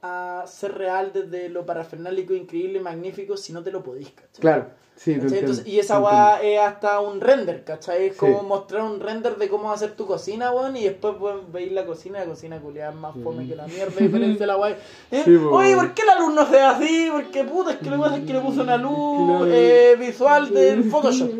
a 0.00 0.44
ser 0.46 0.72
real 0.78 1.10
desde 1.12 1.50
lo 1.50 1.66
parafernálico, 1.66 2.32
increíble, 2.32 2.80
magnífico, 2.80 3.36
si 3.36 3.52
no 3.52 3.62
te 3.62 3.70
lo 3.70 3.82
podís, 3.82 4.08
¿cachai? 4.12 4.40
Claro, 4.40 4.66
sí, 4.94 5.12
Entonces, 5.12 5.66
y 5.66 5.78
esa 5.78 5.98
weá 6.00 6.40
es 6.42 6.58
hasta 6.58 7.00
un 7.00 7.20
render, 7.20 7.64
¿cachai? 7.64 8.06
Es 8.06 8.12
Sí. 8.14 8.20
como 8.20 8.42
mostrar 8.44 8.80
un 8.82 9.00
render 9.00 9.36
de 9.36 9.48
cómo 9.50 9.70
hacer 9.72 9.92
tu 9.92 10.06
cocina, 10.06 10.52
weón, 10.52 10.74
y 10.76 10.84
después 10.84 11.16
weón, 11.20 11.52
veis 11.52 11.70
la 11.72 11.84
cocina, 11.84 12.20
la 12.20 12.26
cocina 12.26 12.60
culiada 12.60 12.92
es 12.92 12.96
más 12.96 13.14
fome 13.22 13.46
que 13.46 13.56
la 13.56 13.66
mierda, 13.66 13.92
diferente 14.00 14.44
a 14.44 14.46
la 14.46 14.56
weá. 14.56 14.70
¿Eh? 15.10 15.22
Sí, 15.22 15.34
Oye. 15.36 15.74
¿por 15.76 15.92
qué 15.92 16.02
la 16.06 16.18
luz 16.20 16.32
no 16.34 16.46
se 16.46 16.52
ve 16.52 16.60
así? 16.62 17.08
Porque 17.12 17.44
puta, 17.44 17.72
es 17.72 17.76
que 17.78 17.90
lo 17.90 17.96
que 17.96 18.02
pasa 18.02 18.16
es 18.16 18.24
que 18.26 18.32
le 18.32 18.40
puse 18.40 18.60
una 18.60 18.76
luz 18.78 19.26
Claro. 19.26 19.46
eh, 19.52 19.96
visual 19.98 20.50
del 20.54 20.84
Photoshop. 20.90 21.30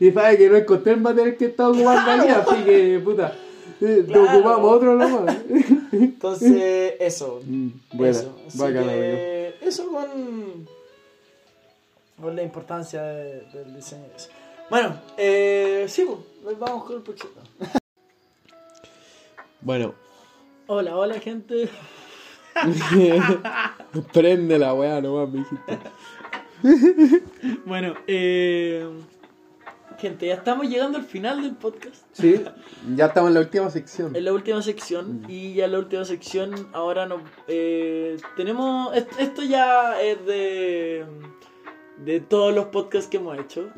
Y 0.00 0.10
sabe 0.10 0.36
que 0.36 0.50
no 0.50 0.56
encontré 0.56 0.92
el 0.92 1.00
material 1.00 1.36
que 1.38 1.46
estaba 1.46 1.70
ocupando 1.70 2.10
ahí, 2.24 2.28
así 2.30 2.56
que, 2.64 3.00
puta, 3.04 3.32
Claro. 4.06 4.22
lo 4.24 4.32
ocupamos 4.38 4.72
otro 4.72 4.94
nomás. 4.96 5.36
Entonces, 5.92 6.94
eso. 7.00 7.40
Mm, 7.44 7.68
Buena, 7.92 8.10
eso. 8.18 8.38
Así 8.46 8.58
bacana, 8.58 8.92
que, 8.92 9.54
eso 9.62 9.88
con, 9.88 10.68
con 12.20 12.36
la 12.36 12.42
importancia 12.42 13.02
de- 13.02 13.40
del 13.52 13.74
diseño. 13.76 14.02
de 14.08 14.16
eso. 14.16 14.28
Bueno, 14.70 15.00
eh, 15.16 15.84
sí, 15.88 16.06
pues, 16.42 16.58
vamos 16.58 16.84
con 16.84 16.96
el 16.96 17.02
próximo. 17.02 17.32
Bueno, 19.60 19.94
Hola, 20.66 20.94
hola 20.96 21.18
gente. 21.20 21.68
prende 24.12 24.58
la 24.58 24.74
weá 24.74 25.00
nomás, 25.00 25.28
mijito. 25.30 25.62
Bueno, 27.64 27.94
eh, 28.06 28.86
gente, 29.98 30.26
ya 30.26 30.34
estamos 30.34 30.66
llegando 30.68 30.98
al 30.98 31.04
final 31.04 31.42
del 31.42 31.54
podcast. 31.56 32.03
Sí, 32.14 32.42
ya 32.96 33.06
estamos 33.06 33.28
en 33.28 33.34
la 33.34 33.40
última 33.40 33.68
sección. 33.70 34.14
En 34.16 34.24
la 34.24 34.32
última 34.32 34.62
sección. 34.62 35.22
Y 35.28 35.54
ya 35.54 35.64
en 35.66 35.72
la 35.72 35.78
última 35.80 36.04
sección, 36.04 36.68
ahora 36.72 37.06
nos 37.06 37.20
eh, 37.48 38.16
tenemos. 38.36 38.94
est- 38.96 39.10
Esto 39.18 39.42
ya 39.42 40.00
es 40.00 40.24
de. 40.24 41.04
De 41.96 42.18
todos 42.18 42.52
los 42.52 42.66
podcasts 42.66 43.08
que 43.08 43.18
hemos 43.18 43.38
hecho. 43.38 43.70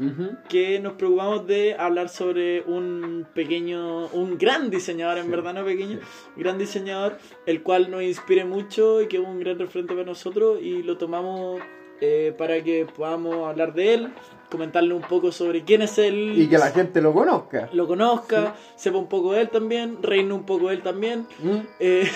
Que 0.48 0.80
nos 0.80 0.94
preocupamos 0.94 1.46
de 1.46 1.74
hablar 1.78 2.08
sobre 2.08 2.62
un 2.62 3.26
pequeño. 3.34 4.06
Un 4.08 4.38
gran 4.38 4.70
diseñador, 4.70 5.18
en 5.18 5.24
Sí. 5.24 5.30
verdad, 5.30 5.52
no 5.52 5.64
pequeño. 5.66 5.98
Gran 6.34 6.56
diseñador, 6.58 7.18
el 7.44 7.62
cual 7.62 7.90
nos 7.90 8.02
inspire 8.02 8.44
mucho 8.46 9.02
y 9.02 9.08
que 9.08 9.18
es 9.18 9.22
un 9.22 9.38
gran 9.40 9.58
referente 9.58 9.92
para 9.94 10.06
nosotros. 10.06 10.58
Y 10.62 10.82
lo 10.82 10.96
tomamos 10.96 11.60
eh, 12.00 12.34
para 12.36 12.62
que 12.62 12.86
podamos 12.96 13.48
hablar 13.48 13.72
de 13.74 13.94
él. 13.94 14.12
Comentarle 14.50 14.94
un 14.94 15.02
poco 15.02 15.32
sobre 15.32 15.64
quién 15.64 15.82
es 15.82 15.98
él. 15.98 16.34
Y 16.36 16.48
que 16.48 16.58
la 16.58 16.70
gente 16.70 17.00
lo 17.00 17.12
conozca. 17.12 17.68
lo 17.72 17.86
conozca, 17.86 18.54
sepa 18.76 18.98
un 18.98 19.08
poco 19.08 19.32
de 19.32 19.42
él 19.42 19.50
también, 19.50 20.02
reine 20.02 20.32
un 20.32 20.44
poco 20.44 20.68
de 20.68 20.74
él 20.74 20.82
también. 20.82 21.26
¿Mm? 21.40 21.58
Eh, 21.80 22.10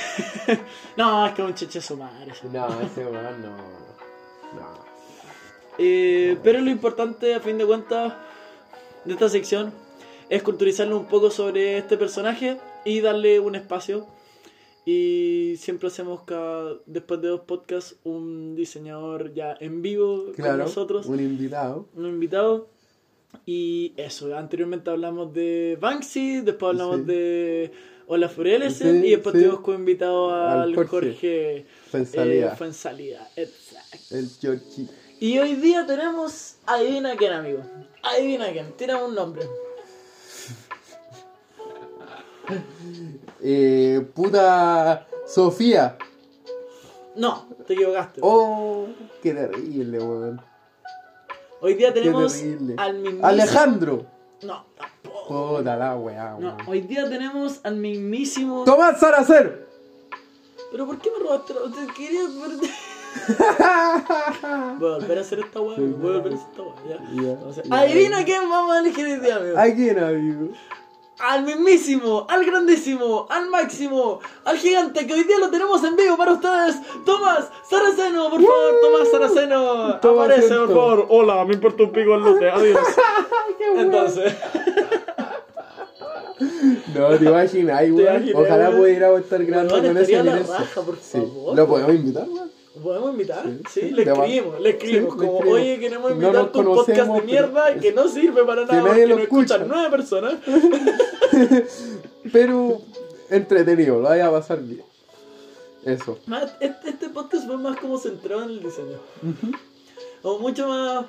no, 0.97 1.27
es 1.27 1.32
que 1.32 1.43
es 1.43 1.48
un 1.48 1.55
cheche 1.55 1.81
su 1.81 1.97
madre. 1.97 2.32
No, 2.52 2.81
ese 2.81 3.05
weón 3.05 3.43
no. 3.43 3.57
No. 4.61 4.85
Eh, 5.78 6.36
pero 6.43 6.61
lo 6.61 6.70
importante, 6.70 7.35
a 7.35 7.40
fin 7.40 7.59
de 7.59 7.66
cuentas, 7.66 8.12
de 9.05 9.12
esta 9.12 9.28
sección 9.28 9.73
es 10.28 10.43
culturizarlo 10.43 10.97
un 10.97 11.07
poco 11.07 11.31
sobre 11.31 11.78
este 11.78 11.97
personaje 11.97 12.59
y 12.85 13.01
darle 13.01 13.40
un 13.40 13.57
espacio. 13.57 14.07
Y 14.93 15.57
siempre 15.57 15.87
hacemos 15.87 16.23
cada, 16.23 16.79
después 16.87 17.21
de 17.21 17.29
dos 17.29 17.43
podcasts 17.43 17.97
un 18.03 18.57
diseñador 18.57 19.33
ya 19.35 19.57
en 19.61 19.83
vivo 19.83 20.33
con 20.37 20.59
nosotros. 20.59 21.07
un 21.07 21.21
invitado. 21.21 21.87
un 21.95 22.07
invitado. 22.07 22.69
Y 23.47 23.93
eso, 23.97 24.37
anteriormente 24.37 24.91
hablamos 24.91 25.33
de 25.33 25.79
Banksy, 25.81 26.41
después 26.41 26.71
hablamos 26.71 26.97
Sí. 26.99 27.03
de 27.05 27.73
Olaf 28.09 28.37
Urelesen 28.37 29.03
Sí, 29.03 29.07
y 29.07 29.11
después 29.12 29.35
sí. 29.35 29.43
tuvimos 29.43 29.61
como 29.61 29.79
invitado 29.79 30.35
al, 30.35 30.61
Al 30.62 30.75
Jorge, 30.75 30.89
Jorge 30.91 31.57
eh. 31.59 31.67
Exacto. 33.37 34.17
El 34.17 34.29
Georgie. 34.41 34.89
Y 35.21 35.39
hoy 35.39 35.55
día 35.55 35.87
tenemos, 35.87 36.57
adivina 36.67 37.17
quién 37.17 37.33
amigo, 37.33 37.62
adivina 38.03 38.51
quién, 38.51 38.73
tira 38.77 39.05
un 39.05 39.15
nombre. 39.15 39.45
Eh, 43.42 44.06
puta 44.14 45.06
Sofía. 45.26 45.97
No, 47.16 47.47
te 47.66 47.74
equivocaste. 47.74 48.20
Oh, 48.22 48.86
qué 49.22 49.32
terrible, 49.34 49.98
weón. 49.98 50.40
hoy 51.60 51.74
día 51.74 51.92
tenemos 51.92 52.34
al 52.76 52.94
mismísimo... 52.94 53.26
Alejandro. 53.26 54.06
No, 54.42 54.64
tampoco. 54.76 55.56
Puta 55.59 55.76
la 55.76 55.97
weá, 55.97 56.30
No, 56.38 56.38
weón. 56.38 56.56
hoy 56.68 56.80
día 56.82 57.09
tenemos 57.09 57.60
al 57.64 57.76
mismísimo... 57.76 58.64
Tomás 58.64 59.01
Saracer. 59.01 59.66
Pero 60.70 60.86
¿por 60.86 60.98
qué 61.01 61.10
me 61.10 61.18
robaste 61.24 61.52
la... 61.55 61.60
Te 61.86 61.92
quería... 61.94 62.20
Voy 64.78 64.88
a 64.88 64.94
volver 64.98 65.18
a 65.18 65.20
hacer 65.20 65.40
esta 65.40 65.60
weá, 65.60 65.76
voy 65.78 65.88
a 65.88 65.97
volver 65.97 66.32
a 66.32 66.36
hacer 66.36 66.48
esta 66.51 66.62
weá, 66.62 66.74
ya. 66.88 67.22
Ya, 67.22 67.30
Entonces, 67.32 67.64
ya. 67.64 67.76
adivina 67.76 68.24
quién 68.24 68.48
vamos 68.48 68.72
a 68.76 68.78
elegir 68.78 69.05
hoy 69.06 69.18
día, 69.18 69.36
amigo. 69.36 69.59
¿A 69.59 69.64
quién, 69.74 69.98
amigo? 69.98 70.48
Al 71.22 71.44
mismísimo, 71.44 72.26
al 72.28 72.44
grandísimo, 72.44 73.26
al 73.28 73.51
máximo, 73.51 74.20
al 74.44 74.56
gigante 74.56 75.06
que 75.06 75.14
hoy 75.14 75.24
día 75.24 75.38
lo 75.38 75.51
tenemos 75.51 75.82
en 75.84 75.97
vivo 75.97 76.16
para 76.16 76.32
ustedes. 76.32 76.76
Tomás 77.05 77.48
Saraceno, 77.68 78.30
por 78.30 78.40
favor, 78.40 78.80
Tomás 78.80 79.10
Saraceno. 79.10 80.01
Toma 80.01 80.24
Aparece, 80.24 80.55
por 80.55 80.68
favor. 80.68 81.06
Hola, 81.10 81.44
me 81.44 81.55
importa 81.55 81.82
un 81.82 81.92
pico 81.92 82.14
el 82.14 82.22
lote, 82.22 82.51
adiós. 82.51 82.78
Entonces, 83.76 84.34
No, 86.94 87.18
te 87.18 87.24
imaginas, 87.24 87.82
Ojalá 88.34 88.70
pudiéramos 88.70 89.20
estar 89.20 89.44
grabando 89.44 89.74
Weón, 89.74 89.86
con 89.86 89.97
ese 89.98 90.22
la 90.22 90.38
raja, 90.38 90.80
por 90.80 90.97
Sí. 90.97 91.18
¿Lo 91.55 91.66
podemos 91.66 91.94
invitar, 91.94 92.26
weón? 92.28 92.49
¿Lo 92.76 92.82
podemos 92.82 93.10
invitar? 93.12 93.44
Sí, 93.47 93.60
Sí, 93.80 93.90
le 93.90 94.02
escribimos, 94.02 94.60
le 94.60 94.70
escribimos. 94.70 95.12
Sí, 95.12 95.18
como, 95.18 95.38
oye, 95.38 95.78
queremos 95.80 96.10
No 96.10 96.14
invitar 96.16 96.34
nos 96.34 96.52
tu 96.52 96.64
podcast 96.64 97.10
de 97.12 97.22
mierda 97.22 97.64
pero- 97.68 97.80
que 97.80 97.92
no 97.92 98.09
sirve 98.09 98.44
para 98.44 98.62
nada 98.64 98.74
nadie 98.74 98.86
porque 98.88 99.06
lo 99.06 99.16
lo 99.16 99.22
escuchan 99.22 99.62
escucha. 99.62 99.74
nueve 99.76 99.90
personas. 99.97 100.34
Pero 102.32 102.80
entretenido, 103.30 103.97
lo 104.01 104.09
vaya 104.09 104.26
a 104.28 104.30
pasar 104.30 104.60
bien. 104.62 104.82
Eso. 105.84 106.18
Más, 106.26 106.52
este, 106.60 106.90
este 106.90 107.09
podcast 107.09 107.47
fue 107.47 107.56
más 107.56 107.78
como 107.78 107.98
centrado 107.98 108.42
en 108.44 108.51
el 108.51 108.62
diseño. 108.62 108.98
O 110.22 110.38
mucho 110.38 110.68
más. 110.68 111.06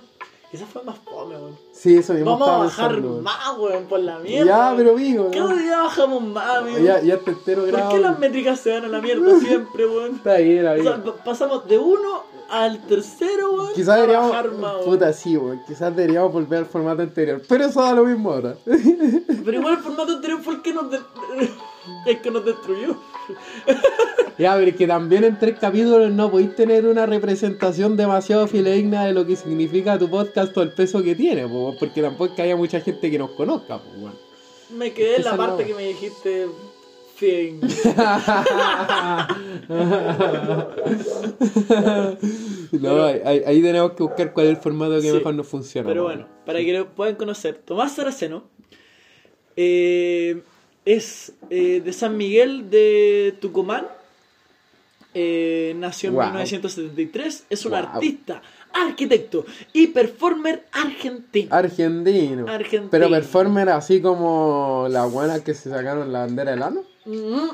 Quizás 0.51 0.67
fue 0.69 0.83
más 0.83 0.97
fome, 0.97 1.35
weón. 1.37 1.57
Sí, 1.71 1.95
eso 1.97 2.13
mismo 2.13 2.31
Vamos 2.31 2.49
a 2.49 2.57
bajar 2.57 2.91
pensando, 2.95 3.21
más, 3.21 3.57
weón, 3.57 3.85
por 3.85 3.99
la 4.01 4.19
mierda. 4.19 4.45
Ya, 4.45 4.73
pero 4.75 4.91
amigo, 4.91 5.31
Cada 5.31 5.55
día 5.55 5.77
bajamos 5.83 6.21
más, 6.23 6.57
amigo. 6.57 6.77
ya, 6.79 6.99
ya 7.01 7.17
te 7.17 7.31
entero 7.31 7.63
¿Por 7.65 7.89
qué 7.89 7.99
las 7.99 8.19
métricas 8.19 8.59
se 8.59 8.71
van 8.73 8.83
a 8.83 8.87
la 8.89 9.01
mierda 9.01 9.39
siempre, 9.39 9.85
weón? 9.87 10.15
Está 10.15 10.35
bien, 10.37 10.65
O 10.67 10.71
amigo. 10.71 10.83
sea, 10.91 11.03
pa- 11.03 11.23
pasamos 11.23 11.65
de 11.69 11.77
uno 11.79 12.23
al 12.49 12.79
tercero, 12.85 13.53
weón. 13.53 13.73
Quizás 13.73 13.95
deberíamos. 13.95 14.29
bajar 14.29 14.51
más, 14.51 14.73
weón. 14.75 14.85
Puta, 14.85 15.13
sí, 15.13 15.37
weón. 15.37 15.61
Quizás 15.65 15.95
deberíamos 15.95 16.33
volver 16.33 16.59
al 16.59 16.65
formato 16.65 17.01
anterior. 17.01 17.41
Pero 17.47 17.65
eso 17.65 17.81
da 17.81 17.93
lo 17.93 18.03
mismo 18.03 18.33
ahora. 18.33 18.55
Pero 18.65 19.53
igual 19.57 19.75
el 19.75 19.79
formato 19.79 20.11
anterior 20.11 20.41
fue 20.41 20.55
el 20.55 20.61
que 20.61 20.73
nos, 20.73 20.85
el 22.05 22.21
que 22.21 22.31
nos 22.31 22.45
destruyó. 22.45 22.95
Ya, 24.37 24.55
pero 24.55 24.69
es 24.71 24.75
que 24.75 24.87
también 24.87 25.23
en 25.23 25.37
tres 25.37 25.59
capítulos 25.59 26.11
no 26.11 26.31
podéis 26.31 26.55
tener 26.55 26.85
una 26.85 27.05
representación 27.05 27.95
demasiado 27.97 28.47
fidedigna 28.47 29.05
de 29.05 29.13
lo 29.13 29.25
que 29.25 29.35
significa 29.35 29.99
tu 29.99 30.09
podcast 30.09 30.55
o 30.57 30.61
el 30.63 30.73
peso 30.73 31.03
que 31.03 31.15
tiene, 31.15 31.47
po, 31.47 31.75
porque 31.79 32.01
tampoco 32.01 32.25
es 32.25 32.31
que 32.31 32.41
haya 32.43 32.55
mucha 32.55 32.79
gente 32.81 33.11
que 33.11 33.19
nos 33.19 33.31
conozca, 33.31 33.79
pues, 33.79 33.95
weón. 33.97 34.13
Me 34.77 34.93
quedé 34.93 35.17
en 35.17 35.23
la 35.25 35.31
no. 35.31 35.37
parte 35.37 35.65
que 35.65 35.73
me 35.75 35.87
dijiste. 35.87 36.47
No, 42.71 43.03
ahí, 43.03 43.61
tenemos 43.61 43.91
que 43.91 44.03
buscar 44.03 44.33
cuál 44.33 44.47
es 44.47 44.51
el 44.53 44.57
formato 44.57 44.95
que 44.95 45.01
Sí. 45.09 45.11
mejor 45.11 45.35
nos 45.35 45.47
funciona. 45.47 45.87
Pero 45.87 46.01
po. 46.01 46.07
bueno, 46.07 46.27
para 46.45 46.59
que 46.59 46.73
lo 46.73 46.89
puedan 46.95 47.15
conocer, 47.15 47.61
Tomás 47.63 47.93
Saraceno 47.95 48.45
eh, 49.55 50.41
es 50.85 51.33
eh, 51.49 51.81
de 51.83 51.93
San 51.93 52.17
Miguel 52.17 52.69
de 52.69 53.35
Tucumán. 53.41 53.87
eh, 55.13 55.73
nació 55.77 56.07
en 56.07 56.15
Wow. 56.15 56.23
1973. 56.27 57.43
Es 57.49 57.65
un 57.65 57.71
Wow. 57.71 57.79
artista, 57.81 58.41
arquitecto 58.71 59.45
y 59.73 59.87
performer 59.87 60.63
argentino. 60.71 61.53
Argentino. 61.53 62.47
Argentino. 62.47 62.87
Pero 62.91 63.09
performer 63.09 63.67
así 63.69 64.01
como 64.01 64.87
las 64.89 65.11
buenas 65.11 65.41
que 65.41 65.53
se 65.53 65.69
sacaron 65.69 66.13
la 66.13 66.19
bandera 66.19 66.51
del 66.51 66.63
ano. 66.63 66.83
Mm. 67.03 67.49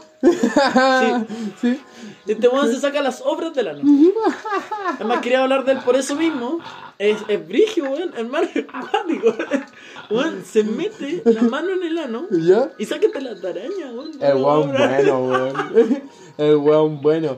sí. 1.61 1.79
Este 2.27 2.47
weón 2.49 2.69
se 2.73 2.79
saca 2.81 3.01
las 3.01 3.21
obras 3.25 3.53
del 3.53 3.69
ano. 3.69 3.81
Además, 4.95 5.21
quería 5.21 5.43
hablar 5.43 5.63
de 5.63 5.71
él 5.73 5.79
por 5.85 5.95
eso 5.95 6.15
mismo. 6.15 6.59
Es, 6.99 7.17
es 7.29 7.47
brigio, 7.47 7.85
weón. 7.85 8.11
Hermano, 8.17 8.47
es 8.53 8.65
cuático. 8.65 9.33
Weón, 10.09 10.43
se 10.43 10.63
mete 10.63 11.21
la 11.25 11.41
mano 11.43 11.71
en 11.71 11.83
el 11.83 11.97
ano 11.97 12.27
¿Ya? 12.31 12.71
y 12.77 12.85
sácate 12.85 13.21
la 13.21 13.31
araña, 13.31 13.91
weón. 13.93 14.11
El 14.21 14.35
weón 14.35 14.71
No, 14.73 14.77
bueno, 14.77 15.19
weón. 15.27 16.03
El 16.37 16.55
weón 16.57 17.01
bueno. 17.01 17.37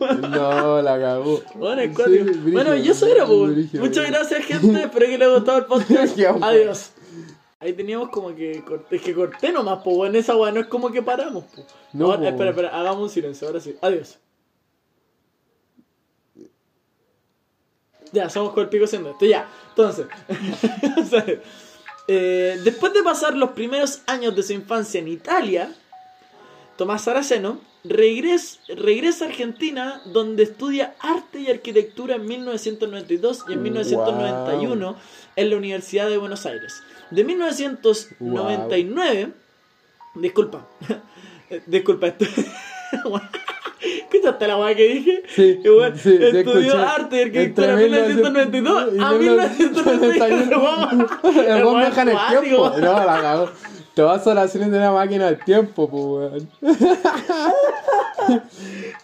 No, 0.00 0.82
la 0.82 0.98
cagó. 0.98 1.40
Bueno, 1.54 1.82
Sí, 1.82 1.88
cuático. 1.94 2.24
brígido, 2.24 2.52
bueno, 2.52 2.74
y 2.74 2.88
eso 2.88 3.06
era, 3.06 3.24
Muchas 3.26 4.06
gracias, 4.10 4.44
gente. 4.44 4.82
Espero 4.82 5.06
que 5.06 5.18
les 5.18 5.22
haya 5.28 5.34
gustado 5.36 5.58
el 5.58 5.64
podcast. 5.66 6.18
Adiós. 6.42 6.90
Ahí 7.64 7.72
teníamos 7.72 8.10
como 8.10 8.34
que 8.34 8.62
corté, 8.62 8.96
es 8.96 9.02
que 9.02 9.14
corté 9.14 9.50
nomás, 9.50 9.82
po, 9.82 9.92
weón. 9.92 10.14
Esa 10.16 10.36
weón 10.36 10.54
no 10.54 10.60
es 10.60 10.66
como 10.66 10.92
que 10.92 11.02
paramos, 11.02 11.44
po. 11.44 11.64
No, 11.94 12.06
Ahora, 12.06 12.18
po, 12.20 12.28
espera, 12.28 12.50
espera, 12.50 12.78
hagamos 12.78 13.02
un 13.04 13.08
silencio, 13.10 13.46
ahora 13.48 13.60
sí. 13.60 13.74
Adiós. 13.80 14.18
Ya, 18.12 18.28
somos 18.30 18.52
con 18.52 18.64
el 18.64 18.68
pico 18.68 18.84
haciendo 18.84 19.10
esto, 19.10 19.24
ya. 19.24 19.48
Entonces, 19.70 20.06
eh, 22.08 22.60
después 22.62 22.92
de 22.92 23.02
pasar 23.02 23.34
los 23.36 23.50
primeros 23.52 24.02
años 24.06 24.36
de 24.36 24.42
su 24.42 24.52
infancia 24.52 25.00
en 25.00 25.08
Italia, 25.08 25.74
Tomás 26.76 27.02
Saraceno 27.04 27.60
regres- 27.82 28.60
regresa 28.68 29.24
a 29.24 29.28
Argentina 29.28 30.00
donde 30.12 30.44
estudia 30.44 30.94
arte 31.00 31.40
y 31.40 31.50
arquitectura 31.50 32.16
en 32.16 32.26
1992 32.26 33.44
y 33.48 33.52
en 33.54 33.62
1991 33.62 34.96
en 35.36 35.50
la 35.50 35.56
Universidad 35.56 36.08
de 36.08 36.18
Buenos 36.18 36.46
Aires. 36.46 36.82
De 37.10 37.24
1999, 37.24 39.32
disculpa, 40.14 40.66
eh, 41.50 41.62
disculpa, 41.66 42.06
esto... 42.08 42.24
¿Escuchaste 43.84 44.48
la 44.48 44.56
weá 44.56 44.74
que 44.74 44.88
dije? 44.88 45.22
Sí, 45.28 45.60
weón, 45.64 45.98
sí, 45.98 46.16
estudió 46.18 46.78
arte 46.78 47.16
y 47.16 47.22
arquitectura 47.22 47.72
Entre 47.72 47.88
1992 47.88 48.82
a 48.98 49.12
1991. 49.12 49.18
1991. 49.18 51.08
El 51.56 51.64
weón 51.64 51.80
viaja 51.80 52.02
en 52.02 52.08
el 52.08 52.16
tiempo. 52.30 52.70
No, 52.78 53.04
la 53.04 53.20
cagó. 53.20 53.50
Te 53.94 54.02
vas 54.02 54.26
a 54.26 54.34
la 54.34 54.46
de 54.46 54.66
una 54.66 54.90
máquina 54.90 55.26
del 55.26 55.38
tiempo, 55.44 55.88
pues, 55.88 56.04
weón. 56.04 56.48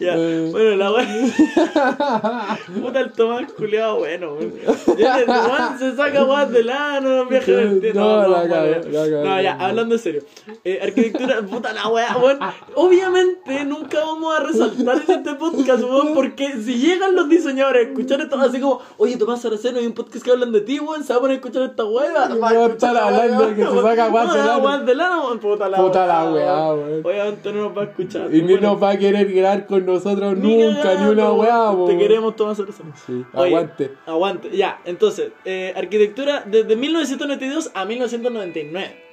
Ya, 0.00 0.16
bueno, 0.16 0.76
la 0.76 0.92
weá. 0.92 2.58
Puta 2.82 3.00
el 3.00 3.12
Tomás 3.12 3.52
culiado, 3.52 3.98
bueno, 3.98 4.32
weón. 4.32 4.54
Ya 4.96 5.20
el 5.20 5.28
weón 5.28 5.78
se 5.78 5.94
saca 5.94 6.24
weón 6.24 6.52
del 6.52 6.70
ano, 6.70 7.26
viaja 7.26 7.52
en 7.52 7.58
el 7.58 7.80
tiempo. 7.80 8.00
No, 8.00 8.20
weón. 8.20 8.32
la 8.32 8.48
cagó. 8.48 9.24
No, 9.24 9.42
ya, 9.42 9.56
hablando 9.60 9.96
en 9.96 10.00
serio. 10.00 10.22
Eh, 10.64 10.80
arquitectura, 10.82 11.42
puta 11.50 11.74
la 11.74 11.88
weá, 11.88 12.16
weón. 12.16 12.38
Obviamente 12.76 13.64
nunca 13.66 14.00
vamos 14.00 14.34
a 14.34 14.42
resaltar 14.42 15.02
en 15.06 15.18
este 15.18 15.34
podcast, 15.34 15.82
weón, 15.82 16.14
porque 16.14 16.52
si 16.64 16.78
llegan 16.78 17.14
los 17.14 17.28
diseñadores 17.28 17.86
a 17.86 17.90
escuchar 17.90 18.22
esto 18.22 18.40
así 18.40 18.58
como, 18.58 18.80
oye, 18.96 19.18
Tomás 19.18 19.42
Saraceno, 19.42 19.80
hay 19.80 19.86
un 19.86 19.92
podcast 19.92 20.24
que 20.24 20.30
hablan 20.30 20.52
de 20.52 20.62
ti, 20.62 20.80
weón, 20.80 21.04
se 21.04 21.12
va 21.12 21.18
a 21.18 21.20
poner 21.20 21.34
a 21.34 21.40
escuchar 21.40 21.62
esta 21.64 21.84
weá. 21.84 22.28
Va 22.36 22.48
a 22.48 22.66
estar 22.66 22.96
hablando 22.96 23.48
de 23.48 23.54
que 23.54 23.66
se 23.66 23.82
saca 23.82 24.08
weón 24.08 24.32
del 24.32 24.48
ano. 24.48 24.79
Weón 24.80 24.86
del 24.86 25.00
ano, 25.00 25.24
weón, 25.24 25.38
puta 25.38 25.68
la 25.68 25.76
Puta 25.78 26.06
la 26.06 26.30
weá, 26.30 26.74
weón. 26.74 27.00
Obviamente 27.04 27.52
no 27.52 27.62
nos 27.68 27.76
va 27.76 27.82
a 27.82 27.84
escuchar. 27.84 28.34
Y 28.34 28.42
ni 28.42 28.52
Bueno, 28.52 28.72
nos 28.72 28.82
va 28.82 28.90
a 28.90 28.98
querer 28.98 29.32
grabar 29.32 29.66
con 29.66 29.86
nosotros 29.86 30.36
ni 30.36 30.56
nunca, 30.56 30.94
ni 30.94 31.10
una 31.10 31.32
weá, 31.32 31.70
weón. 31.70 31.88
Te 31.88 31.98
queremos, 31.98 32.36
Tomás 32.36 32.56
Saraceno. 32.56 32.92
Sí, 33.06 33.24
Oye, 33.34 33.48
aguante. 33.48 33.92
Aguante, 34.06 34.56
ya. 34.56 34.80
Entonces, 34.84 35.32
eh, 35.44 35.72
arquitectura 35.76 36.44
desde 36.46 36.76
1992 36.76 37.70
a 37.74 37.84
1999. 37.84 39.10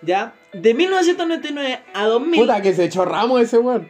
¿Ya? 0.00 0.34
De 0.52 0.74
1999 0.74 1.80
a 1.92 2.06
2000. 2.06 2.40
Puta 2.40 2.62
que 2.62 2.72
se 2.72 2.84
echó 2.84 3.04
ramo 3.04 3.38
ese 3.38 3.58
weón. 3.58 3.88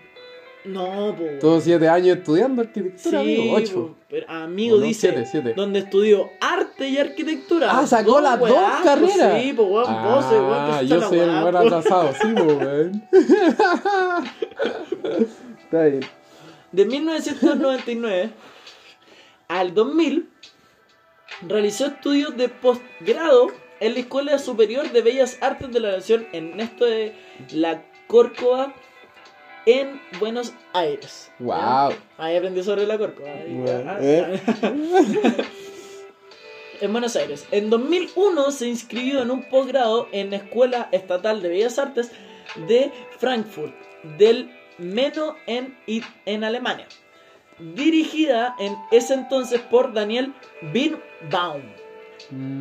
No, 0.65 1.15
po. 1.17 1.25
Todos 1.41 1.65
siete 1.65 1.89
años 1.89 2.19
estudiando 2.19 2.63
Sí, 2.63 2.69
arquitectura, 2.69 3.21
amigo. 3.21 3.55
Ocho. 3.55 3.75
po. 3.75 3.95
Pero, 4.11 4.29
amigo, 4.31 4.79
dice. 4.81 5.11
Siete, 5.13 5.27
siete. 5.31 5.55
Donde 5.55 5.79
estudió 5.81 6.31
arte 6.41 6.89
y 6.89 6.99
arquitectura. 6.99 7.69
Ah, 7.71 7.87
sacó 7.87 8.21
las 8.21 8.39
dos 8.41 8.51
carreras. 8.83 9.41
Sí, 9.43 9.53
pues 9.55 9.69
weón, 9.69 10.03
vos, 10.05 10.25
eh, 10.33 10.35
weón, 10.35 10.71
Ah, 10.71 10.83
yo 10.83 11.01
soy 11.09 11.19
el 11.21 11.31
buen 11.31 11.53
po. 11.53 11.59
atrasado, 11.59 12.13
sí, 12.21 12.29
po, 12.35 12.43
weón. 12.45 13.03
Está 15.65 15.85
bien. 15.85 16.01
De 16.73 16.85
1999 16.85 18.31
al 19.49 19.75
2000 19.75 20.29
realizó 21.47 21.87
estudios 21.87 22.37
de 22.37 22.49
posgrado 22.49 23.49
en 23.81 23.95
la 23.95 24.01
Escuela 24.01 24.39
Superior 24.39 24.91
de 24.91 25.03
Bellas 25.03 25.39
Artes 25.41 25.71
de 25.73 25.81
la 25.81 25.93
Nación 25.93 26.27
Ernesto 26.33 26.85
de 26.85 27.15
la 27.53 27.83
Córcova 28.07 28.75
en 29.69 30.01
Buenos 30.19 30.55
Aires. 30.73 31.31
Wow. 31.39 31.91
¿Ya? 31.91 31.99
Ahí 32.17 32.37
aprendí 32.37 32.63
sobre 32.63 32.87
la 32.87 32.97
ya. 32.97 33.99
¿eh? 34.01 34.41
en 36.81 36.93
Buenos 36.93 37.15
Aires. 37.17 37.47
En 37.51 37.69
2001 37.69 38.51
se 38.51 38.67
inscribió 38.67 39.21
en 39.21 39.31
un 39.31 39.43
posgrado 39.51 40.09
en 40.11 40.31
la 40.31 40.37
Escuela 40.37 40.89
Estatal 40.91 41.43
de 41.43 41.51
Bellas 41.51 41.79
Artes 41.79 42.11
de 42.67 42.91
Frankfurt 43.19 43.75
del 44.17 44.51
Meno 44.79 45.37
en 45.47 46.45
Alemania, 46.45 46.87
dirigida 47.59 48.55
en 48.59 48.75
ese 48.91 49.13
entonces 49.13 49.61
por 49.61 49.93
Daniel 49.93 50.33
Birnbaum, 50.73 51.63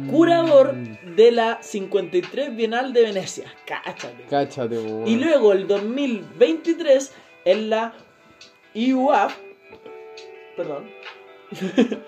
curador 0.10 0.74
Mm, 0.74 1.16
de 1.16 1.32
la 1.32 1.62
53 1.62 2.56
Bienal 2.56 2.94
de 2.94 3.04
Venecia. 3.04 3.54
Cáchate. 3.66 4.26
Cáchate. 4.30 4.80
Y 5.06 5.16
luego 5.18 5.54
el 5.54 5.68
2023 5.68 7.14
en 7.46 7.70
la 7.70 7.94
IUAF, 8.74 9.38
perdón, 10.56 10.90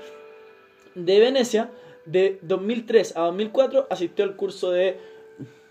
de 0.95 1.19
Venecia, 1.19 1.71
de 2.05 2.39
2003 2.41 3.15
a 3.17 3.21
2004 3.21 3.87
asistió 3.89 4.25
al 4.25 4.35
curso 4.35 4.71
de 4.71 4.97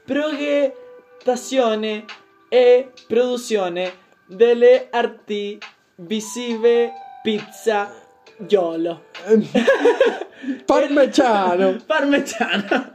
progettazione 0.06 2.06
e 2.50 2.88
produzione 3.08 3.92
delle 4.26 4.88
arti 4.92 5.58
visive 5.96 6.92
pizza 7.22 7.92
Yolo. 8.40 9.00
Parmechano. 10.66 11.78
Parmechano. 11.86 12.90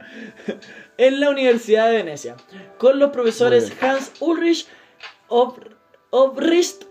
en 0.96 1.20
la 1.20 1.30
Universidad 1.30 1.90
de 1.90 1.96
Venecia. 1.96 2.36
Con 2.78 2.98
los 2.98 3.10
profesores. 3.10 3.72
Hans 3.80 4.12
Ulrich 4.20 4.66
Ob- 5.28 5.74
Obrist 6.10 6.84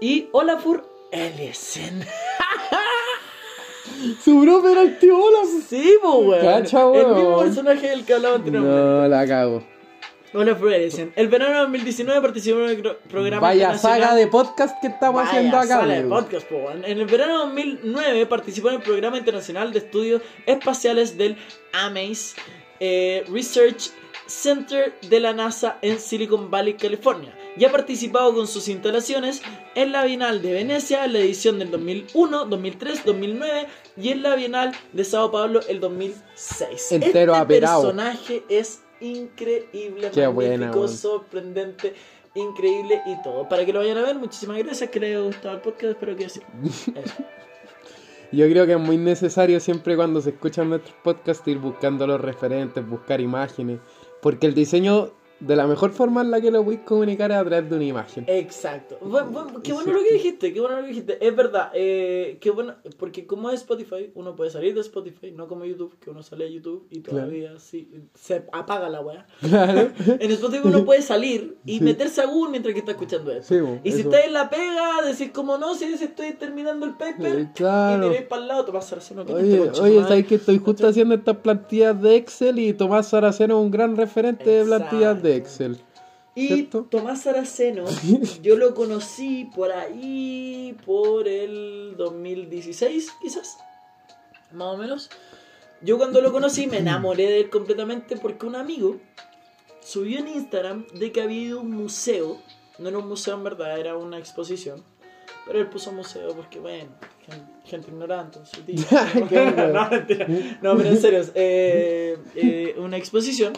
y 0.00 0.28
Olafur 0.32 0.84
Eliassen. 1.10 2.04
Su 4.22 4.40
bro 4.40 4.66
era 4.68 4.82
el 4.82 4.98
tío 4.98 5.18
Olaf. 5.18 5.48
Sí, 5.68 5.94
po, 6.00 6.18
weón. 6.18 6.46
El 6.94 7.14
mismo 7.14 7.38
personaje 7.40 7.88
del 7.88 8.04
que 8.04 8.14
hablaba 8.14 8.36
anteriormente. 8.36 8.80
No, 8.80 9.08
la 9.08 9.26
cago. 9.26 9.64
Olafur 10.34 10.72
Eliassen. 10.72 11.12
El 11.16 11.28
verano 11.28 11.54
de 11.54 11.60
2019 11.60 12.20
participó 12.20 12.58
en 12.60 12.68
el 12.70 12.96
programa 13.08 13.40
Vaya 13.40 13.72
internacional- 13.72 14.00
saga 14.02 14.14
de 14.14 14.26
podcast 14.26 14.80
que 14.80 14.88
estamos 14.88 15.22
Vaya 15.22 15.30
haciendo 15.38 15.56
acá, 15.58 15.80
sala 15.80 15.94
de 15.94 16.02
podcast, 16.04 16.46
po. 16.48 16.70
En 16.70 16.84
el 16.84 17.06
verano 17.06 17.32
de 17.38 17.44
2009 17.46 18.26
participó 18.26 18.68
en 18.68 18.76
el 18.76 18.82
programa 18.82 19.16
internacional 19.18 19.72
de 19.72 19.78
estudios 19.78 20.22
espaciales 20.46 21.16
del 21.16 21.36
AMACE 21.72 22.36
eh, 22.80 23.24
Research 23.32 23.90
Center 24.26 24.92
de 25.08 25.20
la 25.20 25.32
NASA 25.32 25.78
en 25.80 25.98
Silicon 25.98 26.50
Valley, 26.50 26.74
California. 26.74 27.34
Y 27.56 27.64
ha 27.64 27.72
participado 27.72 28.34
con 28.34 28.46
sus 28.46 28.68
instalaciones 28.68 29.40
en 29.74 29.90
la 29.90 30.04
Bienal 30.04 30.42
de 30.42 30.52
Venecia, 30.52 31.04
en 31.06 31.14
la 31.14 31.18
edición 31.20 31.58
del 31.58 31.70
2001, 31.70 32.44
2003, 32.44 33.04
2009 33.06 33.66
y 33.96 34.10
en 34.10 34.22
la 34.22 34.36
Bienal 34.36 34.72
de 34.92 35.04
Sao 35.04 35.32
Paulo 35.32 35.60
el 35.68 35.80
2006. 35.80 36.92
Entero 36.92 37.32
este 37.32 37.42
aperado. 37.42 37.82
personaje 37.82 38.44
es 38.50 38.80
increíble, 39.00 40.10
Qué 40.12 40.26
magnífico, 40.26 40.32
buena, 40.32 40.88
sorprendente, 40.88 41.94
increíble 42.34 43.02
y 43.06 43.22
todo. 43.22 43.48
Para 43.48 43.64
que 43.64 43.72
lo 43.72 43.80
vayan 43.80 43.98
a 43.98 44.02
ver, 44.02 44.16
muchísimas 44.16 44.58
gracias, 44.58 44.90
que 44.90 45.00
les 45.00 45.10
haya 45.16 45.24
gustado 45.24 45.54
el 45.54 45.60
podcast, 45.60 45.92
espero 45.92 46.16
que 46.16 46.28
sí. 46.28 46.40
Yo 48.30 48.46
creo 48.48 48.66
que 48.66 48.72
es 48.72 48.80
muy 48.80 48.98
necesario 48.98 49.58
siempre 49.58 49.96
cuando 49.96 50.20
se 50.20 50.30
escuchan 50.30 50.68
nuestros 50.68 50.94
podcasts 51.02 51.48
ir 51.48 51.58
buscando 51.58 52.06
los 52.06 52.20
referentes, 52.20 52.86
buscar 52.86 53.22
imágenes. 53.22 53.80
Porque 54.20 54.46
el 54.46 54.54
diseño, 54.54 55.12
de 55.40 55.54
la 55.56 55.66
mejor 55.66 55.92
forma 55.92 56.20
en 56.22 56.30
la 56.30 56.40
que 56.40 56.50
lo 56.50 56.64
puedes 56.64 56.80
comunicar 56.80 57.30
es 57.30 57.36
a 57.36 57.44
través 57.44 57.70
de 57.70 57.76
una 57.76 57.84
imagen. 57.84 58.24
Exacto. 58.26 58.98
Bu- 59.00 59.30
bu- 59.30 59.62
qué 59.62 59.72
bueno 59.72 59.92
lo 59.92 60.00
que 60.02 60.12
dijiste, 60.14 60.52
qué 60.52 60.60
bueno 60.60 60.76
lo 60.76 60.82
que 60.82 60.88
dijiste. 60.88 61.24
Es 61.26 61.36
verdad, 61.36 61.70
eh, 61.74 62.38
qué 62.40 62.50
bueno, 62.50 62.74
porque 62.98 63.26
como 63.26 63.48
es 63.50 63.60
Spotify, 63.60 64.10
uno 64.14 64.34
puede 64.34 64.50
salir 64.50 64.74
de 64.74 64.80
Spotify, 64.80 65.30
no 65.30 65.46
como 65.46 65.64
YouTube, 65.64 65.96
que 66.00 66.10
uno 66.10 66.22
sale 66.22 66.46
a 66.46 66.48
YouTube 66.48 66.86
y 66.90 67.02
Claro. 67.02 67.18
todavía 67.26 67.58
sí, 67.58 67.88
se 68.14 68.44
apaga 68.52 68.88
la 68.88 69.00
weá. 69.00 69.26
Claro. 69.40 69.90
En 70.20 70.30
Spotify 70.32 70.62
uno 70.64 70.84
puede 70.84 71.02
salir 71.02 71.56
y 71.64 71.78
Sí. 71.78 71.84
meterse 71.84 72.20
a 72.20 72.26
Google 72.26 72.50
mientras 72.50 72.72
que 72.74 72.80
está 72.80 72.92
escuchando 72.92 73.30
esto. 73.30 73.54
Sí, 73.54 73.60
bo, 73.60 73.78
y 73.84 73.92
si 73.92 74.00
estáis 74.00 74.26
en 74.26 74.32
la 74.32 74.50
pega, 74.50 75.02
decís 75.06 75.30
como 75.32 75.56
no, 75.58 75.74
si 75.76 75.84
estoy 75.84 76.32
terminando 76.32 76.84
el 76.86 76.94
paper, 76.94 77.38
Eh, 77.38 77.48
claro. 77.54 78.06
y 78.06 78.08
tiráis 78.10 78.26
para 78.28 78.42
el 78.42 78.48
lado, 78.48 78.64
te 78.64 78.72
vas 78.72 78.92
a 78.92 78.96
hacer 78.96 79.18
una 79.18 79.32
Oye, 79.32 79.70
oye, 79.80 80.02
¿sabes 80.02 80.26
que 80.26 80.34
estoy 80.34 80.58
justo 80.58 80.86
haciendo 80.88 81.14
estas 81.14 81.36
plantillas 81.36 82.00
de 82.02 82.16
Excel 82.16 82.58
y 82.58 82.72
Tomás 82.72 83.08
Saraceno 83.08 83.58
es 83.58 83.64
un 83.64 83.70
gran 83.70 83.96
referente 83.96 84.48
de 84.50 84.62
Exacto. 84.62 84.76
plantillas 84.88 85.22
de 85.22 85.27
Excel? 85.36 85.78
Y 86.34 86.46
¿Cierto? 86.48 86.86
Tomás 86.90 87.22
Saraceno, 87.22 87.84
yo 88.42 88.56
lo 88.56 88.74
conocí 88.74 89.50
por 89.56 89.72
ahí, 89.72 90.76
por 90.86 91.26
el 91.26 91.94
2016, 91.96 93.10
quizás, 93.20 93.58
más 94.52 94.74
o 94.74 94.76
menos. 94.76 95.10
Yo 95.80 95.96
cuando 95.98 96.20
lo 96.20 96.32
conocí 96.32 96.66
me 96.66 96.78
enamoré 96.78 97.24
de 97.26 97.40
él 97.40 97.50
completamente 97.50 98.16
porque 98.16 98.46
un 98.46 98.56
amigo 98.56 98.96
subió 99.80 100.18
en 100.18 100.28
Instagram 100.28 100.86
de 100.94 101.12
que 101.12 101.22
había 101.22 101.38
ido 101.40 101.58
a 101.58 101.62
un 101.62 101.70
museo, 101.70 102.38
no 102.78 102.88
era 102.88 102.98
un 102.98 103.08
museo 103.08 103.34
en 103.34 103.44
verdad, 103.44 103.78
era 103.78 103.96
una 103.96 104.18
exposición, 104.18 104.82
pero 105.46 105.58
él 105.60 105.68
puso 105.68 105.90
museo 105.92 106.34
porque, 106.34 106.58
bueno, 106.60 106.90
gen- 107.26 107.46
gente 107.64 107.90
ignorante, 107.90 108.38
su 108.44 108.60
tío. 108.62 108.76
No, 110.62 110.72
no, 110.72 110.76
pero 110.76 110.88
en 110.88 111.00
serio, 111.00 111.24
eh, 111.34 112.16
eh, 112.36 112.74
una 112.78 112.96
exposición. 112.96 113.52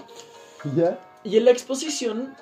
¿Ya? 0.77 0.99
Y 1.25 1.37
en 1.37 1.45
la 1.45 1.51
exposición 1.51 2.35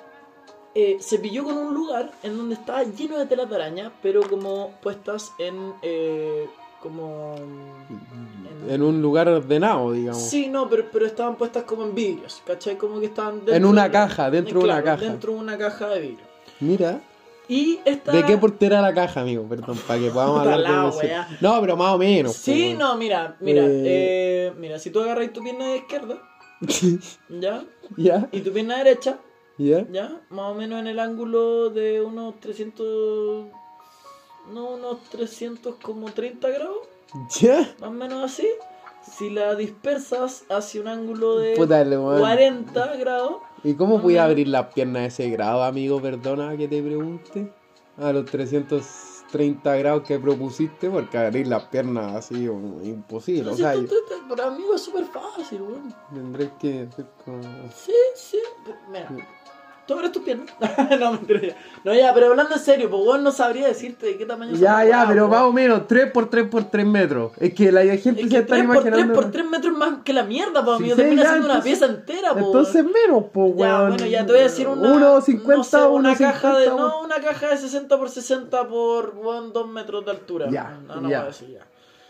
eh, 0.75 0.97
se 0.99 1.19
pilló 1.19 1.43
con 1.43 1.57
un 1.57 1.73
lugar 1.73 2.11
en 2.23 2.37
donde 2.37 2.55
estaba 2.55 2.83
lleno 2.83 3.17
de 3.17 3.25
telas 3.25 3.49
de 3.49 3.55
araña, 3.55 3.91
pero 4.01 4.21
como 4.29 4.71
puestas 4.81 5.31
en. 5.37 5.73
eh, 5.81 6.47
como. 6.81 7.35
En 8.69 8.81
un 8.83 9.01
lugar 9.01 9.27
ordenado, 9.27 9.91
digamos. 9.93 10.21
Sí, 10.21 10.47
no, 10.47 10.69
pero, 10.69 10.85
pero 10.91 11.05
estaban 11.05 11.35
puestas 11.35 11.63
como 11.63 11.83
en 11.83 11.95
vidrios, 11.95 12.41
¿cachai? 12.45 12.77
Como 12.77 12.99
que 12.99 13.07
estaban 13.07 13.37
dentro 13.37 13.55
En 13.55 13.65
una 13.65 13.85
de- 13.85 13.91
caja, 13.91 14.29
dentro 14.29 14.59
de 14.59 14.65
una 14.65 14.83
caja. 14.83 15.01
Dentro 15.05 15.33
de 15.33 15.39
una 15.39 15.57
caja 15.57 15.87
de 15.89 15.99
vidrio. 16.01 16.25
Mira. 16.59 17.01
Y 17.47 17.79
esta. 17.83 18.11
¿De 18.11 18.23
qué 18.25 18.37
porte 18.37 18.67
era 18.67 18.79
la 18.79 18.93
caja, 18.93 19.21
amigo? 19.21 19.43
Perdón, 19.49 19.77
para 19.87 19.99
que 19.99 20.09
podamos 20.11 20.39
hablar 20.41 20.59
la 20.59 20.91
de. 20.91 21.15
No, 21.41 21.59
pero 21.61 21.75
más 21.75 21.95
o 21.95 21.97
menos. 21.97 22.33
Sí, 22.35 22.65
pues, 22.67 22.77
no, 22.77 22.95
mira, 22.95 23.35
mira, 23.39 23.63
Eh. 23.65 23.83
eh, 23.85 24.53
mira, 24.55 24.77
si 24.77 24.91
tú 24.91 24.99
agarras 25.01 25.33
tu 25.33 25.41
pierna 25.41 25.75
izquierda, 25.75 26.21
¿ya? 27.29 27.63
¿Ya? 27.97 28.29
Y 28.31 28.41
tu 28.41 28.51
pierna 28.51 28.77
derecha, 28.77 29.19
¿Ya? 29.57 29.85
¿ya? 29.91 30.21
Más 30.29 30.51
o 30.51 30.55
menos 30.55 30.79
en 30.79 30.87
el 30.87 30.99
ángulo 30.99 31.69
de 31.69 32.01
unos 32.01 32.39
300... 32.39 33.47
No, 34.53 34.69
unos 34.71 35.03
300 35.11 35.75
como 35.75 36.11
30 36.11 36.49
grados, 36.49 36.77
¿Ya? 37.39 37.59
más 37.79 37.89
o 37.89 37.91
menos 37.91 38.31
así. 38.31 38.47
Si 39.03 39.29
la 39.29 39.55
dispersas 39.55 40.43
hacia 40.49 40.81
un 40.81 40.87
ángulo 40.87 41.37
de 41.37 41.55
Puta, 41.55 41.83
le 41.83 41.97
weón. 41.97 42.19
40 42.19 42.95
grados, 42.97 43.37
¿Y 43.63 43.73
cómo 43.73 43.99
voy 43.99 44.17
a 44.17 44.23
abrir 44.23 44.47
las 44.47 44.73
piernas 44.73 45.01
a 45.01 45.05
ese 45.07 45.29
grado, 45.29 45.63
amigo? 45.63 46.01
Perdona 46.01 46.55
que 46.55 46.67
te 46.67 46.81
pregunte. 46.81 47.51
A 47.97 48.13
los 48.13 48.25
330 49.31 49.75
grados 49.77 50.03
que 50.03 50.19
propusiste, 50.19 50.89
porque 50.89 51.17
abrir 51.17 51.47
las 51.47 51.63
piernas 51.65 52.15
así 52.15 52.45
imposible. 52.45 53.49
O 53.51 53.55
si 53.55 53.61
sea, 53.61 53.73
tú- 53.73 53.81
yo 53.83 53.87
tú- 53.87 53.95
tú- 54.27 54.35
para 54.35 54.49
mí 54.51 54.63
es 54.73 54.81
súper 54.81 55.05
fácil, 55.05 55.61
weón. 55.61 55.93
tendré 56.13 56.51
que 56.59 56.87
hacer 56.91 57.05
como... 57.23 57.41
Sí, 57.75 57.93
sí. 58.15 58.39
pero 58.65 58.77
Mira, 58.89 59.09
tú 59.89 59.95
abres 59.95 60.11
tus 60.11 60.21
piernas. 60.21 60.47
no, 60.99 61.13
mentira. 61.13 61.41
ya. 61.41 61.55
No, 61.83 61.93
ya, 61.95 62.13
pero 62.13 62.27
hablando 62.27 62.53
en 62.53 62.59
serio, 62.61 62.89
pues 62.91 63.01
weón 63.03 63.23
no 63.23 63.31
sabría 63.31 63.67
decirte 63.67 64.05
de 64.05 64.17
qué 64.17 64.25
tamaño 64.27 64.53
Ya, 64.55 64.85
ya, 64.85 65.05
pero 65.07 65.27
más 65.27 65.41
o 65.41 65.51
menos 65.51 65.87
3 65.87 66.11
por 66.11 66.29
3 66.29 66.47
por 66.47 66.65
3 66.65 66.85
metros. 66.85 67.31
Es 67.39 67.53
que 67.55 67.71
la 67.71 67.81
gente 67.97 68.21
Es 68.21 68.27
se 68.27 68.29
que 68.29 68.37
está 68.37 68.55
3 68.55 68.65
por 68.67 68.75
3 68.83 68.85
imaginando. 68.87 69.13
por 69.15 69.31
3 69.31 69.45
metros 69.49 69.75
más 69.75 69.93
que 70.03 70.13
la 70.13 70.23
mierda, 70.23 70.63
pues 70.63 70.77
amigo. 70.77 70.95
sí, 70.95 71.01
Termina 71.01 71.23
ya, 71.23 71.29
siendo 71.31 71.47
una 71.51 71.61
pieza 71.63 71.85
entera, 71.87 72.33
pues. 72.33 72.45
Entonces 72.45 72.85
menos, 72.85 73.23
pues, 73.33 73.53
Ya, 73.57 73.77
weón. 73.79 73.87
bueno, 73.89 74.05
ya 74.05 74.25
te 74.25 74.31
voy 74.31 74.41
a 74.41 74.43
decir 74.43 74.67
una. 74.67 74.81
1,50, 74.93 75.57
no 75.57 75.63
sé, 75.63 75.77
una 75.77 76.13
1,50, 76.13 76.17
caja 76.19 76.57
de. 76.59 76.67
weón. 76.67 76.77
No, 76.77 77.01
una 77.01 77.15
caja 77.15 77.47
de 77.49 77.57
60 77.57 77.97
por 77.97 78.09
60 78.09 78.67
por 78.67 79.15
weón, 79.17 79.51
2 79.51 79.67
metros 79.69 80.05
de 80.05 80.11
altura. 80.11 80.47
Ya, 80.51 80.77
no, 80.87 81.01
no 81.01 81.09
ya. 81.09 81.21
a 81.21 81.25
decir 81.25 81.49
ya. 81.49 81.65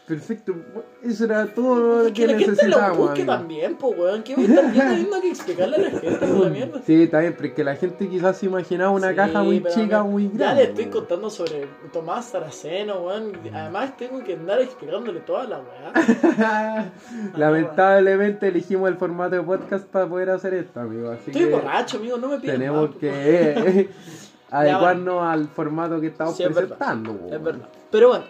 Perfecto. 0.10 0.56
Eso 1.04 1.24
era 1.26 1.46
todo 1.54 2.04
lo 2.04 2.04
que 2.08 2.14
Que 2.14 2.28
lo 2.28 2.34
necesitábamos. 2.40 3.12
amigo. 3.12 3.26
también, 3.28 3.76
pues, 3.78 3.98
weón. 3.98 4.24
Que 4.24 4.36
voy 4.36 4.46
a 4.46 4.48
estar 4.48 4.72
viendo 4.74 5.22
que 5.22 5.30
explicarle 5.30 5.76
a 5.76 5.80
la 5.80 5.90
gente 5.92 6.28
la 6.28 6.50
mierda. 6.50 6.82
Sí, 6.86 7.04
está 7.04 7.20
bien, 7.20 7.34
pero 7.38 7.48
es 7.50 7.54
que 7.54 7.64
la 7.64 7.76
gente 7.76 8.10
quizás 8.10 8.38
se 8.38 8.48
imaginaba 8.48 8.90
una 8.92 9.10
Sí, 9.12 9.16
caja 9.16 9.44
muy 9.44 9.64
chica, 9.64 10.04
muy 10.04 10.24
Ya 10.34 10.38
grande. 10.38 10.64
le 10.64 10.70
estoy 10.70 10.84
weón. 10.86 10.94
contando 10.94 11.30
sobre 11.30 11.68
Tomás 11.94 12.26
Saraceno, 12.26 13.02
weón. 13.02 13.34
Además, 13.54 13.96
tengo 13.98 14.24
que 14.24 14.34
andar 14.34 14.60
explicándole 14.60 15.20
toda 15.22 15.46
la 15.46 15.60
weá. 15.60 16.92
Lamentablemente 17.38 18.48
elegimos 18.48 18.90
el 18.90 18.98
formato 18.98 19.36
de 19.36 19.44
podcast 19.44 19.86
para 19.86 20.08
poder 20.08 20.32
hacer 20.32 20.54
esto, 20.56 20.80
amigo. 20.80 21.12
Así 21.12 21.32
Estoy 21.32 21.46
que 21.46 21.52
borracho, 21.52 21.98
amigo, 21.98 22.18
no 22.18 22.28
me 22.30 22.40
pidas 22.40 22.56
tenemos 22.58 22.96
que 22.96 23.90
adecuarnos 24.52 25.24
al 25.24 25.48
formato 25.50 26.02
que 26.02 26.08
estamos 26.08 26.36
Sí, 26.36 26.44
es 26.44 26.50
verdad. 26.54 26.78
presentando. 26.78 27.12
weón. 27.14 27.34
Es 27.34 27.44
verdad. 27.44 27.70
Pero 27.92 28.08
bueno, 28.10 28.26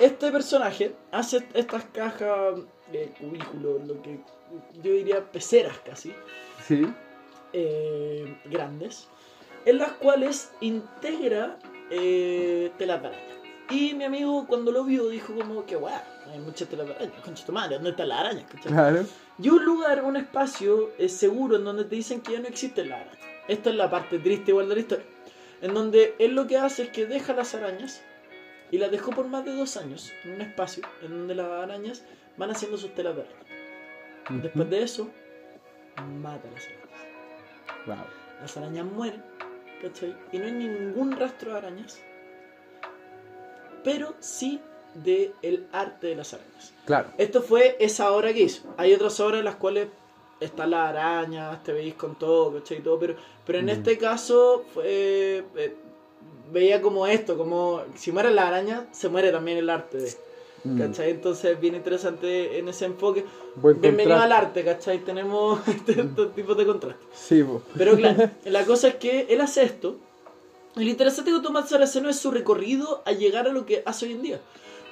este 0.00 0.30
personaje 0.32 0.94
hace 1.12 1.46
estas 1.54 1.84
cajas 1.92 2.54
de 2.92 3.12
cubículos, 3.20 3.86
lo 3.86 4.00
que 4.02 4.18
yo 4.82 4.92
diría 4.92 5.30
peceras 5.30 5.78
casi, 5.84 6.12
Sí. 6.66 6.86
eh, 7.52 8.36
grandes, 8.46 9.08
en 9.64 9.78
las 9.78 9.92
cuales 9.92 10.50
integra 10.60 11.58
eh, 11.90 12.70
telas 12.78 13.02
de 13.02 13.08
araña. 13.08 13.24
Y 13.70 13.94
mi 13.94 14.04
amigo 14.04 14.46
cuando 14.48 14.72
lo 14.72 14.82
vio 14.84 15.08
dijo 15.08 15.32
como 15.34 15.64
que 15.64 15.76
guau, 15.76 16.00
hay 16.32 16.38
muchas 16.40 16.68
telas 16.68 16.86
de 16.88 16.94
araña, 16.94 17.12
concha 17.24 17.44
tu 17.46 17.52
madre, 17.52 17.74
¿dónde 17.76 17.90
está 17.90 18.04
la 18.04 18.20
araña? 18.20 18.46
¿Cachai? 18.46 18.72
Claro. 18.72 19.04
Y 19.38 19.48
un 19.48 19.64
lugar, 19.64 20.02
un 20.02 20.16
espacio 20.16 20.90
eh, 20.98 21.08
seguro 21.08 21.56
en 21.56 21.64
donde 21.64 21.84
te 21.84 21.94
dicen 21.96 22.20
que 22.20 22.32
ya 22.32 22.40
no 22.40 22.48
existe 22.48 22.84
la 22.84 22.96
araña. 22.96 23.18
Esta 23.48 23.70
es 23.70 23.76
la 23.76 23.88
parte 23.90 24.18
triste 24.18 24.50
igual 24.50 24.68
de 24.68 24.74
la 24.74 24.80
historia. 24.80 25.04
En 25.62 25.74
donde 25.74 26.14
él 26.18 26.34
lo 26.34 26.46
que 26.46 26.56
hace 26.56 26.84
es 26.84 26.88
que 26.90 27.06
deja 27.06 27.32
las 27.32 27.54
arañas 27.54 28.02
y 28.70 28.78
las 28.78 28.90
dejó 28.90 29.10
por 29.10 29.26
más 29.26 29.44
de 29.44 29.54
dos 29.54 29.76
años 29.76 30.12
en 30.24 30.32
un 30.34 30.40
espacio 30.42 30.82
en 31.02 31.10
donde 31.10 31.34
las 31.34 31.46
arañas 31.50 32.04
van 32.36 32.50
haciendo 32.50 32.76
sus 32.78 32.94
telas 32.94 33.16
de 33.16 33.22
araña. 33.22 34.42
Después 34.42 34.70
de 34.70 34.82
eso, 34.82 35.10
mata 36.22 36.48
a 36.48 36.52
las 36.52 36.64
arañas. 36.66 37.86
Wow. 37.86 38.06
Las 38.42 38.56
arañas 38.56 38.84
mueren, 38.86 39.22
¿cachai? 39.82 40.16
Y 40.32 40.38
no 40.38 40.44
hay 40.46 40.52
ningún 40.52 41.12
rastro 41.16 41.52
de 41.52 41.58
arañas, 41.58 42.00
pero 43.84 44.14
sí 44.20 44.60
de 44.94 45.32
el 45.42 45.66
arte 45.72 46.08
de 46.08 46.16
las 46.16 46.34
arañas. 46.34 46.72
Claro. 46.84 47.08
Esto 47.18 47.42
fue 47.42 47.76
esa 47.80 48.10
obra 48.12 48.32
que 48.32 48.40
hizo. 48.42 48.72
Hay 48.76 48.92
otras 48.94 49.18
obras 49.20 49.38
en 49.40 49.44
las 49.44 49.56
cuales 49.56 49.88
están 50.40 50.70
las 50.70 50.88
arañas, 50.88 51.62
te 51.62 51.72
veis 51.72 51.94
con 51.94 52.18
todo, 52.18 52.54
¿cachai? 52.58 52.78
Y 52.78 52.80
todo, 52.80 52.98
pero, 52.98 53.16
pero 53.46 53.58
en 53.58 53.66
Mm. 53.66 53.70
este 53.70 53.98
caso 53.98 54.64
fue. 54.72 54.84
eh, 55.56 55.76
veía 56.52 56.82
como 56.82 57.06
esto, 57.06 57.36
como 57.36 57.82
si 57.96 58.12
muere 58.12 58.30
la 58.30 58.48
araña, 58.48 58.86
se 58.92 59.08
muere 59.08 59.30
también 59.32 59.58
el 59.58 59.70
arte 59.70 59.98
de. 59.98 60.16
Mm. 60.64 60.78
¿cachai? 60.78 61.10
Entonces, 61.10 61.58
bien 61.58 61.74
interesante 61.74 62.58
en 62.58 62.68
ese 62.68 62.84
enfoque. 62.84 63.24
Buen 63.56 63.80
Bienvenido 63.80 64.16
al 64.16 64.28
contraste. 64.28 64.46
arte, 64.46 64.64
¿cachai? 64.64 64.98
Tenemos 64.98 65.60
estos 65.88 66.34
tipos 66.34 66.56
de 66.56 66.66
contraste. 66.66 67.04
Sí, 67.14 67.42
po. 67.42 67.62
Pero 67.76 67.96
claro, 67.96 68.30
la 68.44 68.64
cosa 68.64 68.88
es 68.88 68.94
que 68.96 69.26
él 69.30 69.40
hace 69.40 69.62
esto. 69.62 69.96
Y 70.76 70.84
lo 70.84 70.90
interesante 70.90 71.32
de 71.32 71.40
Tomás 71.40 71.68
Saraceno 71.68 72.08
es 72.08 72.16
su 72.16 72.30
recorrido 72.30 73.02
a 73.04 73.12
llegar 73.12 73.48
a 73.48 73.52
lo 73.52 73.66
que 73.66 73.82
hace 73.86 74.06
hoy 74.06 74.12
en 74.12 74.22
día. 74.22 74.40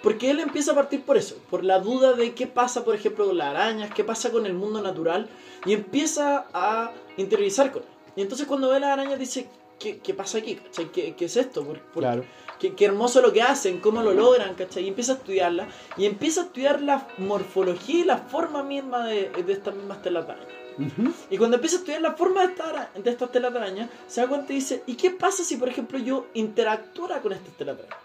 Porque 0.02 0.30
él 0.30 0.40
empieza 0.40 0.72
a 0.72 0.74
partir 0.74 1.02
por 1.02 1.16
eso, 1.16 1.36
por 1.50 1.64
la 1.64 1.80
duda 1.80 2.12
de 2.12 2.32
qué 2.32 2.46
pasa, 2.46 2.84
por 2.84 2.94
ejemplo, 2.94 3.26
con 3.26 3.36
las 3.36 3.48
arañas, 3.48 3.92
qué 3.94 4.04
pasa 4.04 4.30
con 4.30 4.46
el 4.46 4.54
mundo 4.54 4.80
natural, 4.80 5.28
y 5.66 5.72
empieza 5.72 6.46
a 6.52 6.92
interiorizar 7.16 7.72
con 7.72 7.82
él. 7.82 7.88
Y 8.16 8.22
entonces 8.22 8.46
cuando 8.46 8.70
ve 8.70 8.80
las 8.80 8.90
arañas 8.90 9.18
dice, 9.18 9.48
¿qué, 9.78 9.98
qué 9.98 10.14
pasa 10.14 10.38
aquí? 10.38 10.56
¿Cachai? 10.56 10.90
¿Qué, 10.92 11.14
qué 11.14 11.24
es 11.26 11.36
esto? 11.36 11.64
¿Por- 11.64 11.80
por- 11.80 12.02
Claro. 12.02 12.24
qué, 12.58 12.74
qué 12.74 12.84
hermoso 12.86 13.20
lo 13.22 13.32
que 13.32 13.42
hacen, 13.42 13.80
cómo 13.80 14.02
lo 14.02 14.12
logran, 14.12 14.54
¿cachai? 14.54 14.84
Y 14.84 14.88
empieza 14.88 15.12
a 15.12 15.16
estudiarla, 15.16 15.68
y 15.96 16.06
empieza 16.06 16.42
a 16.42 16.44
estudiar 16.44 16.80
la 16.82 17.06
morfología 17.18 18.00
y 18.00 18.04
la 18.04 18.18
forma 18.18 18.62
misma 18.62 19.06
de, 19.06 19.30
de 19.30 19.52
estas 19.52 19.74
mismas 19.74 20.02
telas 20.02 20.26
de 20.26 20.32
araña. 20.32 20.54
Ujú. 20.78 21.12
Y 21.30 21.38
cuando 21.38 21.56
empieza 21.56 21.76
a 21.76 21.78
estudiar 21.80 22.00
la 22.02 22.12
forma 22.14 22.40
de, 22.46 22.52
esta 22.52 22.90
de 22.94 23.10
estas 23.10 23.32
telas 23.32 23.52
de 23.52 23.58
araña, 23.58 23.90
se 24.06 24.20
da 24.20 24.28
cuenta 24.28 24.52
y 24.52 24.56
dice, 24.56 24.82
¿y 24.86 24.94
qué 24.94 25.10
pasa 25.10 25.42
si, 25.42 25.56
por 25.56 25.68
ejemplo, 25.68 25.98
yo 25.98 26.26
interactuara 26.34 27.20
con 27.20 27.32
estas 27.32 27.52
telas 27.54 27.76
de 27.78 27.82
araña? 27.84 28.02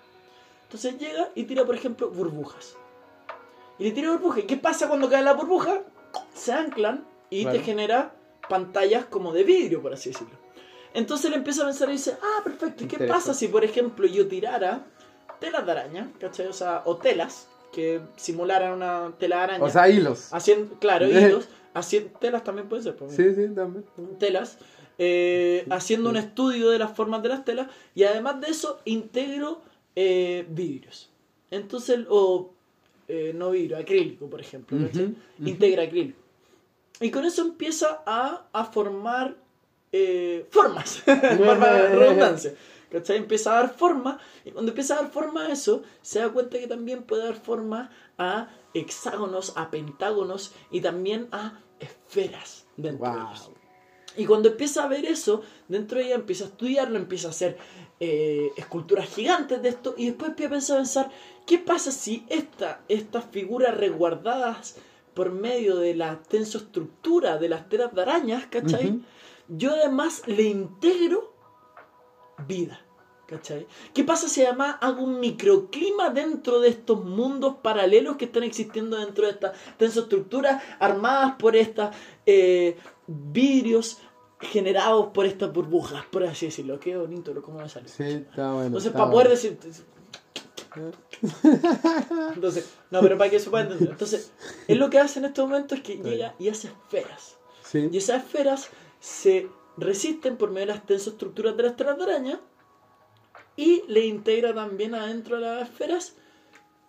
Entonces 0.63 0.97
llega 0.97 1.29
y 1.35 1.43
tira, 1.43 1.65
por 1.65 1.75
ejemplo, 1.75 2.09
burbujas. 2.09 2.75
Y 3.77 3.83
le 3.83 3.91
tira 3.91 4.09
burbujas. 4.11 4.43
¿Y 4.43 4.47
qué 4.47 4.57
pasa 4.57 4.87
cuando 4.87 5.07
cae 5.09 5.21
la 5.21 5.33
burbuja? 5.33 5.81
Se 6.33 6.51
anclan 6.51 7.05
y 7.29 7.45
te 7.45 7.59
genera 7.59 8.13
pantallas 8.49 9.05
como 9.05 9.33
de 9.33 9.43
vidrio, 9.43 9.81
por 9.81 9.93
así 9.93 10.09
decirlo. 10.09 10.35
Entonces 10.94 11.26
él 11.28 11.34
empieza 11.34 11.64
a 11.64 11.65
pensar 11.65 11.90
y 11.90 11.94
dice, 11.94 12.15
ah, 12.22 12.41
perfecto, 12.44 12.84
¿y 12.84 12.88
qué 12.88 12.99
pasa 13.06 13.34
si, 13.34 13.48
por 13.48 13.64
ejemplo, 13.64 14.06
yo 14.07 14.28
tirara 14.28 14.86
telas 15.40 15.65
de 15.65 15.72
araña, 15.72 16.11
¿cachai? 16.20 16.48
O 16.48 16.53
sea, 16.53 16.84
o 16.86 16.98
telas 16.98 17.48
que 17.72 18.02
simularan 18.15 18.74
una 18.74 19.11
tela 19.18 19.38
de 19.38 19.41
araña. 19.44 19.64
O 19.64 19.70
sea, 19.70 19.90
hilos. 19.90 20.30
haciendo, 20.32 20.76
claro, 20.80 21.07
hilos, 21.10 21.48
haciendo, 21.74 22.11
telas 22.20 22.44
también 22.44 22.70
puede 22.70 22.84
ser, 22.84 22.95
pues, 22.95 23.15
Sí, 23.15 23.34
sí, 23.34 23.48
también. 23.56 23.84
telas, 24.20 24.60
eh, 24.99 25.65
haciendo 25.72 26.11
un 26.11 26.18
estudio 26.18 26.70
de 26.70 26.78
las 26.78 26.95
formas 26.95 27.24
de 27.24 27.30
las 27.30 27.44
telas 27.44 27.68
y 27.95 28.03
además 28.03 28.40
de 28.41 28.48
eso 28.48 28.80
integro 28.86 29.61
eh, 29.95 30.45
vidrios. 30.49 31.10
Entonces, 31.49 32.02
o 32.10 32.52
eh, 33.07 33.32
no 33.36 33.49
vidrio, 33.52 33.78
acrílico, 33.78 34.30
por 34.30 34.40
ejemplo. 34.40 34.78
ujú. 34.78 35.15
Integra 35.44 35.84
acrílico. 35.84 36.20
Y 37.02 37.10
con 37.10 37.26
eso 37.26 37.41
empieza 37.41 38.02
a, 38.06 38.45
a 38.53 38.65
formar 38.65 39.36
eh, 39.94 40.48
formas, 40.49 41.03
para 41.06 41.56
la 41.56 41.90
redundancia. 41.90 42.53
¿Cachai? 42.91 43.18
Empieza 43.18 43.53
a 43.53 43.61
dar 43.61 43.74
forma, 43.76 44.20
y 44.44 44.52
cuando 44.52 44.72
empieza 44.72 44.95
a 44.95 45.03
dar 45.03 45.11
forma 45.11 45.45
a 45.45 45.52
eso, 45.52 45.84
se 46.02 46.20
da 46.20 46.30
cuenta 46.30 46.60
que 46.60 46.68
también 46.68 47.03
puede 47.03 47.24
dar 47.24 47.36
forma 47.36 47.90
a 48.18 48.49
hexágonos, 48.74 49.53
a 49.56 49.72
pentágonos 49.72 50.52
y 50.70 50.82
también 50.82 51.28
a 51.32 51.60
esferas 51.80 52.65
dentro 52.76 53.11
de 53.11 53.20
ellos. 53.20 53.52
Y 54.15 54.26
cuando 54.26 54.49
empieza 54.49 54.84
a 54.84 54.88
ver 54.88 55.06
eso, 55.06 55.41
dentro 55.68 55.98
de 55.98 56.06
ella 56.06 56.15
empieza 56.15 56.45
a 56.45 56.48
estudiarlo, 56.48 56.98
empieza 56.98 57.28
a 57.28 57.32
hacer 57.32 57.57
eh, 57.99 58.52
esculturas 58.57 59.07
gigantes 59.10 59.61
de 59.61 59.70
esto 59.70 59.95
y 59.98 60.06
después 60.07 60.30
empieza 60.30 60.74
a 60.74 60.78
pensar, 60.78 61.10
¿qué 61.48 61.57
pasa 61.57 61.91
si 61.91 62.26
esta, 62.30 62.82
estas 62.88 63.26
figuras 63.26 63.76
resguardadas 63.76 64.76
por 65.14 65.32
medio 65.32 65.78
de 65.78 65.95
la 65.95 66.22
tensoestructura 66.22 67.38
de 67.38 67.49
las 67.49 67.70
telas 67.70 67.94
de 67.94 68.02
arañas, 68.02 68.45
¿cachai? 68.48 69.02
Yo 69.48 69.72
además 69.72 70.24
le 70.28 70.44
integro 70.44 71.34
vida. 72.48 72.80
¿Cachai? 73.26 73.65
¿Qué 73.94 74.03
pasa 74.03 74.28
si 74.28 74.44
además 74.45 74.76
hago 74.82 75.02
un 75.02 75.20
microclima 75.20 76.10
dentro 76.10 76.60
de 76.60 76.70
estos 76.70 77.03
mundos 77.03 77.56
paralelos 77.64 78.18
que 78.18 78.26
están 78.26 78.44
existiendo 78.44 78.98
dentro 78.98 79.26
de 79.26 79.32
estas 79.32 79.57
tensoestructuras 79.78 80.61
armadas 80.78 81.36
por 81.40 81.56
estos 81.56 81.95
vidrios 83.07 83.99
generados 84.40 85.07
por 85.14 85.26
estas 85.26 85.52
burbujas, 85.53 86.06
por 86.11 86.24
así 86.26 86.48
decirlo? 86.48 86.80
Qué 86.80 86.98
bonito, 86.98 87.34
¿cómo 87.41 87.60
me 87.60 87.70
sale? 87.70 87.88
Sí, 87.88 88.03
está 88.03 88.52
bueno. 88.52 88.68
Entonces, 88.68 88.88
está 88.88 88.99
para 88.99 89.11
poder 89.11 89.28
bueno. 89.28 89.41
decir. 89.41 89.57
Entonces, 92.36 92.74
no, 92.91 93.02
pero 93.02 93.18
para 93.18 93.30
que 93.30 93.40
se 93.40 93.49
pueda 93.49 93.64
entender. 93.64 93.91
Entonces, 93.91 94.32
él 94.68 94.80
lo 94.80 94.90
que 94.90 94.99
hace 94.99 95.20
en 95.20 95.26
este 95.26 95.41
momento 95.41 95.76
es 95.76 95.82
que 95.82 95.98
llega 95.98 96.36
y 96.40 96.49
hace 96.49 96.68
esferas. 96.68 97.38
Sí. 97.64 97.90
Y 97.91 97.98
esas 97.98 98.24
esferas 98.24 98.70
se 99.03 99.49
resisten 99.75 100.38
por 100.38 100.51
medio 100.51 100.67
de 100.67 100.73
las 100.75 100.85
tensoestructuras 100.85 101.57
de 101.57 101.63
las 101.63 101.77
araña 101.77 102.39
y 103.57 103.84
le 103.89 104.05
integra 104.05 104.53
también 104.53 104.95
adentro 104.95 105.35
de 105.35 105.41
las 105.41 105.69
esferas 105.69 106.15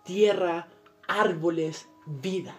tierra, 0.04 0.68
árboles, 1.08 1.88
vida. 2.06 2.56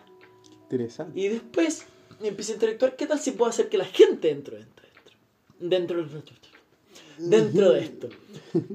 Interesante. 0.64 1.18
Y 1.18 1.30
después 1.30 1.86
empieza 2.22 2.52
a 2.52 2.56
interactuar. 2.56 2.98
¿Qué 2.98 3.08
tal 3.08 3.18
si 3.18 3.32
puedo 3.32 3.50
hacer 3.50 3.70
que 3.70 3.78
la 3.78 3.86
gente 3.86 4.30
entre 4.30 4.58
dentro? 4.58 4.86
Dentro, 5.58 6.04
dentro, 6.04 6.36
dentro 7.18 7.72
de 7.72 7.80
esto. 7.80 8.10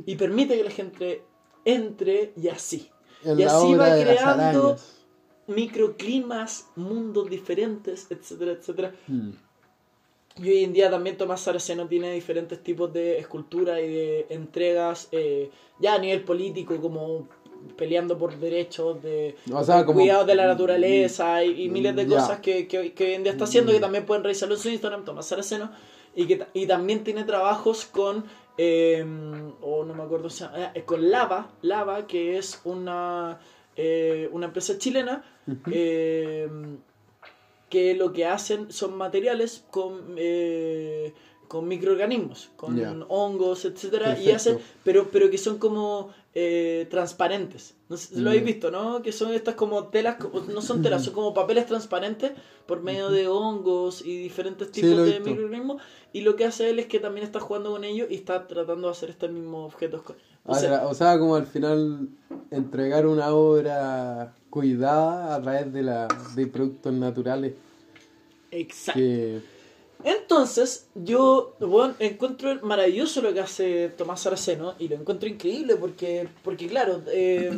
Y 0.07 0.16
permite 0.16 0.57
que 0.57 0.65
la 0.65 0.70
gente 0.70 1.23
entre 1.66 2.32
y 2.36 2.48
así. 2.48 2.89
En 3.23 3.39
y 3.39 3.43
así 3.43 3.74
va 3.74 4.01
creando 4.01 4.78
microclimas, 5.47 6.70
mundos 6.74 7.28
diferentes, 7.28 8.07
etcétera, 8.09 8.52
etcétera. 8.52 8.94
Mm. 9.09 9.32
Y 10.36 10.48
hoy 10.48 10.65
en 10.65 10.73
día 10.73 10.90
también 10.90 11.16
Tomás 11.16 11.40
Saraceno 11.40 11.86
tiene 11.86 12.12
diferentes 12.12 12.62
tipos 12.62 12.93
de 12.93 13.19
escultura 13.19 13.81
y 13.81 13.93
de 13.93 14.27
entregas, 14.31 15.09
eh, 15.12 15.51
ya 15.81 15.94
a 15.94 15.98
nivel 15.98 16.23
político, 16.23 16.77
como 16.81 17.28
peleando 17.77 18.16
por 18.16 18.39
derechos 18.39 19.02
de, 19.02 19.35
O 19.52 19.62
sea, 19.62 19.85
como- 19.85 19.98
cuidados 20.01 20.27
de 20.27 20.35
la 20.35 20.47
naturaleza 20.47 21.44
y, 21.44 21.65
y 21.65 21.69
miles 21.69 21.94
de 21.94 22.07
cosas 22.20 22.40
que, 22.40 22.66
que, 22.66 22.78
hoy- 22.78 22.90
que 22.90 23.05
hoy 23.05 23.12
en 23.15 23.23
día 23.23 23.32
está 23.32 23.44
haciendo, 23.44 23.70
que 23.73 23.81
también 23.81 24.07
pueden 24.07 24.23
revisarlo 24.24 24.55
en 24.55 24.61
su 24.61 24.70
Instagram, 24.70 25.05
Tomás 25.05 25.27
Saraceno, 25.27 25.70
y 26.15 26.27
que 26.27 26.47
y 26.55 26.66
también 26.66 27.05
tiene 27.05 27.24
trabajos 27.24 27.85
con, 27.85 28.24
eh, 28.57 29.05
o 29.61 29.85
no 29.85 29.94
me 29.94 30.02
acuerdo, 30.02 30.31
si 30.31 30.44
eh, 30.74 30.82
con 30.86 31.11
Lava, 31.11 31.51
Lava, 31.62 32.07
que 32.07 32.39
es 32.39 32.61
una, 32.65 33.39
eh, 33.77 34.28
una 34.32 34.47
empresa 34.47 34.78
chilena, 34.78 35.23
eh, 35.70 36.48
que 37.71 37.95
lo 37.95 38.13
que 38.13 38.27
hacen 38.27 38.71
son 38.73 38.97
materiales 38.97 39.65
con, 39.71 40.17
eh, 40.19 41.15
con 41.51 41.66
microorganismos, 41.66 42.51
con 42.55 43.05
hongos, 43.09 43.64
etcétera, 43.64 44.16
y 44.16 44.31
hacen, 44.31 44.59
pero, 44.85 45.09
pero 45.10 45.28
que 45.31 45.36
son 45.36 45.59
como 45.59 46.10
eh, 46.32 46.86
transparentes. 46.89 47.74
No 47.89 47.97
sé, 47.97 48.14
lo 48.14 48.27
Mm. 48.27 48.28
habéis 48.28 48.44
visto, 48.44 48.70
¿no? 48.70 49.02
Que 49.02 49.10
son 49.10 49.32
estas 49.35 49.56
como 49.56 49.89
telas, 49.89 50.16
no 50.48 50.62
son 50.62 50.81
telas, 50.81 51.02
son 51.05 51.12
como 51.12 51.35
papeles 51.35 51.66
transparentes 51.66 52.31
por 52.66 52.85
medio 52.85 53.10
de 53.10 53.27
hongos 53.27 54.06
y 54.06 54.16
diferentes 54.16 54.70
tipos 54.70 54.97
de 54.97 55.05
visto. 55.18 55.24
microorganismos. 55.28 55.82
Y 56.12 56.20
lo 56.20 56.36
que 56.36 56.44
hace 56.44 56.70
él 56.70 56.78
es 56.78 56.86
que 56.86 57.01
también 57.01 57.27
está 57.27 57.40
jugando 57.40 57.72
con 57.72 57.82
ellos 57.82 58.06
y 58.12 58.14
está 58.14 58.47
tratando 58.47 58.86
de 58.86 58.93
hacer 58.93 59.10
estos 59.10 59.28
mismos 59.32 59.74
objetos. 59.74 60.02
con- 60.02 60.14
O 60.47 60.55
sea, 60.55 60.86
o 60.86 60.94
sea, 60.94 61.18
como 61.18 61.35
al 61.35 61.47
final 61.47 62.09
entregar 62.52 63.09
una 63.09 63.35
obra 63.35 64.32
cuidada 64.51 65.35
a 65.35 65.43
través 65.43 65.72
de, 65.72 65.82
la, 65.82 66.06
de 66.36 66.47
productos 66.47 66.93
naturales 66.93 67.55
exacto. 68.52 69.01
que 69.01 69.40
Entonces, 70.05 70.89
yo 70.94 71.56
bueno, 71.60 71.94
encuentro 71.98 72.59
maravilloso 72.62 73.20
lo 73.20 73.35
que 73.35 73.40
hace 73.40 73.89
Tomás 73.90 74.22
Saraceno 74.22 74.74
y 74.78 74.89
lo 74.89 74.97
encuentro 74.97 75.28
increíble 75.28 75.77
porque, 75.77 76.28
porque 76.43 76.68
claro, 76.68 77.02
eh, 77.09 77.51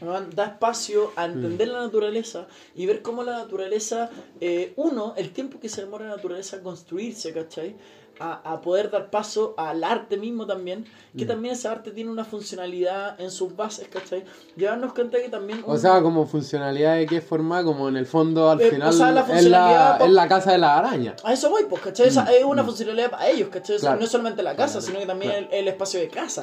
da 0.34 0.46
espacio 0.46 1.12
a 1.16 1.26
entender 1.26 1.68
la 1.68 1.80
naturaleza 1.80 2.48
y 2.74 2.86
ver 2.86 3.02
cómo 3.02 3.22
la 3.22 3.38
naturaleza, 3.38 4.10
eh, 4.40 4.72
uno, 4.76 5.14
el 5.16 5.30
tiempo 5.30 5.60
que 5.60 5.68
se 5.68 5.82
demora 5.82 6.06
la 6.06 6.16
naturaleza 6.16 6.56
a 6.56 6.60
construirse, 6.60 7.32
¿cachai? 7.32 7.76
A, 8.22 8.52
a 8.52 8.60
poder 8.60 8.90
dar 8.90 9.08
paso 9.08 9.54
al 9.56 9.82
arte 9.82 10.18
mismo 10.18 10.46
también, 10.46 10.84
que 11.16 11.24
también 11.24 11.54
ese 11.54 11.68
arte 11.68 11.90
tiene 11.90 12.10
una 12.10 12.24
funcionalidad 12.26 13.18
en 13.18 13.30
sus 13.30 13.56
bases, 13.56 13.88
¿cachai? 13.88 14.24
Llevarnos 14.56 14.92
cuenta 14.92 15.16
que 15.18 15.30
también... 15.30 15.62
O 15.66 15.72
un- 15.72 15.78
sea, 15.78 16.02
como 16.02 16.26
funcionalidad 16.26 16.96
de 16.96 17.06
qué 17.06 17.22
forma, 17.22 17.64
como 17.64 17.88
en 17.88 17.96
el 17.96 18.04
fondo 18.04 18.50
al 18.50 18.60
Eh, 18.60 18.66
o 18.68 18.70
final 18.72 18.92
sea, 18.92 19.10
la 19.12 19.20
es, 19.22 19.44
la, 19.46 19.96
pa- 19.98 20.04
es 20.04 20.10
la 20.10 20.28
casa 20.28 20.52
de 20.52 20.58
la 20.58 20.76
araña. 20.78 21.16
A 21.24 21.32
eso 21.32 21.48
voy, 21.48 21.64
pues, 21.64 21.80
¿cachai? 21.80 22.08
Esa 22.08 22.24
es 22.30 22.44
una 22.44 22.62
funcionalidad 22.62 23.10
para 23.10 23.26
ellos, 23.28 23.48
¿cachai? 23.48 23.76
O 23.76 23.78
sea, 23.78 23.88
Claro. 23.88 24.00
No 24.00 24.04
es 24.04 24.10
solamente 24.10 24.42
la 24.42 24.54
casa, 24.54 24.74
Claro. 24.80 24.86
sino 24.86 24.98
que 25.00 25.06
también 25.06 25.32
Claro. 25.32 25.46
el, 25.52 25.54
el 25.60 25.68
espacio 25.68 25.98
de 26.00 26.08
casa. 26.08 26.42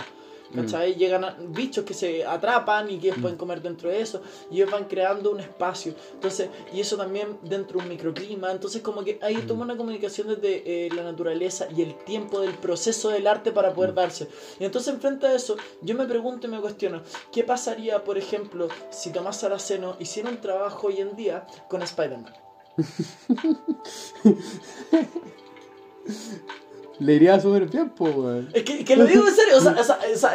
¿Cachai? 0.55 0.95
Llegan 0.95 1.23
a- 1.25 1.35
bichos 1.39 1.83
que 1.83 1.93
se 1.93 2.25
atrapan 2.25 2.89
y 2.89 2.99
que 2.99 3.13
pueden 3.13 3.37
comer 3.37 3.61
dentro 3.61 3.89
de 3.89 4.01
eso. 4.01 4.21
Y 4.49 4.55
ellos 4.55 4.71
van 4.71 4.85
creando 4.85 5.31
un 5.31 5.39
espacio. 5.39 5.93
Entonces, 6.13 6.49
y 6.73 6.79
eso 6.79 6.97
también 6.97 7.37
dentro 7.43 7.77
de 7.79 7.83
un 7.83 7.89
microclima. 7.89 8.51
Entonces, 8.51 8.81
como 8.81 9.03
que 9.03 9.19
ahí 9.21 9.35
toma 9.47 9.63
una 9.63 9.77
comunicación 9.77 10.27
desde 10.27 10.85
eh, 10.85 10.89
la 10.95 11.03
naturaleza 11.03 11.67
y 11.75 11.81
el 11.81 11.95
tiempo 12.05 12.39
del 12.39 12.53
proceso 12.53 13.09
del 13.09 13.27
arte 13.27 13.51
para 13.51 13.73
poder 13.73 13.93
darse. 13.93 14.27
Y 14.59 14.65
entonces, 14.65 14.93
enfrente 14.93 15.27
a 15.27 15.35
eso, 15.35 15.57
yo 15.81 15.95
me 15.95 16.05
pregunto 16.05 16.47
y 16.47 16.49
me 16.49 16.59
cuestiono: 16.61 17.01
¿qué 17.31 17.43
pasaría, 17.43 18.03
por 18.03 18.17
ejemplo, 18.17 18.67
si 18.89 19.11
Tomás 19.11 19.39
Saraceno 19.41 19.95
hiciera 19.99 20.29
un 20.29 20.39
trabajo 20.41 20.87
hoy 20.87 21.01
en 21.01 21.15
día 21.15 21.45
con 21.69 21.81
Spider-Man? 21.81 22.33
Le 26.99 27.13
iría 27.13 27.39
súper 27.39 27.67
bien, 27.67 27.89
pues, 27.89 28.15
weón. 28.15 28.49
Es 28.53 28.63
que, 28.63 28.83
que 28.83 28.95
lo 28.95 29.05
digo 29.05 29.27
en 29.27 29.35
serio, 29.35 29.57
o 29.57 29.61
sea, 29.61 29.73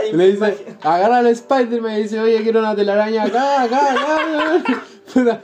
Le 0.13 0.27
dice, 0.33 0.39
imagi- 0.39 0.77
agarra 0.83 1.19
al 1.19 1.27
Spider-Man 1.27 1.99
y 1.99 2.03
dice, 2.05 2.21
oye, 2.21 2.41
quiero 2.43 2.61
una 2.61 2.77
telaraña 2.77 3.25
acá, 3.25 3.63
acá, 3.63 3.95
acá. 4.57 4.83
Weón. 5.15 5.15
Puta, 5.15 5.43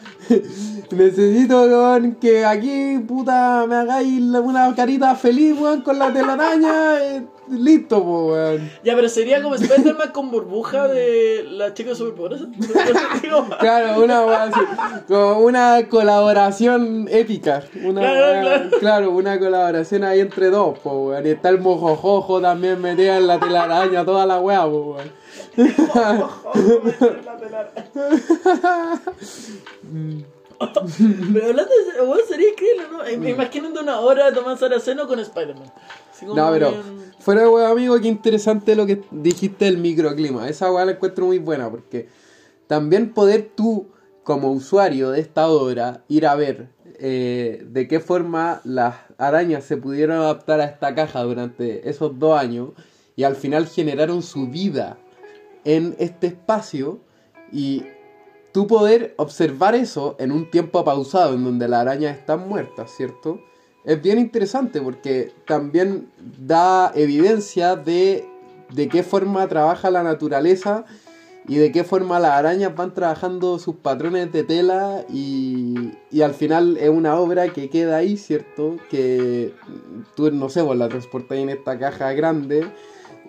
Necesito, 0.90 1.62
weón, 1.62 2.14
que 2.14 2.44
aquí, 2.44 2.98
puta, 3.06 3.66
me 3.68 3.76
hagáis 3.76 4.20
una 4.22 4.74
carita 4.74 5.14
feliz, 5.14 5.55
weón, 5.59 5.82
con 5.82 5.98
la 5.98 6.12
telaraña. 6.12 6.98
eh, 7.02 7.22
listo, 7.51 8.02
pues, 8.02 8.32
weón. 8.60 8.70
Ya, 8.85 8.94
pero 8.94 9.09
sería 9.09 9.43
como 9.43 9.55
Spider-Man 9.56 10.12
con 10.12 10.30
burbuja 10.30 10.89
de 10.89 11.44
la 11.51 11.74
chica 11.74 11.94
superpoderosa. 11.94 12.47
Claro, 13.60 14.02
una 14.02 14.24
weá 14.24 14.43
así, 14.44 14.60
como 15.06 15.40
una 15.40 15.86
colaboración 15.89 17.06
épica. 17.10 17.62
Una, 17.85 18.01
Claro, 18.01 18.20
weá- 18.20 18.40
claro. 18.43 18.70
claro, 18.80 19.10
una 19.10 19.39
colaboración 19.39 20.05
ahí 20.05 20.20
entre 20.20 20.51
dos, 20.51 20.78
pues, 20.82 20.94
weón. 20.97 21.26
Y 21.26 21.30
está 21.30 21.48
el 21.51 21.59
mojojojo 21.60 22.40
también 22.40 22.80
metida 22.80 23.16
en 23.18 23.26
la 23.26 23.39
telaraña, 23.39 24.05
toda 24.05 24.24
la 24.26 24.40
weá, 24.40 24.66
weón. 24.66 25.18
Pero 30.59 31.47
hablando 31.47 31.72
de 31.94 32.06
bueno, 32.06 32.22
sería 32.28 32.48
increíble, 32.51 32.82
¿no? 32.90 33.05
Eh, 33.05 33.16
Me 33.16 33.30
imagino 33.30 33.70
de 33.70 33.78
una 33.80 34.01
hora 34.01 34.26
de 34.26 34.32
Tomás 34.32 34.59
Saraceno 34.60 35.06
con 35.06 35.20
Spider-Man. 35.20 35.70
No, 36.35 36.51
pero 36.51 36.70
bien- 36.72 37.12
fuera 37.20 37.43
de 37.43 37.48
weón, 37.48 37.70
amigo, 37.70 37.98
qué 38.01 38.09
interesante 38.09 38.74
lo 38.74 38.85
que 38.86 39.02
dijiste 39.10 39.66
del 39.66 39.78
microclima. 39.78 40.48
Esa 40.48 40.72
weá 40.72 40.85
la 40.85 40.93
encuentro 40.93 41.26
muy 41.26 41.39
buena 41.39 41.70
porque 41.70 42.09
también 42.66 43.12
poder 43.14 43.51
tú, 43.55 43.86
como 44.24 44.51
usuario 44.51 45.10
de 45.10 45.20
esta 45.20 45.48
obra, 45.48 46.02
ir 46.09 46.26
a 46.26 46.35
ver 46.35 46.68
eh, 47.01 47.64
de 47.68 47.86
qué 47.86 48.01
forma 48.01 48.60
las 48.64 48.97
arañas 49.16 49.62
se 49.64 49.76
pudieron 49.76 50.16
adaptar 50.18 50.60
a 50.60 50.64
esta 50.64 50.94
caja 50.97 51.22
durante 51.22 51.89
esos 51.89 52.18
dos 52.18 52.36
años 52.39 52.70
y 53.14 53.22
al 53.22 53.36
final 53.36 53.66
generaron 53.68 54.22
su 54.22 54.48
vida 54.48 54.98
en 55.64 55.97
este 55.98 56.28
espacio 56.28 57.01
y 57.52 57.85
tú 58.52 58.66
poder 58.66 59.14
observar 59.16 59.74
eso 59.74 60.16
en 60.18 60.32
un 60.32 60.51
tiempo 60.51 60.85
pausado 60.85 61.35
en 61.35 61.44
donde 61.44 61.68
las 61.68 61.80
arañas 61.80 62.16
están 62.16 62.48
muertas, 62.48 62.90
¿cierto? 62.97 63.40
Es 63.85 64.02
bien 64.02 64.18
interesante 64.18 64.80
porque 64.80 65.32
también 65.47 66.10
da 66.39 66.93
evidencia 66.94 67.76
de, 67.76 68.28
de 68.74 68.89
qué 68.89 69.02
forma 69.02 69.47
trabaja 69.48 69.90
la 69.90 70.02
naturaleza 70.02 70.85
y 71.47 71.56
de 71.56 71.72
qué 71.72 71.82
forma 71.82 72.20
las 72.20 72.32
arañas 72.32 72.74
van 72.76 72.93
trabajando 72.93 73.59
sus 73.59 73.76
patrones 73.76 74.30
de 74.32 74.44
tela 74.44 75.06
y, 75.09 75.93
y 76.10 76.20
al 76.20 76.35
final 76.35 76.76
es 76.76 76.90
una 76.90 77.16
obra 77.16 77.48
que 77.48 77.70
queda 77.70 77.97
ahí, 77.97 78.18
¿cierto? 78.18 78.76
Que 78.90 79.55
tú, 80.14 80.30
no 80.30 80.51
sé, 80.51 80.60
vos 80.60 80.76
la 80.76 80.90
transportáis 80.90 81.43
en 81.43 81.48
esta 81.48 81.78
caja 81.78 82.12
grande 82.12 82.66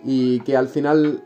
y 0.04 0.42
que 0.42 0.58
al 0.58 0.68
final 0.68 1.24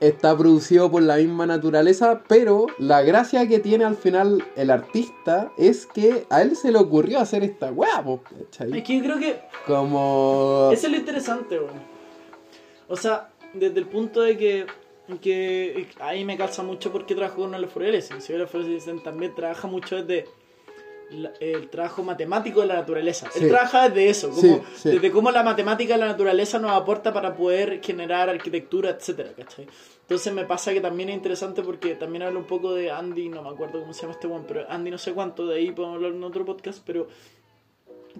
está 0.00 0.36
producido 0.36 0.90
por 0.90 1.02
la 1.02 1.16
misma 1.16 1.46
naturaleza, 1.46 2.22
pero 2.26 2.66
la 2.78 3.02
gracia 3.02 3.46
que 3.46 3.58
tiene 3.58 3.84
al 3.84 3.96
final 3.96 4.42
el 4.56 4.70
artista 4.70 5.52
es 5.58 5.86
que 5.86 6.26
a 6.30 6.42
él 6.42 6.56
se 6.56 6.72
le 6.72 6.78
ocurrió 6.78 7.20
hacer 7.20 7.42
esta 7.42 7.70
weá, 7.70 8.02
po, 8.02 8.22
¿cachai? 8.22 8.76
Es 8.78 8.84
que 8.84 8.96
yo 8.96 9.04
creo 9.04 9.18
que 9.18 9.40
Como... 9.66 10.70
Eso 10.72 10.86
es 10.86 10.92
lo 10.92 10.98
interesante, 10.98 11.58
weón. 11.58 12.00
O 12.88 12.96
sea, 12.96 13.28
desde 13.52 13.78
el 13.78 13.86
punto 13.86 14.22
de 14.22 14.36
que, 14.36 14.66
que 15.20 15.88
ahí 16.00 16.24
me 16.24 16.36
calza 16.36 16.62
mucho 16.62 16.90
porque 16.90 17.14
trabajo 17.14 17.42
con 17.42 17.60
los 17.60 17.70
Forelesen. 17.70 18.20
Si 18.22 18.32
los 18.32 18.50
también 19.04 19.34
trabaja 19.34 19.68
mucho 19.68 20.02
desde 20.02 20.26
la- 21.10 21.32
el 21.40 21.68
trabajo 21.68 22.02
matemático 22.02 22.60
de 22.60 22.66
la 22.68 22.74
naturaleza. 22.76 23.28
Sí. 23.32 23.44
Él 23.44 23.48
trabaja 23.50 23.88
desde 23.88 24.08
eso, 24.10 24.30
como, 24.30 24.40
Sí, 24.40 24.60
sí. 24.76 24.88
desde 24.90 25.10
cómo 25.10 25.30
la 25.30 25.42
matemática 25.42 25.94
de 25.94 26.00
la 26.00 26.06
naturaleza 26.06 26.58
nos 26.58 26.70
aporta 26.72 27.12
para 27.12 27.34
poder 27.34 27.80
generar 27.82 28.28
arquitectura, 28.28 28.90
etcétera, 28.90 29.30
¿cachai? 29.36 29.66
Entonces 30.02 30.32
me 30.32 30.44
pasa 30.44 30.72
que 30.72 30.80
también 30.80 31.08
es 31.10 31.14
interesante 31.16 31.62
porque 31.62 31.94
también 31.94 32.22
hablo 32.24 32.40
un 32.40 32.46
poco 32.46 32.74
de 32.74 32.90
Andy, 32.90 33.28
no 33.28 33.42
me 33.42 33.48
acuerdo 33.50 33.80
cómo 33.80 33.92
se 33.92 34.02
llama 34.02 34.14
este 34.14 34.26
one, 34.26 34.44
pero 34.48 34.64
Andy 34.68 34.90
no 34.90 34.98
sé 34.98 35.12
cuánto, 35.12 35.46
de 35.46 35.56
ahí 35.58 35.70
podemos 35.70 35.96
hablar 35.96 36.12
en 36.12 36.24
otro 36.24 36.44
podcast, 36.44 36.82
pero 36.84 37.06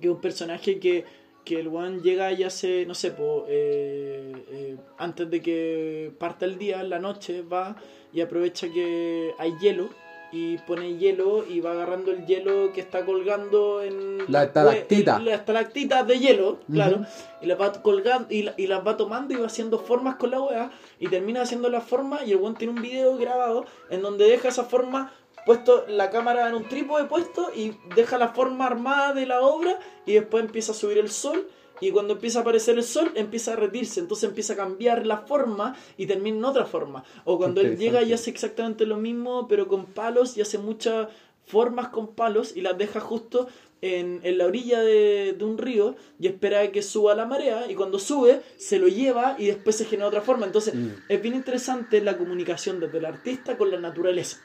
que 0.01 0.07
es 0.07 0.13
un 0.13 0.21
personaje 0.21 0.79
que, 0.79 1.05
que 1.45 1.59
el 1.59 1.67
one 1.69 2.01
llega 2.01 2.31
y 2.33 2.45
hace, 2.45 2.87
no 2.87 2.95
sé, 2.95 3.11
po, 3.11 3.45
eh, 3.49 4.33
eh, 4.53 4.77
antes 4.99 5.29
de 5.31 5.41
que 5.43 6.13
parta 6.19 6.45
el 6.45 6.59
día, 6.59 6.81
en 6.81 6.91
la 6.91 7.01
noche, 7.01 7.43
va 7.43 7.75
y 8.13 8.21
aprovecha 8.21 8.69
que 8.73 9.33
hay 9.39 9.53
hielo 9.61 9.89
y 10.33 10.59
pone 10.59 10.97
hielo 10.97 11.45
y 11.49 11.61
va 11.61 11.73
agarrando 11.73 12.11
el 12.13 12.25
hielo 12.27 12.73
que 12.73 12.81
está 12.81 13.05
colgando 13.05 13.83
en 13.83 14.19
La 14.29 14.45
estalactita. 14.45 15.17
en 15.17 15.25
las 15.25 15.41
estalactitas 15.41 16.07
de 16.07 16.19
hielo, 16.19 16.59
claro, 16.73 17.05
y 17.43 17.47
las 17.47 17.61
va 17.61 17.73
colgando 17.83 18.27
y, 18.33 18.43
la- 18.45 18.55
y 18.57 18.67
las 18.69 18.87
va 18.87 18.97
tomando 18.97 19.35
y 19.35 19.37
va 19.39 19.47
haciendo 19.47 19.79
formas 19.79 20.17
con 20.17 20.31
la 20.31 20.41
weá 20.41 20.71
y 20.99 21.09
termina 21.09 21.43
haciendo 21.43 21.69
la 21.69 21.81
forma 21.81 22.25
y 22.25 22.33
el 22.33 22.39
one 22.43 22.55
tiene 22.57 22.73
un 22.75 22.83
video 22.83 23.17
grabado 23.17 23.65
en 23.91 24.03
donde 24.03 24.25
deja 24.29 24.49
esa 24.49 24.65
forma 24.65 25.13
puesto 25.47 25.85
la 25.89 26.11
cámara 26.11 26.49
en 26.49 26.55
un 26.55 26.69
trípode 26.69 27.05
puesto 27.07 27.51
y 27.57 27.73
deja 27.97 28.19
la 28.19 28.29
forma 28.29 28.67
armada 28.67 29.15
de 29.15 29.27
la 29.27 29.41
obra 29.41 29.79
y 30.07 30.13
después 30.13 30.45
empieza 30.45 30.73
a 30.73 30.75
subir 30.75 30.99
el 30.99 31.11
sol 31.11 31.49
y 31.81 31.91
cuando 31.91 32.15
empieza 32.15 32.39
a 32.41 32.43
aparecer 32.43 32.77
el 32.77 32.85
sol 32.85 33.11
empieza 33.15 33.53
a 33.55 33.57
retirse, 33.57 34.01
entonces 34.01 34.29
empieza 34.29 34.53
a 34.53 34.57
cambiar 34.57 35.07
la 35.07 35.19
forma 35.19 35.77
y 35.97 36.07
termina 36.07 36.37
en 36.39 36.45
otra 36.45 36.65
forma. 36.67 37.05
O 37.25 37.39
cuando 37.39 37.61
él 37.61 37.77
llega 37.79 38.03
y 38.03 38.13
hace 38.13 38.31
exactamente 38.31 38.87
lo 38.87 38.97
mismo 38.97 39.47
pero 39.49 39.67
con 39.69 39.87
palos 39.87 40.37
y 40.37 40.41
hace 40.41 40.59
muchas 40.59 41.09
formas 41.47 41.89
con 41.89 42.15
palos 42.15 42.57
y 42.57 42.61
las 42.61 42.79
deja 42.79 43.01
justo 43.01 43.49
en, 43.83 44.21
en 44.25 44.37
la 44.37 44.47
orilla 44.47 44.81
de, 44.81 45.35
de 45.37 45.45
un 45.45 45.57
río 45.57 45.97
y 46.19 46.27
espera 46.27 46.61
a 46.61 46.71
que 46.71 46.83
suba 46.83 47.15
la 47.15 47.25
marea 47.25 47.71
y 47.71 47.75
cuando 47.75 47.99
sube 47.99 48.43
se 48.59 48.79
lo 48.79 48.89
lleva 48.89 49.37
y 49.39 49.47
después 49.47 49.75
se 49.77 49.87
genera 49.87 50.09
otra 50.09 50.21
forma. 50.21 50.45
Entonces 50.47 50.75
Mm. 50.75 50.89
es 51.09 51.23
bien 51.23 51.35
interesante 51.35 52.01
la 52.03 52.19
comunicación 52.19 52.79
desde 52.79 52.99
el 52.99 53.07
artista 53.07 53.57
con 53.57 53.71
la 53.71 53.81
naturaleza. 53.81 54.39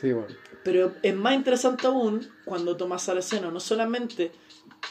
Sí, 0.00 0.12
bueno. 0.12 0.34
Pero 0.64 0.92
es 1.02 1.14
más 1.14 1.34
interesante 1.34 1.86
aún 1.86 2.26
cuando 2.44 2.76
Tomás 2.76 3.02
Saraceno 3.02 3.50
no 3.50 3.60
solamente 3.60 4.32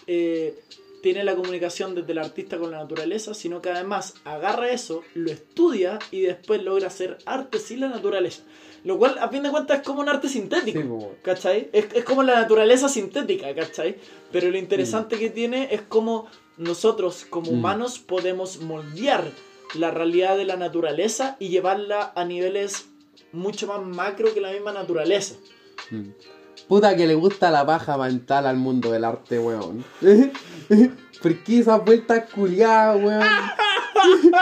eh, 0.08 0.58
tiene 1.02 1.24
la 1.24 1.36
comunicación 1.36 1.96
desde 1.96 2.12
el 2.12 2.18
artista 2.20 2.58
con 2.58 2.72
la 2.72 2.78
naturaleza, 2.80 3.34
sino 3.34 3.62
que 3.62 3.70
además 3.70 4.16
agarra 4.24 4.72
eso, 4.72 5.04
lo 5.16 5.32
estudia 5.32 6.00
y 6.12 6.22
después 6.22 6.64
logra 6.64 6.88
hacer 6.88 7.18
arte 7.26 7.60
sin 7.60 7.80
la 7.82 7.88
naturaleza. 7.90 8.44
Lo 8.84 8.98
cual, 8.98 9.18
a 9.20 9.30
fin 9.30 9.44
de 9.44 9.50
cuentas, 9.52 9.80
es 9.80 9.84
como 9.86 10.02
un 10.02 10.10
arte 10.10 10.28
sintético. 10.28 11.14
¿Cachai? 11.22 11.70
Es, 11.72 11.86
es 11.94 12.04
como 12.04 12.24
la 12.24 12.36
naturaleza 12.36 12.90
sintética, 12.90 13.54
¿cachai? 13.54 13.98
Pero 14.32 14.50
lo 14.50 14.58
interesante 14.58 15.18
que 15.20 15.30
tiene 15.30 15.68
es 15.72 15.82
como 15.84 16.28
nosotros, 16.58 17.26
como 17.30 17.52
Mm. 17.52 17.54
humanos, 17.56 18.00
podemos 18.00 18.60
moldear 18.62 19.24
la 19.76 19.92
realidad 19.92 20.36
de 20.36 20.46
la 20.46 20.56
naturaleza 20.58 21.38
y 21.40 21.50
llevarla 21.50 22.12
a 22.16 22.26
niveles 22.26 22.88
mucho 23.32 23.68
más 23.68 23.82
macro 23.84 24.34
que 24.34 24.42
la 24.42 24.52
misma 24.52 24.72
naturaleza. 24.74 25.36
Mm. 25.92 26.10
Puta 26.68 26.96
que 26.96 27.06
le 27.08 27.16
gusta 27.16 27.52
la 27.52 27.66
paja 27.66 27.98
mental 27.98 28.46
al 28.48 28.58
mundo 28.58 28.92
del 28.92 29.04
arte, 29.06 29.40
weón. 29.40 29.84
¿Por 31.22 31.36
qué 31.44 31.60
esas 31.60 31.84
vueltas 31.84 32.24
culiadas, 32.34 32.96
weón? 33.04 33.22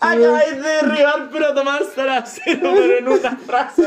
Acabáis 0.00 0.52
de 0.62 0.68
derribar, 0.68 1.28
pero 1.32 1.54
Tomás 1.54 1.82
Saraceno, 1.94 2.70
pero 2.74 2.98
en 2.98 3.08
una 3.08 3.36
frase. 3.38 3.82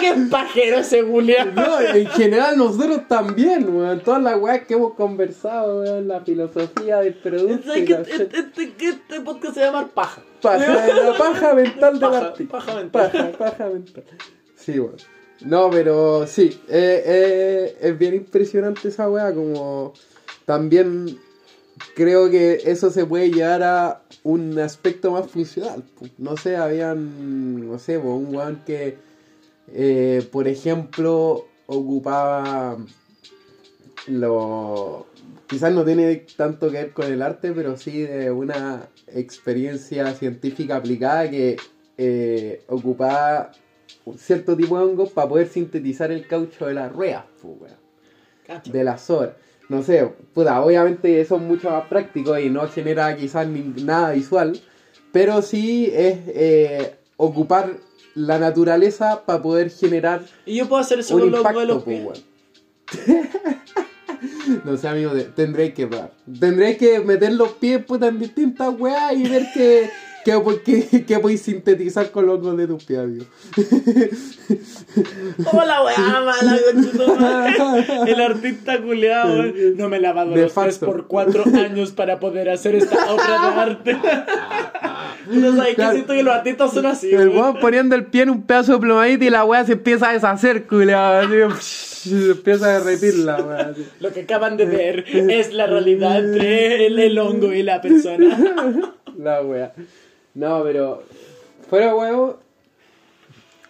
Que 0.00 0.14
pajero 0.30 0.78
ese 0.78 1.02
Julián. 1.02 1.54
No, 1.54 1.80
en 1.80 2.06
general 2.08 2.56
nosotros 2.56 3.06
también, 3.08 3.74
weón. 3.76 4.00
Todas 4.00 4.22
las 4.22 4.38
weas 4.38 4.62
que 4.66 4.74
hemos 4.74 4.94
conversado, 4.94 5.80
weón. 5.80 6.08
La 6.08 6.20
filosofía 6.20 6.98
del 6.98 7.14
producto. 7.14 7.66
¿Sabes 7.66 7.82
y 7.82 7.84
que 7.84 7.92
la- 7.94 8.00
este, 8.00 8.38
este, 8.38 8.72
que 8.74 8.88
este 8.88 9.20
podcast 9.20 9.54
se 9.54 9.60
llama 9.60 9.88
Paja? 9.92 10.22
Paja, 10.40 10.66
la 10.66 11.18
paja 11.18 11.54
mental 11.54 11.98
del 11.98 12.14
arte. 12.14 12.44
paja 12.44 12.74
mental. 12.76 13.10
Paja, 13.12 13.30
paja 13.38 13.66
mental. 13.68 14.04
Sí, 14.56 14.78
weón. 14.78 14.96
No, 15.44 15.70
pero 15.70 16.26
sí, 16.26 16.60
eh, 16.68 17.02
eh, 17.04 17.76
es 17.80 17.98
bien 17.98 18.14
impresionante 18.14 18.88
esa 18.88 19.10
wea, 19.10 19.34
como 19.34 19.92
también 20.44 21.18
creo 21.96 22.30
que 22.30 22.60
eso 22.64 22.90
se 22.90 23.06
puede 23.06 23.30
llevar 23.30 23.62
a 23.62 24.02
un 24.22 24.56
aspecto 24.60 25.10
más 25.10 25.28
funcional. 25.28 25.82
No 26.18 26.36
sé, 26.36 26.56
habían, 26.56 27.66
no 27.66 27.78
sé, 27.78 27.98
un 27.98 28.34
weón 28.34 28.62
que, 28.64 28.96
eh, 29.72 30.26
por 30.30 30.46
ejemplo, 30.46 31.46
ocupaba 31.66 32.78
lo... 34.06 35.06
Quizás 35.48 35.72
no 35.72 35.84
tiene 35.84 36.24
tanto 36.36 36.70
que 36.70 36.78
ver 36.78 36.92
con 36.92 37.12
el 37.12 37.20
arte, 37.20 37.52
pero 37.52 37.76
sí 37.76 38.02
de 38.02 38.30
una 38.30 38.88
experiencia 39.08 40.14
científica 40.14 40.76
aplicada 40.76 41.28
que 41.28 41.56
ocupaba 42.68 43.52
un 44.04 44.18
cierto 44.18 44.56
tipo 44.56 44.78
de 44.78 44.84
hongos 44.84 45.10
para 45.10 45.28
poder 45.28 45.48
sintetizar 45.48 46.10
el 46.10 46.26
caucho 46.26 46.66
de 46.66 46.74
las 46.74 46.92
ruedas, 46.92 47.24
de 48.64 48.84
las 48.84 49.08
horas. 49.10 49.34
No 49.68 49.82
sé, 49.82 50.04
puta, 50.34 50.60
obviamente 50.62 51.20
eso 51.20 51.36
es 51.36 51.42
mucho 51.42 51.70
más 51.70 51.86
práctico 51.86 52.38
y 52.38 52.50
no 52.50 52.66
genera 52.68 53.16
quizás 53.16 53.46
ni- 53.46 53.82
nada 53.82 54.10
visual, 54.12 54.58
pero 55.12 55.40
sí 55.40 55.86
es 55.92 56.18
eh, 56.28 56.94
ocupar 57.16 57.72
la 58.14 58.38
naturaleza 58.38 59.24
para 59.24 59.40
poder 59.40 59.70
generar 59.70 60.20
Y 60.44 60.56
yo 60.56 60.68
puedo 60.68 60.82
hacer 60.82 60.98
eso 60.98 61.14
un 61.14 61.20
con 61.22 61.30
los 61.30 61.40
impacto, 61.40 61.54
vuelos 61.58 61.86
weón. 61.86 62.32
No 64.64 64.76
sé, 64.76 64.86
amigo, 64.88 65.12
tendréis 65.34 65.74
que. 65.74 65.88
Tendréis 66.38 66.76
que 66.78 67.00
meter 67.00 67.32
los 67.32 67.52
pies 67.52 67.84
puta, 67.84 68.08
en 68.08 68.18
distintas 68.20 68.72
weas 68.78 69.14
y 69.14 69.28
ver 69.28 69.46
qué, 70.24 70.40
qué, 70.64 70.86
qué, 70.90 71.04
qué 71.06 71.18
podéis 71.18 71.42
sintetizar 71.42 72.10
con 72.10 72.26
los 72.26 72.56
de 72.56 72.66
tus 72.66 72.84
pies, 72.84 72.98
amigo. 73.00 73.24
Hola, 75.52 75.82
weá, 75.84 75.98
mala, 76.20 76.58
conchetumare. 76.72 77.56
El 78.12 78.20
artista 78.20 78.80
culeado. 78.82 79.44
No 79.76 79.88
me 79.88 79.96
he 79.96 80.00
lavado 80.00 80.32
De 80.32 80.42
los 80.42 80.52
pies 80.52 80.78
por 80.78 81.06
cuatro 81.06 81.44
años 81.54 81.90
para 81.92 82.18
poder 82.20 82.50
hacer 82.50 82.74
esta 82.74 83.12
obra 83.12 83.24
de 83.54 83.60
arte. 83.60 83.96
No 85.30 85.56
sabes 85.56 85.68
que 85.70 85.74
Claro. 85.76 85.92
siento 85.92 86.12
que 86.14 86.22
los 86.22 86.34
artistas 86.34 86.72
son 86.72 86.86
así, 86.86 87.10
El 87.12 87.28
weón. 87.30 87.58
poniendo 87.60 87.94
el 87.94 88.06
pie 88.06 88.22
en 88.22 88.30
un 88.30 88.42
pedazo 88.42 88.72
de 88.74 88.78
plomadita 88.80 89.24
y 89.24 89.30
la 89.30 89.44
wea 89.44 89.64
se 89.64 89.72
empieza 89.72 90.10
a 90.10 90.12
deshacer, 90.12 90.66
así, 90.68 92.10
Se 92.10 92.30
empieza 92.32 92.66
a 92.66 92.78
derretir 92.80 93.18
la 93.18 93.36
wea. 93.42 93.58
así. 93.72 93.86
Lo 94.00 94.12
que 94.12 94.22
acaban 94.22 94.56
de 94.56 94.64
ver 94.66 95.04
es 95.08 95.52
la 95.52 95.66
realidad 95.66 96.18
entre 96.18 96.86
el, 96.86 96.98
el 96.98 97.18
hongo 97.18 97.52
y 97.52 97.62
la 97.62 97.80
persona. 97.80 98.92
La 99.16 99.42
wea. 99.42 99.72
No, 100.34 100.62
pero. 100.62 101.02
Fuera 101.68 101.94
huevo. 101.94 102.38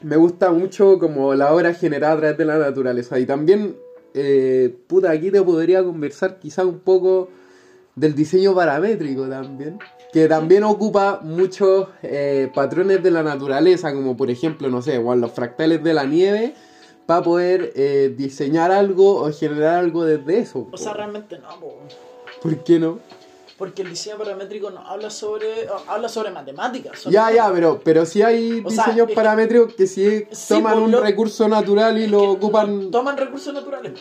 Me 0.01 0.17
gusta 0.17 0.51
mucho 0.51 0.99
como 0.99 1.35
la 1.35 1.53
obra 1.55 1.75
generada 1.75 2.15
a 2.15 2.17
través 2.17 2.39
de 2.39 2.45
la 2.45 2.59
naturaleza. 2.59 3.19
Y 3.21 3.27
también, 3.27 3.77
eh, 4.15 4.75
puta, 4.89 5.11
aquí 5.11 5.31
te 5.31 5.41
podría 5.43 5.85
conversar 5.85 6.41
quizá 6.41 6.67
un 6.67 6.81
poco 6.81 7.29
del 7.95 8.15
diseño 8.15 8.55
paramétrico 8.55 9.29
también. 9.29 9.79
Que 10.13 10.29
también 10.29 10.65
ocupa 10.65 11.21
muchos 11.23 11.89
eh, 12.03 12.51
patrones 12.53 13.03
de 13.03 13.11
la 13.13 13.23
naturaleza, 13.23 13.93
como 13.95 14.17
por 14.17 14.31
ejemplo, 14.31 14.69
no 14.69 14.83
sé, 14.83 14.97
igual 14.97 15.21
los 15.21 15.33
fractales 15.33 15.83
de 15.83 15.95
la 15.95 16.05
nieve, 16.05 16.55
para 17.07 17.23
poder 17.23 17.73
eh, 17.77 18.13
diseñar 18.17 18.73
algo 18.73 19.23
o 19.23 19.33
generar 19.33 19.77
algo 19.77 20.05
desde 20.05 20.41
eso. 20.41 20.69
O 20.71 20.77
sea, 20.77 20.93
realmente 20.95 21.39
no, 21.39 21.61
po. 21.61 21.79
¿Por 22.43 22.65
qué 22.65 22.79
no? 22.79 22.99
Porque 23.63 23.83
el 23.83 23.91
diseño 23.91 24.19
paramétrico 24.19 24.71
no 24.73 24.81
habla 24.81 25.09
sobre 25.09 25.69
habla 25.87 26.09
sobre 26.09 26.31
matemáticas. 26.33 26.99
son- 26.99 27.13
Ya, 27.13 27.31
ya, 27.31 27.49
pero, 27.53 27.81
pero 27.85 28.05
sí 28.05 28.21
hay 28.21 28.61
O 28.65 28.69
diseños 28.69 28.99
es 28.99 29.07
que- 29.07 29.15
paramétricos 29.15 29.75
que 29.75 29.87
sí, 29.87 30.27
Sí, 30.33 30.55
toman 30.55 30.73
pues, 30.73 30.85
un 30.87 30.91
lo- 30.91 31.01
recurso 31.01 31.47
natural 31.49 31.97
y 31.97 32.09
lo 32.09 32.23
ocupan. 32.33 32.91
Toman 32.91 33.17
recursos 33.17 33.55
naturales. 33.55 33.93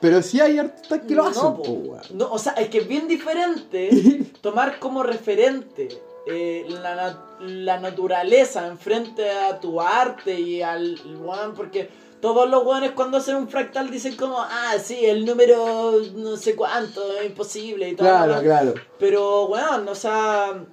Pero 0.00 0.22
sí 0.22 0.40
hay 0.40 0.58
artistas 0.60 1.00
que 1.08 1.12
lo 1.16 1.24
hacen, 1.26 1.42
no, 1.42 1.56
po. 1.56 1.96
No, 2.12 2.30
o 2.30 2.38
sea, 2.38 2.52
es 2.52 2.68
que 2.68 2.78
es 2.78 2.86
bien 2.86 3.08
diferente 3.08 3.88
tomar 4.42 4.78
como 4.78 5.02
referente 5.02 5.88
eh, 6.28 6.64
la, 6.68 7.18
la 7.40 7.80
naturaleza 7.80 8.68
enfrente 8.68 9.28
a 9.28 9.58
tu 9.58 9.80
arte 9.80 10.38
y 10.38 10.62
al 10.62 11.00
weón, 11.20 11.52
porque 11.54 11.88
todos 12.24 12.48
los 12.48 12.64
weones 12.64 12.92
cuando 12.92 13.18
hacen 13.18 13.36
un 13.36 13.50
fractal 13.50 13.90
dicen 13.90 14.16
como, 14.16 14.38
ah, 14.40 14.76
sí, 14.82 15.04
el 15.04 15.26
número 15.26 15.92
no 16.14 16.38
sé 16.38 16.56
cuánto, 16.56 17.18
es 17.18 17.26
imposible 17.26 17.90
y 17.90 17.96
todo. 17.96 18.08
Claro, 18.08 18.40
claro. 18.40 18.74
Pero, 18.98 19.44
weón, 19.44 19.86
o 19.86 19.94
sea, 19.94 20.64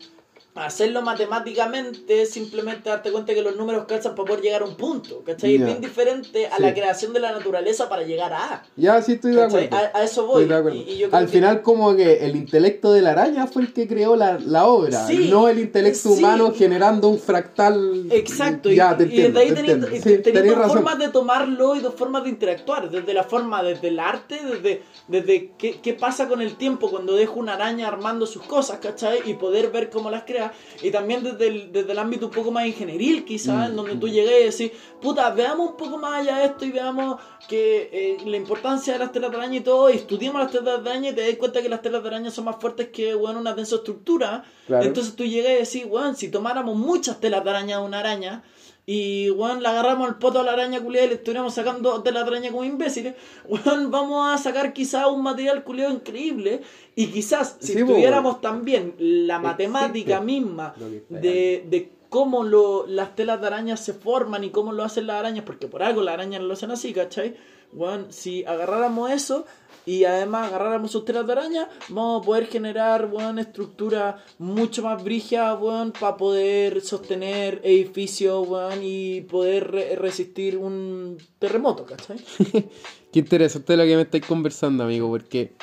hacerlo 0.67 1.01
matemáticamente 1.01 2.21
es 2.21 2.31
simplemente 2.31 2.89
darte 2.89 3.11
cuenta 3.11 3.33
que 3.33 3.41
los 3.41 3.55
números 3.55 3.85
calzan 3.87 4.15
para 4.15 4.27
poder 4.27 4.41
llegar 4.43 4.61
a 4.61 4.65
un 4.65 4.75
punto, 4.75 5.23
¿cachai? 5.25 5.55
Es 5.55 5.65
bien 5.65 5.81
diferente 5.81 6.47
a 6.47 6.57
Sí. 6.57 6.61
la 6.63 6.73
creación 6.73 7.13
de 7.13 7.19
la 7.19 7.31
naturaleza 7.31 7.89
para 7.89 8.03
llegar 8.03 8.33
a 8.33 8.53
A. 8.53 8.63
Ya, 8.75 9.01
sí 9.01 9.13
estoy 9.13 9.31
de 9.31 9.41
¿cachai? 9.41 9.65
acuerdo. 9.65 9.89
A, 9.95 9.99
a 9.99 10.03
eso 10.03 10.25
voy. 10.25 10.43
Estoy 10.43 10.53
de 10.53 10.59
acuerdo. 10.59 10.77
Y- 10.77 10.81
y 10.91 10.97
yo 10.97 11.07
creo 11.09 11.19
Al 11.19 11.25
que- 11.25 11.31
final 11.31 11.61
como 11.61 11.95
que 11.95 12.25
el 12.25 12.35
intelecto 12.35 12.91
de 12.93 13.01
la 13.01 13.11
araña 13.11 13.47
fue 13.47 13.63
el 13.63 13.73
que 13.73 13.87
creó 13.87 14.15
la, 14.15 14.39
la 14.39 14.65
obra, 14.65 15.05
Sí, 15.07 15.27
no 15.29 15.47
el 15.49 15.59
intelecto 15.59 16.09
sí. 16.09 16.19
humano 16.19 16.53
generando 16.55 17.07
un 17.09 17.19
fractal. 17.19 18.05
Exacto, 18.11 18.69
y- 18.71 18.75
ya 18.75 18.95
te 18.95 19.03
y, 19.03 19.07
entiendo. 19.07 19.39
desde 19.39 19.41
ahí 19.41 19.55
te 19.55 19.55
tenéis 19.61 19.73
entiendo. 19.73 19.95
y 19.95 19.99
Sí, 19.99 20.03
tenéis 20.03 20.23
tenés 20.33 20.45
dos 20.51 20.57
razón. 20.57 20.73
formas 20.77 20.99
de 20.99 21.09
tomarlo 21.09 21.75
y 21.75 21.79
dos 21.79 21.93
formas 21.95 22.23
de 22.23 22.29
interactuar. 22.29 22.89
Desde 22.89 23.13
la 23.13 23.23
forma, 23.23 23.63
desde 23.63 23.87
el 23.89 23.99
arte, 23.99 24.39
desde, 24.43 24.83
desde 25.07 25.51
qué, 25.57 25.79
qué 25.81 25.93
pasa 25.93 26.27
con 26.27 26.41
el 26.41 26.55
tiempo 26.55 26.89
cuando 26.89 27.15
dejo 27.15 27.39
una 27.39 27.53
araña 27.53 27.87
armando 27.87 28.25
sus 28.25 28.43
cosas, 28.43 28.79
¿cachai? 28.79 29.19
Y 29.25 29.33
poder 29.35 29.71
ver 29.71 29.89
cómo 29.89 30.09
las 30.11 30.23
crea. 30.23 30.50
Y 30.81 30.91
también 30.91 31.23
desde 31.23 31.47
el, 31.47 31.71
desde 31.71 31.91
el 31.91 31.99
ámbito 31.99 32.27
un 32.27 32.31
poco 32.31 32.51
más 32.51 32.65
ingenieril, 32.65 33.25
quizás, 33.25 33.69
en 33.69 33.75
donde 33.75 33.95
tú 33.95 34.07
llegues 34.07 34.59
y 34.59 34.63
decís, 34.65 34.77
puta, 35.01 35.29
veamos 35.31 35.71
un 35.71 35.77
poco 35.77 35.97
más 35.97 36.21
allá 36.21 36.37
de 36.37 36.45
esto 36.45 36.65
y 36.65 36.71
veamos 36.71 37.19
que 37.47 37.89
eh, 37.91 38.17
la 38.25 38.37
importancia 38.37 38.93
de 38.93 38.99
las 38.99 39.11
telas 39.11 39.31
de 39.31 39.37
araña 39.37 39.57
y 39.57 39.61
todo, 39.61 39.89
y 39.89 39.95
estudiemos 39.95 40.41
las 40.41 40.51
telas 40.51 40.83
de 40.83 40.89
araña 40.89 41.09
y 41.09 41.13
te 41.13 41.27
das 41.27 41.37
cuenta 41.37 41.61
que 41.61 41.69
las 41.69 41.81
telas 41.81 42.01
de 42.03 42.09
araña 42.09 42.31
son 42.31 42.45
más 42.45 42.57
fuertes 42.59 42.89
que, 42.89 43.13
bueno, 43.13 43.39
una 43.39 43.53
densoestructura. 43.53 44.43
Claro. 44.67 44.85
Entonces 44.85 45.15
tú 45.15 45.25
llegas 45.25 45.51
y 45.51 45.79
decís, 45.79 45.91
weón, 45.91 46.15
si 46.15 46.29
tomáramos 46.29 46.75
muchas 46.75 47.19
telas 47.19 47.43
de 47.43 47.49
araña 47.49 47.79
de 47.79 47.85
una 47.85 47.99
araña 47.99 48.43
y, 48.85 49.29
weón, 49.29 49.61
le 49.61 49.67
agarramos 49.69 50.09
el 50.09 50.15
poto 50.15 50.39
a 50.39 50.43
la 50.43 50.53
araña 50.53 50.81
culiada 50.81 51.05
y 51.05 51.09
le 51.09 51.15
estuviéramos 51.15 51.53
sacando 51.53 52.01
telas 52.01 52.25
de 52.25 52.31
araña 52.31 52.51
como 52.51 52.63
imbéciles, 52.63 53.15
weón, 53.47 53.91
vamos 53.91 54.33
a 54.33 54.37
sacar 54.37 54.73
quizás 54.73 55.07
un 55.07 55.21
material 55.23 55.63
culiado 55.63 55.93
increíble 55.93 56.61
y 56.95 57.07
quizás 57.07 57.57
si 57.59 57.73
Sí, 57.73 57.85
tuviéramos 57.85 58.41
también 58.41 58.95
la 58.97 59.39
matemática 59.39 60.17
Existe 60.17 60.25
misma 60.25 60.73
de, 61.09 61.65
de 61.69 61.91
cómo 62.09 62.43
lo, 62.43 62.85
las 62.87 63.15
telas 63.15 63.39
de 63.39 63.47
araña 63.47 63.77
se 63.77 63.93
forman 63.93 64.43
y 64.43 64.49
cómo 64.49 64.73
lo 64.73 64.83
hacen 64.83 65.07
las 65.07 65.17
arañas, 65.17 65.45
porque 65.45 65.67
por 65.67 65.81
algo 65.81 66.01
las 66.01 66.15
arañas 66.15 66.41
lo 66.41 66.53
hacen 66.53 66.71
así, 66.71 66.91
¿cachai? 66.91 67.35
Weón, 67.71 68.07
si 68.11 68.43
agarráramos 68.43 69.11
eso 69.11 69.45
y 69.85 70.03
además 70.03 70.47
agarráramos 70.47 70.91
sus 70.91 71.05
telas 71.05 71.25
de 71.25 71.31
araña, 71.33 71.69
vamos 71.89 72.21
a 72.21 72.25
poder 72.25 72.47
generar, 72.47 73.09
weón, 73.11 73.39
estructuras 73.39 74.15
mucho 74.37 74.83
más 74.83 75.03
brígidas, 75.03 75.59
weón, 75.59 75.91
para 75.91 76.17
poder 76.17 76.81
sostener 76.81 77.61
edificios, 77.63 78.47
y 78.81 79.21
poder 79.21 79.71
re- 79.71 79.95
resistir 79.95 80.57
un 80.57 81.17
terremoto, 81.39 81.85
¿cachai? 81.85 82.17
Qué 83.11 83.19
interesante 83.19 83.75
lo 83.75 83.83
que 83.83 83.95
me 83.95 84.03
estáis 84.03 84.25
conversando, 84.25 84.83
amigo, 84.83 85.09
porque, 85.09 85.53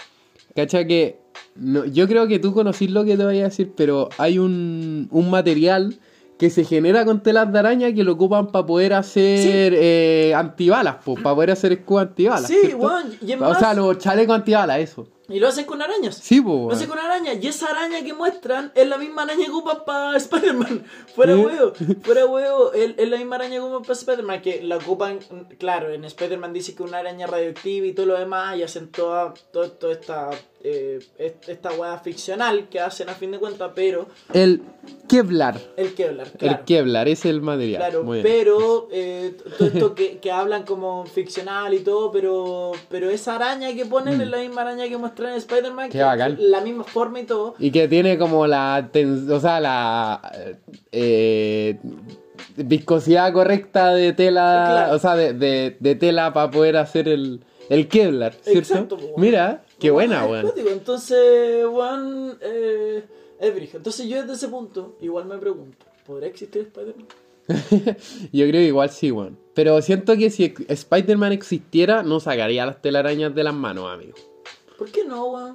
cacha 0.55 0.85
que, 0.87 1.21
no, 1.55 1.85
yo 1.85 2.07
creo 2.09 2.27
que 2.29 2.39
tú 2.39 2.53
conocís 2.53 2.91
lo 2.91 3.05
que 3.05 3.17
te 3.17 3.25
voy 3.25 3.39
a 3.41 3.45
decir, 3.45 3.73
pero 3.77 4.09
hay 4.19 4.39
un, 4.39 5.09
un 5.11 5.31
material 5.31 5.99
que 6.39 6.51
se 6.51 6.65
genera 6.65 7.05
con 7.05 7.23
telas 7.23 7.53
de 7.53 7.59
araña 7.59 7.93
que 7.93 8.05
lo 8.05 8.13
ocupan 8.13 8.53
para 8.53 8.65
poder 8.65 8.95
hacer 8.95 9.75
eh, 9.75 10.33
antibalas, 10.35 10.97
para 11.05 11.35
poder 11.35 11.51
hacer 11.51 11.73
escudos 11.73 12.03
antibalas. 12.03 12.47
Sí, 12.47 12.75
weón, 12.75 13.17
y 13.21 13.33
es 13.33 13.41
O 13.41 13.55
sea, 13.57 13.75
los 13.75 13.99
chalecos 13.99 14.37
antibalas, 14.37 14.79
eso. 14.79 15.09
Y 15.31 15.41
lo 15.41 15.49
hacen 15.49 15.67
con 15.67 15.83
arañas. 15.83 16.17
Sí, 16.17 16.41
pues, 16.41 16.57
Lo 16.57 16.71
hacen 16.73 16.89
con 16.89 16.99
araña. 16.99 17.35
Y 17.35 17.47
esa 17.47 17.67
araña 17.67 18.03
que 18.03 18.15
muestran 18.15 18.73
es 18.75 18.89
la 18.89 18.97
misma 18.97 19.23
araña 19.23 19.45
que 19.45 19.51
ocupan 19.51 19.85
para 19.85 20.17
Spider-Man. 20.17 20.85
Fuera 21.15 21.37
huevo. 21.37 21.73
Fuera 22.03 22.25
huevo. 22.25 22.73
Es, 22.73 22.95
es 22.97 23.09
la 23.11 23.19
misma 23.19 23.37
araña 23.37 23.57
que 23.57 23.61
ocupan 23.61 23.83
para 23.83 23.93
Spider-Man. 23.93 24.41
Que 24.41 24.63
la 24.63 24.79
ocupan, 24.79 25.19
claro, 25.59 25.91
en 25.91 26.05
Spider-Man 26.05 26.55
dice 26.55 26.75
que 26.75 26.83
una 26.83 26.99
araña 26.99 27.27
radioactiva 27.27 27.87
y 27.87 27.93
todo 27.93 28.07
lo 28.07 28.19
demás. 28.19 28.57
Y 28.57 28.63
hacen 28.63 28.91
toda, 28.91 29.35
toda, 29.53 29.69
toda 29.69 29.93
esta, 29.93 30.31
eh, 30.65 30.99
est- 31.19 31.49
esta 31.49 31.71
hueá 31.73 31.99
ficcional 31.99 32.69
que 32.69 32.81
hacen 32.81 33.09
a 33.09 33.15
fin 33.15 33.31
de 33.31 33.39
cuentas. 33.39 33.71
Pero 33.75 34.07
El 34.33 34.63
Kevlar. 35.09 35.57
el 35.77 35.95
Kevlar, 35.95 36.31
claro. 36.33 36.59
El 36.59 36.65
Kevlar, 36.65 37.09
es 37.09 37.25
el 37.25 37.41
material. 37.41 37.81
Claro, 37.83 38.05
Muy 38.05 38.23
bien. 38.23 38.27
pero 38.37 38.89
eh, 38.93 39.35
todo 39.59 39.69
esto 39.69 39.95
que, 39.95 40.19
que 40.19 40.31
hablan 40.33 40.65
como 40.65 41.07
ficcional 41.07 41.75
y 41.75 41.81
todo, 41.81 42.11
pero 42.11 42.73
pero 42.91 43.11
esa 43.11 43.37
araña 43.37 43.73
que 43.75 43.87
ponen 43.87 44.21
es 44.21 44.29
la 44.29 44.39
misma 44.39 44.63
araña 44.63 44.89
que 44.89 44.97
muestran 44.97 45.31
en 45.33 45.39
Spider-Man, 45.39 45.89
Mm. 45.89 45.93
Que 45.93 46.37
la 46.43 46.61
misma 46.61 46.85
forma 46.85 47.21
y 47.21 47.25
todo. 47.25 47.55
Y 47.59 47.71
que 47.71 47.87
tiene 47.89 48.19
como 48.19 48.47
la, 48.47 48.89
ten- 48.93 49.31
o 49.31 49.41
sea, 49.41 49.61
la 49.61 50.21
eh, 50.93 51.79
viscosidad 52.57 53.33
correcta 53.33 53.95
de 53.95 54.13
tela, 54.13 54.67
Claro. 54.71 54.97
o 54.97 54.99
sea, 54.99 55.15
de, 55.17 55.33
de- 55.35 55.77
de 55.79 55.95
tela 55.95 56.33
para 56.33 56.51
poder 56.51 56.77
hacer 56.77 57.09
el, 57.09 57.41
el 57.69 57.89
Kevlar, 57.89 58.35
¿cierto? 58.43 58.59
Exacto. 58.59 58.99
Mira, 59.17 59.63
qué 59.79 59.91
buena, 59.91 60.27
weón. 60.27 60.43
cuático. 60.43 60.69
Entonces, 60.69 61.67
weón, 61.67 62.39
eh, 62.41 63.05
es. 63.39 63.75
Entonces 63.75 64.07
yo 64.09 64.21
desde 64.21 64.35
ese 64.35 64.49
punto 64.49 64.97
igual 65.01 65.27
me 65.27 65.39
pregunto, 65.39 65.87
¿podrá 66.07 66.27
existir 66.27 66.63
Spider-Man? 66.63 67.07
Yo 68.33 68.47
creo 68.47 68.53
que 68.53 68.65
igual 68.65 68.91
sí, 68.91 69.11
weón. 69.11 69.39
Pero 69.55 69.81
siento 69.81 70.17
que 70.17 70.31
si 70.31 70.55
Spider-Man 70.69 71.33
existiera, 71.33 72.03
no 72.03 72.21
sacaría 72.21 72.67
las 72.67 72.83
telarañas 72.83 73.35
de 73.35 73.43
las 73.43 73.55
manos, 73.55 73.91
amigo. 73.91 74.15
¿Por 74.77 74.91
qué 74.91 75.05
no, 75.05 75.27
weón? 75.29 75.55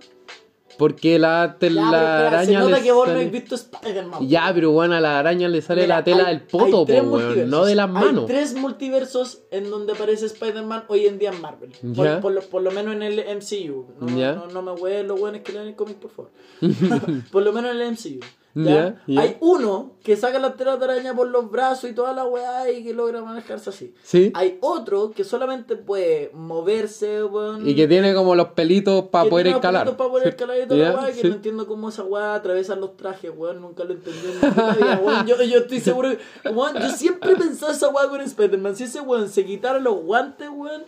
Porque 0.78 1.20
la 1.20 1.46
Ya, 1.48 1.56
pero 1.60 1.74
espera, 1.76 1.90
telaraña 1.92 2.46
se 2.46 2.54
nota 2.54 2.82
que 2.84 2.92
vos 2.92 3.08
no 3.08 3.20
has 3.20 3.32
visto 3.32 3.56
Spider-Man. 3.56 4.28
Ya, 4.28 4.52
pero 4.54 4.72
bueno, 4.72 4.96
a 4.96 5.00
la 5.00 5.20
araña 5.20 5.48
le 5.48 5.62
sale 5.62 5.84
Mira, 5.84 5.98
la 5.98 6.04
tela 6.04 6.26
hay- 6.28 6.38
del 6.38 6.48
poto, 6.48 6.86
po, 6.86 6.94
weón, 6.94 7.50
no 7.50 7.66
de 7.66 7.76
las 7.76 7.90
manos. 7.90 8.24
Hay 8.30 8.36
tres 8.36 8.54
multiversos 8.56 9.42
en 9.52 9.70
donde 9.70 9.94
aparece 9.94 10.26
Spider-Man 10.26 10.86
hoy 10.88 11.06
en 11.08 11.20
día 11.20 11.32
en 11.32 11.42
Marvel. 11.42 11.72
Por, 11.96 12.20
por 12.22 12.32
lo, 12.32 12.42
por 12.42 12.62
lo 12.62 12.72
menos 12.72 12.96
en 12.96 13.04
el 13.04 13.20
MCU. 13.20 13.88
No, 14.00 14.08
no, 14.36 14.48
no 14.48 14.62
me 14.62 14.72
hueven 14.72 15.08
los 15.08 15.20
buenos 15.20 15.42
que 15.42 15.52
leen 15.54 15.68
el 15.68 15.76
cómic, 15.76 15.98
por 15.98 16.12
favor. 16.12 16.32
por 17.32 17.44
lo 17.44 17.54
menos 17.54 17.72
en 17.76 17.82
el 17.82 17.92
MCU. 17.92 18.20
Ya. 18.56 19.02
Hay 19.18 19.38
uno 19.40 19.94
que 20.04 20.16
saca 20.16 20.38
las 20.38 20.56
telas 20.58 20.78
de 20.78 20.86
araña 20.86 21.16
por 21.16 21.28
los 21.28 21.50
brazos 21.50 21.90
y 21.90 21.94
toda 21.94 22.14
la 22.14 22.26
weá 22.26 22.70
y 22.72 22.84
que 22.84 22.94
logra 22.94 23.22
manejarse 23.24 23.72
así. 23.72 23.96
Sí. 24.04 24.32
Hay 24.36 24.58
otro 24.62 25.12
que 25.12 25.24
solamente 25.24 25.76
puede 25.76 26.30
moverse, 26.34 27.24
weón. 27.24 27.68
Y 27.68 27.76
que 27.76 27.88
tiene 27.88 28.14
como 28.14 28.36
los 28.36 28.50
pelitos 28.50 29.06
para 29.06 29.30
poder 29.30 29.46
tiene 29.46 29.58
escalar. 29.58 29.84
pelitos 29.86 29.98
Para 29.98 30.10
poder 30.12 30.28
escalar 30.28 30.58
y 30.64 30.68
toda 30.68 30.80
Ya, 30.80 30.90
la 30.94 31.00
weá, 31.00 31.08
que 31.08 31.22
sí. 31.22 31.28
no 31.30 31.36
entiendo 31.36 31.68
cómo 31.68 31.90
esa 31.90 32.04
weá 32.04 32.36
atraviesa 32.36 32.76
los 32.76 32.96
trajes, 32.96 33.32
weón. 33.36 33.62
Nunca 33.62 33.84
lo 33.86 33.94
entendí 33.94 34.20
en 34.20 34.36
mi 34.36 34.40
puta 34.50 34.76
vida, 34.76 35.02
weón. 35.04 35.26
Yo, 35.28 35.42
yo 35.44 35.58
estoy 35.60 35.80
seguro 35.80 36.10
weón, 36.54 36.76
yo 36.80 36.90
siempre 36.90 37.32
he 37.32 37.36
pensado 37.36 37.72
esa 37.72 37.90
weá 37.90 38.08
con 38.08 38.22
Spider-Man. 38.22 38.76
Si 38.76 38.84
ese 38.84 39.02
weón 39.02 39.30
se 39.30 39.46
quitara 39.46 39.80
los 39.80 39.96
guantes, 40.04 40.50
weón, 40.54 40.84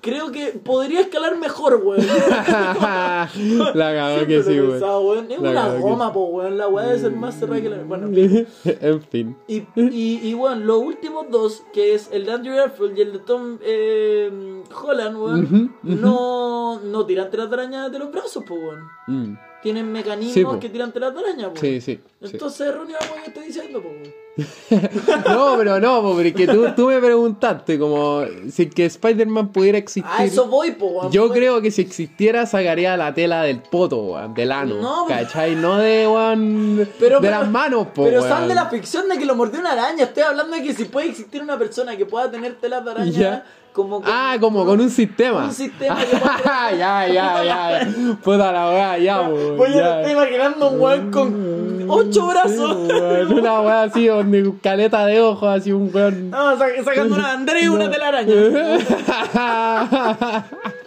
creo 0.00 0.30
que 0.32 0.48
podría 0.52 1.00
escalar 1.00 1.36
mejor, 1.38 1.80
weón. 1.84 2.06
la 2.06 3.28
cagó 3.74 4.26
que 4.26 4.42
sí, 4.42 4.60
weón. 4.60 4.80
weón. 4.80 5.30
Es 5.30 5.40
La 5.40 5.50
una 5.50 5.54
cagó 5.54 5.74
que 5.74 5.80
goma, 5.82 6.12
po, 6.12 6.24
weón. 6.26 6.58
La 6.58 6.68
weá 6.68 6.86
debe 6.86 6.98
ser 6.98 7.12
más 7.12 7.38
cerrada 7.38 7.60
que 7.60 7.68
la. 7.68 7.78
Bueno, 7.78 8.08
en 8.64 9.02
fin. 9.02 9.36
y, 9.48 9.58
y, 9.76 10.20
y 10.22 10.34
bueno, 10.34 10.64
los 10.64 10.82
últimos 10.82 11.26
dos, 11.30 11.64
que 11.72 11.94
es 11.94 12.10
el 12.12 12.26
de 12.26 12.32
Andrew 12.32 12.56
Garfield 12.56 12.98
y 12.98 13.00
el 13.02 13.12
de 13.12 13.18
Tom 13.20 13.58
eh, 13.62 14.62
Holland, 14.82 15.16
weón, 15.16 15.76
no, 15.82 16.80
no 16.80 17.06
tiran 17.06 17.30
telas 17.30 17.50
de 17.50 17.56
araña 17.56 17.88
de 17.88 17.98
los 17.98 18.10
brazos, 18.10 18.44
pues, 18.46 18.60
weón. 18.60 18.88
Mm. 19.06 19.38
Tienen 19.62 19.90
mecanismos 19.90 20.34
Sí, 20.34 20.44
po. 20.44 20.60
que 20.60 20.68
tiran 20.68 20.92
telas 20.92 21.12
de 21.14 21.20
araña, 21.20 21.48
pues. 21.50 21.60
Sí, 21.60 21.80
sí. 21.80 22.00
sí. 22.22 22.30
Entonces, 22.32 22.60
erróneo 22.68 22.96
lo 23.08 23.22
que 23.22 23.28
estoy 23.28 23.46
diciendo, 23.46 23.82
pues, 23.82 23.94
weón. 24.70 25.22
No, 25.26 25.56
pero 25.58 25.80
no, 25.80 26.00
po, 26.00 26.12
porque 26.14 26.46
tú, 26.46 26.66
tú 26.76 26.86
me 26.86 27.00
preguntaste 27.00 27.76
como 27.76 28.22
si 28.52 28.70
que 28.70 28.84
Spider-Man 28.84 29.48
pudiera 29.52 29.78
existir. 29.78 30.04
A 30.08 30.24
eso 30.24 30.46
voy, 30.46 30.70
pues, 30.72 30.92
weón. 30.92 31.10
Yo 31.10 31.28
creo 31.30 31.60
que 31.60 31.72
si 31.72 31.82
existiera 31.82 32.46
sacaría 32.46 32.96
la 32.96 33.12
tela 33.12 33.42
del 33.42 33.60
poto, 33.60 33.96
weón, 33.98 34.32
del 34.34 34.52
ano. 34.52 34.76
No, 34.80 35.06
¿Cachai? 35.08 35.56
No 35.56 35.78
de, 35.78 36.06
weón, 36.06 36.88
Pero, 37.00 37.16
de 37.20 37.28
pero- 37.28 37.40
las 37.40 37.50
manos, 37.50 37.88
po, 37.88 38.04
Pero 38.04 38.22
sal 38.22 38.46
de 38.46 38.54
la 38.54 38.66
ficción 38.66 39.08
de 39.08 39.18
que 39.18 39.24
lo 39.24 39.34
mordió 39.34 39.58
una 39.58 39.72
araña. 39.72 40.04
Estoy 40.04 40.22
hablando 40.22 40.54
de 40.56 40.62
que 40.62 40.72
si 40.72 40.84
puede 40.84 41.08
existir 41.08 41.42
una 41.42 41.58
persona 41.58 41.96
que 41.96 42.06
pueda 42.06 42.30
tener 42.30 42.54
telas 42.60 42.84
de 42.84 42.90
araña. 42.92 43.44
Como 43.72 44.00
con- 44.02 44.10
Ah, 44.12 44.36
como 44.40 44.64
con 44.64 44.80
un 44.80 44.90
sistema. 44.90 45.44
Un 45.44 45.52
sistema 45.52 45.96
que 45.96 46.16
ya, 46.78 47.06
ya, 47.08 47.44
ya. 47.44 47.88
Puta 48.22 48.52
la 48.52 48.68
weá, 48.70 48.98
ya, 48.98 49.28
po, 49.28 49.36
Voy 49.56 49.72
ya. 49.72 49.86
a 49.86 50.00
estoy 50.00 50.12
imaginando 50.12 50.70
un 50.70 50.80
weón 50.80 51.10
con 51.10 51.86
ocho 51.88 52.26
brazos. 52.26 52.76
Sí, 52.86 52.92
weón, 52.92 53.32
una 53.32 53.60
weá 53.60 53.82
así, 53.82 54.06
donde 54.06 54.52
caleta 54.62 55.06
de 55.06 55.20
ojos, 55.20 55.48
así 55.48 55.72
un 55.72 55.90
weón. 55.94 56.30
No, 56.30 56.56
sa- 56.58 56.66
sacando 56.84 57.14
una 57.14 57.28
bandera 57.28 57.60
y 57.60 57.68
una 57.68 57.90
telaraña. 57.90 58.34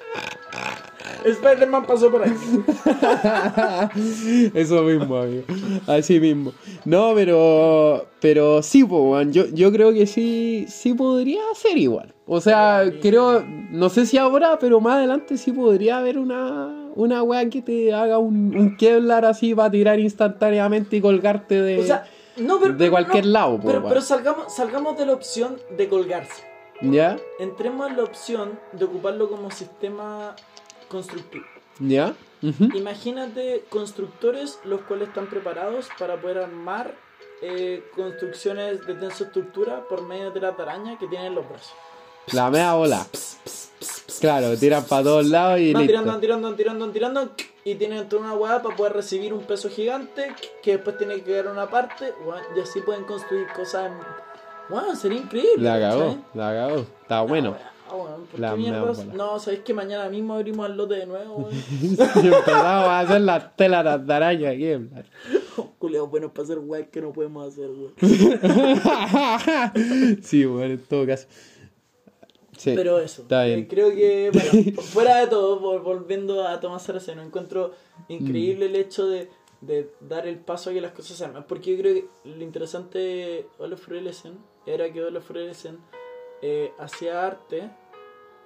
Spider-Man 1.23 1.85
pasó 1.85 2.11
por 2.11 2.23
ahí. 2.23 2.33
Eso 4.53 4.81
mismo, 4.83 5.17
amigo. 5.17 5.43
Así 5.87 6.19
mismo. 6.19 6.53
No, 6.85 7.13
pero. 7.15 8.07
Pero 8.19 8.63
sí, 8.63 8.83
po. 8.83 9.21
Yo, 9.23 9.45
yo 9.47 9.71
creo 9.71 9.93
que 9.93 10.07
sí, 10.07 10.65
sí 10.67 10.93
podría 10.93 11.41
ser 11.55 11.77
igual. 11.77 12.13
O 12.25 12.41
sea, 12.41 12.83
creo. 13.01 13.43
No 13.71 13.89
sé 13.89 14.05
si 14.05 14.17
ahora, 14.17 14.57
pero 14.59 14.81
más 14.81 14.95
adelante 14.95 15.37
sí 15.37 15.51
podría 15.51 15.97
haber 15.97 16.17
una. 16.17 16.77
Una 16.93 17.23
weá 17.23 17.49
que 17.49 17.61
te 17.61 17.93
haga 17.93 18.17
un, 18.17 18.53
un 18.53 18.75
Kevlar 18.75 19.23
así 19.23 19.55
para 19.55 19.71
tirar 19.71 19.97
instantáneamente 19.97 20.97
y 20.97 21.01
colgarte 21.01 21.61
de. 21.61 21.79
O 21.79 21.83
sea, 21.83 22.03
no, 22.37 22.59
pero, 22.59 22.73
de 22.73 22.89
cualquier 22.89 23.25
no, 23.25 23.31
lado, 23.31 23.59
po, 23.59 23.83
pero 23.87 24.01
salgamos, 24.01 24.53
salgamos 24.53 24.97
de 24.97 25.05
la 25.05 25.13
opción 25.13 25.57
de 25.77 25.87
colgarse. 25.87 26.43
¿Ya? 26.81 27.17
Entremos 27.39 27.89
en 27.89 27.97
la 27.97 28.03
opción 28.03 28.59
de 28.71 28.85
ocuparlo 28.85 29.29
como 29.29 29.51
sistema 29.51 30.35
constructivo. 30.91 31.45
¿Ya? 31.79 32.13
Ujú. 32.43 32.65
Imagínate 32.75 33.63
constructores 33.69 34.59
los 34.65 34.81
cuales 34.81 35.07
están 35.09 35.27
preparados 35.27 35.87
para 35.97 36.19
poder 36.19 36.39
armar 36.39 36.93
eh, 37.41 37.83
construcciones 37.95 38.85
de 38.85 38.93
tensoestructura 38.95 39.83
por 39.87 40.03
medio 40.03 40.31
de 40.31 40.39
la 40.41 40.49
araña 40.49 40.97
que 40.99 41.07
tienen 41.07 41.33
los 41.33 41.47
brazos. 41.47 41.73
La 42.33 42.49
mea 42.51 42.73
bola. 42.75 43.05
Claro, 44.19 44.55
tiran 44.57 44.83
para 44.85 45.03
todos 45.03 45.25
lados 45.27 45.59
y 45.59 45.73
Van 45.73 45.87
tirando, 45.87 46.11
van 46.11 46.21
tirando, 46.21 46.47
van 46.49 46.57
tirando, 46.57 46.85
van 46.85 46.93
tirando 46.93 47.31
y 47.63 47.75
tienen 47.75 48.07
toda 48.07 48.21
una 48.23 48.33
hueá 48.35 48.61
para 48.61 48.75
poder 48.75 48.93
recibir 48.93 49.33
un 49.33 49.43
peso 49.43 49.69
gigante 49.69 50.35
que 50.61 50.73
después 50.73 50.97
tiene 50.97 51.15
que 51.15 51.23
quedar 51.23 51.47
una 51.47 51.67
parte 51.69 52.13
y 52.55 52.59
así 52.59 52.81
pueden 52.81 53.05
construir 53.05 53.47
cosas. 53.55 53.87
en- 53.91 54.73
Weón, 54.73 54.95
sería 54.95 55.17
increíble. 55.19 55.67
La 55.67 55.79
cagó, 55.79 55.99
¿cachai? 56.05 56.23
la 56.35 56.53
cagó. 56.53 56.85
Está 57.01 57.21
bueno. 57.21 57.57
Ah, 57.91 57.95
weón, 57.95 58.25
¿por 58.27 58.39
La 58.39 58.51
qué 58.51 58.57
mierdas? 58.57 58.97
mea 58.99 59.05
bola. 59.07 59.17
No, 59.17 59.39
sabéis 59.39 59.63
que 59.63 59.73
mañana 59.73 60.07
mismo 60.09 60.33
abrimos 60.35 60.69
el 60.69 60.77
lote 60.77 60.95
de 60.95 61.05
nuevo, 61.05 61.35
weón. 61.37 61.53
Y 61.81 61.87
empezamos 62.27 62.87
a 62.87 62.99
hacer 63.01 63.21
las 63.21 63.55
telas 63.57 64.07
de 64.07 64.13
araña 64.13 64.49
aquí. 64.51 64.67
en. 64.67 64.89
Culeados 65.79 66.09
buenos 66.09 66.31
para 66.31 66.43
hacer 66.43 66.59
weas 66.59 66.87
que 66.89 67.01
no 67.01 67.11
podemos 67.11 67.45
hacer, 67.47 67.69
weón. 67.69 67.93
sí, 70.23 70.45
bueno, 70.45 70.73
en 70.73 70.79
todo 70.79 71.05
caso. 71.05 71.27
Sí, 72.57 72.73
Pero 72.75 72.99
eso, 72.99 73.23
Está 73.23 73.47
eh, 73.47 73.55
bien. 73.55 73.67
creo 73.67 73.89
que, 73.89 74.29
bueno, 74.31 74.81
fuera 74.81 75.17
de 75.17 75.27
todo, 75.27 75.59
vol- 75.59 75.81
volviendo 75.81 76.47
a 76.47 76.59
Tomás 76.59 76.83
Saraceno, 76.83 77.23
encuentro 77.23 77.71
increíble 78.07 78.67
el 78.67 78.75
hecho 78.75 79.07
de, 79.07 79.29
de 79.61 79.89
dar 80.01 80.27
el 80.27 80.37
paso 80.37 80.69
a 80.69 80.73
que 80.73 80.81
las 80.81 80.91
cosas 80.91 81.17
se 81.17 81.25
armen. 81.25 81.43
Porque 81.47 81.71
yo 81.75 81.81
creo 81.81 81.95
que 81.95 82.05
lo 82.29 82.43
interesante 82.43 82.99
de 82.99 83.47
Olaf 83.57 83.79
Frelesen 83.79 84.37
era 84.67 84.91
que 84.93 85.03
Olaf 85.03 85.23
Frelesen 85.25 85.79
eh, 86.43 86.71
hacía 86.77 87.25
arte, 87.25 87.71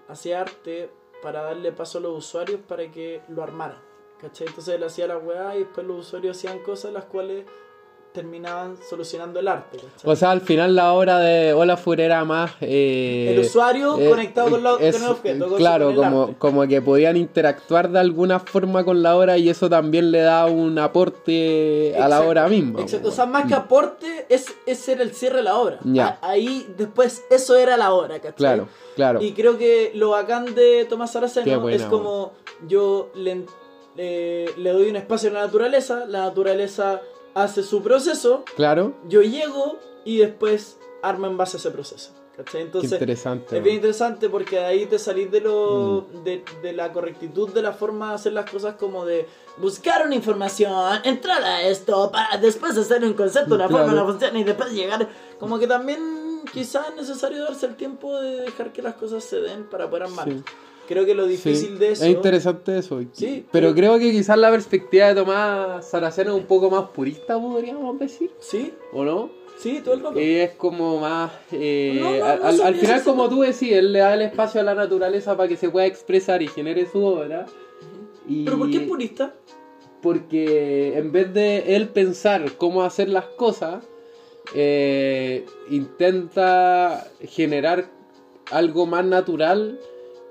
hacía 0.07 0.41
arte 0.41 0.89
para 1.21 1.41
darle 1.41 1.71
paso 1.71 1.97
a 1.97 2.01
los 2.01 2.17
usuarios 2.17 2.61
para 2.67 2.91
que 2.91 3.21
lo 3.29 3.43
armaran. 3.43 3.81
¿Cachai? 4.19 4.47
Entonces 4.47 4.75
él 4.75 4.83
hacía 4.83 5.07
la 5.07 5.17
weá 5.17 5.55
y 5.55 5.59
después 5.59 5.85
los 5.85 6.07
usuarios 6.07 6.37
hacían 6.37 6.59
cosas 6.59 6.93
las 6.93 7.05
cuales 7.05 7.45
terminaban 8.15 8.77
solucionando 8.89 9.39
el 9.39 9.47
arte. 9.47 9.77
¿cachai? 9.77 10.11
O 10.11 10.15
sea, 10.15 10.31
al 10.31 10.41
final 10.41 10.75
la 10.75 10.93
obra 10.93 11.19
de 11.19 11.53
Olafur 11.53 11.99
era 12.01 12.25
más... 12.25 12.51
eh, 12.61 13.33
el 13.35 13.39
usuario 13.45 13.99
eh, 13.99 14.09
conectado 14.09 14.49
con, 14.49 14.63
la- 14.63 14.71
con 14.71 14.83
es- 14.83 14.95
el 14.95 15.07
objeto. 15.09 15.47
con- 15.49 15.57
Claro, 15.57 15.85
con 15.85 15.93
el 15.93 15.99
como, 15.99 16.21
arte. 16.23 16.35
como 16.39 16.67
que 16.67 16.81
podían 16.81 17.17
interactuar 17.17 17.89
de 17.91 17.99
alguna 17.99 18.39
forma 18.39 18.83
con 18.83 19.03
la 19.03 19.15
obra 19.15 19.37
y 19.37 19.49
eso 19.49 19.69
también 19.69 20.09
le 20.11 20.21
da 20.21 20.47
un 20.47 20.79
aporte 20.79 21.95
a 21.99 22.07
la 22.07 22.21
obra 22.21 22.47
misma. 22.47 22.81
Exacto, 22.81 23.09
o 23.09 23.11
sea, 23.11 23.25
más 23.25 23.45
que 23.45 23.53
aporte, 23.53 24.25
es, 24.29 24.47
ese 24.65 24.93
era 24.93 25.03
el 25.03 25.13
cierre 25.13 25.37
de 25.37 25.43
la 25.43 25.57
obra. 25.57 25.79
Ya. 25.83 26.17
A- 26.21 26.29
Ahí, 26.31 26.65
después, 26.77 27.23
eso 27.29 27.55
era 27.55 27.77
la 27.77 27.93
obra, 27.93 28.15
¿cachai? 28.19 28.33
Claro, 28.35 28.67
claro. 28.95 29.21
Y 29.21 29.33
creo 29.33 29.57
que 29.57 29.91
lo 29.95 30.09
bacán 30.11 30.55
de 30.55 30.85
Tomás 30.89 31.15
buena, 31.59 31.75
es 31.75 31.83
como 31.83 32.33
yo 32.67 33.09
le, 33.15 33.45
eh, 33.97 34.49
le 34.57 34.69
doy 34.71 34.89
un 34.89 34.95
espacio 34.95 35.29
a 35.29 35.33
la 35.33 35.41
naturaleza, 35.41 36.05
la 36.07 36.19
naturaleza 36.25 37.01
hace 37.35 37.61
su 37.63 37.83
proceso, 37.83 38.43
Claro, 38.55 38.93
yo 39.07 39.21
llego 39.21 39.77
y 40.03 40.17
después 40.17 40.77
armo 41.03 41.27
en 41.27 41.37
base 41.37 41.57
a 41.57 41.59
ese 41.59 41.69
proceso. 41.71 42.11
¿cachai? 42.35 42.53
qué 42.53 42.61
Entonces, 42.65 42.91
interesante. 42.91 43.57
es 43.57 43.63
bien 43.63 43.75
interesante 43.77 44.27
porque 44.29 44.57
de 44.57 44.65
ahí 44.65 44.85
te 44.87 44.99
salís 44.99 45.31
de 45.31 45.39
lo 45.39 46.07
de, 46.25 46.43
de 46.61 46.73
la 46.73 46.91
correctitud 46.91 47.49
de 47.53 47.61
la 47.61 47.71
forma 47.71 48.09
de 48.09 48.15
hacer 48.15 48.33
las 48.33 48.49
cosas 48.49 48.75
como 48.75 49.05
de 49.05 49.25
buscar 49.57 50.05
una 50.05 50.15
información, 50.15 50.99
entrar 51.05 51.41
a 51.43 51.61
esto 51.61 52.11
para 52.11 52.37
después 52.37 52.77
hacer 52.77 53.05
un 53.05 53.13
concepto, 53.13 53.55
una 53.55 53.69
forma, 53.69 53.85
Claro. 53.85 54.01
una 54.03 54.11
función 54.11 54.35
y 54.35 54.43
después 54.43 54.71
llegar. 54.73 55.07
Como 55.39 55.59
que 55.59 55.67
también 55.67 56.41
quizás 56.51 56.89
es 56.89 56.95
necesario 56.95 57.43
darse 57.43 57.67
el 57.67 57.75
tiempo 57.77 58.19
de 58.19 58.41
dejar 58.41 58.73
que 58.73 58.81
las 58.81 58.95
cosas 58.95 59.23
se 59.23 59.39
den 59.39 59.63
para 59.69 59.89
poder 59.89 60.03
armar. 60.03 60.25
Sí. 60.27 60.43
Creo 60.87 61.05
que 61.05 61.15
lo 61.15 61.25
Sí, 61.25 61.31
difícil 61.31 61.79
de 61.79 61.91
eso. 61.91 62.03
Es 62.05 62.09
interesante 62.11 62.77
eso. 62.77 63.01
Sí, 63.13 63.45
pero 63.51 63.73
creo 63.73 63.97
que 63.97 64.11
quizás 64.11 64.37
la 64.37 64.51
perspectiva 64.51 65.07
de 65.07 65.15
Tomás 65.15 65.89
Saraceno 65.89 66.35
es 66.35 66.41
un 66.41 66.45
poco 66.47 66.69
más 66.69 66.89
purista, 66.89 67.39
podríamos 67.39 67.97
decir, 67.99 68.31
Sí, 68.39 68.73
¿o 68.93 69.03
no? 69.03 69.29
sí, 69.57 69.81
todo 69.83 69.93
el 69.95 70.01
rato. 70.01 70.19
Eh, 70.19 70.43
Es 70.43 70.51
como 70.51 70.99
más... 70.99 71.31
eh, 71.51 71.97
No, 71.99 72.17
no, 72.17 72.25
al, 72.25 72.39
no 72.39 72.45
al- 72.45 72.57
sabría 72.57 72.65
al 72.67 72.75
final, 72.75 73.03
como 73.03 73.29
tú 73.29 73.41
decís, 73.41 73.71
él 73.71 73.93
le 73.93 73.99
da 73.99 74.13
el 74.13 74.21
espacio 74.21 74.61
a 74.61 74.63
la 74.63 74.75
naturaleza 74.75 75.35
para 75.35 75.47
que 75.49 75.57
se 75.57 75.69
pueda 75.69 75.85
expresar 75.87 76.41
y 76.41 76.47
genere 76.47 76.85
su 76.91 77.03
obra. 77.03 77.45
Y 78.27 78.43
Pero 78.45 78.57
¿por 78.59 78.69
qué 78.69 78.81
purista? 78.81 79.33
Porque 80.01 80.97
en 80.97 81.11
vez 81.11 81.33
de 81.33 81.75
él 81.75 81.87
pensar 81.89 82.51
cómo 82.57 82.83
hacer 82.83 83.09
las 83.09 83.25
cosas, 83.25 83.83
eh, 84.53 85.45
intenta 85.69 87.07
generar 87.27 87.85
algo 88.51 88.85
más 88.85 89.03
natural 89.05 89.79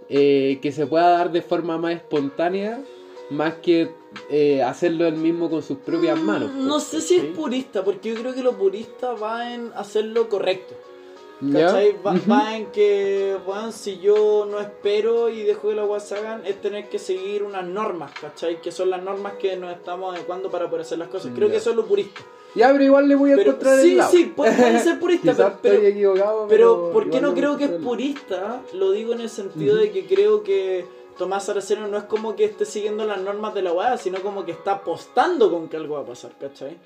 eh, 0.08 0.58
que 0.60 0.72
se 0.72 0.86
pueda 0.86 1.10
dar 1.10 1.32
de 1.32 1.42
forma 1.42 1.78
más 1.78 1.94
espontánea, 1.94 2.82
más 3.30 3.54
que 3.54 3.90
eh, 4.30 4.62
hacerlo 4.62 5.06
él 5.06 5.16
mismo 5.16 5.50
con 5.50 5.62
sus 5.62 5.78
propias 5.78 6.20
manos. 6.20 6.50
Mm, 6.52 6.66
No 6.66 6.74
pues, 6.74 6.84
sé 6.84 7.00
si 7.00 7.16
es 7.16 7.24
purista, 7.24 7.84
porque 7.84 8.10
yo 8.10 8.20
creo 8.20 8.34
que 8.34 8.42
lo 8.42 8.56
purista 8.56 9.12
va 9.12 9.52
en 9.52 9.72
hacerlo 9.74 10.28
correcto. 10.28 10.74
¿Cachai? 11.40 11.96
Va, 12.06 12.14
va 12.30 12.56
en 12.56 12.66
que, 12.66 13.36
bueno, 13.44 13.72
si 13.72 13.98
yo 13.98 14.46
no 14.50 14.60
espero 14.60 15.28
y 15.28 15.42
dejo 15.42 15.68
que 15.68 15.74
la 15.74 15.84
weá 15.84 16.00
se 16.00 16.14
hagan, 16.16 16.46
es 16.46 16.60
tener 16.60 16.88
que 16.88 16.98
seguir 16.98 17.42
unas 17.42 17.64
normas, 17.66 18.12
¿cachai? 18.18 18.60
Que 18.62 18.70
son 18.72 18.90
las 18.90 19.02
normas 19.02 19.34
que 19.34 19.56
nos 19.56 19.72
estamos 19.72 20.14
adecuando 20.14 20.50
para 20.50 20.66
poder 20.70 20.82
hacer 20.82 20.98
las 20.98 21.08
cosas. 21.08 21.32
Creo 21.34 21.48
Ya. 21.48 21.52
que 21.52 21.58
eso 21.58 21.70
es 21.70 21.76
lo 21.76 21.84
purista. 21.86 22.20
Ya, 22.54 22.70
pero 22.70 22.84
igual 22.84 23.08
le 23.08 23.16
voy 23.16 23.32
a 23.32 23.36
Pero, 23.36 23.50
encontrar 23.50 23.80
sí, 23.80 23.90
el 23.92 23.96
lado. 23.98 24.10
sí, 24.12 24.32
puede, 24.34 24.52
puede 24.52 24.78
ser 24.78 25.00
purista, 25.00 25.34
pero, 25.34 25.58
pero, 25.60 25.82
equivocado, 25.82 26.46
pero 26.48 26.90
¿por 26.92 27.10
qué 27.10 27.20
no 27.20 27.34
creo 27.34 27.56
que 27.56 27.64
es 27.64 27.70
purista? 27.72 28.62
Lo 28.74 28.92
digo 28.92 29.12
en 29.12 29.20
el 29.20 29.28
sentido 29.28 29.76
de 29.76 29.90
que 29.90 30.06
creo 30.06 30.44
que 30.44 30.84
Tomás 31.18 31.44
Saraceno 31.46 31.88
no 31.88 31.98
es 31.98 32.04
como 32.04 32.36
que 32.36 32.44
esté 32.44 32.64
siguiendo 32.64 33.04
las 33.04 33.20
normas 33.20 33.54
de 33.54 33.62
la 33.62 33.72
weá, 33.72 33.98
sino 33.98 34.20
como 34.20 34.44
que 34.44 34.52
está 34.52 34.72
apostando 34.74 35.50
con 35.50 35.68
que 35.68 35.76
algo 35.76 35.94
va 35.96 36.02
a 36.02 36.06
pasar, 36.06 36.30
¿cachai? 36.40 36.78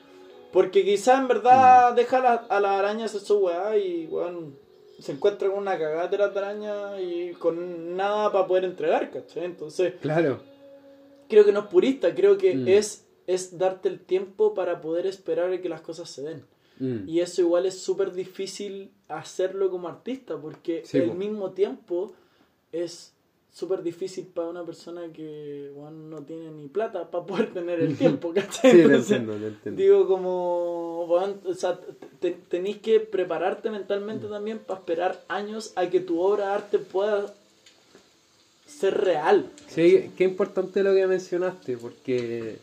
Porque 0.52 0.84
quizás 0.84 1.18
en 1.18 1.24
Mm. 1.24 1.28
verdad 1.28 1.94
deja 1.94 2.18
a, 2.18 2.22
la- 2.22 2.34
a 2.48 2.60
las 2.60 2.70
arañas 2.72 3.14
hacer 3.14 3.26
su 3.26 3.38
weá 3.38 3.76
y 3.76 4.06
weón, 4.06 4.56
se 4.98 5.12
encuentra 5.12 5.48
con 5.48 5.58
una 5.58 5.78
cagada 5.78 6.08
de 6.08 6.18
las 6.18 6.36
arañas 6.36 7.00
y 7.00 7.32
con 7.38 7.96
nada 7.96 8.32
para 8.32 8.46
poder 8.46 8.64
entregar, 8.64 9.10
¿cachai? 9.10 9.44
Entonces, 9.44 9.94
Claro. 10.00 10.40
creo 11.28 11.44
que 11.44 11.52
no 11.52 11.60
es 11.60 11.66
purista, 11.66 12.14
creo 12.14 12.36
que 12.38 12.54
Mm. 12.54 12.68
es, 12.68 13.04
es 13.26 13.58
darte 13.58 13.88
el 13.88 14.00
tiempo 14.00 14.54
para 14.54 14.80
poder 14.80 15.06
esperar 15.06 15.52
a 15.52 15.60
que 15.60 15.68
las 15.68 15.82
cosas 15.82 16.08
se 16.10 16.22
den. 16.22 16.44
Mm. 16.80 17.08
Y 17.08 17.20
eso 17.20 17.42
igual 17.42 17.66
es 17.66 17.78
súper 17.78 18.12
difícil 18.12 18.90
hacerlo 19.08 19.68
como 19.70 19.88
artista, 19.88 20.36
porque 20.40 20.82
Sí, 20.86 20.98
al 20.98 21.08
po. 21.08 21.14
mismo 21.14 21.50
tiempo 21.50 22.12
es 22.72 23.12
súper 23.58 23.82
difícil 23.82 24.24
para 24.26 24.48
una 24.48 24.64
persona 24.64 25.02
que 25.12 25.70
weón, 25.74 26.10
no 26.10 26.22
tiene 26.22 26.50
ni 26.52 26.68
plata 26.68 27.10
para 27.10 27.24
poder 27.26 27.52
tener 27.58 27.80
el 27.80 27.96
tiempo, 27.96 28.32
¿cachai? 28.34 28.70
Sí, 28.70 28.80
Entonces, 28.82 29.10
entiendo, 29.10 29.46
entiendo. 29.46 29.82
Digo, 29.82 30.06
como, 30.06 31.04
weón, 31.06 31.40
o 31.44 31.54
sea, 31.54 31.78
te- 32.20 32.36
tenéis 32.48 32.76
que 32.78 33.00
prepararte 33.00 33.70
mentalmente 33.70 34.26
Mm. 34.26 34.30
también 34.30 34.58
para 34.60 34.78
esperar 34.80 35.24
años 35.28 35.72
a 35.76 35.88
que 35.90 36.00
tu 36.00 36.20
obra 36.20 36.46
de 36.48 36.52
arte 36.52 36.78
pueda 36.78 37.34
ser 38.66 38.96
real. 38.98 39.50
Sí, 39.68 40.10
qué 40.16 40.24
importante 40.24 40.82
lo 40.84 40.94
que 40.94 41.06
mencionaste, 41.06 41.76
porque 41.78 42.58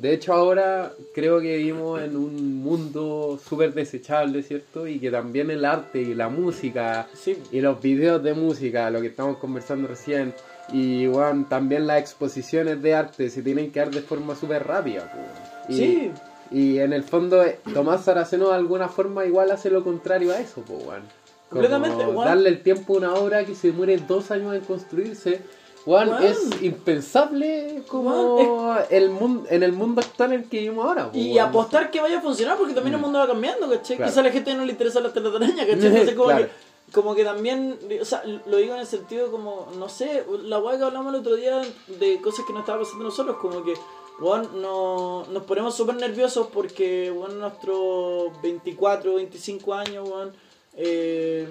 de 0.00 0.14
hecho 0.14 0.32
ahora 0.32 0.92
creo 1.12 1.40
que 1.40 1.56
vivimos 1.58 2.00
en 2.00 2.16
un 2.16 2.56
mundo 2.62 3.38
súper 3.46 3.74
desechable, 3.74 4.42
¿cierto? 4.42 4.86
Y 4.86 4.98
que 4.98 5.10
también 5.10 5.50
el 5.50 5.64
arte 5.64 6.00
y 6.00 6.14
la 6.14 6.28
música 6.28 7.06
Sí, 7.14 7.36
y 7.52 7.60
los 7.60 7.80
videos 7.80 8.22
de 8.22 8.34
música, 8.34 8.90
lo 8.90 9.00
que 9.00 9.08
estamos 9.08 9.36
conversando 9.36 9.88
recién, 9.88 10.34
y 10.72 11.06
bueno, 11.06 11.46
también 11.48 11.86
las 11.86 12.00
exposiciones 12.00 12.80
de 12.82 12.94
arte 12.94 13.28
se 13.28 13.42
tienen 13.42 13.70
que 13.72 13.80
dar 13.80 13.90
de 13.90 14.00
forma 14.00 14.34
súper 14.34 14.66
rápida. 14.66 15.12
Y, 15.68 15.76
sí, 15.76 16.12
y 16.50 16.78
en 16.78 16.92
el 16.92 17.04
fondo 17.04 17.42
eh, 17.44 17.58
Tomás 17.74 18.04
Saraceno 18.04 18.48
de 18.48 18.54
alguna 18.54 18.88
forma 18.88 19.26
igual 19.26 19.50
hace 19.50 19.70
lo 19.70 19.84
contrario 19.84 20.32
a 20.32 20.40
eso, 20.40 20.62
pues, 20.62 21.00
Completamente. 21.50 22.04
Darle 22.14 22.48
el 22.48 22.62
tiempo 22.62 22.94
a 22.94 22.98
una 22.98 23.14
obra 23.14 23.44
que 23.44 23.56
se 23.56 23.72
muere 23.72 23.98
dos 23.98 24.30
años 24.30 24.54
en 24.54 24.60
construirse, 24.60 25.40
weón, 25.86 26.08
Weón. 26.10 26.24
es 26.24 26.62
impensable 26.62 27.82
como 27.88 28.76
el 28.90 29.10
mundo, 29.10 29.46
en 29.50 29.62
el 29.62 29.72
mundo 29.72 30.00
actual 30.00 30.32
en 30.32 30.40
el 30.42 30.48
que 30.48 30.60
vivimos 30.60 30.84
ahora. 30.84 31.10
Y 31.12 31.38
apostar 31.38 31.90
que 31.90 32.00
vaya 32.00 32.18
a 32.18 32.20
funcionar 32.20 32.56
porque 32.58 32.74
también 32.74 32.94
el 32.94 33.00
mundo 33.00 33.18
va 33.18 33.26
cambiando, 33.26 33.68
¿cachai? 33.70 33.96
Mm. 33.96 33.98
Claro. 33.98 34.10
Quizá 34.12 34.20
a 34.20 34.24
la 34.24 34.30
gente 34.30 34.54
no 34.54 34.64
le 34.64 34.72
interesa 34.72 35.00
la 35.00 35.12
telaraña, 35.12 35.66
¿cachai? 35.66 35.86
Entonces 35.86 36.14
como, 36.16 36.28
Claro. 36.28 36.46
que, 36.46 36.92
como 36.92 37.14
que 37.14 37.24
también, 37.24 37.78
o 38.00 38.04
sea, 38.04 38.22
lo 38.24 38.56
digo 38.56 38.74
en 38.74 38.80
el 38.80 38.86
sentido 38.86 39.30
como, 39.30 39.68
no 39.78 39.88
sé, 39.88 40.24
la 40.44 40.58
weá 40.58 40.76
que 40.76 40.84
hablamos 40.84 41.14
el 41.14 41.20
otro 41.20 41.36
día 41.36 41.60
de 41.98 42.20
cosas 42.20 42.44
que 42.46 42.52
nos 42.52 42.60
estaba 42.60 42.80
pasando 42.80 43.04
nosotros, 43.04 43.36
como 43.40 43.62
que, 43.64 43.74
weón, 44.20 44.60
no, 44.60 45.24
nos 45.30 45.42
ponemos 45.44 45.74
súper 45.74 45.94
nerviosos 45.96 46.48
porque, 46.52 47.10
weón, 47.10 47.38
nuestros 47.38 48.30
24, 48.42 49.14
25 49.14 49.74
años, 49.74 50.08
eh, 50.76 51.46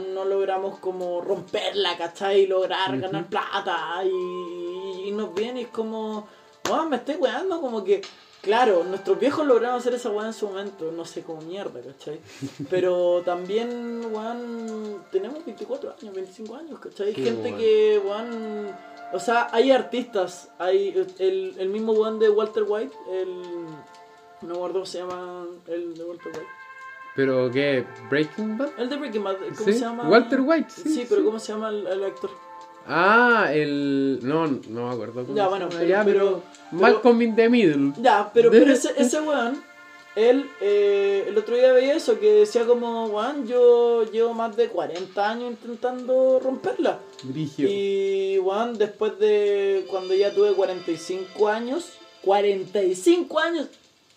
no 0.00 0.24
logramos 0.24 0.78
como 0.78 1.20
romperla, 1.20 1.96
¿cachai? 1.96 2.42
Y 2.42 2.46
lograr 2.46 2.98
ganar 2.98 3.26
plata 3.28 4.02
y, 4.04 5.08
y 5.08 5.10
nos 5.12 5.34
viene 5.34 5.60
y 5.60 5.64
es 5.64 5.70
como, 5.70 6.26
weón, 6.68 6.90
me 6.90 6.96
estoy 6.96 7.16
weando 7.16 7.60
como 7.60 7.84
que... 7.84 8.02
Claro, 8.40 8.84
nuestros 8.84 9.18
viejos 9.18 9.46
lograron 9.46 9.78
hacer 9.78 9.94
esa 9.94 10.10
weá 10.10 10.26
en 10.26 10.34
su 10.34 10.46
momento, 10.46 10.92
no 10.92 11.06
sé 11.06 11.22
cómo 11.22 11.40
mierda, 11.40 11.80
¿cachai? 11.80 12.20
Pero 12.70 13.22
también, 13.24 14.04
weón, 14.12 15.02
tenemos 15.10 15.42
24 15.46 15.94
años, 15.98 16.14
25 16.14 16.54
años, 16.54 16.78
¿cachai? 16.78 17.14
Gente 17.14 17.54
que, 17.56 18.02
weón, 18.04 18.70
O 19.14 19.18
sea, 19.18 19.48
hay 19.50 19.70
artistas, 19.70 20.50
hay 20.58 20.88
el, 21.18 21.54
el 21.58 21.68
mismo 21.70 21.92
weón 21.92 22.18
de 22.18 22.28
Walter 22.28 22.64
White, 22.68 22.94
el... 23.12 23.42
No 24.42 24.48
me 24.48 24.54
acuerdo 24.56 24.74
cómo 24.74 24.86
se 24.86 24.98
llama 24.98 25.46
el 25.68 25.94
de 25.94 26.04
Walter 26.04 26.32
White. 26.32 26.63
¿Pero 27.16 27.50
qué? 27.50 27.84
¿Breaking 28.10 28.58
Bad? 28.58 28.70
El 28.78 28.88
de 28.88 28.96
Breaking 28.96 29.22
Bad, 29.24 29.36
¿cómo 29.56 29.66
Sí, 29.66 29.72
se 29.74 29.80
llama? 29.80 30.08
Walter 30.08 30.40
White, 30.40 30.68
sí, 30.70 30.82
Sí, 30.94 31.06
pero 31.08 31.20
sí. 31.20 31.26
¿cómo 31.26 31.38
se 31.38 31.52
llama 31.52 31.68
el, 31.68 31.86
el 31.86 32.04
actor? 32.04 32.30
Ah, 32.86 33.48
el... 33.52 34.18
No, 34.22 34.46
no 34.46 34.88
me 34.88 34.92
acuerdo. 34.94 35.24
cómo 35.24 35.36
Ya, 35.36 35.48
bueno, 35.48 35.68
pero- 35.70 35.84
ya, 35.84 36.04
pero- 36.04 36.42
pero- 36.70 36.82
Malcolm 36.82 37.22
in 37.22 37.36
the 37.36 37.48
Middle. 37.48 37.92
Ya, 38.00 38.30
pero, 38.34 38.50
pero 38.50 38.72
ese, 38.72 38.92
ese 38.96 39.20
weón, 39.20 39.62
él, 40.16 40.44
eh, 40.60 41.24
el 41.28 41.38
otro 41.38 41.56
día 41.56 41.72
veía 41.72 41.94
eso, 41.94 42.18
que 42.18 42.32
decía 42.32 42.66
como, 42.66 43.06
weón, 43.06 43.46
yo 43.46 44.04
llevo 44.10 44.34
más 44.34 44.56
de 44.56 44.68
40 44.68 45.30
años 45.30 45.50
intentando 45.52 46.40
romperla. 46.42 46.98
Brigio. 47.22 47.68
Y, 47.70 48.38
weón, 48.40 48.76
después 48.76 49.18
de 49.20 49.86
cuando 49.88 50.14
ya 50.14 50.34
tuve 50.34 50.52
45 50.52 51.48
años, 51.48 51.92
45 52.22 53.38
años, 53.40 53.68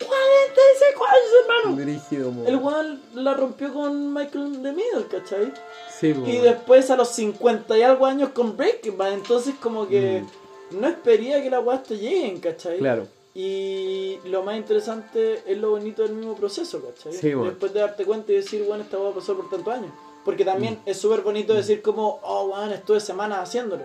45 0.06 1.06
años, 1.06 1.32
hermano. 1.42 2.46
El 2.48 2.56
weón 2.58 3.02
la 3.16 3.34
rompió 3.34 3.74
con 3.74 4.14
Michael 4.14 4.62
de 4.62 4.72
Middle, 4.72 5.08
¿cachai? 5.10 5.52
Sí, 6.00 6.14
mo. 6.14 6.28
Y 6.28 6.38
después 6.38 6.90
a 6.92 6.96
los 6.96 7.10
50 7.10 7.78
y 7.78 7.82
algo 7.82 8.06
años 8.06 8.30
con 8.30 8.56
Breaking 8.56 8.98
Bad, 8.98 9.14
entonces 9.14 9.56
como 9.62 9.88
que 9.88 10.24
no 10.72 10.88
espería 10.88 11.42
que 11.42 11.50
las 11.50 11.64
weas 11.66 11.84
te 11.84 11.98
lleguen, 11.98 12.40
¿cachai? 12.40 12.78
Mm. 12.78 12.80
Claro. 12.80 13.08
Y 13.34 14.18
lo 14.26 14.42
más 14.44 14.58
interesante 14.58 15.44
es 15.46 15.58
lo 15.58 15.72
bonito 15.72 16.02
del 16.04 16.14
mismo 16.14 16.36
proceso, 16.36 16.82
¿cachai? 16.84 17.14
Sí, 17.14 17.34
bueno. 17.34 17.52
Después 17.52 17.74
de 17.74 17.80
darte 17.82 18.04
cuenta 18.06 18.32
y 18.32 18.36
decir, 18.36 18.64
bueno, 18.68 18.84
esta 18.84 18.98
a 18.98 19.12
pasar 19.14 19.36
por 19.36 19.50
tantos 19.50 19.74
años. 19.74 19.92
Porque 20.26 20.44
también 20.44 20.76
Mm. 20.86 20.90
es 20.90 20.98
súper 20.98 21.22
bonito 21.22 21.54
decir 21.54 21.82
como, 21.82 22.20
oh, 22.24 22.48
bueno, 22.48 22.74
estuve 22.74 23.00
semanas 23.00 23.40
haciéndolo. 23.40 23.84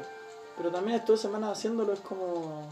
Pero 0.57 0.71
también 0.71 0.97
estuve 0.99 1.17
semanas 1.17 1.59
haciéndolo 1.59 1.93
es 1.93 2.01
como... 2.01 2.69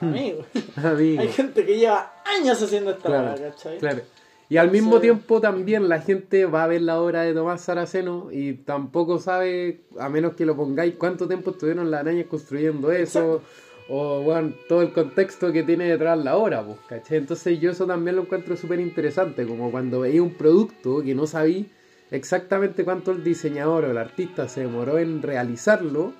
Amigo. 0.00 0.44
Amigo. 0.76 1.22
Hay 1.22 1.28
gente 1.28 1.64
que 1.64 1.78
lleva 1.78 2.12
años 2.24 2.60
haciendo 2.60 2.90
esta 2.90 3.08
Claro, 3.08 3.40
weá, 3.40 3.50
¿cachai? 3.50 3.78
Claro. 3.78 4.00
Y 4.48 4.56
al 4.58 4.70
mismo 4.70 4.96
Sí. 4.96 5.02
tiempo 5.02 5.40
también 5.40 5.88
la 5.88 6.00
gente 6.02 6.44
va 6.44 6.64
a 6.64 6.66
ver 6.66 6.82
la 6.82 7.00
obra 7.00 7.22
de 7.22 7.32
Tomás 7.32 7.62
Saraceno 7.62 8.28
y 8.30 8.54
tampoco 8.54 9.18
sabe, 9.18 9.80
a 9.98 10.08
menos 10.10 10.34
que 10.34 10.44
lo 10.44 10.56
pongáis, 10.56 10.94
cuánto 10.98 11.26
tiempo 11.26 11.52
estuvieron 11.52 11.90
las 11.90 12.00
arañas 12.00 12.26
construyendo 12.26 12.92
eso, 12.92 13.40
o 13.88 14.20
bueno, 14.20 14.52
todo 14.68 14.82
el 14.82 14.92
contexto 14.92 15.52
que 15.52 15.62
tiene 15.62 15.86
detrás 15.88 16.18
la 16.22 16.36
obra, 16.36 16.62
pues, 16.64 16.78
¿cachai? 16.86 17.18
Entonces 17.18 17.60
yo 17.60 17.70
eso 17.70 17.86
también 17.86 18.16
lo 18.16 18.22
encuentro 18.22 18.56
súper 18.56 18.80
interesante, 18.80 19.46
como 19.46 19.70
cuando 19.70 20.00
veía 20.00 20.22
un 20.22 20.34
producto 20.34 21.02
que 21.02 21.14
no 21.14 21.26
sabí 21.26 21.70
exactamente 22.10 22.84
cuánto 22.84 23.10
el 23.12 23.24
diseñador 23.24 23.84
o 23.84 23.90
el 23.90 23.96
artista 23.98 24.48
se 24.48 24.60
demoró 24.62 24.98
en 24.98 25.22
realizarlo, 25.22 26.12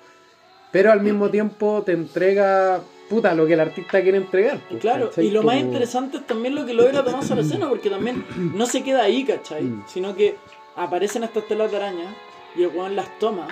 pero 0.73 0.91
al 0.91 0.99
mismo 1.01 1.29
tiempo 1.29 1.83
te 1.85 1.93
entrega, 1.93 2.81
puta, 3.09 3.33
lo 3.33 3.45
que 3.47 3.53
el 3.53 3.61
artista 3.61 4.01
quiere 4.01 4.17
entregar. 4.17 4.59
pues, 4.67 4.81
Claro, 4.81 5.07
¿cachai? 5.09 5.27
y 5.27 5.31
lo 5.31 5.41
más 5.43 5.55
interesante 5.57 6.17
es 6.17 6.27
también 6.27 6.55
lo 6.55 6.65
que 6.65 6.73
logra 6.73 7.01
Tomás 7.05 7.27
Saraceno, 7.27 7.69
porque 7.69 7.89
también 7.89 8.25
no 8.35 8.65
se 8.65 8.83
queda 8.83 9.03
ahí, 9.03 9.23
¿cachai? 9.23 9.63
Mm. 9.63 9.83
Sino 9.87 10.13
que 10.15 10.35
aparecen 10.75 11.23
estas 11.23 11.47
telas 11.47 11.71
de 11.71 11.77
araña 11.77 12.13
y 12.57 12.63
el 12.63 12.69
weón 12.75 12.95
las 12.97 13.17
toma 13.19 13.47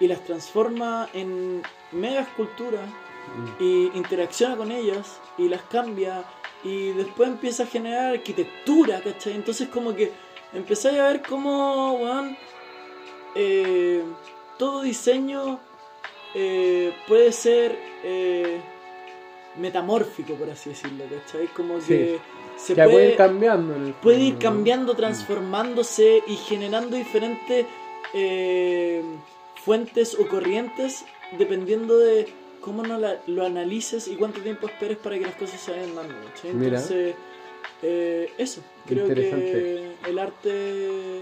y 0.00 0.08
las 0.08 0.24
transforma 0.24 1.08
en 1.14 1.62
mega 1.92 2.22
esculturas 2.22 2.88
Mm. 3.28 3.62
y 3.62 3.90
interacciona 3.94 4.56
con 4.56 4.72
ellas 4.72 5.20
y 5.36 5.48
las 5.50 5.60
cambia 5.70 6.24
y 6.64 6.92
después 6.92 7.28
empieza 7.28 7.64
a 7.64 7.66
generar 7.66 8.14
arquitectura, 8.14 9.02
¿cachai? 9.02 9.34
Entonces 9.34 9.68
como 9.68 9.94
que 9.94 10.10
empezáis 10.54 10.98
a 10.98 11.08
ver 11.08 11.20
cómo, 11.28 11.92
weón, 12.00 12.36
eh, 13.34 14.02
todo 14.58 14.80
diseño 14.82 15.60
eh, 16.40 16.92
puede 17.08 17.32
ser 17.32 17.76
eh, 18.04 18.60
metamórfico, 19.56 20.34
por 20.34 20.48
así 20.50 20.70
decirlo, 20.70 21.04
¿cachai? 21.10 21.46
Como 21.48 21.78
que 21.78 22.18
se 22.56 22.74
puede 22.74 22.88
puede, 22.90 23.10
ir 23.10 23.16
cambiando. 23.16 23.74
en 23.74 23.86
el 23.86 23.92
puede 23.94 24.20
ir 24.20 24.38
cambiando, 24.38 24.94
transformándose 24.94 26.22
y 26.26 26.36
generando 26.36 26.96
diferentes 26.96 27.66
eh, 28.14 29.02
fuentes 29.64 30.16
o 30.18 30.28
corrientes 30.28 31.04
dependiendo 31.38 31.98
de 31.98 32.26
cómo 32.60 32.82
no 32.82 32.98
la- 32.98 33.20
lo 33.26 33.44
analices 33.44 34.06
y 34.08 34.14
cuánto 34.16 34.40
tiempo 34.40 34.66
esperes 34.68 34.96
para 34.98 35.18
que 35.18 35.24
las 35.26 35.34
cosas 35.36 35.60
se 35.60 35.72
vayan 35.72 35.94
dando. 35.94 36.14
¿cachai? 36.28 36.50
Entonces, 36.52 37.14
eso, 38.38 38.60
creo 38.86 39.06
que 39.08 39.92
el 40.06 40.18
arte 40.18 41.20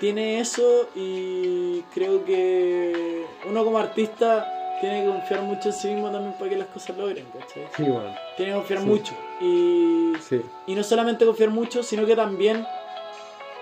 tiene 0.00 0.40
eso 0.40 0.88
y 0.94 1.80
creo 1.94 2.24
que 2.24 3.24
uno 3.48 3.64
como 3.64 3.78
artista 3.78 4.76
tiene 4.80 5.02
que 5.04 5.08
confiar 5.10 5.42
mucho 5.42 5.68
en 5.70 5.74
sí 5.74 5.88
mismo 5.88 6.10
también 6.10 6.34
para 6.34 6.50
que 6.50 6.56
las 6.56 6.68
cosas 6.68 6.96
logren, 6.96 7.26
¿cachai? 7.36 7.66
Sí, 7.76 7.82
bueno, 7.82 8.14
Tiene 8.36 8.52
que 8.52 8.58
confiar 8.58 8.80
Sí. 8.80 8.86
mucho 8.86 9.12
y 9.40 10.12
sí. 10.28 10.40
y 10.66 10.74
no 10.74 10.84
solamente 10.84 11.24
confiar 11.26 11.50
mucho, 11.50 11.82
sino 11.82 12.06
que 12.06 12.14
también 12.14 12.64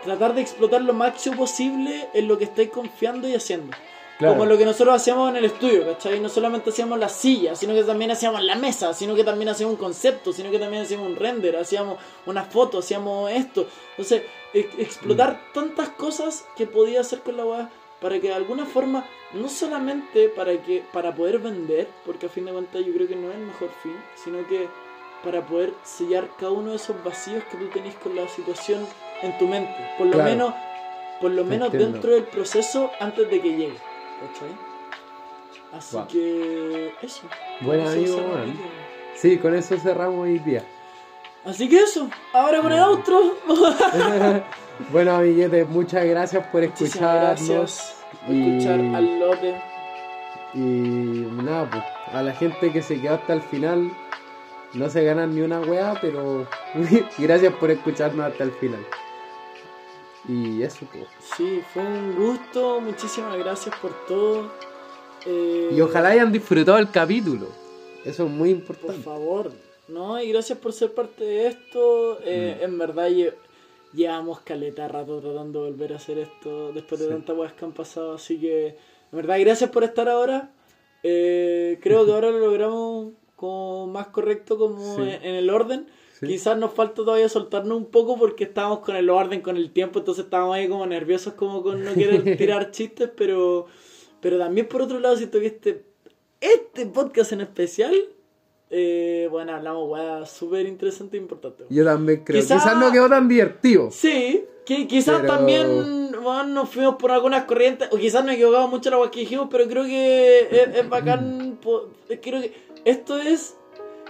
tratar 0.05 0.35
de 0.35 0.43
explotar 0.43 0.83
lo 0.83 0.93
máximo 0.93 1.37
posible 1.37 2.09
en 2.15 2.29
lo 2.29 2.39
que 2.39 2.45
estáis 2.45 2.71
confiando 2.71 3.27
y 3.29 3.35
haciendo. 3.35 3.77
Claro. 4.19 4.33
Como 4.35 4.47
lo 4.47 4.57
que 4.57 4.65
nosotros 4.65 4.95
hacíamos 4.97 5.29
en 5.31 5.37
el 5.37 5.45
estudio, 5.45 5.85
¿cachai? 5.87 6.21
No 6.21 6.31
solamente 6.31 6.71
hacíamos 6.71 6.99
la 6.99 7.09
silla, 7.11 7.55
sino 7.55 7.75
que 7.75 7.83
también 7.83 8.11
hacíamos 8.11 8.43
la 8.43 8.55
mesa, 8.55 8.95
sino 8.95 9.15
que 9.15 9.25
también 9.25 9.51
hacíamos 9.51 9.75
un 9.75 9.79
concepto, 9.79 10.33
sino 10.33 10.51
que 10.51 10.59
también 10.59 10.85
hacíamos 10.85 11.09
un 11.09 11.17
render, 11.17 11.55
hacíamos 11.57 11.99
una 12.25 12.45
foto, 12.45 12.79
hacíamos 12.79 13.31
esto. 13.31 13.67
Entonces, 13.91 14.23
e- 14.55 14.71
explotar 14.79 15.33
Mm. 15.35 15.53
tantas 15.55 15.89
cosas 15.91 16.47
que 16.57 16.67
podía 16.67 17.01
hacer 17.01 17.21
con 17.21 17.37
la 17.37 17.45
weá 17.45 17.71
para 18.01 18.21
que 18.21 18.29
de 18.29 18.35
alguna 18.35 18.67
forma, 18.67 19.07
no 19.33 19.49
solamente 19.49 20.29
para 20.29 20.63
que 20.63 20.83
para 20.93 21.15
poder 21.15 21.39
vender, 21.39 21.89
porque 22.05 22.27
a 22.27 22.29
fin 22.29 22.45
de 22.45 22.53
cuentas 22.53 22.85
yo 22.85 22.93
creo 22.93 23.09
que 23.09 23.17
no 23.17 23.31
es 23.31 23.35
el 23.37 23.47
mejor 23.47 23.71
fin, 23.83 23.97
sino 24.23 24.47
que 24.47 24.69
para 25.25 25.45
poder 25.47 25.73
sellar 25.83 26.29
cada 26.39 26.53
uno 26.53 26.71
de 26.71 26.77
esos 26.77 27.03
vacíos 27.03 27.43
que 27.51 27.57
tú 27.57 27.67
tenés 27.69 27.95
con 27.97 28.15
la 28.15 28.29
situación 28.29 28.87
en 29.23 29.37
tu 29.39 29.49
mente. 29.49 29.75
Por 29.99 30.07
lo 30.09 30.13
Claro. 30.13 30.31
menos, 30.31 30.55
por 31.21 31.31
lo 31.31 31.45
menos 31.45 31.67
Entiendo. 31.73 31.93
dentro 31.93 32.11
del 32.13 32.25
proceso 32.25 32.91
antes 33.01 33.29
de 33.31 33.41
que 33.41 33.49
llegue. 33.51 33.79
¿Cachai? 34.21 34.49
Así 35.73 35.97
Wow. 35.97 36.07
que 36.09 36.93
eso. 37.03 37.23
Buen 37.63 37.81
amigo, 37.81 38.17
video. 38.17 38.55
Sí, 39.15 39.39
con 39.39 39.55
eso 39.55 39.77
cerramos 39.79 40.21
hoy 40.25 40.39
día. 40.41 40.63
Así 41.47 41.69
que 41.69 41.81
eso, 41.81 42.09
ahora 42.33 42.61
con 42.61 42.73
el 42.73 42.81
outro. 42.81 43.37
bueno, 44.93 45.15
amiguetes, 45.17 45.69
muchas 45.69 46.05
gracias 46.05 46.47
por 46.49 46.65
escucharnos. 46.65 47.49
gracias 47.49 47.95
por 48.27 48.35
y- 48.35 48.57
escuchar 48.59 48.81
al 48.81 49.21
lote. 49.21 49.63
Y 50.55 50.59
nada, 51.45 51.71
pues, 51.71 51.83
a 52.15 52.23
la 52.23 52.33
gente 52.33 52.73
que 52.73 52.83
se 52.83 53.01
quedó 53.01 53.15
hasta 53.15 53.35
el 53.35 53.43
final, 53.43 53.93
no 54.75 54.89
se 54.91 55.05
ganan 55.05 55.35
ni 55.35 55.43
una 55.43 55.61
weá, 55.61 55.95
pero 56.01 56.47
gracias 57.19 57.53
por 57.55 57.71
escucharnos 57.71 58.27
hasta 58.27 58.45
el 58.45 58.53
final. 58.53 58.85
Y 60.29 60.63
eso, 60.63 60.85
pues. 60.91 61.05
Sí, 61.37 61.63
fue 61.73 61.83
un 61.83 62.17
gusto. 62.17 62.81
Muchísimas 62.81 63.37
gracias 63.39 63.73
por 63.77 63.93
todo. 64.07 64.51
Eh, 65.25 65.71
Y 65.73 65.81
ojalá 65.81 66.09
hayan 66.09 66.33
disfrutado 66.33 66.79
el 66.79 66.91
capítulo. 66.91 67.47
Eso 68.05 68.25
es 68.25 68.31
muy 68.31 68.55
Por 68.55 68.77
importante. 68.77 69.03
favor, 69.03 69.53
¿no? 69.89 70.21
Y 70.23 70.31
gracias 70.33 70.59
por 70.59 70.73
ser 70.73 70.93
parte 70.95 71.25
de 71.25 71.47
esto. 71.49 72.19
Eh, 72.25 72.57
Mm. 72.61 72.65
En 72.65 72.79
verdad, 72.79 73.09
lle- 73.11 73.35
llevamos 73.95 74.41
caleta 74.41 74.89
rato 74.89 75.21
tratando 75.21 75.65
de 75.65 75.71
volver 75.71 75.93
a 75.93 75.97
hacer 75.97 76.19
esto 76.19 76.73
después 76.73 77.01
de 77.01 77.07
Sí. 77.07 77.13
tantas 77.13 77.37
weas 77.37 77.53
que 77.55 77.65
han 77.65 77.73
pasado. 77.73 78.15
Así 78.15 78.39
que, 78.39 78.69
en 78.69 78.77
verdad, 79.13 79.39
gracias 79.41 79.71
por 79.71 79.85
estar 79.85 80.09
ahora. 80.09 80.51
Eh, 81.03 81.79
creo 81.83 82.05
que 82.05 82.13
ahora 82.13 82.31
lo 82.31 82.39
logramos 82.39 83.13
como 83.37 83.87
más 83.87 84.09
correcto, 84.09 84.59
como 84.59 84.97
Sí. 84.97 85.03
en, 85.03 85.09
en 85.25 85.35
el 85.37 85.51
orden. 85.51 85.87
Sí. 86.19 86.27
Quizás 86.27 86.57
nos 86.57 86.73
falta 86.73 86.95
todavía 86.97 87.29
soltarnos 87.29 87.77
un 87.77 87.87
poco 87.87 88.19
porque 88.19 88.45
estábamos 88.45 88.79
con 88.81 88.97
el 88.97 89.11
orden, 89.11 89.43
con 89.43 89.57
el 89.59 89.71
tiempo, 89.71 89.99
entonces 89.99 90.25
estábamos 90.25 90.57
ahí 90.57 90.67
como 90.69 90.87
nerviosos 90.87 91.35
como 91.35 91.63
con 91.63 91.85
no 91.85 91.93
querer 91.93 92.23
tirar 92.39 92.71
chistes, 92.71 93.11
pero 93.15 93.67
pero 94.21 94.39
también 94.39 94.67
por 94.67 94.81
otro 94.83 94.99
lado 94.99 95.15
siento 95.17 95.39
que 95.41 95.47
este 95.47 95.85
este 96.41 96.87
podcast 96.87 97.33
en 97.33 97.43
especial 97.43 97.95
eh, 98.71 99.29
bueno, 99.31 99.55
hablamos 99.55 99.89
weá 99.91 100.27
súper 100.27 100.67
interesante 100.67 101.17
e 101.17 101.21
importante. 101.21 101.65
Yo 101.71 101.85
también 101.85 102.25
creo. 102.25 102.41
Quizá- 102.41 102.57
Quizás 102.57 102.77
no 102.77 102.91
quedó 102.93 103.09
tan 103.09 103.29
divertido. 103.29 103.91
Sí, 103.91 104.45
que 104.65 104.87
quizás 104.89 105.21
Pero- 105.21 105.35
también 105.35 106.11
bueno, 106.23 106.45
nos 106.45 106.69
fuimos 106.71 106.97
por 106.97 107.13
algunas 107.13 107.45
corrientes, 107.45 107.89
o 107.93 107.97
quizás 107.97 108.25
nos 108.25 108.35
equivocamos 108.35 108.71
mucho 108.71 108.93
en 108.93 109.01
la 109.01 109.11
que 109.11 109.21
dijimos, 109.21 109.49
pero 109.51 109.69
creo 109.69 109.85
que 109.85 110.41
es, 110.51 110.77
es 110.77 110.89
bacán. 110.89 111.59
po- 111.63 111.91
creo 112.21 112.41
que 112.43 112.53
esto 112.85 113.19
es. 113.19 113.57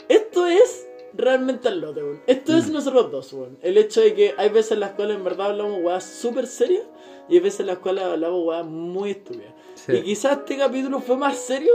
Esto 0.09 0.47
es 0.47 0.87
realmente 1.15 1.69
el 1.69 1.81
lote, 1.81 2.03
weón. 2.03 2.21
Esto 2.27 2.53
Mm. 2.53 2.57
es 2.57 2.71
nosotros 2.71 3.11
dos, 3.11 3.33
weón. 3.33 3.59
El 3.63 3.77
hecho 3.77 4.01
de 4.01 4.15
que 4.15 4.35
hay 4.39 4.49
veces 4.51 4.73
en 4.73 4.81
las 4.81 4.93
cuales 4.93 5.17
en 5.17 5.25
verdad 5.25 5.51
hablamos 5.51 5.81
weá 5.83 6.01
súper 6.01 6.47
serias 6.47 6.85
y 7.29 7.35
hay 7.35 7.41
veces 7.41 7.61
en 7.61 7.67
las 7.67 7.79
cuales 7.79 8.05
hablamos 8.05 8.47
weá 8.47 8.63
muy 8.63 9.11
estúpidas. 9.11 9.53
Sí. 9.75 9.93
Y 9.97 10.03
quizás 10.03 10.39
este 10.39 10.57
capítulo 10.59 11.01
fue 11.01 11.17
más 11.17 11.37
serio, 11.39 11.73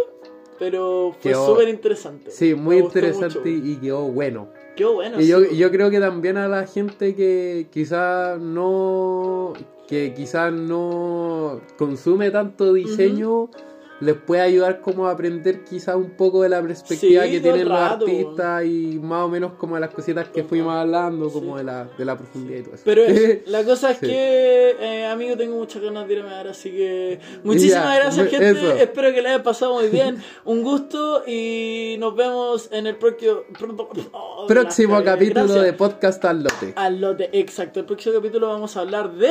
pero 0.62 1.16
fue 1.20 1.34
súper 1.34 1.70
interesante. 1.70 2.30
Sí, 2.30 2.54
muy 2.54 2.78
interesante 2.78 3.40
mucho, 3.40 3.50
y 3.50 3.78
quedó 3.78 4.04
bueno. 4.04 4.50
Quedó 4.76 4.94
bueno. 4.94 5.20
Y 5.20 5.24
sí, 5.24 5.30
yo, 5.30 5.44
yo 5.44 5.72
creo 5.72 5.90
que 5.90 6.00
también 6.00 6.38
a 6.38 6.48
la 6.48 6.68
gente 6.68 7.16
que 7.16 7.66
quizás 7.72 8.40
no 8.40 9.54
que 9.88 10.14
quizás 10.14 10.54
no 10.54 11.62
consume 11.80 12.30
tanto 12.30 12.74
diseño 12.74 13.50
les 14.02 14.16
puede 14.16 14.42
ayudar 14.42 14.82
como 14.82 15.08
a 15.08 15.12
aprender 15.12 15.64
quizás 15.64 15.96
un 15.96 16.12
poco 16.12 16.42
de 16.44 16.50
la 16.50 16.62
perspectiva 16.62 17.24
Sí, 17.24 17.32
que 17.32 17.40
tienen 17.40 17.70
los 17.70 17.80
rato, 17.80 18.06
artistas 18.06 18.66
y 18.66 19.00
más 19.02 19.24
o 19.24 19.30
menos 19.30 19.54
como 19.54 19.76
de 19.76 19.82
las 19.82 19.92
cositas 19.92 20.28
que 20.30 20.44
fuimos 20.44 20.74
hablando, 20.74 21.30
como 21.32 21.58
de 21.58 21.64
la, 21.64 21.86
de 21.98 22.04
la 22.06 22.18
profundidad 22.18 22.60
y 22.60 22.64
todo 22.64 22.76
eso. 22.76 22.84
Pero 22.84 23.04
la 23.46 23.64
cosa 23.64 23.92
es 23.92 24.00
Sí. 24.00 24.08
que, 24.08 24.76
eh, 24.80 25.06
amigo, 25.06 25.38
tengo 25.38 25.56
muchas 25.56 25.82
ganas 25.82 26.08
de 26.08 26.14
irme 26.16 26.30
a 26.30 26.34
dar, 26.34 26.48
así 26.50 26.72
que 26.72 27.20
muchísimas 27.44 27.86
Ya, 27.86 27.96
gracias, 27.96 28.28
gente. 28.30 28.50
eso. 28.52 28.72
Espero 28.74 29.14
que 29.14 29.22
les 29.22 29.32
haya 29.34 29.44
pasado 29.44 29.76
muy 29.76 29.88
bien. 29.88 30.18
Un 30.46 30.64
gusto 30.64 31.24
y 31.28 31.96
nos 32.00 32.16
vemos 32.16 32.70
en 32.72 32.88
el 32.88 32.96
próximo, 32.98 33.42
oh, 34.14 34.46
Próximo 34.48 34.98
la 35.00 35.06
capítulo 35.06 35.46
Gracias. 35.46 35.64
de 35.66 35.74
Podcast 35.74 36.26
al 36.26 36.44
Lote. 36.44 36.74
Al 36.76 37.00
lote, 37.00 37.30
exacto. 37.40 37.80
El 37.82 37.86
próximo 37.86 38.16
capítulo 38.16 38.48
vamos 38.48 38.76
a 38.78 38.82
hablar 38.82 39.14
de. 39.14 39.30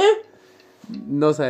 No 1.06 1.32
sabemos. 1.32 1.48